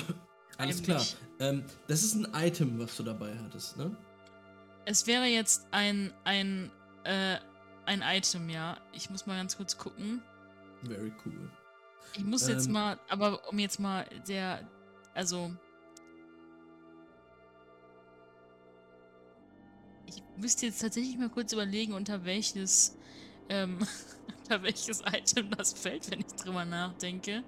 [0.58, 1.04] alles klar.
[1.40, 3.96] Ähm, das ist ein Item, was du dabei hattest, ne?
[4.84, 6.70] Es wäre jetzt ein ein
[7.04, 7.36] äh,
[7.86, 8.78] ein Item, ja.
[8.92, 10.20] Ich muss mal ganz kurz gucken.
[10.84, 11.50] Very cool.
[12.16, 12.72] Ich muss jetzt Ähm.
[12.72, 14.68] mal, aber um jetzt mal der,
[15.14, 15.52] also.
[20.06, 22.96] Ich müsste jetzt tatsächlich mal kurz überlegen, unter welches,
[23.48, 23.78] ähm,
[24.38, 27.42] unter welches Item das fällt, wenn ich drüber nachdenke.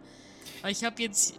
[0.62, 1.39] Weil ich habe jetzt,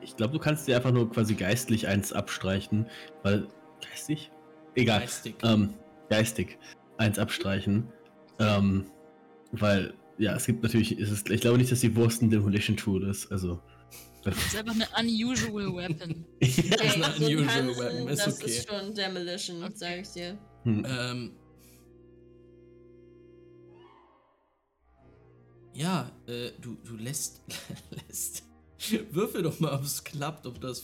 [0.00, 2.86] Ich glaube, du kannst dir einfach nur quasi geistlich eins abstreichen,
[3.22, 3.48] weil.
[3.90, 4.30] Geistig?
[4.74, 5.00] Egal.
[5.00, 5.36] Geistig.
[5.42, 5.74] Ähm,
[6.08, 6.58] geistig
[6.96, 7.86] eins abstreichen.
[8.38, 8.90] Ähm,
[9.52, 12.76] weil, ja, es gibt natürlich, es ist, ich glaube nicht, dass die Wurst ein Demolition
[12.76, 13.30] Tool ist.
[13.32, 13.60] Also.
[14.24, 16.24] das ist einfach eine unusual weapon.
[16.40, 18.46] Das ist Okay, eine so ein unusual Pansen, weapon, ist das okay.
[18.50, 19.72] ist schon Demolition, Okay.
[19.76, 20.38] sag ich dir.
[20.64, 20.86] Hm.
[20.88, 21.30] Ähm.
[25.74, 27.40] Ja, äh, du, du lässt,
[28.08, 28.44] lässt.
[29.10, 30.82] Würfel doch mal, ob es klappt, ob das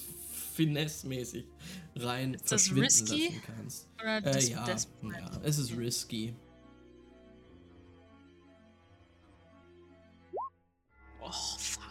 [0.55, 1.45] finesse-mäßig
[1.97, 3.25] rein Ist das verschwinden risky?
[3.27, 3.89] lassen kannst.
[4.01, 6.35] Oder Äh, ja, ja, es ist risky.
[11.31, 11.91] Oh, fuck.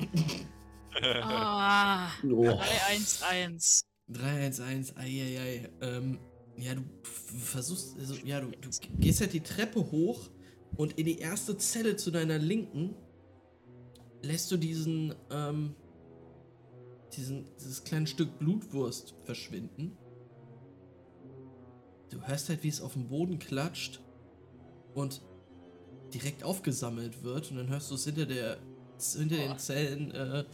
[1.22, 2.44] ah, Oh.
[2.44, 3.82] 311.
[4.08, 5.70] 311, eieiei.
[5.80, 6.18] Ähm,
[6.56, 10.30] ja, du versuchst, also, ja, du, du gehst halt die Treppe hoch
[10.76, 12.94] und in die erste Zelle zu deiner Linken
[14.22, 15.74] lässt du diesen, ähm,
[17.16, 19.96] diesen, dieses kleine Stück Blutwurst verschwinden.
[22.10, 24.00] Du hörst halt, wie es auf dem Boden klatscht
[24.94, 25.22] und
[26.12, 28.58] direkt aufgesammelt wird und dann hörst du es hinter der,
[29.12, 29.58] hinter den Boah.
[29.58, 30.44] Zellen, äh,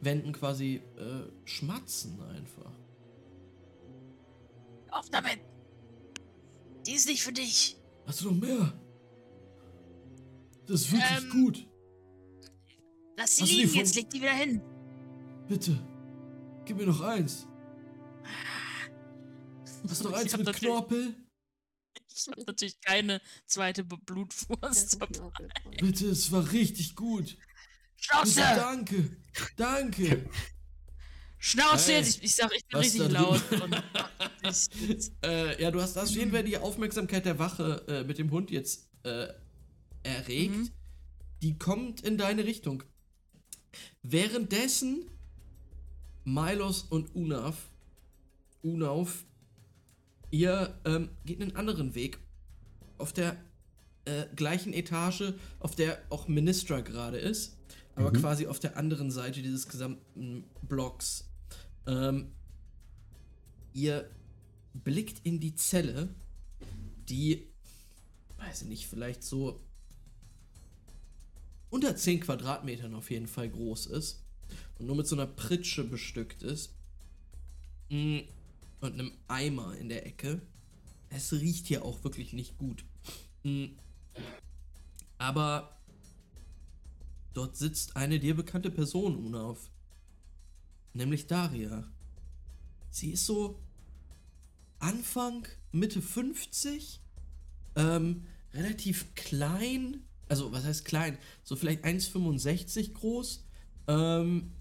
[0.00, 2.72] Wänden quasi, äh, schmatzen einfach.
[4.90, 5.40] Auf damit!
[6.86, 7.76] Die ist nicht für dich.
[8.06, 8.72] Hast du noch mehr?
[10.66, 11.66] Das ist wirklich Ähm, gut.
[13.16, 14.60] Lass sie Hast liegen, jetzt leg die wieder hin.
[15.48, 15.78] Bitte.
[16.64, 17.46] Gib mir noch eins.
[19.88, 21.14] Hast du noch eins mit Knorpel?
[22.14, 25.00] Ich habe natürlich keine zweite Blutwurst.
[25.00, 25.48] Knorpel.
[25.80, 27.36] Bitte, es war richtig gut.
[27.96, 28.40] Schnauze!
[28.40, 29.16] danke.
[29.56, 30.28] Danke.
[31.38, 32.16] Schnauze Hey, jetzt!
[32.18, 33.42] Ich, ich sag, ich bin richtig laut.
[35.24, 38.52] Äh, ja, du hast auf jeden Fall die Aufmerksamkeit der Wache äh, mit dem Hund
[38.52, 39.26] jetzt äh,
[40.04, 40.54] erregt.
[40.54, 40.70] Mhm.
[41.42, 42.84] Die kommt in deine Richtung.
[44.02, 45.10] Währenddessen
[46.24, 47.70] Milos und Unaf,
[48.62, 49.24] Unauf,
[50.30, 52.18] ihr ähm, geht einen anderen Weg.
[52.98, 53.36] Auf der
[54.04, 57.55] äh, gleichen Etage, auf der auch Ministra gerade ist,
[57.96, 58.20] aber Mhm.
[58.20, 61.28] quasi auf der anderen Seite dieses gesamten Blocks.
[61.86, 62.32] Ähm,
[63.72, 64.08] ihr
[64.74, 66.08] blickt in die Zelle,
[67.08, 67.46] die,
[68.38, 69.60] weiß ich nicht, vielleicht so
[71.70, 74.22] unter 10 Quadratmetern auf jeden Fall groß ist
[74.78, 76.72] und nur mit so einer Pritsche bestückt ist
[77.88, 78.18] Mm,
[78.80, 80.40] und einem Eimer in der Ecke.
[81.08, 82.84] Es riecht hier auch wirklich nicht gut.
[83.44, 83.66] Mm,
[85.18, 85.75] Aber
[87.36, 89.70] dort sitzt eine dir bekannte Person, Unauf.
[90.94, 91.86] nämlich Daria.
[92.90, 93.58] Sie ist so
[94.78, 97.00] Anfang, Mitte 50,
[97.76, 101.18] ähm, relativ klein, also was heißt klein?
[101.44, 103.44] So vielleicht 1,65 groß,
[103.88, 104.52] ähm,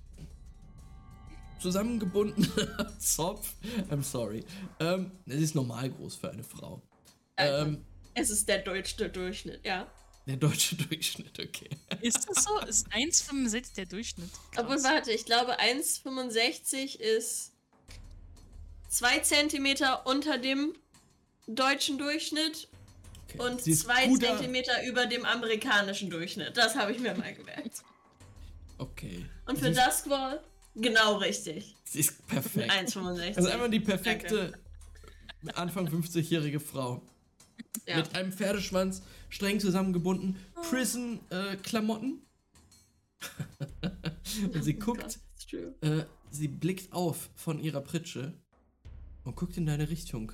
[1.59, 3.53] zusammengebundener Zopf.
[3.89, 4.43] I'm sorry.
[4.79, 6.81] Ähm, sie ist normal groß für eine Frau.
[7.37, 9.87] Ähm, Es ist der deutsche Durchschnitt, ja.
[10.25, 11.69] Der deutsche Durchschnitt, okay.
[12.01, 12.59] Ist das so?
[12.61, 14.29] Ist 1,65 der Durchschnitt?
[14.55, 14.83] Aber Krass.
[14.83, 17.51] warte, ich glaube 1,65 ist
[18.89, 20.73] 2 Zentimeter unter dem
[21.47, 22.67] deutschen Durchschnitt
[23.29, 23.39] okay.
[23.39, 26.55] und Sie ist 2 guter- Zentimeter über dem amerikanischen Durchschnitt.
[26.57, 27.83] Das habe ich mir mal gemerkt.
[28.77, 29.25] Okay.
[29.45, 30.43] Und für Duskball
[30.75, 31.75] genau richtig.
[31.85, 32.71] Sie ist perfekt.
[32.71, 33.37] 1,65.
[33.37, 34.53] Also einmal die perfekte
[35.53, 37.01] Anfang 50-jährige Frau.
[37.85, 37.97] Ja.
[37.97, 40.37] Mit einem Pferdeschwanz, streng zusammengebunden,
[40.69, 42.21] Prison-Klamotten.
[44.53, 45.73] und sie guckt, That's true.
[45.81, 48.33] äh, sie blickt auf von ihrer Pritsche
[49.23, 50.31] und guckt in deine Richtung.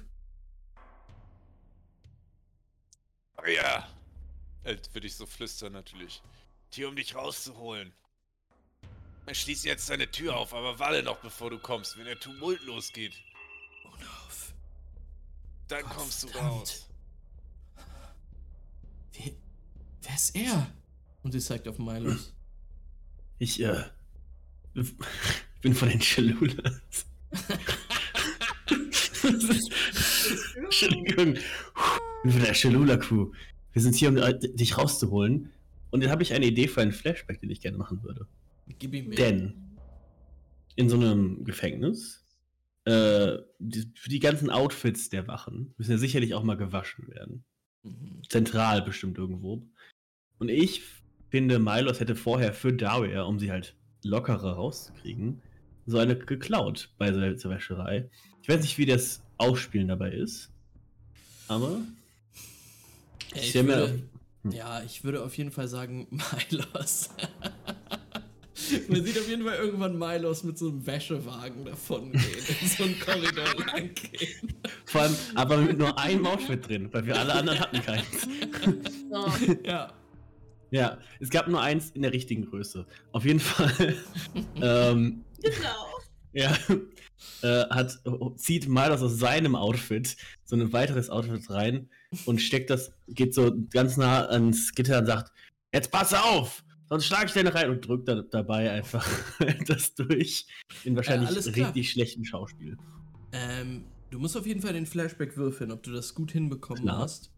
[3.37, 3.87] Ach ja.
[4.63, 6.21] Als würde ich so flüstern natürlich.
[6.71, 7.91] Hier, um dich rauszuholen.
[9.31, 11.97] Schließ jetzt deine Tür auf, aber warte noch, bevor du kommst.
[11.97, 13.13] Wenn der Tumult losgeht,
[13.85, 14.53] Unauf.
[15.67, 16.51] dann Gott kommst du verdammt.
[16.51, 16.87] raus.
[20.01, 20.67] Wer ist er?
[21.23, 22.33] Und sie zeigt auf Milos.
[23.39, 23.83] Ich, äh.
[24.73, 24.95] Ich
[25.61, 27.05] bin von den Chalulas.
[30.55, 31.35] Entschuldigung.
[31.35, 33.31] Ich bin von der Chalula-Crew.
[33.73, 35.51] Wir sind hier, um äh, dich rauszuholen.
[35.91, 38.27] Und dann habe ich eine Idee für einen Flashback, den ich gerne machen würde.
[38.79, 39.17] Gib ihm mehr.
[39.17, 39.77] Denn
[40.75, 42.25] in so einem Gefängnis,
[42.85, 47.43] äh, die, für die ganzen Outfits der Wachen müssen ja sicherlich auch mal gewaschen werden.
[47.83, 48.21] Mhm.
[48.29, 49.67] Zentral bestimmt irgendwo.
[50.41, 50.81] Und ich
[51.29, 55.39] finde, Milos hätte vorher für Daria, um sie halt lockerer rauszukriegen,
[55.85, 58.09] so eine geklaut bei der Wäscherei.
[58.41, 60.49] Ich weiß nicht, wie das Ausspielen dabei ist.
[61.47, 61.81] Aber
[63.35, 64.01] Ja, ich ich würde,
[64.41, 64.51] Hm.
[64.51, 66.07] ja, ich würde auf jeden Fall sagen
[66.49, 67.11] Milos.
[68.89, 72.23] Man sieht auf jeden Fall irgendwann Milos mit so einem Wäschewagen davon gehen,
[72.61, 74.53] in so einen Korridor lang gehen.
[74.85, 78.27] vor allem aber mit nur einem Outfit drin, weil wir alle anderen hatten keins.
[79.11, 79.27] So.
[79.63, 79.91] Ja,
[80.71, 82.85] Ja, es gab nur eins in der richtigen Größe.
[83.11, 83.95] Auf jeden Fall.
[84.61, 85.87] ähm, Genau.
[86.33, 86.55] ja,
[87.41, 87.99] äh, hat,
[88.37, 91.89] zieht Milos aus seinem Outfit so ein weiteres Outfit rein
[92.25, 95.31] und steckt das, geht so ganz nah ans Gitter und sagt:
[95.73, 96.63] Jetzt pass auf!
[96.89, 99.07] Sonst schlag ich dir rein und drückt da, dabei einfach
[99.67, 100.45] das durch.
[100.83, 101.67] In wahrscheinlich alles klar.
[101.67, 102.77] richtig schlechten Schauspiel.
[103.31, 106.99] ähm, du musst auf jeden Fall den Flashback würfeln, ob du das gut hinbekommen Klar.
[106.99, 107.31] hast.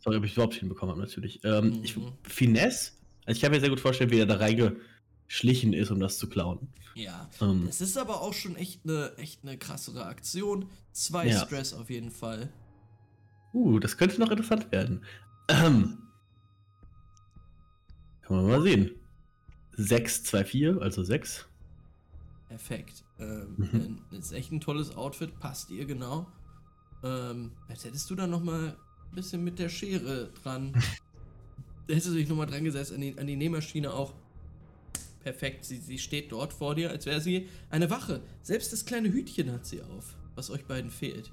[0.00, 1.40] Sorry, ob ich überhaupt hinbekommen habe, natürlich.
[1.44, 1.84] Ähm, Mhm.
[1.84, 2.92] ich, Finesse?
[3.26, 6.28] Also ich kann mir sehr gut vorstellen, wie er da reingeschlichen ist, um das zu
[6.28, 6.68] klauen.
[6.94, 7.28] Ja.
[7.40, 10.68] Ähm, Es ist aber auch schon echt eine echt eine krassere Aktion.
[10.92, 11.44] Zwei Ja.
[11.46, 12.52] Stress auf jeden Fall.
[13.52, 15.04] Uh, das könnte noch interessant werden.
[15.48, 15.98] Ähm.
[18.22, 18.90] Kann man mal sehen.
[19.76, 21.46] 6, 2, 4, also 6.
[22.48, 23.04] Perfekt.
[23.18, 23.54] Ähm,
[24.10, 24.18] Mhm.
[24.18, 26.26] ist echt ein tolles Outfit, passt ihr genau.
[27.02, 28.76] Ähm, als hättest du da noch mal
[29.10, 30.72] ein bisschen mit der Schere dran.
[31.86, 34.14] da hättest du dich noch mal dran gesetzt an die, an die Nähmaschine auch.
[35.22, 38.22] Perfekt, sie, sie steht dort vor dir, als wäre sie eine Wache.
[38.42, 41.30] Selbst das kleine Hütchen hat sie auf, was euch beiden fehlt.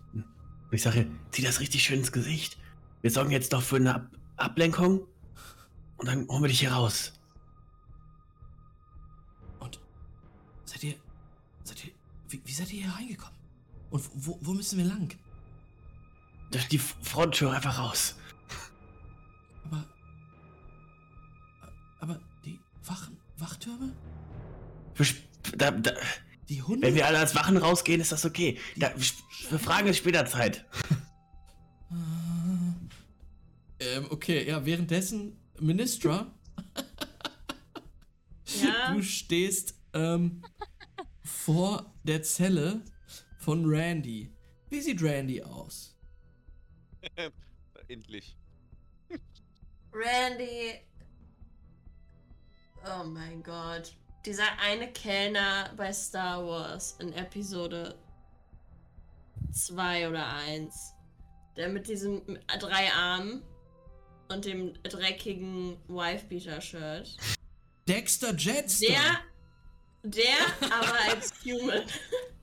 [0.72, 2.58] Ich sage, zieh das richtig schön ins Gesicht.
[3.02, 5.08] Wir sorgen jetzt noch für eine Ab Ablenkung.
[5.98, 7.14] Und dann holen wir dich hier raus.
[9.60, 9.80] Und
[10.66, 10.96] seid ihr.
[11.64, 11.92] Seid ihr.
[12.30, 13.36] Wie, wie seid ihr hier reingekommen?
[13.90, 15.16] Und wo, wo müssen wir lang?
[16.52, 18.16] Durch die Fronttür einfach raus.
[19.66, 19.86] Aber.
[22.00, 23.94] Aber die Wachen, Wachtürme?
[25.58, 25.92] Da, da,
[26.50, 26.88] Die Hunde?
[26.88, 28.58] wenn wir alle als Wachen rausgehen, ist das okay.
[28.76, 28.92] Da,
[29.50, 30.66] wir fragen es später Zeit.
[33.80, 36.34] Ähm, okay, ja, währenddessen, Ministra,
[38.62, 38.94] Ja.
[38.94, 40.42] du stehst ähm,
[41.24, 42.82] vor der Zelle
[43.38, 44.32] von Randy.
[44.70, 45.97] Wie sieht Randy aus?
[47.88, 48.36] Endlich.
[49.92, 50.82] Randy.
[52.86, 53.96] Oh mein Gott.
[54.26, 57.98] Dieser eine Kellner bei Star Wars in Episode
[59.52, 60.94] 2 oder 1.
[61.56, 62.22] Der mit diesem
[62.60, 63.44] drei Armen
[64.30, 67.18] und dem dreckigen Wifebeater-Shirt.
[67.88, 68.88] Dexter Jetster.
[68.88, 71.84] Der, der aber als Human.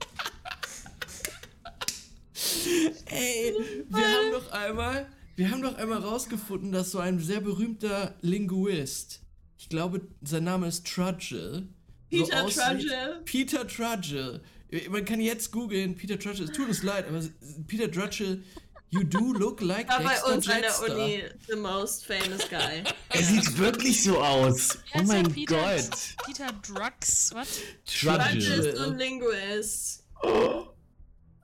[3.05, 3.53] Ey,
[3.89, 9.21] wir haben doch einmal, wir haben doch einmal rausgefunden, dass so ein sehr berühmter Linguist,
[9.57, 11.67] ich glaube, sein Name ist Trudgill,
[12.09, 12.63] Peter aussieht.
[12.63, 13.21] Trudgell.
[13.25, 14.41] Peter Trudgell.
[14.89, 16.45] Man kann jetzt googeln, Peter Trudgell.
[16.45, 17.21] Es tut uns leid, aber
[17.67, 18.43] Peter Trudgell,
[18.89, 20.91] you do look like War bei uns an der.
[20.91, 22.83] Uni the most famous guy.
[23.09, 24.77] Er sieht wirklich so aus.
[24.93, 25.89] Oh mein Peter, Gott.
[26.25, 27.47] Peter Drugs, was?
[27.85, 28.75] Trudgell ist Trudgell.
[28.75, 30.03] so ein Linguist.
[30.23, 30.67] Oh.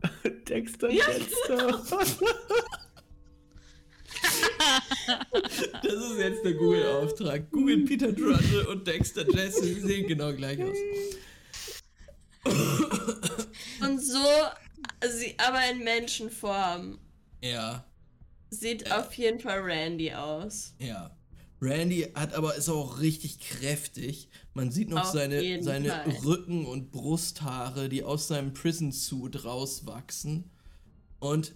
[0.48, 1.84] Dexter Ja, Jetster.
[5.84, 7.50] Das ist jetzt der Google-Auftrag.
[7.52, 9.82] Google Peter Trudgell und Dexter Jesse.
[9.82, 10.78] Sehen genau gleich aus.
[13.82, 14.24] Und so,
[15.10, 17.00] sie, aber in Menschenform.
[17.42, 17.84] Ja,
[18.50, 20.74] Sieht auf jeden Fall Randy aus.
[20.80, 21.16] ja.
[21.62, 24.30] Randy hat aber ist auch richtig kräftig.
[24.54, 26.10] Man sieht noch Auf seine, seine Fall.
[26.24, 30.50] Rücken- und Brusthaare, die aus seinem Prison-Suit rauswachsen.
[31.20, 31.54] Und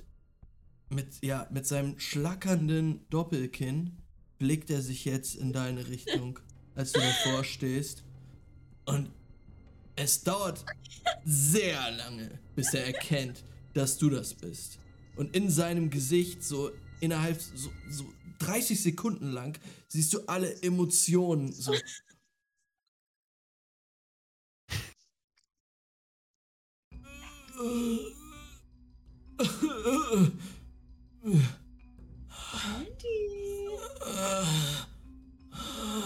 [0.89, 3.97] mit, ja, mit seinem schlackernden Doppelkinn
[4.37, 6.39] blickt er sich jetzt in deine Richtung,
[6.75, 8.03] als du davor stehst.
[8.85, 9.09] Und
[9.95, 10.63] es dauert
[11.23, 13.43] sehr lange, bis er erkennt,
[13.73, 14.77] dass du das bist.
[15.15, 16.69] Und in seinem Gesicht, so
[16.99, 18.05] innerhalb so, so
[18.39, 19.57] 30 Sekunden lang,
[19.87, 21.73] siehst du alle Emotionen so.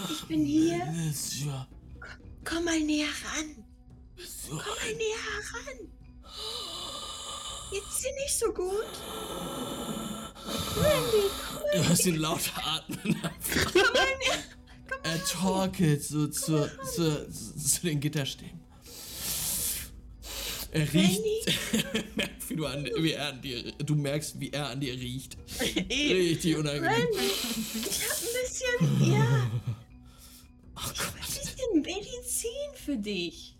[0.08, 0.86] Ich bin hier.
[2.44, 3.64] Komm mal näher ran.
[4.48, 5.78] Komm mal näher heran.
[7.70, 8.86] Geht's dir nicht so gut?
[10.76, 11.30] Randy,
[11.72, 13.16] Du hörst ihn laut atmen.
[15.02, 18.60] er torkelt so zu, zu, zu, zu den Gitterstäben.
[20.72, 21.20] Er riecht.
[22.48, 25.36] wie du, an, wie er an dir, du merkst, wie er an dir riecht.
[25.60, 27.08] Richtig unangenehm.
[27.88, 29.50] Ich hab ein bisschen, ja,
[30.76, 33.56] ein bisschen Medizin für dich.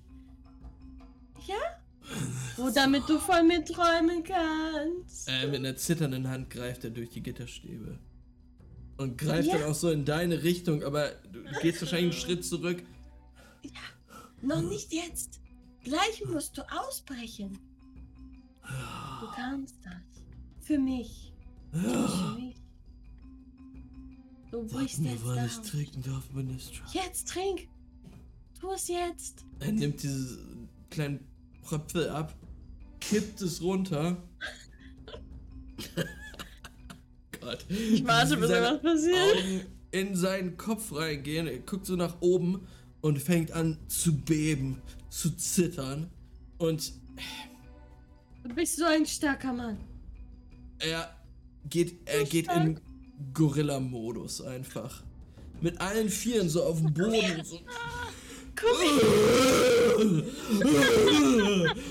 [2.60, 2.66] Ja?
[2.66, 5.28] Oh, damit du voll mitträumen kannst.
[5.28, 7.98] Äh, mit einer zitternden Hand greift er durch die Gitterstäbe.
[8.96, 9.58] Und greift Ja.
[9.58, 12.82] dann auch so in deine Richtung, aber du gehst wahrscheinlich einen Schritt zurück.
[14.42, 15.40] Noch nicht jetzt.
[15.84, 17.58] Gleich musst du ausbrechen.
[18.62, 20.22] Du kannst das.
[20.60, 21.32] Für mich.
[21.72, 22.56] Für mich.
[24.50, 26.24] Du brichst mir, jetzt wann ich trinken darf.
[26.92, 27.68] Jetzt trink.
[28.58, 29.44] Tu es jetzt.
[29.60, 30.38] Er nimmt diese
[30.90, 31.20] kleinen
[31.62, 32.34] Pröpfel ab,
[33.00, 34.16] kippt es runter.
[37.40, 37.64] Gott.
[37.68, 39.36] Ich warte, bis was passiert.
[39.36, 39.60] Augen
[39.92, 41.46] in seinen Kopf reingehen.
[41.46, 42.66] Er guckt so nach oben
[43.00, 46.10] und fängt an zu beben, zu zittern.
[46.58, 46.92] Und
[48.44, 49.78] Du bist so ein starker Mann.
[50.78, 51.14] er
[51.68, 52.80] geht, er geht in
[53.34, 55.02] Gorilla-Modus einfach.
[55.60, 57.44] Mit allen Vieren so auf dem Boden.
[57.44, 57.60] So.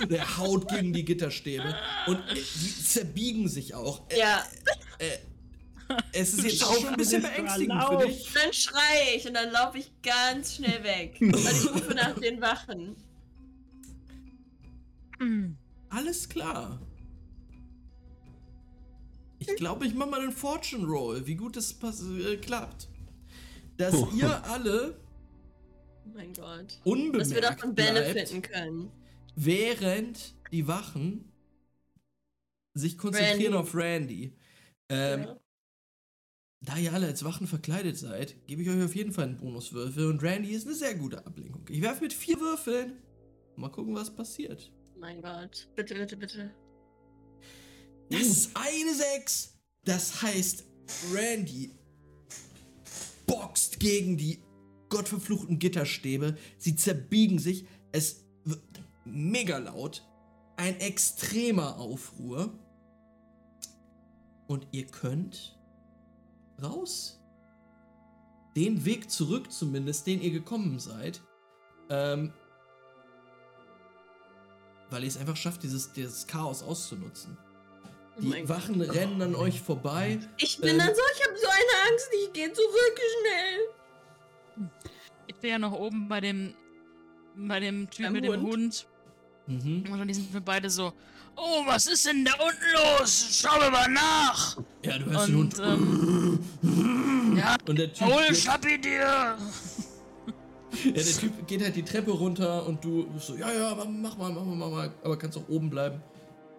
[0.09, 1.75] Der haut gegen die Gitterstäbe
[2.07, 4.01] und äh, die zerbiegen sich auch.
[4.09, 4.43] Äh, Ja,
[6.11, 8.29] Es ist jetzt schon ein bisschen beängstigend für dich.
[8.33, 11.17] dann schrei ich und dann laufe ich ganz schnell weg.
[11.19, 12.95] Und ich rufe nach den Wachen.
[15.89, 16.79] Alles klar.
[19.39, 22.87] Ich glaube, ich mache mal einen Fortune Roll, wie gut es pass- äh, klappt.
[23.77, 24.09] Dass Oh.
[24.15, 24.95] ihr alle
[26.13, 26.67] mein Gott.
[26.71, 28.91] Dass unbemerkt wir davon benefiten können.
[29.35, 31.31] während die Wachen
[32.73, 33.57] sich konzentrieren Randy.
[33.57, 34.33] auf Randy.
[34.89, 35.39] Ähm, Ja.
[36.61, 40.07] Da ihr alle als Wachen verkleidet seid, gebe ich euch auf jeden Fall einen Bonuswürfel
[40.07, 41.65] und Randy ist eine sehr gute Ablenkung.
[41.69, 43.01] Ich werfe mit vier Würfeln.
[43.55, 44.69] Mal gucken, was passiert.
[44.97, 45.69] Mein Gott.
[45.75, 46.53] Bitte, bitte, bitte.
[48.09, 49.57] Das ist eine 6.
[49.85, 50.65] Das heißt,
[51.13, 51.71] Randy
[53.25, 54.39] boxt gegen die
[54.89, 56.37] gottverfluchten Gitterstäbe.
[56.57, 57.65] Sie zerbiegen sich.
[57.91, 58.61] Es wird
[59.05, 60.05] mega laut.
[60.57, 62.51] Ein extremer Aufruhr.
[64.47, 65.57] Und ihr könnt
[66.61, 67.19] raus.
[68.55, 71.21] Den Weg zurück zumindest, den ihr gekommen seid.
[71.89, 72.33] Ähm,
[74.89, 77.37] weil ihr es einfach schafft, dieses, dieses Chaos auszunutzen.
[78.17, 78.49] Oh Die Gott.
[78.49, 80.19] Wachen rennen an euch vorbei.
[80.37, 83.59] Ich bin Ähm, dann so, ich habe so eine Angst, ich gehe zurück schnell.
[85.27, 86.53] Ich bin ja noch oben bei dem
[87.35, 88.87] bei dem Typ mit dem Hund.
[89.47, 89.85] Mhm.
[89.91, 90.93] Und dann sind wir beide so,
[91.35, 93.39] oh, was ist denn da unten los?
[93.41, 94.57] Schau mir mal nach.
[94.83, 96.39] Ja, du hörst den Und, Hund.
[96.63, 98.99] ähm, ja, und der Typ, hol Schappi dir.
[100.85, 104.17] ja, der Typ geht halt die Treppe runter und du bist so, ja, ja, mach
[104.17, 106.01] mal, mach mal, mach mal, aber kannst auch oben bleiben.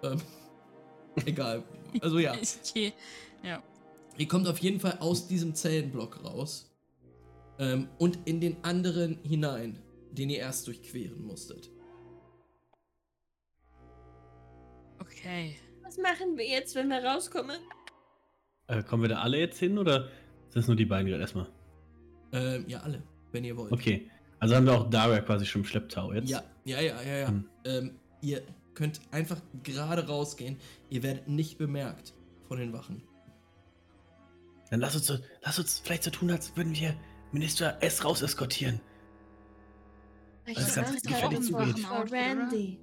[0.03, 0.21] Ähm,
[1.27, 1.63] egal.
[2.01, 2.35] Also ja,
[2.69, 2.93] Okay.
[3.43, 3.63] Ja.
[4.17, 6.70] ihr kommt auf jeden Fall aus diesem Zellenblock raus
[7.61, 9.79] ähm, und in den anderen hinein.
[10.13, 11.71] den ihr erst durchqueren musstet.
[14.99, 15.57] Okay.
[15.85, 17.61] Was machen wir jetzt, wenn wir rauskommen?
[18.67, 20.09] Äh, kommen wir da alle jetzt hin oder
[20.49, 21.47] sind das nur die beiden gerade erstmal?
[22.33, 23.71] Ähm, ja, alle, wenn ihr wollt.
[23.71, 24.11] Okay.
[24.41, 26.29] Also haben wir auch Daria quasi schon im Schlepptau jetzt?
[26.29, 27.29] Ja, ja, ja, ja, ja.
[27.29, 27.49] Hm.
[27.65, 28.43] Ähm, ihr
[28.75, 30.57] könnt einfach gerade rausgehen.
[30.89, 32.15] Ihr werdet nicht bemerkt
[32.49, 33.03] von den Wachen.
[34.71, 36.97] Dann lass uns, so, lass uns vielleicht so tun, als würden wir
[37.33, 38.81] Minister S raus eskortieren.
[40.47, 41.87] Ich Das ist ganz gefährlich vor- zugehen.
[41.87, 42.79] vor Randy.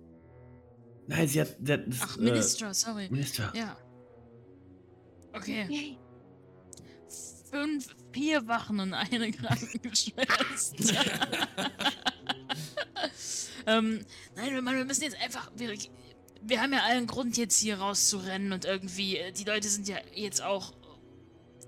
[1.07, 1.55] Nein, sie hat.
[1.61, 3.07] Sie hat das, Ach, äh, Minister, sorry.
[3.09, 3.51] Minister.
[3.55, 3.77] Ja.
[5.33, 5.65] Okay.
[5.69, 5.97] Yay.
[7.51, 10.85] Fünf, vier Wachen und eine Krankenschwester.
[13.67, 15.51] ähm, nein, wir, wir müssen jetzt einfach.
[15.55, 15.73] Wir,
[16.41, 19.17] wir haben ja allen Grund, jetzt hier rauszurennen und irgendwie.
[19.17, 20.73] äh, Die Leute sind ja jetzt auch.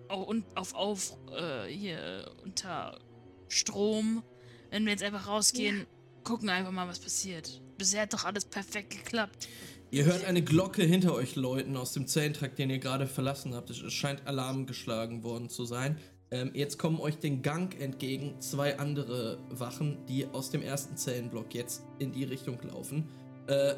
[0.09, 1.17] Auch un, auf, auf.
[1.31, 2.99] Äh, hier unter
[3.47, 4.23] Strom.
[4.69, 5.85] Wenn wir jetzt einfach rausgehen,
[6.23, 7.61] gucken einfach mal, was passiert.
[7.77, 9.47] Bisher hat doch alles perfekt geklappt.
[9.91, 13.71] Ihr hört eine Glocke hinter euch läuten aus dem Zellentrakt, den ihr gerade verlassen habt.
[13.71, 15.97] Es scheint Alarm geschlagen worden zu sein.
[16.31, 21.55] Ähm, jetzt kommen euch den Gang entgegen zwei andere Wachen, die aus dem ersten Zellenblock
[21.55, 23.09] jetzt in die Richtung laufen.
[23.47, 23.75] Äh,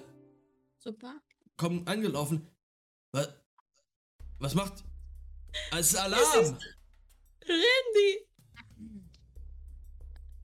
[0.78, 1.16] Super.
[1.56, 2.46] kommen angelaufen.
[3.14, 3.30] Was,
[4.40, 4.84] was macht?
[5.72, 6.58] Es ist Alarm!
[7.48, 8.28] Randy!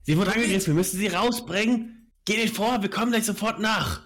[0.02, 2.10] Sie wurde angegriffen, wir müssen sie rausbringen.
[2.24, 4.02] Geh nicht vor, wir kommen gleich sofort nach.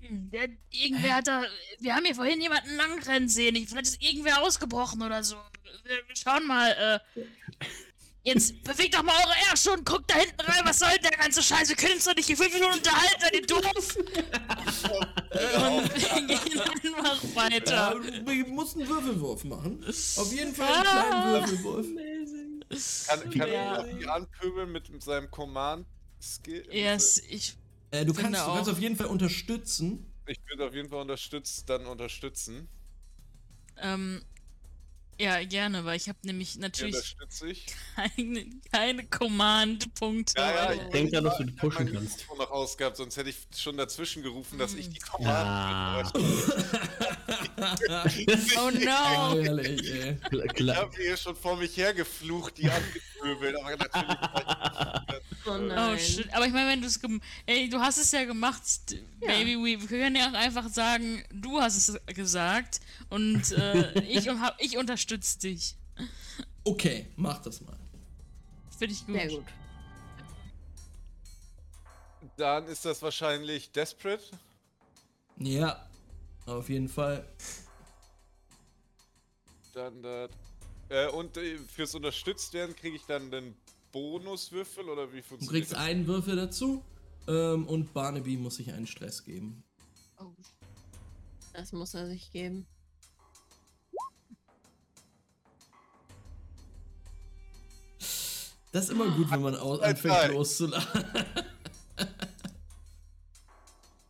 [0.00, 1.42] Hm, Der, irgendwer hat da.
[1.80, 3.54] Wir haben hier vorhin jemanden langrennen sehen.
[3.56, 5.36] Ich- Vielleicht ist irgendwer ausgebrochen oder so.
[5.84, 7.00] Wir, wir schauen mal.
[7.16, 7.20] Äh,
[8.24, 10.60] jetzt bewegt doch mal eure Ärsche und guckt da hinten rein.
[10.64, 11.68] Was soll denn der ganze Scheiß?
[11.68, 13.96] Wir können uns doch nicht hier fünf Minuten unterhalten, seid ihr doof?
[13.96, 15.94] Und
[16.28, 16.38] wir
[16.80, 17.74] gehen einfach weiter.
[17.74, 19.84] Ja, wir mussten einen Würfelwurf machen.
[19.84, 21.08] Auf jeden Fall einen Ah.
[21.10, 21.86] kleinen Würfelwurf.
[23.06, 23.76] Kann, kann Ja.
[23.76, 26.66] er die anpöbeln mit, mit seinem Command-Skill?
[26.70, 27.56] Yes, ich.
[27.90, 30.06] Äh, du, kannst, du kannst auf jeden Fall unterstützen.
[30.26, 32.68] Ich würde auf jeden Fall unterstützt, dann unterstützen.
[33.78, 34.24] Ähm.
[35.20, 37.16] Ja, gerne, weil ich habe nämlich Die natürlich
[37.46, 37.66] ich.
[37.94, 40.40] keine, keine Command-Punkte.
[40.40, 42.18] Ja, ja, ich Denk dran, dass du ich hab pushen kannst.
[42.18, 46.02] Mikrofon noch ausgehabt, sonst hätte ich schon dazwischen gerufen, dass ich die Command Ah.
[48.58, 49.38] Oh no!
[49.38, 50.16] Ehrlich, ey.
[50.54, 54.16] Ich habe hier schon vor mich hergeflucht, die angepöbelt, aber natürlich.
[55.46, 55.98] Oh Oh nein.
[55.98, 56.32] shit.
[56.34, 57.00] Aber ich meine, wenn du es
[57.46, 58.62] Ey, du hast es ja gemacht,
[59.20, 59.28] Ja.
[59.28, 59.56] Baby.
[59.56, 62.80] We wir können ja auch einfach sagen, du hast es gesagt
[63.10, 65.76] und äh, ich, hab, ich unterstütze dich.
[66.64, 67.76] Okay, mach das mal.
[68.78, 69.14] Finde ich gut.
[69.16, 69.44] Sehr gut.
[72.36, 74.24] Dann ist das wahrscheinlich Desperate.
[75.38, 75.88] Ja,
[76.46, 77.26] auf jeden Fall.
[79.74, 80.30] Dann das.
[80.88, 83.56] Äh, und äh, fürs unterstützt werden kriege ich dann den
[83.92, 86.82] Bonuswürfel oder wie Du funktioniert kriegst einen Würfel dazu.
[87.28, 89.62] Ähm, und Barnaby muss sich einen Stress geben.
[90.18, 90.32] Oh,
[91.52, 92.66] Das muss er sich geben.
[98.72, 101.04] Das ist immer gut, wenn man au- Drei, anfängt loszulachen.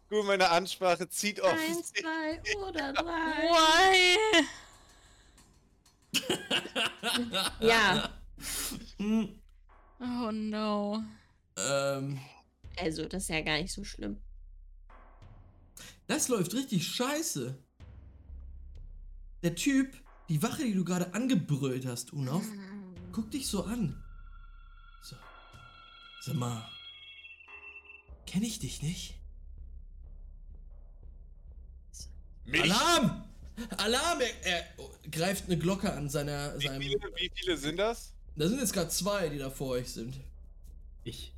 [0.09, 1.51] Gut, meine Ansprache zieht auf.
[1.52, 3.49] Eins, zwei oder drei.
[3.49, 4.19] Why?
[7.61, 8.11] Ja,
[8.99, 9.41] Hm,
[10.05, 11.02] Oh no.
[11.56, 12.18] ähm,
[12.76, 14.20] also das ist ja gar nicht so schlimm.
[16.08, 17.56] das läuft richtig scheiße.
[19.42, 19.97] Der Typ,
[20.28, 22.44] die Wache, die du gerade angebrüllt hast, Unauf,
[23.12, 24.02] guck dich so an.
[25.02, 25.16] So.
[26.20, 26.68] Sag mal.
[28.26, 29.14] Kenn ich dich nicht?
[32.44, 32.62] Mich?
[32.62, 33.24] Alarm!
[33.76, 34.20] Alarm!
[34.20, 34.64] Er, er
[35.10, 36.82] greift eine Glocke an seiner, Wie seinem.
[36.82, 38.11] viele, wie viele sind das?
[38.36, 40.15] Da sind jetzt gerade zwei, die da vor euch sind.
[41.05, 41.35] Ich,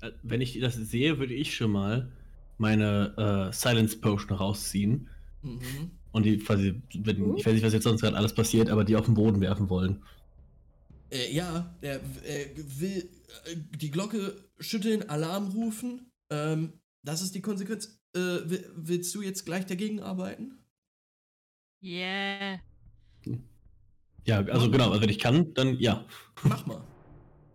[0.00, 2.10] äh, wenn ich das sehe, würde ich schon mal
[2.58, 5.08] meine äh, Silence Potion rausziehen
[5.42, 5.90] Mhm.
[6.12, 8.94] und die quasi, wenn, ich weiß nicht, was jetzt sonst gerade alles passiert, aber die
[8.94, 10.02] auf den Boden werfen wollen.
[11.10, 13.08] Äh, ja, er äh, will
[13.46, 16.10] äh, die Glocke schütteln, Alarm rufen.
[16.30, 18.00] Ähm, das ist die Konsequenz.
[18.14, 20.58] Äh, wi- willst du jetzt gleich dagegen arbeiten?
[21.82, 22.60] Yeah.
[24.24, 26.04] Ja, also genau, also wenn ich kann, dann ja.
[26.44, 26.82] Mach mal.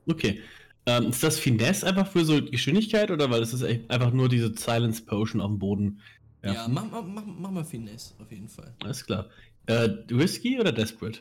[0.07, 0.41] Okay.
[0.85, 4.53] Ähm, ist das Finesse einfach für so Geschwindigkeit oder weil es ist einfach nur diese
[4.55, 6.01] Silence Potion auf dem Boden?
[6.43, 8.73] Ja, mach, mach, mach, mach mal Finesse, auf jeden Fall.
[8.83, 9.29] Alles klar.
[9.65, 11.19] Äh, Risky oder Desperate?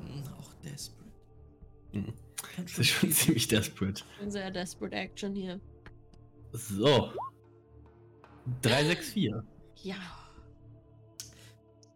[0.00, 1.10] Hm, auch Desperate.
[1.92, 2.12] Mhm.
[2.56, 4.04] Das ist schon viel- ziemlich desperate.
[4.28, 5.60] Sehr desperate Action hier.
[6.52, 7.10] So.
[8.62, 9.32] 364.
[9.82, 9.96] Ja.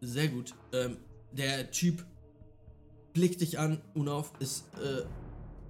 [0.01, 0.53] Sehr gut.
[0.73, 0.97] Ähm,
[1.31, 2.05] der Typ
[3.13, 5.05] blickt dich an, Unauf ist äh,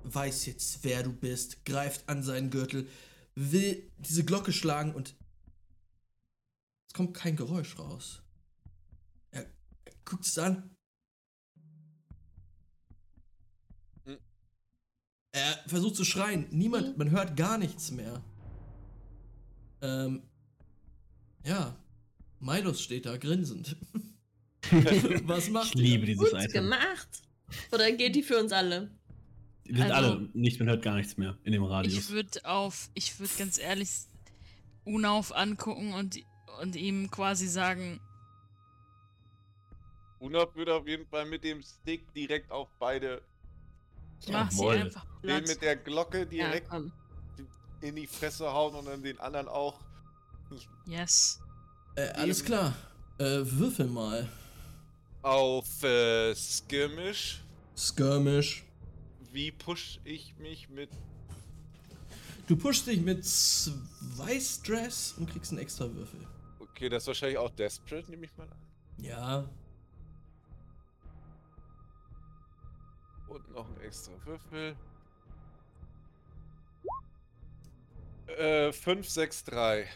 [0.03, 2.87] weiß jetzt, wer du bist, greift an seinen Gürtel,
[3.35, 5.15] will diese Glocke schlagen und
[6.87, 8.21] es kommt kein Geräusch raus.
[9.31, 9.43] Er,
[9.85, 10.75] er guckt es an.
[14.05, 14.17] Hm.
[15.31, 16.47] Er versucht zu schreien.
[16.51, 18.21] Niemand, man hört gar nichts mehr.
[19.81, 20.23] Ähm,
[21.45, 21.77] ja,
[22.39, 23.77] Milos steht da grinsend.
[25.23, 26.51] Was macht Ich liebe dieses Gut Item.
[26.51, 27.21] gemacht.
[27.71, 28.89] Oder geht die für uns alle?
[29.63, 32.09] Wir sind Also- alle nicht, man hört gar nichts mehr in dem Ich Radius.
[32.09, 33.89] würde auf, ich würde ganz ehrlich
[34.83, 36.17] Unauf angucken und,
[36.61, 37.99] und ihm quasi sagen,
[40.19, 43.21] Unab würde auf jeden Fall mit dem Stick direkt auf beide,
[44.31, 45.47] mach sie einfach den platt.
[45.47, 46.91] mit der Glocke Ja, direkt komm.
[47.81, 49.79] in die Fresse hauen und dann den anderen auch.
[50.85, 51.39] Yes.
[51.95, 52.73] Äh, alles klar.
[53.17, 54.29] Äh, würfel mal.
[55.21, 57.43] Auf äh, Skirmish.
[57.77, 58.63] Skirmish.
[59.31, 60.89] Wie push ich mich mit.
[62.47, 66.19] Du pushst dich mit zwei Stress und kriegst einen extra Würfel.
[66.59, 68.57] Okay, das ist wahrscheinlich auch Desperate, nehme ich mal an.
[68.97, 69.49] Ja.
[73.27, 74.75] Und noch ein extra Würfel.
[78.37, 79.87] Äh, 5, 6, 3.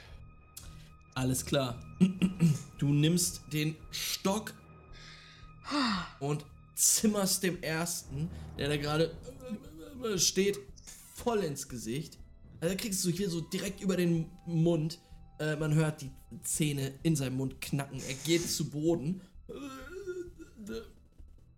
[1.15, 1.79] Alles klar.
[2.77, 4.53] Du nimmst den Stock
[6.19, 6.45] und
[6.75, 9.15] zimmerst dem ersten, der da gerade
[10.17, 10.59] steht,
[11.13, 12.17] voll ins Gesicht.
[12.61, 14.99] Also kriegst du hier so direkt über den Mund.
[15.39, 16.11] Äh, man hört die
[16.43, 17.99] Zähne in seinem Mund knacken.
[18.07, 19.21] Er geht zu Boden.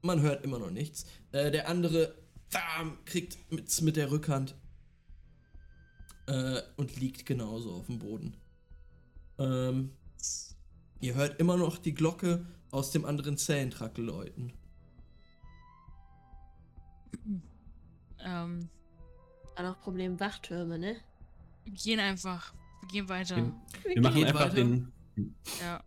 [0.01, 1.05] Man hört immer noch nichts.
[1.31, 2.15] Äh, der andere
[2.51, 4.55] bam, kriegt mit, mit der Rückhand
[6.27, 8.35] äh, und liegt genauso auf dem Boden.
[9.37, 9.91] Ähm,
[10.99, 14.53] ihr hört immer noch die Glocke aus dem anderen Zellentrakt läuten.
[18.23, 18.69] Ähm,
[19.55, 20.97] War noch Problem Wachtürme, ne?
[21.67, 22.53] wir gehen einfach.
[22.81, 23.35] Wir gehen weiter.
[23.35, 24.55] Wir, wir machen einfach weiter.
[24.55, 24.93] den.
[25.59, 25.83] Ja.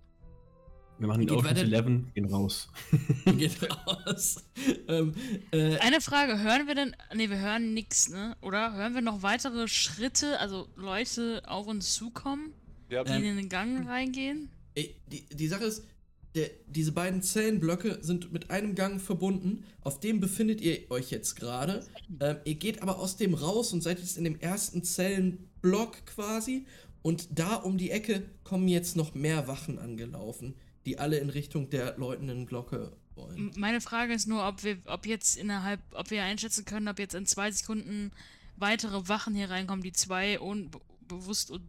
[0.98, 1.62] Wir machen den Ocean's weiter.
[1.62, 2.68] Eleven, gehen raus.
[3.24, 4.44] Geht raus.
[4.88, 5.14] ähm,
[5.50, 6.94] äh, Eine Frage, hören wir denn.
[7.14, 8.36] Ne, wir hören nix, ne?
[8.42, 8.74] Oder?
[8.74, 12.52] Hören wir noch weitere Schritte, also Leute auf uns zukommen,
[12.90, 14.50] Ja, die Ähm, in den Gang reingehen?
[14.74, 15.86] Ey, die, die Sache ist,
[16.34, 19.64] der, diese beiden Zellenblöcke sind mit einem Gang verbunden.
[19.82, 21.84] Auf dem befindet ihr euch jetzt gerade.
[22.20, 26.66] Ähm, ihr geht aber aus dem raus und seid jetzt in dem ersten Zellenblock quasi.
[27.02, 30.54] Und da um die Ecke kommen jetzt noch mehr Wachen angelaufen,
[30.86, 33.50] die alle in Richtung der läutenden Glocke wollen.
[33.56, 37.14] Meine Frage ist nur, ob wir, ob jetzt innerhalb, ob wir einschätzen können, ob jetzt
[37.14, 38.12] in zwei Sekunden
[38.56, 41.62] weitere Wachen hier reinkommen, die zwei unbewusst und.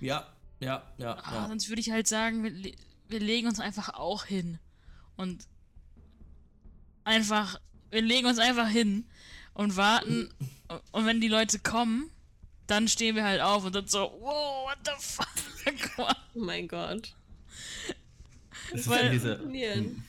[0.00, 0.26] Ja,
[0.60, 1.48] ja, ja, Ah, ja.
[1.48, 2.44] sonst würde ich halt sagen,
[3.08, 4.58] wir, le- wir legen uns einfach auch hin.
[5.16, 5.46] Und
[7.04, 7.60] einfach,
[7.90, 9.04] wir legen uns einfach hin
[9.54, 10.30] und warten.
[10.92, 12.10] und wenn die Leute kommen,
[12.66, 15.28] dann stehen wir halt auf und dann so, wow, what the fuck?
[16.36, 17.14] Oh mein Gott.
[18.70, 19.40] Das ist Weil- ja diese.
[19.46, 20.04] Nieren.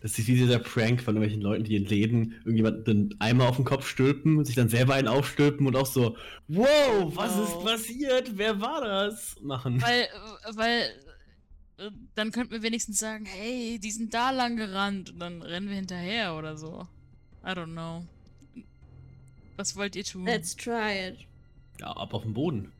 [0.00, 3.56] Das ist wie dieser Prank von irgendwelchen Leuten, die in Läden irgendjemand den Eimer auf
[3.56, 6.16] den Kopf stülpen und sich dann selber einen aufstülpen und auch so,
[6.46, 6.66] wow,
[7.16, 7.48] was Wow.
[7.48, 8.30] ist passiert?
[8.38, 9.34] Wer war das?
[9.42, 9.82] Machen.
[9.82, 10.06] weil,
[10.52, 10.90] weil,
[12.14, 15.76] dann könnten wir wenigstens sagen, hey, die sind da lang gerannt und dann rennen wir
[15.76, 16.86] hinterher oder so.
[17.44, 18.04] I don't know.
[19.56, 20.24] Was wollt ihr tun?
[20.24, 21.26] Let's try it.
[21.80, 22.72] Ja, ab auf den Boden.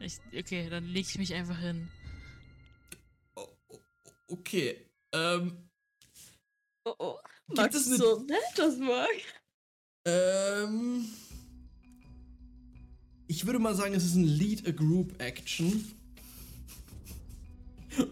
[0.00, 1.88] Ich, okay, dann leg ich mich einfach hin.
[4.28, 4.86] Okay.
[5.12, 5.66] Ähm,
[6.84, 7.16] Oh oh.
[7.48, 9.08] Max es ist ne- so nett, das mag.
[10.04, 11.04] Ähm.
[13.26, 15.95] Ich würde mal sagen, es ist ein Lead a Group Action.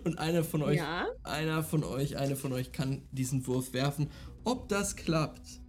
[0.04, 1.06] Und einer von euch, Ja.
[1.22, 4.08] einer von euch, eine von euch kann diesen Wurf werfen.
[4.44, 5.60] Ob das klappt?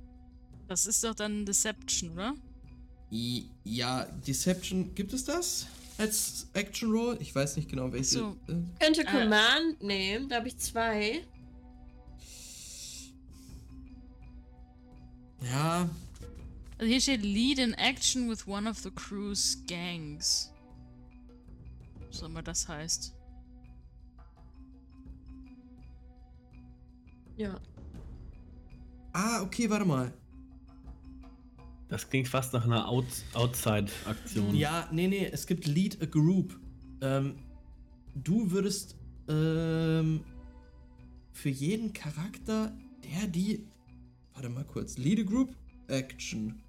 [0.68, 2.34] Das ist doch dann Deception, oder?
[3.12, 7.18] I, ja, Deception, gibt es das als Action Roll?
[7.22, 8.06] Ich weiß nicht genau, welche.
[8.20, 8.36] So.
[8.48, 8.54] äh,
[8.84, 9.06] Könnte Äh.
[9.06, 11.22] Command nehmen, da habe ich zwei.
[15.44, 15.90] Ja,
[16.78, 20.52] Also hier steht Lead in Action with one of the crew's gangs.
[22.10, 23.14] Was auch immer das heißt.
[27.38, 27.60] Ja.
[29.14, 30.14] ah, okay, warte mal.
[31.88, 34.56] Das klingt fast nach einer Out Outside-Aktion.
[34.56, 36.60] Ja, nee, nee, es gibt Lead a Group.
[37.02, 37.36] Ähm,
[38.16, 38.96] du würdest
[39.28, 40.22] ähm,
[41.32, 43.68] für jeden Charakter, der die.
[44.34, 44.98] Warte mal kurz.
[44.98, 45.56] Lead a Group
[45.88, 46.62] Action.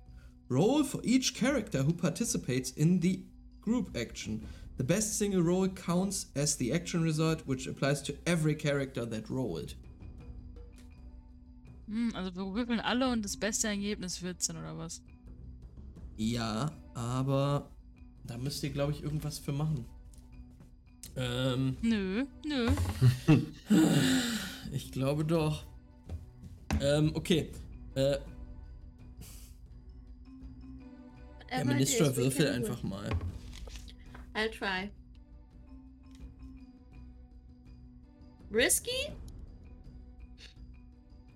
[0.50, 3.24] Roll for each character who participates in the
[3.60, 4.46] group action.
[4.76, 9.28] The best single roll counts as the action result, which applies to every character that
[9.30, 9.74] rolled.
[11.86, 15.02] Hm, also wir würfeln alle und das beste Ergebnis 14 oder was?
[16.16, 17.70] Ja, aber
[18.24, 19.84] da müsst ihr, glaube ich, irgendwas für machen.
[21.14, 22.70] Ähm, Nö, nö.
[24.72, 25.64] ich glaube doch.
[26.80, 27.50] Ähm, okay.
[27.94, 28.18] Äh,
[31.50, 33.08] der Minister würfel einfach mal.
[34.34, 34.90] I'll try.
[38.52, 39.12] Risky?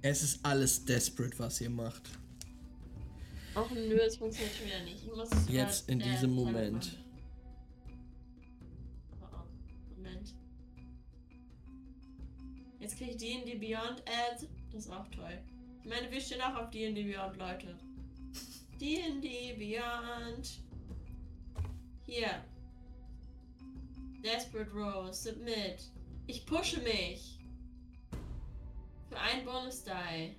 [0.02, 2.02] Es ist alles desperate, was ihr macht.
[3.54, 5.04] Och nö, es funktioniert schon wieder nicht.
[5.04, 6.98] Ich muss es Jetzt über- in äh, diesem Moment.
[9.20, 10.34] Oh, oh, Moment.
[12.78, 14.46] Jetzt krieg ich D&D Beyond Ad.
[14.72, 15.38] Das ist auch toll.
[15.82, 17.76] Ich meine, wir stehen auch auf D&D Beyond, Leute.
[18.80, 20.60] D&D Beyond.
[22.06, 22.44] Hier.
[24.24, 25.12] Desperate Roll.
[25.12, 25.90] Submit.
[26.26, 27.39] Ich pushe mich.
[29.10, 30.36] Für einen Bonus-Die.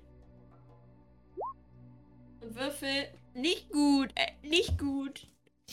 [2.40, 4.09] Und würfel nicht gut.
[4.16, 5.27] Äh, nicht gut.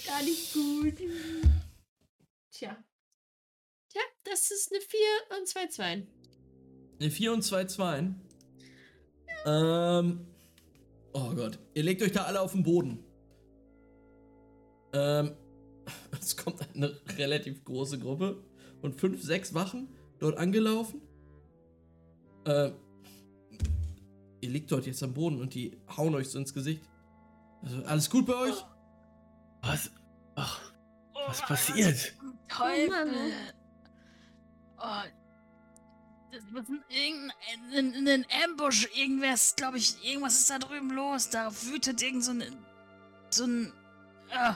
[0.04, 0.98] Gar nicht gut.
[2.50, 2.76] Tja.
[3.88, 4.98] Tja, das ist eine 4
[5.38, 6.08] und zwei Zweien.
[7.00, 8.20] Eine 4 und zwei Zweien.
[9.46, 10.26] Ähm.
[11.12, 11.60] Oh Gott.
[11.74, 13.04] Ihr legt euch da alle auf den Boden.
[14.92, 15.36] Ähm.
[16.20, 18.42] Es kommt eine relativ große Gruppe
[18.82, 21.00] und fünf, sechs Wachen dort angelaufen.
[22.44, 22.74] Ähm.
[24.40, 26.82] Ihr liegt dort jetzt am Boden und die hauen euch so ins Gesicht.
[27.62, 28.64] Also, alles gut bei euch?
[29.62, 29.90] Was?
[30.36, 30.72] Ach,
[31.26, 32.14] was passiert?
[32.48, 32.88] Teufel.
[32.88, 33.32] Mann.
[34.78, 35.08] Oh.
[36.30, 37.32] Das was ist irgendein
[37.96, 41.30] ein, ein Ambush, irgendwas, glaube ich, irgendwas ist da drüben los.
[41.30, 42.44] Da wütet irgend so ein.
[43.30, 43.72] so ein.
[44.30, 44.52] Äh,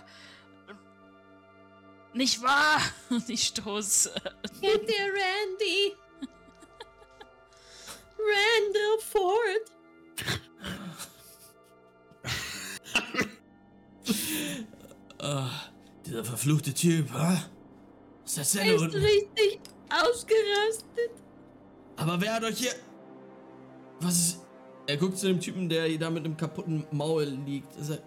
[2.15, 2.81] nicht wahr?
[3.09, 4.12] Und ich stoße.
[4.61, 5.94] Get der Randy.
[8.19, 9.72] Randall Ford.
[15.19, 15.49] Ah,
[16.05, 17.45] dieser verfluchte Typ, ha?
[18.25, 18.97] Was ist Er denn ist unten?
[18.97, 21.11] richtig ausgerastet.
[21.97, 22.73] Aber wer hat euch hier.
[24.01, 24.39] Was ist.
[24.89, 27.77] Er guckt zu dem Typen, der hier da mit einem kaputten Maul liegt.
[27.77, 28.03] Er sagt,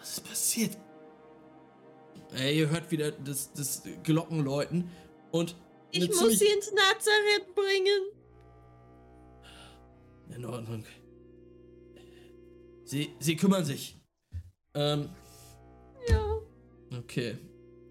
[0.00, 0.76] was ist passiert?
[2.34, 4.90] Ey, ihr hört wieder das, das Glockenläuten
[5.30, 5.54] und.
[5.92, 8.02] Ich muss sie ins Nazareth bringen.
[10.34, 10.84] In Ordnung.
[12.84, 13.96] Sie, sie kümmern sich.
[14.74, 15.08] Ähm,
[16.08, 16.24] Ja.
[16.98, 17.38] okay.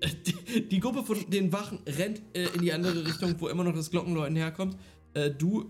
[0.26, 3.76] Die, die Gruppe von den Wachen rennt äh, in die andere Richtung, wo immer noch
[3.76, 4.76] das Glockenläuten herkommt.
[5.14, 5.70] Äh, du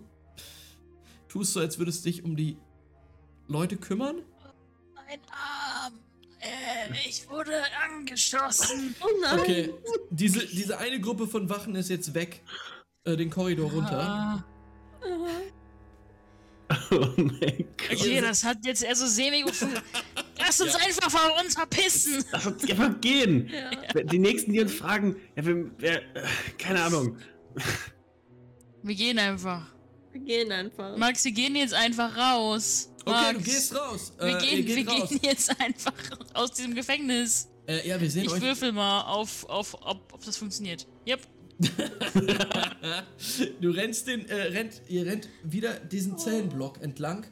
[1.28, 2.58] tust so, als würdest du dich um die
[3.50, 4.22] Leute kümmern.
[4.96, 5.94] Mein Arm.
[6.40, 7.52] Äh, ich wurde
[7.90, 8.96] angeschossen.
[9.02, 9.40] Oh nein.
[9.40, 9.74] Okay,
[10.12, 12.42] diese, diese eine Gruppe von Wachen ist jetzt weg.
[13.04, 14.00] Äh, den Korridor runter.
[14.00, 14.44] Ah,
[16.92, 17.92] Oh mein Gott.
[17.92, 19.44] okay, das hat jetzt eher so semi.
[20.40, 22.24] Lass uns einfach von uns verpissen.
[22.32, 23.50] Lass uns einfach gehen.
[23.94, 24.04] Ja.
[24.04, 26.24] Die nächsten, die uns fragen, ja, wer, äh,
[26.58, 27.18] keine Ahnung.
[28.84, 29.68] Wir gehen einfach.
[30.12, 30.98] Wir gehen einfach.
[30.98, 32.90] Max, wir gehen jetzt einfach raus.
[33.06, 34.14] Okay, Max, du gehst raus.
[34.20, 35.10] Wir, Äh, gehen, wir raus.
[35.10, 35.94] gehen jetzt einfach
[36.34, 37.48] aus diesem Gefängnis.
[37.68, 38.42] Äh, ja, wir sehen Ich euch.
[38.42, 40.88] würfel mal auf, auf ob, ob das funktioniert.
[41.08, 41.22] Yep.
[43.62, 47.26] Du rennst den, äh, rennt, ihr rennt wieder diesen Zellenblock entlang.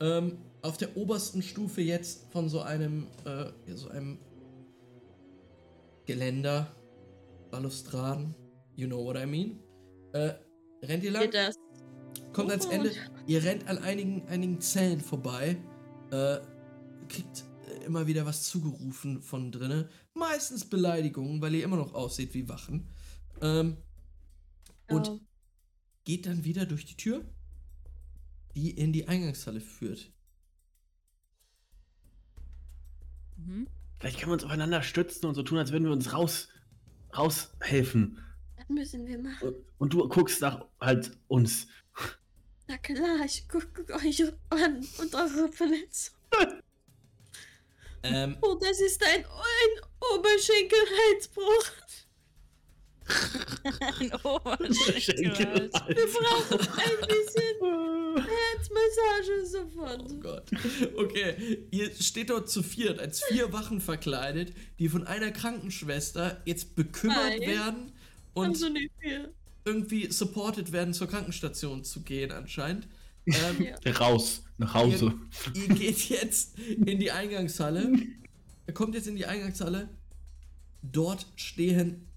[0.00, 4.18] Ähm, auf der obersten Stufe jetzt von so einem, äh, so einem
[6.06, 6.74] Geländer,
[7.50, 8.34] Balustraden,
[8.76, 9.58] you know what I mean.
[10.12, 10.32] Äh,
[10.82, 11.30] rennt ihr lang?
[11.30, 11.56] Das?
[12.32, 12.70] Kommt ans Oh.
[12.70, 12.92] Ende.
[13.26, 15.56] Ihr rennt an einigen, einigen Zellen vorbei.
[16.10, 16.38] Äh,
[17.08, 19.88] kriegt äh, immer wieder was zugerufen von drinne.
[20.14, 22.88] Meistens Beleidigungen, weil ihr immer noch aussieht wie Wachen.
[23.42, 23.76] Ähm,
[24.88, 25.20] und Oh.
[26.04, 27.24] geht dann wieder durch die Tür,
[28.54, 30.12] die in die Eingangshalle führt.
[33.36, 33.68] Mhm.
[33.98, 36.48] Vielleicht können wir uns aufeinander stützen und so tun, als würden wir uns raus,
[37.16, 38.18] raushelfen.
[38.56, 39.48] Das müssen wir machen.
[39.48, 41.66] Und, und du guckst nach halt uns.
[42.68, 46.14] Na klar, ich gucke euch an und eure Verletzung.
[48.04, 49.84] Ähm, Oh, das ist ein, ein
[50.14, 51.72] Oberschenkelhalsbruch.
[54.00, 55.70] Ein Oberschenkel.
[55.70, 57.58] Wir brauchen ein bisschen
[58.16, 60.04] Herzmassage sofort.
[60.10, 60.50] oh Gott.
[60.96, 66.74] Okay, ihr steht dort zu viert, als vier Wachen verkleidet, die von einer Krankenschwester jetzt
[66.74, 67.46] bekümmert Hi.
[67.46, 67.92] werden
[68.34, 68.68] und Also
[69.64, 72.88] irgendwie supported werden, zur Krankenstation zu gehen anscheinend.
[73.26, 73.92] Ähm, Ja.
[73.92, 75.12] Raus, nach Hause.
[75.54, 77.92] Ihr geht jetzt in die Eingangshalle.
[78.66, 79.88] Ihr kommt jetzt in die Eingangshalle.
[80.82, 82.07] Dort stehen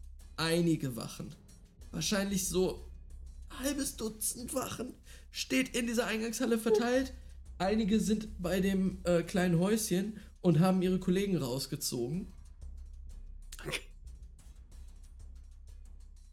[0.41, 1.33] einige Wachen.
[1.91, 2.85] Wahrscheinlich so
[3.49, 4.93] ein halbes Dutzend Wachen.
[5.31, 7.13] Steht in dieser Eingangshalle verteilt.
[7.57, 12.33] einige sind bei dem äh, kleinen Häuschen und haben ihre Kollegen rausgezogen.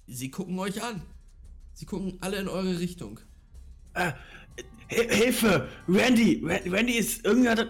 [0.06, 1.02] Sie gucken euch an.
[1.74, 3.20] Sie gucken alle in eure Richtung.
[3.94, 4.12] Äh,
[4.90, 5.68] Hi- Hilfe!
[5.86, 6.42] Randy!
[6.44, 7.68] Ra- Randy ist irgendwer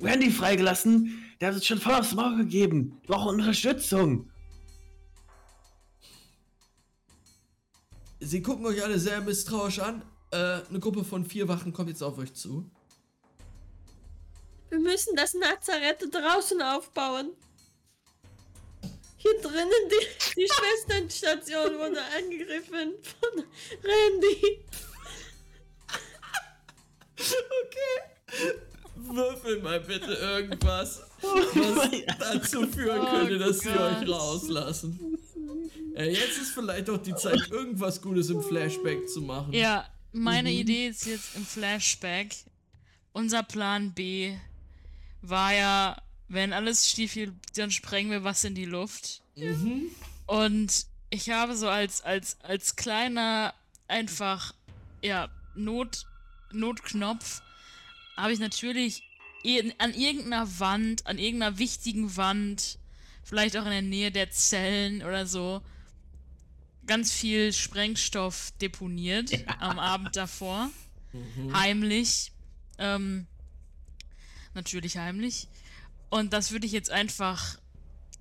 [0.00, 1.22] Randy freigelassen.
[1.40, 2.98] Der hat uns schon voll aufs Maul gegeben.
[3.02, 4.28] Wir brauchen Unterstützung.
[8.26, 10.02] Sie gucken euch alle sehr misstrauisch an.
[10.32, 10.36] Äh,
[10.68, 12.68] eine Gruppe von vier Wachen kommt jetzt auf euch zu.
[14.68, 17.30] Wir müssen das Nazareth draußen aufbauen.
[19.16, 23.44] Hier drinnen, die, die Schwesternstation wurde angegriffen von
[23.84, 24.64] Randy.
[27.16, 28.54] Okay.
[28.96, 35.16] Würfel mal bitte irgendwas, was dazu führen Oh könnte, dass sie euch rauslassen.
[35.96, 39.52] Äh, jetzt ist vielleicht auch die Zeit, irgendwas Gutes im Flashback zu machen.
[39.52, 42.34] Ja, meine Idee ist jetzt im Flashback.
[43.12, 44.36] Unser Plan B
[45.22, 49.22] war ja, wenn alles schief geht, dann sprengen wir was in die Luft.
[49.36, 49.90] Mhm.
[50.26, 53.54] Und ich habe so als, als, als kleiner,
[53.88, 54.54] einfach,
[55.02, 56.06] ja, Not,
[56.52, 57.42] Notknopf,
[58.16, 59.02] habe ich natürlich
[59.78, 62.78] an irgendeiner Wand, an irgendeiner wichtigen Wand,
[63.26, 65.60] vielleicht auch in der Nähe der Zellen oder so,
[66.86, 70.70] ganz viel Sprengstoff deponiert am Abend davor.
[71.52, 72.32] Heimlich.
[72.78, 73.26] Ähm,
[74.54, 75.48] natürlich heimlich.
[76.08, 77.58] Und das würde ich jetzt einfach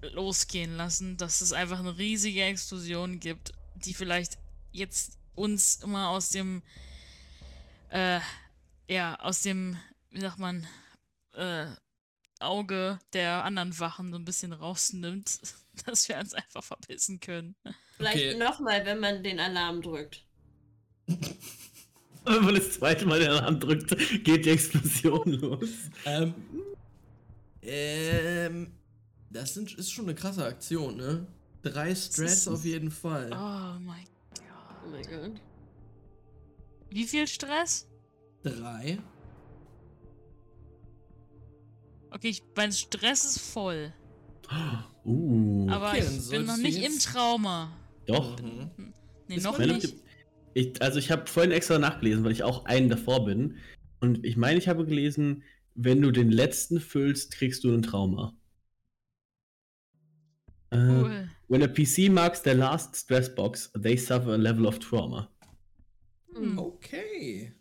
[0.02, 4.40] losgehen lassen, dass es einfach eine riesige Explosion gibt, die vielleicht
[4.72, 6.64] jetzt uns immer aus dem,
[7.90, 8.20] äh,
[8.88, 9.78] ja, aus dem,
[10.10, 10.66] wie sagt man,
[11.34, 11.68] äh,
[12.46, 15.40] Auge der anderen Wachen so ein bisschen rausnimmt,
[15.86, 17.56] dass wir uns einfach verpissen können.
[17.98, 18.38] Vielleicht Okay.
[18.38, 20.24] nochmal, wenn man den Alarm drückt.
[22.28, 23.90] Wenn man das zweite Mal den Alarm drückt,
[24.24, 25.70] geht die Explosion los.
[26.06, 26.34] Ähm,
[27.62, 28.72] ähm,
[29.30, 31.28] das sind, ist schon eine krasse Aktion, ne?
[31.62, 33.30] Drei Strats ist- auf jeden Fall.
[33.32, 34.06] Oh mein
[34.84, 35.40] Oh mein Gott.
[36.90, 37.88] Wie viel Stress?
[38.44, 38.98] Drei.
[42.16, 43.94] Okay, ich, mein Stress ist voll.
[45.08, 45.68] Uh.
[45.70, 47.72] Aber Okay, ich bin noch nicht im Trauma.
[48.08, 48.42] Doch.
[48.42, 48.72] Mhm.
[49.28, 49.94] Nee, Ist noch nicht.
[50.56, 53.58] Ich, also ich habe vorhin extra nachgelesen, weil ich auch einen davor bin.
[54.00, 55.44] Und ich meine, ich habe gelesen,
[55.76, 58.36] wenn du den letzten füllst, kriegst du ein Trauma.
[60.72, 61.30] Äh, Cool.
[61.50, 65.30] when a PC marks their last stress box, they suffer a level of trauma.
[66.34, 66.58] Hm.
[66.58, 67.54] Okay.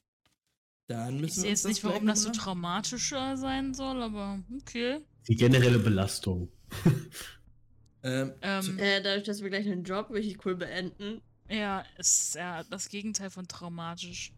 [0.86, 4.40] Dann Ich müssen sehe wir uns jetzt nicht, warum das so traumatischer sein soll, aber
[4.60, 5.00] okay.
[5.28, 6.50] Die generelle Belastung.
[8.02, 11.22] ähm, Ähm, Äh, dadurch, dass wir gleich einen Job richtig cool beenden.
[11.48, 14.32] ja, ist ja das Gegenteil von traumatisch.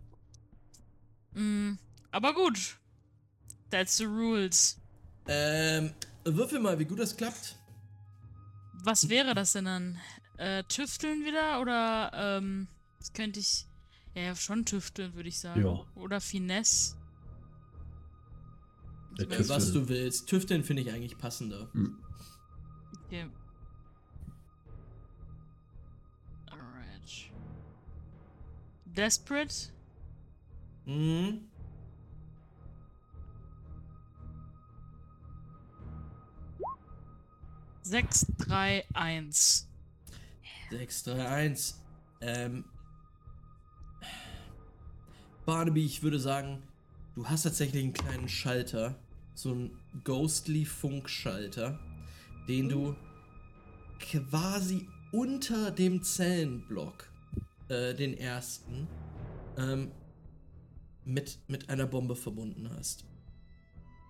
[1.33, 1.73] Mm,
[2.12, 2.78] aber gut.
[3.70, 4.81] That's the rules.
[5.26, 5.92] ähm,
[6.25, 7.57] würfel mal, wie gut das klappt.
[8.84, 9.99] Was wäre das denn dann?
[10.39, 12.68] Äh, tüfteln wieder oder ähm,
[12.99, 13.66] das könnte ich.
[14.17, 15.62] Ja, ja, schon tüfteln, würde ich sagen.
[15.62, 15.85] Ja.
[15.95, 16.97] Oder Finesse.
[19.19, 20.27] Der Ich mein, Äh, was du willst.
[20.27, 21.69] Tüfteln finde ich eigentlich passender.
[21.75, 21.99] Hm.
[23.05, 23.27] Okay.
[26.51, 27.31] Alright.
[28.86, 29.55] Desperate?
[30.86, 31.43] Mhm.
[37.83, 39.69] Sechs, drei, eins.
[40.70, 41.83] 6, 3, 1.
[42.23, 42.65] Ähm.
[45.47, 46.60] Barnaby, ich würde sagen,
[47.15, 48.99] du hast tatsächlich einen kleinen Schalter.
[49.34, 49.70] So einen
[50.02, 51.78] ghostly Funkschalter,
[52.49, 52.97] den du
[54.00, 57.08] quasi unter dem Zellenblock,
[57.68, 58.89] äh, den ersten,
[59.57, 59.92] ähm,
[61.05, 63.05] mit, mit einer Bombe verbunden hast.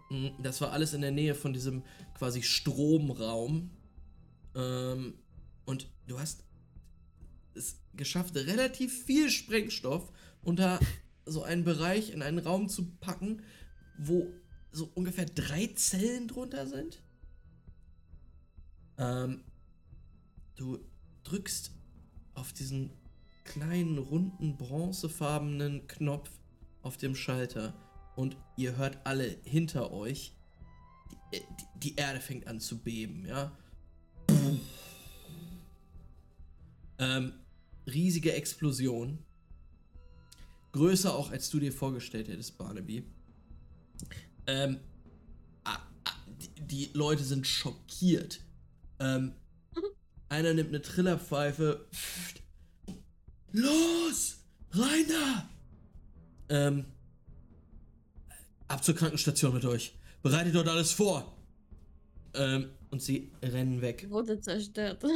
[0.08, 1.82] Mm, Das war alles in der Nähe von diesem
[2.16, 3.70] quasi Stromraum.
[4.54, 5.14] Ähm,
[5.66, 6.44] und du hast
[7.54, 10.10] es geschafft, relativ viel Sprengstoff
[10.42, 10.78] unter
[11.26, 13.42] so einen Bereich in einen Raum zu packen,
[13.98, 14.32] wo
[14.72, 17.02] so ungefähr drei Zellen drunter sind.
[18.98, 19.44] Ähm,
[20.54, 20.78] du
[21.24, 21.72] drückst
[22.34, 22.92] auf diesen
[23.44, 26.30] kleinen, runden, bronzefarbenen Knopf
[26.82, 27.74] auf dem Schalter
[28.16, 30.36] und ihr hört alle hinter euch,
[31.32, 31.40] die,
[31.78, 33.56] die, Erde fängt an zu beben, ja.
[36.98, 37.32] Ähm,
[37.86, 39.18] riesige Explosion.
[40.76, 43.04] Größer auch, als du dir vorgestellt hättest, Barnaby.
[44.46, 44.78] Ähm,
[46.58, 48.40] die, Leute sind schockiert.
[48.98, 49.32] Ähm,
[50.28, 51.86] einer nimmt eine Trillerpfeife.
[51.92, 52.42] Pft.
[53.52, 54.36] Los!
[54.72, 55.48] Rein da!
[56.48, 56.84] Ähm,
[58.68, 59.94] ab zur Krankenstation mit euch.
[60.22, 61.36] Bereitet dort alles vor.
[62.34, 64.06] Ähm, und sie rennen weg.
[64.10, 65.02] Wurde zerstört.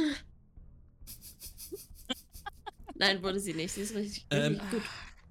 [2.95, 3.73] Nein, wurde sie nicht.
[3.73, 4.81] Sie ist richtig, Ähm, richtig gut.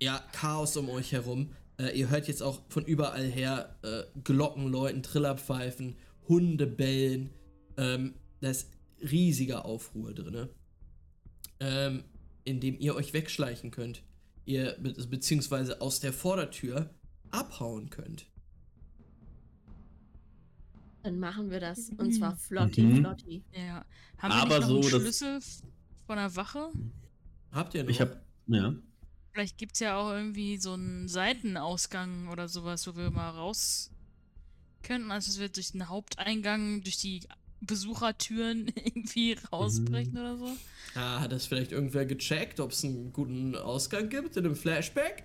[0.00, 1.50] Ja, Chaos um euch herum.
[1.78, 5.96] Äh, ihr hört jetzt auch von überall her äh, Glocken läuten, Trillerpfeifen,
[6.28, 7.30] Hunde bellen.
[7.76, 8.70] Ähm, da ist
[9.02, 10.48] riesiger Aufruhr drin.
[11.60, 12.04] Ähm,
[12.44, 14.02] in dem ihr euch wegschleichen könnt.
[14.46, 16.90] Ihr be beziehungsweise aus der Vordertür
[17.30, 18.26] abhauen könnt.
[21.02, 21.90] Dann machen wir das.
[21.96, 22.96] Und zwar flotti, Mhm.
[22.98, 23.44] flotti.
[23.52, 23.84] Ja.
[24.18, 25.38] Haben Aber wir nicht noch so, einen Schlüssel
[26.06, 26.70] von der Wache?
[27.52, 27.90] Habt ihr noch?
[27.90, 28.22] Ich hab.
[28.46, 28.74] Ja.
[29.32, 33.90] Vielleicht gibt es ja auch irgendwie so einen Seitenausgang oder sowas, wo wir mal raus
[34.82, 35.10] könnten.
[35.10, 37.20] Also, dass wir durch den Haupteingang, durch die
[37.60, 40.56] Besuchertüren irgendwie rausbrechen oder so.
[40.94, 45.24] Ah, hat das vielleicht irgendwer gecheckt, ob es einen guten Ausgang gibt in einem Flashback?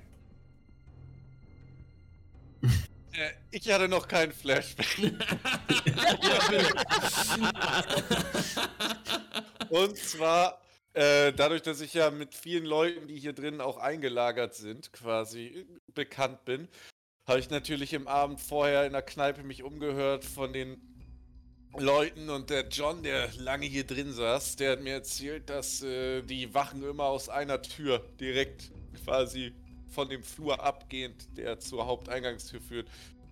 [3.17, 4.97] Äh, ich hatte noch keinen Flashback.
[9.69, 10.59] Und zwar,
[10.95, 15.47] äh, dadurch, dass ich ja mit vielen Leuten, die hier drin auch eingelagert sind, quasi
[15.47, 16.67] äh, bekannt bin,
[17.27, 20.81] habe ich natürlich im Abend vorher in der Kneipe mich umgehört von den
[21.77, 26.21] Leuten und der John, der lange hier drin saß, der hat mir erzählt, dass äh,
[26.21, 28.71] die Wachen immer aus einer Tür direkt
[29.03, 29.53] quasi
[29.89, 32.87] von dem Flur abgehend, der zur Haupteingangstür führt,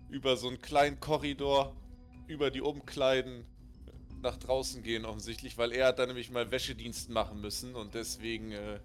[0.10, 1.74] über so einen kleinen Korridor,
[2.28, 3.46] über die Umkleiden
[4.24, 8.52] nach draußen gehen offensichtlich, weil er hat da nämlich mal Wäschedienst machen müssen und deswegen
[8.52, 8.80] äh,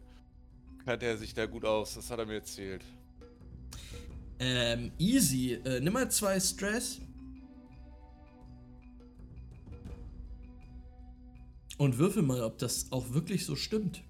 [0.84, 1.94] kannte er sich da gut aus.
[1.94, 2.82] Das hat er mir erzählt.
[4.40, 5.54] Ähm, easy.
[5.64, 7.00] Äh, nimm mal zwei Stress.
[11.76, 14.02] Und würfel mal, ob das auch wirklich so stimmt.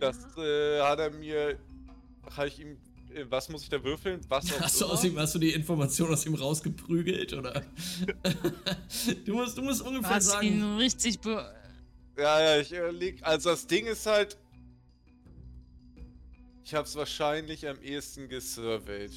[0.00, 1.58] Das äh, hat er mir.
[2.36, 2.78] Habe ich ihm.
[3.14, 4.20] Äh, Was muss ich da würfeln?
[4.28, 7.62] Was Hast du, aus ihm, hast du die Information aus ihm rausgeprügelt, oder?
[9.24, 10.46] du, musst, du musst Du ungefähr hast sagen.
[10.46, 11.54] ihn richtig be
[12.16, 13.18] Ja, ja, ich überleg.
[13.22, 14.36] Also das Ding ist halt.
[16.64, 19.12] Ich habe es wahrscheinlich am ehesten gesurveyed.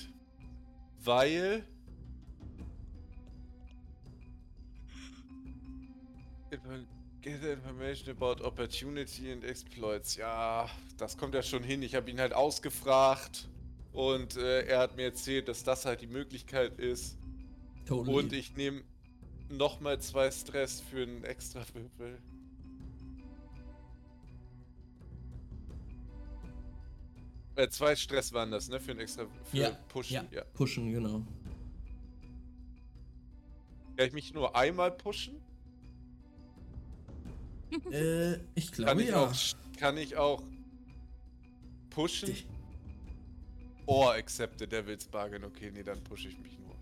[1.04, 1.66] Weil.
[7.22, 10.16] Get information about opportunity and exploits.
[10.16, 11.82] Ja, das kommt ja schon hin.
[11.82, 13.50] Ich habe ihn halt ausgefragt
[13.96, 17.18] und äh, er hat mir erzählt, dass das halt die Möglichkeit ist.
[17.86, 18.16] Totally.
[18.18, 18.82] Und ich nehme
[19.50, 22.20] nochmal zwei Stress für einen extra Würfel.
[27.56, 28.80] Äh, zwei Stress waren das, ne?
[28.80, 30.14] Für einen extra für ja, Pushen.
[30.14, 30.44] ja, Ja.
[30.54, 31.22] pushen, genau.
[33.96, 35.36] Kann ich mich nur einmal pushen?
[37.92, 39.26] äh, ich Kann glaube ich ja.
[39.26, 39.34] auch
[39.78, 40.42] kann ich auch
[41.90, 42.28] pushen?
[42.28, 42.46] Dich-
[43.88, 45.44] Or accept the devil's bargain.
[45.44, 46.76] Okay, nee, dann pushe ich mich nur.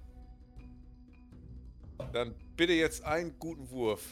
[2.11, 4.05] Dann bitte jetzt einen guten Wurf.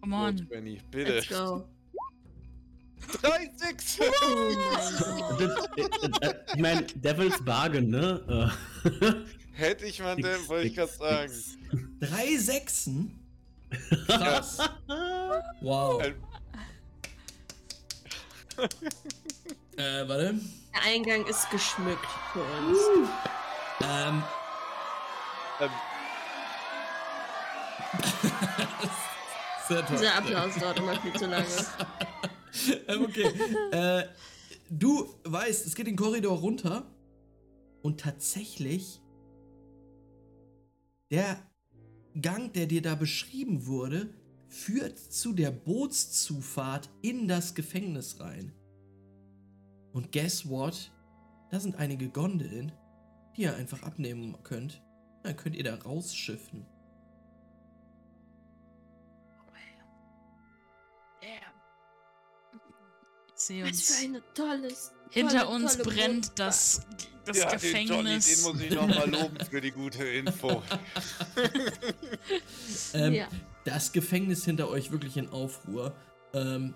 [0.00, 0.36] Come on.
[0.36, 1.14] Gut, Benny, bitte.
[1.14, 1.68] Let's go.
[3.22, 3.98] 3, 6!
[4.00, 5.70] Oh mein Gott.
[5.78, 8.52] Das, äh, äh, ich meine, Devil's Bargain, ne?
[9.52, 11.32] Hätte ich mal denn, Nix, wollte ich gerade sagen.
[11.32, 11.58] nix.
[12.00, 13.18] Drei Sechsen?
[14.06, 14.58] Krass.
[15.60, 16.02] wow.
[19.76, 20.40] Äh, warte.
[20.74, 22.78] Der Eingang ist geschmückt für uns.
[23.80, 24.22] Ähm,
[25.60, 25.70] Ähm,
[29.68, 29.96] sehr toll.
[29.96, 31.46] Dieser Applaus dauert immer viel zu lange.
[32.88, 33.32] ähm, okay.
[33.72, 34.04] äh,
[34.70, 36.86] du weißt, es geht den Korridor runter
[37.82, 39.00] und tatsächlich
[41.10, 41.42] der
[42.20, 44.14] Gang, der dir da beschrieben wurde,
[44.48, 48.52] führt zu der Bootszufahrt in das Gefängnis rein.
[49.98, 50.92] Und guess what?
[51.50, 52.70] Da sind einige Gondeln,
[53.36, 54.80] die ihr einfach abnehmen könnt.
[55.24, 56.64] Dann könnt ihr da rausschiffen.
[63.34, 64.04] Ich sehe Was für uns.
[64.04, 64.92] eine tolles.
[65.10, 66.38] Hinter tolle, uns tolle brennt Botschaft.
[66.38, 66.80] das,
[67.24, 68.42] das ja, den Johnny, den Gefängnis.
[68.44, 70.62] muss ich nochmal loben für die gute Info.
[72.94, 73.28] Ähm, Ja.
[73.64, 75.92] Das Gefängnis hinter euch wirklich in Aufruhr.
[76.34, 76.74] Ähm,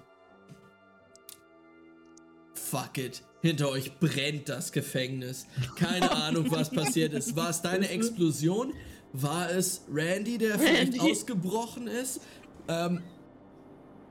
[2.73, 3.23] fuck it.
[3.43, 5.47] Hinter euch brennt das Gefängnis.
[5.77, 7.37] Keine Ahnung, was passiert ist.
[7.37, 8.73] War es deine Explosion?
[9.13, 11.01] War es Randy, der vielleicht Randy.
[11.01, 12.23] ausgebrochen ist?
[12.69, 13.03] Ähm,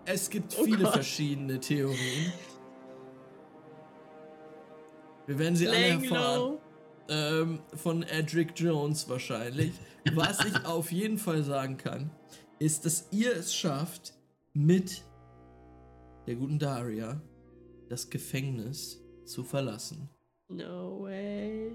[0.06, 2.34] es gibt viele verschiedene Theorien.
[5.26, 6.58] Wir werden sie alle erfahren.
[7.10, 9.72] Ähm, von Edric Jones wahrscheinlich.
[10.14, 12.12] Was ich auf jeden Fall sagen kann,
[12.60, 14.14] ist, dass ihr es schafft,
[14.54, 15.02] mit
[16.28, 17.22] der guten Daria
[17.92, 20.10] das Gefängnis zu verlassen.
[20.48, 21.74] No way.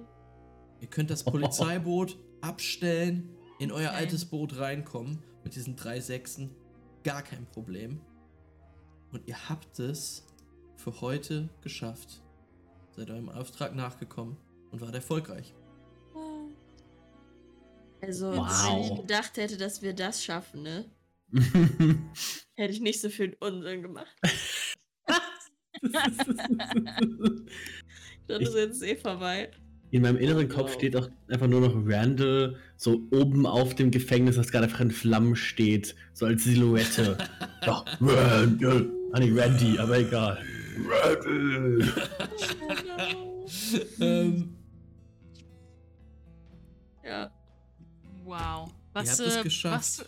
[0.80, 3.96] Ihr könnt das Polizeiboot abstellen, in euer Okay.
[3.98, 6.54] altes Boot reinkommen mit diesen drei Sechsen.
[7.04, 8.00] Gar kein Problem.
[9.12, 10.26] Und ihr habt es
[10.76, 12.22] für heute geschafft.
[12.90, 14.36] Seid eurem Auftrag nachgekommen
[14.70, 15.54] und wart erfolgreich.
[18.02, 18.48] Also, Wow.
[18.66, 20.90] wenn ich gedacht hätte, dass wir das schaffen, ne?
[22.54, 24.14] Hätte ich nicht so viel Unsinn gemacht.
[28.28, 29.50] Dann ist jetzt eh vorbei.
[29.92, 30.74] In meinem inneren Kopf Wow.
[30.74, 34.90] steht auch einfach nur noch Randall so oben auf dem Gefängnis, das gerade einfach in
[34.90, 37.16] Flammen steht, so als Silhouette.
[37.64, 38.90] Doch, Randall.
[39.12, 40.38] Ah, nee, Randy, aber egal.
[40.88, 41.92] Randall.
[44.00, 44.56] ähm,
[47.04, 47.30] Ja.
[48.24, 48.70] Wow.
[48.92, 49.98] Was, habt es äh, geschafft.
[49.98, 50.04] was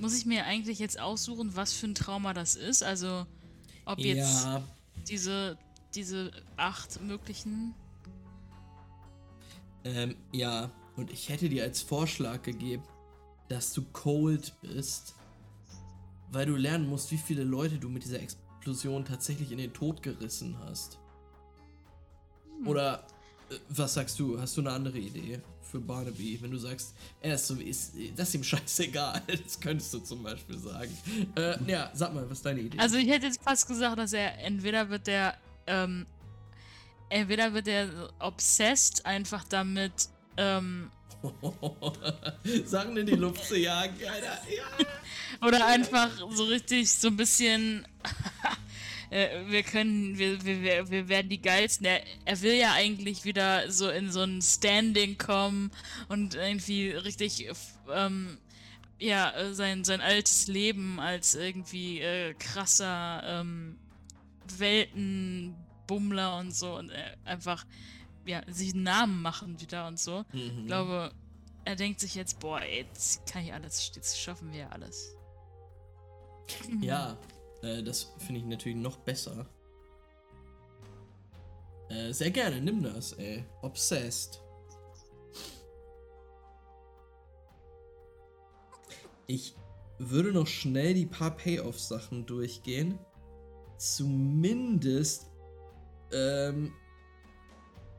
[0.00, 2.82] muss ich mir eigentlich jetzt aussuchen, was für ein Trauma das ist?
[2.82, 3.26] Also,
[3.88, 4.62] ob jetzt ja,
[5.08, 5.58] diese,
[5.94, 7.74] diese acht möglichen.
[9.84, 10.70] ähm, ja.
[10.96, 12.82] Und ich hätte dir als Vorschlag gegeben,
[13.48, 15.14] dass du cold bist,
[16.32, 20.02] weil du lernen musst, wie viele Leute du mit dieser Explosion tatsächlich in den Tod
[20.02, 20.98] gerissen hast.
[22.66, 23.06] Oder
[23.48, 24.40] äh, was sagst du?
[24.40, 26.38] Hast du eine andere Idee für Barnaby?
[26.40, 29.22] Wenn du sagst, er ist so wie ist, das ist ihm scheißegal.
[29.44, 30.96] Das könntest du zum Beispiel sagen.
[31.36, 32.78] Äh, ja, sag mal, was ist deine Idee?
[32.78, 36.06] Also, ich hätte jetzt fast gesagt, dass er entweder wird der, ähm,
[37.08, 40.90] entweder wird er obsessed einfach damit, ähm,
[42.64, 44.38] Sachen in die Luft zu jagen, Alter.
[44.48, 44.86] Ja.
[45.46, 47.86] Oder einfach so richtig so ein bisschen.
[49.10, 51.86] Äh, wir können, wir, wir, wir- werden die geilsten.
[51.86, 55.70] Er, er will ja eigentlich wieder so in so ein Standing kommen
[56.08, 57.48] und irgendwie richtig,
[57.92, 58.38] ähm,
[59.00, 63.78] ja, sein, sein altes Leben als irgendwie äh, krasser ähm,
[64.56, 67.64] Weltenbummler und so und äh, einfach,
[68.26, 70.24] ja, sich einen Namen machen wieder und so.
[70.32, 70.60] Mhm.
[70.60, 71.12] Ich glaube,
[71.64, 75.14] er denkt sich jetzt, boah, ey, jetzt kann ich alles, jetzt schaffen wir alles.
[76.80, 77.16] Ja,
[77.62, 79.46] äh, das finde ich natürlich noch besser.
[81.88, 83.44] Äh, sehr gerne, nimm das, ey.
[83.62, 84.42] Obsessed.
[89.26, 89.54] Ich
[89.98, 92.98] würde noch schnell die paar Payoff-Sachen durchgehen.
[93.76, 95.26] Zumindest,
[96.12, 96.72] ähm,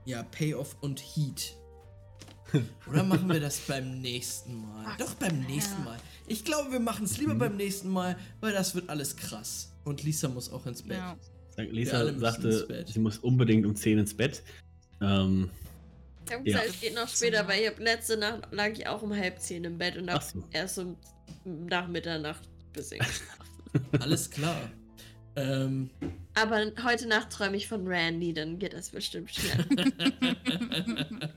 [0.06, 1.59] ja, Payoff und Heat.
[2.90, 4.86] Oder machen wir das beim nächsten Mal?
[4.88, 5.86] Ach, Doch, beim nächsten ja.
[5.92, 5.98] Mal.
[6.28, 9.72] Ich glaube, wir machen es lieber beim nächsten Mal, weil das wird alles krass.
[9.84, 10.98] Und Lisa muss auch ins Bett.
[10.98, 11.18] Ja.
[11.56, 12.88] Wir Lisa sagte, Bett.
[12.90, 14.44] sie muss unbedingt um 10 ins Bett.
[15.02, 15.50] Ähm,
[16.28, 16.60] Ich hab Ja.
[16.68, 19.64] es geht noch später, weil ich hab letzte Nacht lag ich auch um halb zehn
[19.64, 20.44] im Bett und hab Ach so.
[20.52, 20.96] erst um
[21.46, 23.02] nach Mitternacht bis ich.
[24.00, 24.70] Alles klar.
[25.36, 25.90] ähm,
[26.36, 29.66] Aber heute Nacht träume ich von Randy, dann geht das bestimmt schnell.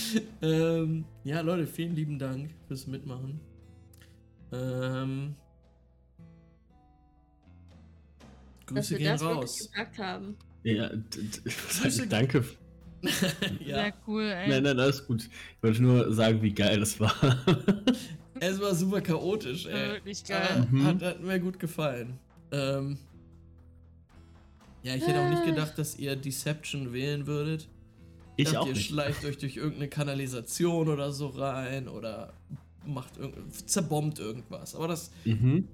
[0.42, 3.40] ähm, ja, Leute, vielen lieben Dank fürs Mitmachen.
[4.52, 5.34] Ähm,
[8.66, 9.70] dass Grüße wir gehen das raus.
[9.70, 10.36] gepackt haben.
[10.62, 10.90] ja,
[12.08, 12.44] danke.
[13.64, 14.48] ja, Sehr cool, ey.
[14.48, 15.24] Nein, nein, alles gut.
[15.24, 17.12] Ich wollte nur sagen, wie geil das war.
[18.38, 19.92] es war super chaotisch, War ey.
[19.94, 20.68] wirklich geil.
[20.70, 20.84] Mhm.
[20.86, 22.18] hat, hat mir gut gefallen.
[22.52, 22.98] Ähm,
[24.84, 27.68] ja, ich hätte auch nicht gedacht, dass ihr Deception wählen würdet.
[28.36, 28.86] Ich dachte, auch ihr nicht.
[28.88, 32.32] schleicht euch durch irgendeine Kanalisation oder so rein oder
[32.86, 34.74] macht irgend zerbombt irgendwas.
[34.74, 35.68] Aber das Mhm.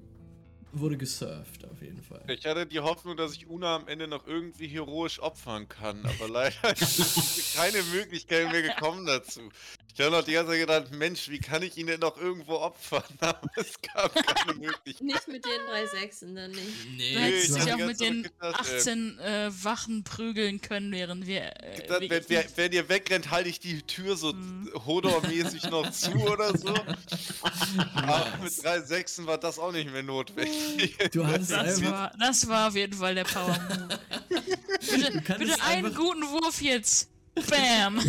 [0.73, 2.23] Wurde gesurft auf jeden Fall.
[2.29, 6.29] Ich hatte die Hoffnung, dass ich Una am Ende noch irgendwie heroisch opfern kann, aber
[6.29, 9.49] leider ist keine Möglichkeit mehr gekommen dazu.
[9.95, 12.55] Ich habe noch die ganze Zeit gedacht, Mensch, wie kann ich ihn denn noch irgendwo
[12.57, 13.03] opfern?
[13.19, 15.01] Aber es gab keine Möglichkeit.
[15.01, 16.69] Nicht mit den drei Sechsen, dann nicht.
[16.97, 20.93] Nee, Du hättest ich dich auch mit den gedacht, äh, 18 äh, Wachen prügeln können,
[20.93, 21.47] während wir.
[21.65, 24.71] Äh, Dann, wenn, wer- wenn ihr wegrennt, halte ich die Tür so Mhm.
[24.87, 26.69] Hodor-mäßig noch zu oder so.
[27.95, 30.55] Aber mit drei Sechsen war das auch nicht mehr notwendig.
[31.12, 33.99] Du hattest das, einfach, war, das war auf jeden Fall der Power Move.
[34.81, 37.11] bitte Du kannst bitte einen einfach- guten Wurf jetzt.
[37.49, 38.01] Bam!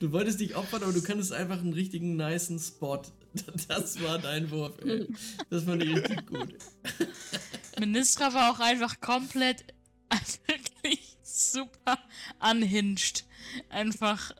[0.00, 3.02] du wolltest dich opfern, aber du kanntest einfach einen richtigen nicen Spot.
[3.68, 5.08] Das war dein Wurf, ey.
[5.50, 6.54] Das fand ich richtig gut.
[7.80, 9.64] Ministra war auch einfach komplett
[10.46, 11.98] wirklich super
[12.40, 13.24] unhinged.
[13.70, 14.32] Einfach.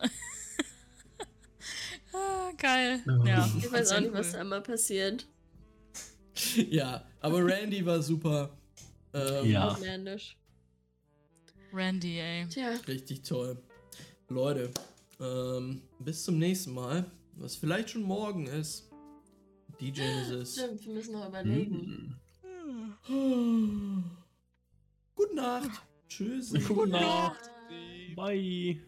[2.12, 3.02] ah, geil.
[3.24, 5.26] Ja, Ich weiß auch nicht, was da immer passiert.
[6.70, 8.56] Ja, aber Randy war super.
[9.14, 9.70] Ähm, Ja.
[9.72, 10.36] Outlandish.
[11.72, 12.46] Randy, ey.
[12.48, 13.56] Tja, Richtig toll.
[14.28, 14.70] Leute,
[15.20, 18.90] ähm, bis zum nächsten Mal, was vielleicht schon morgen ist.
[19.80, 22.18] DJ ist stimmt, wir müssen noch überlegen.
[23.08, 24.04] Mhm.
[25.14, 25.82] Gute Nacht.
[26.08, 26.52] Tschüss.
[26.68, 27.50] Gute Nacht.
[28.14, 28.80] Bye.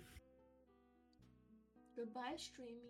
[1.96, 2.83] Goodbye, Streamies.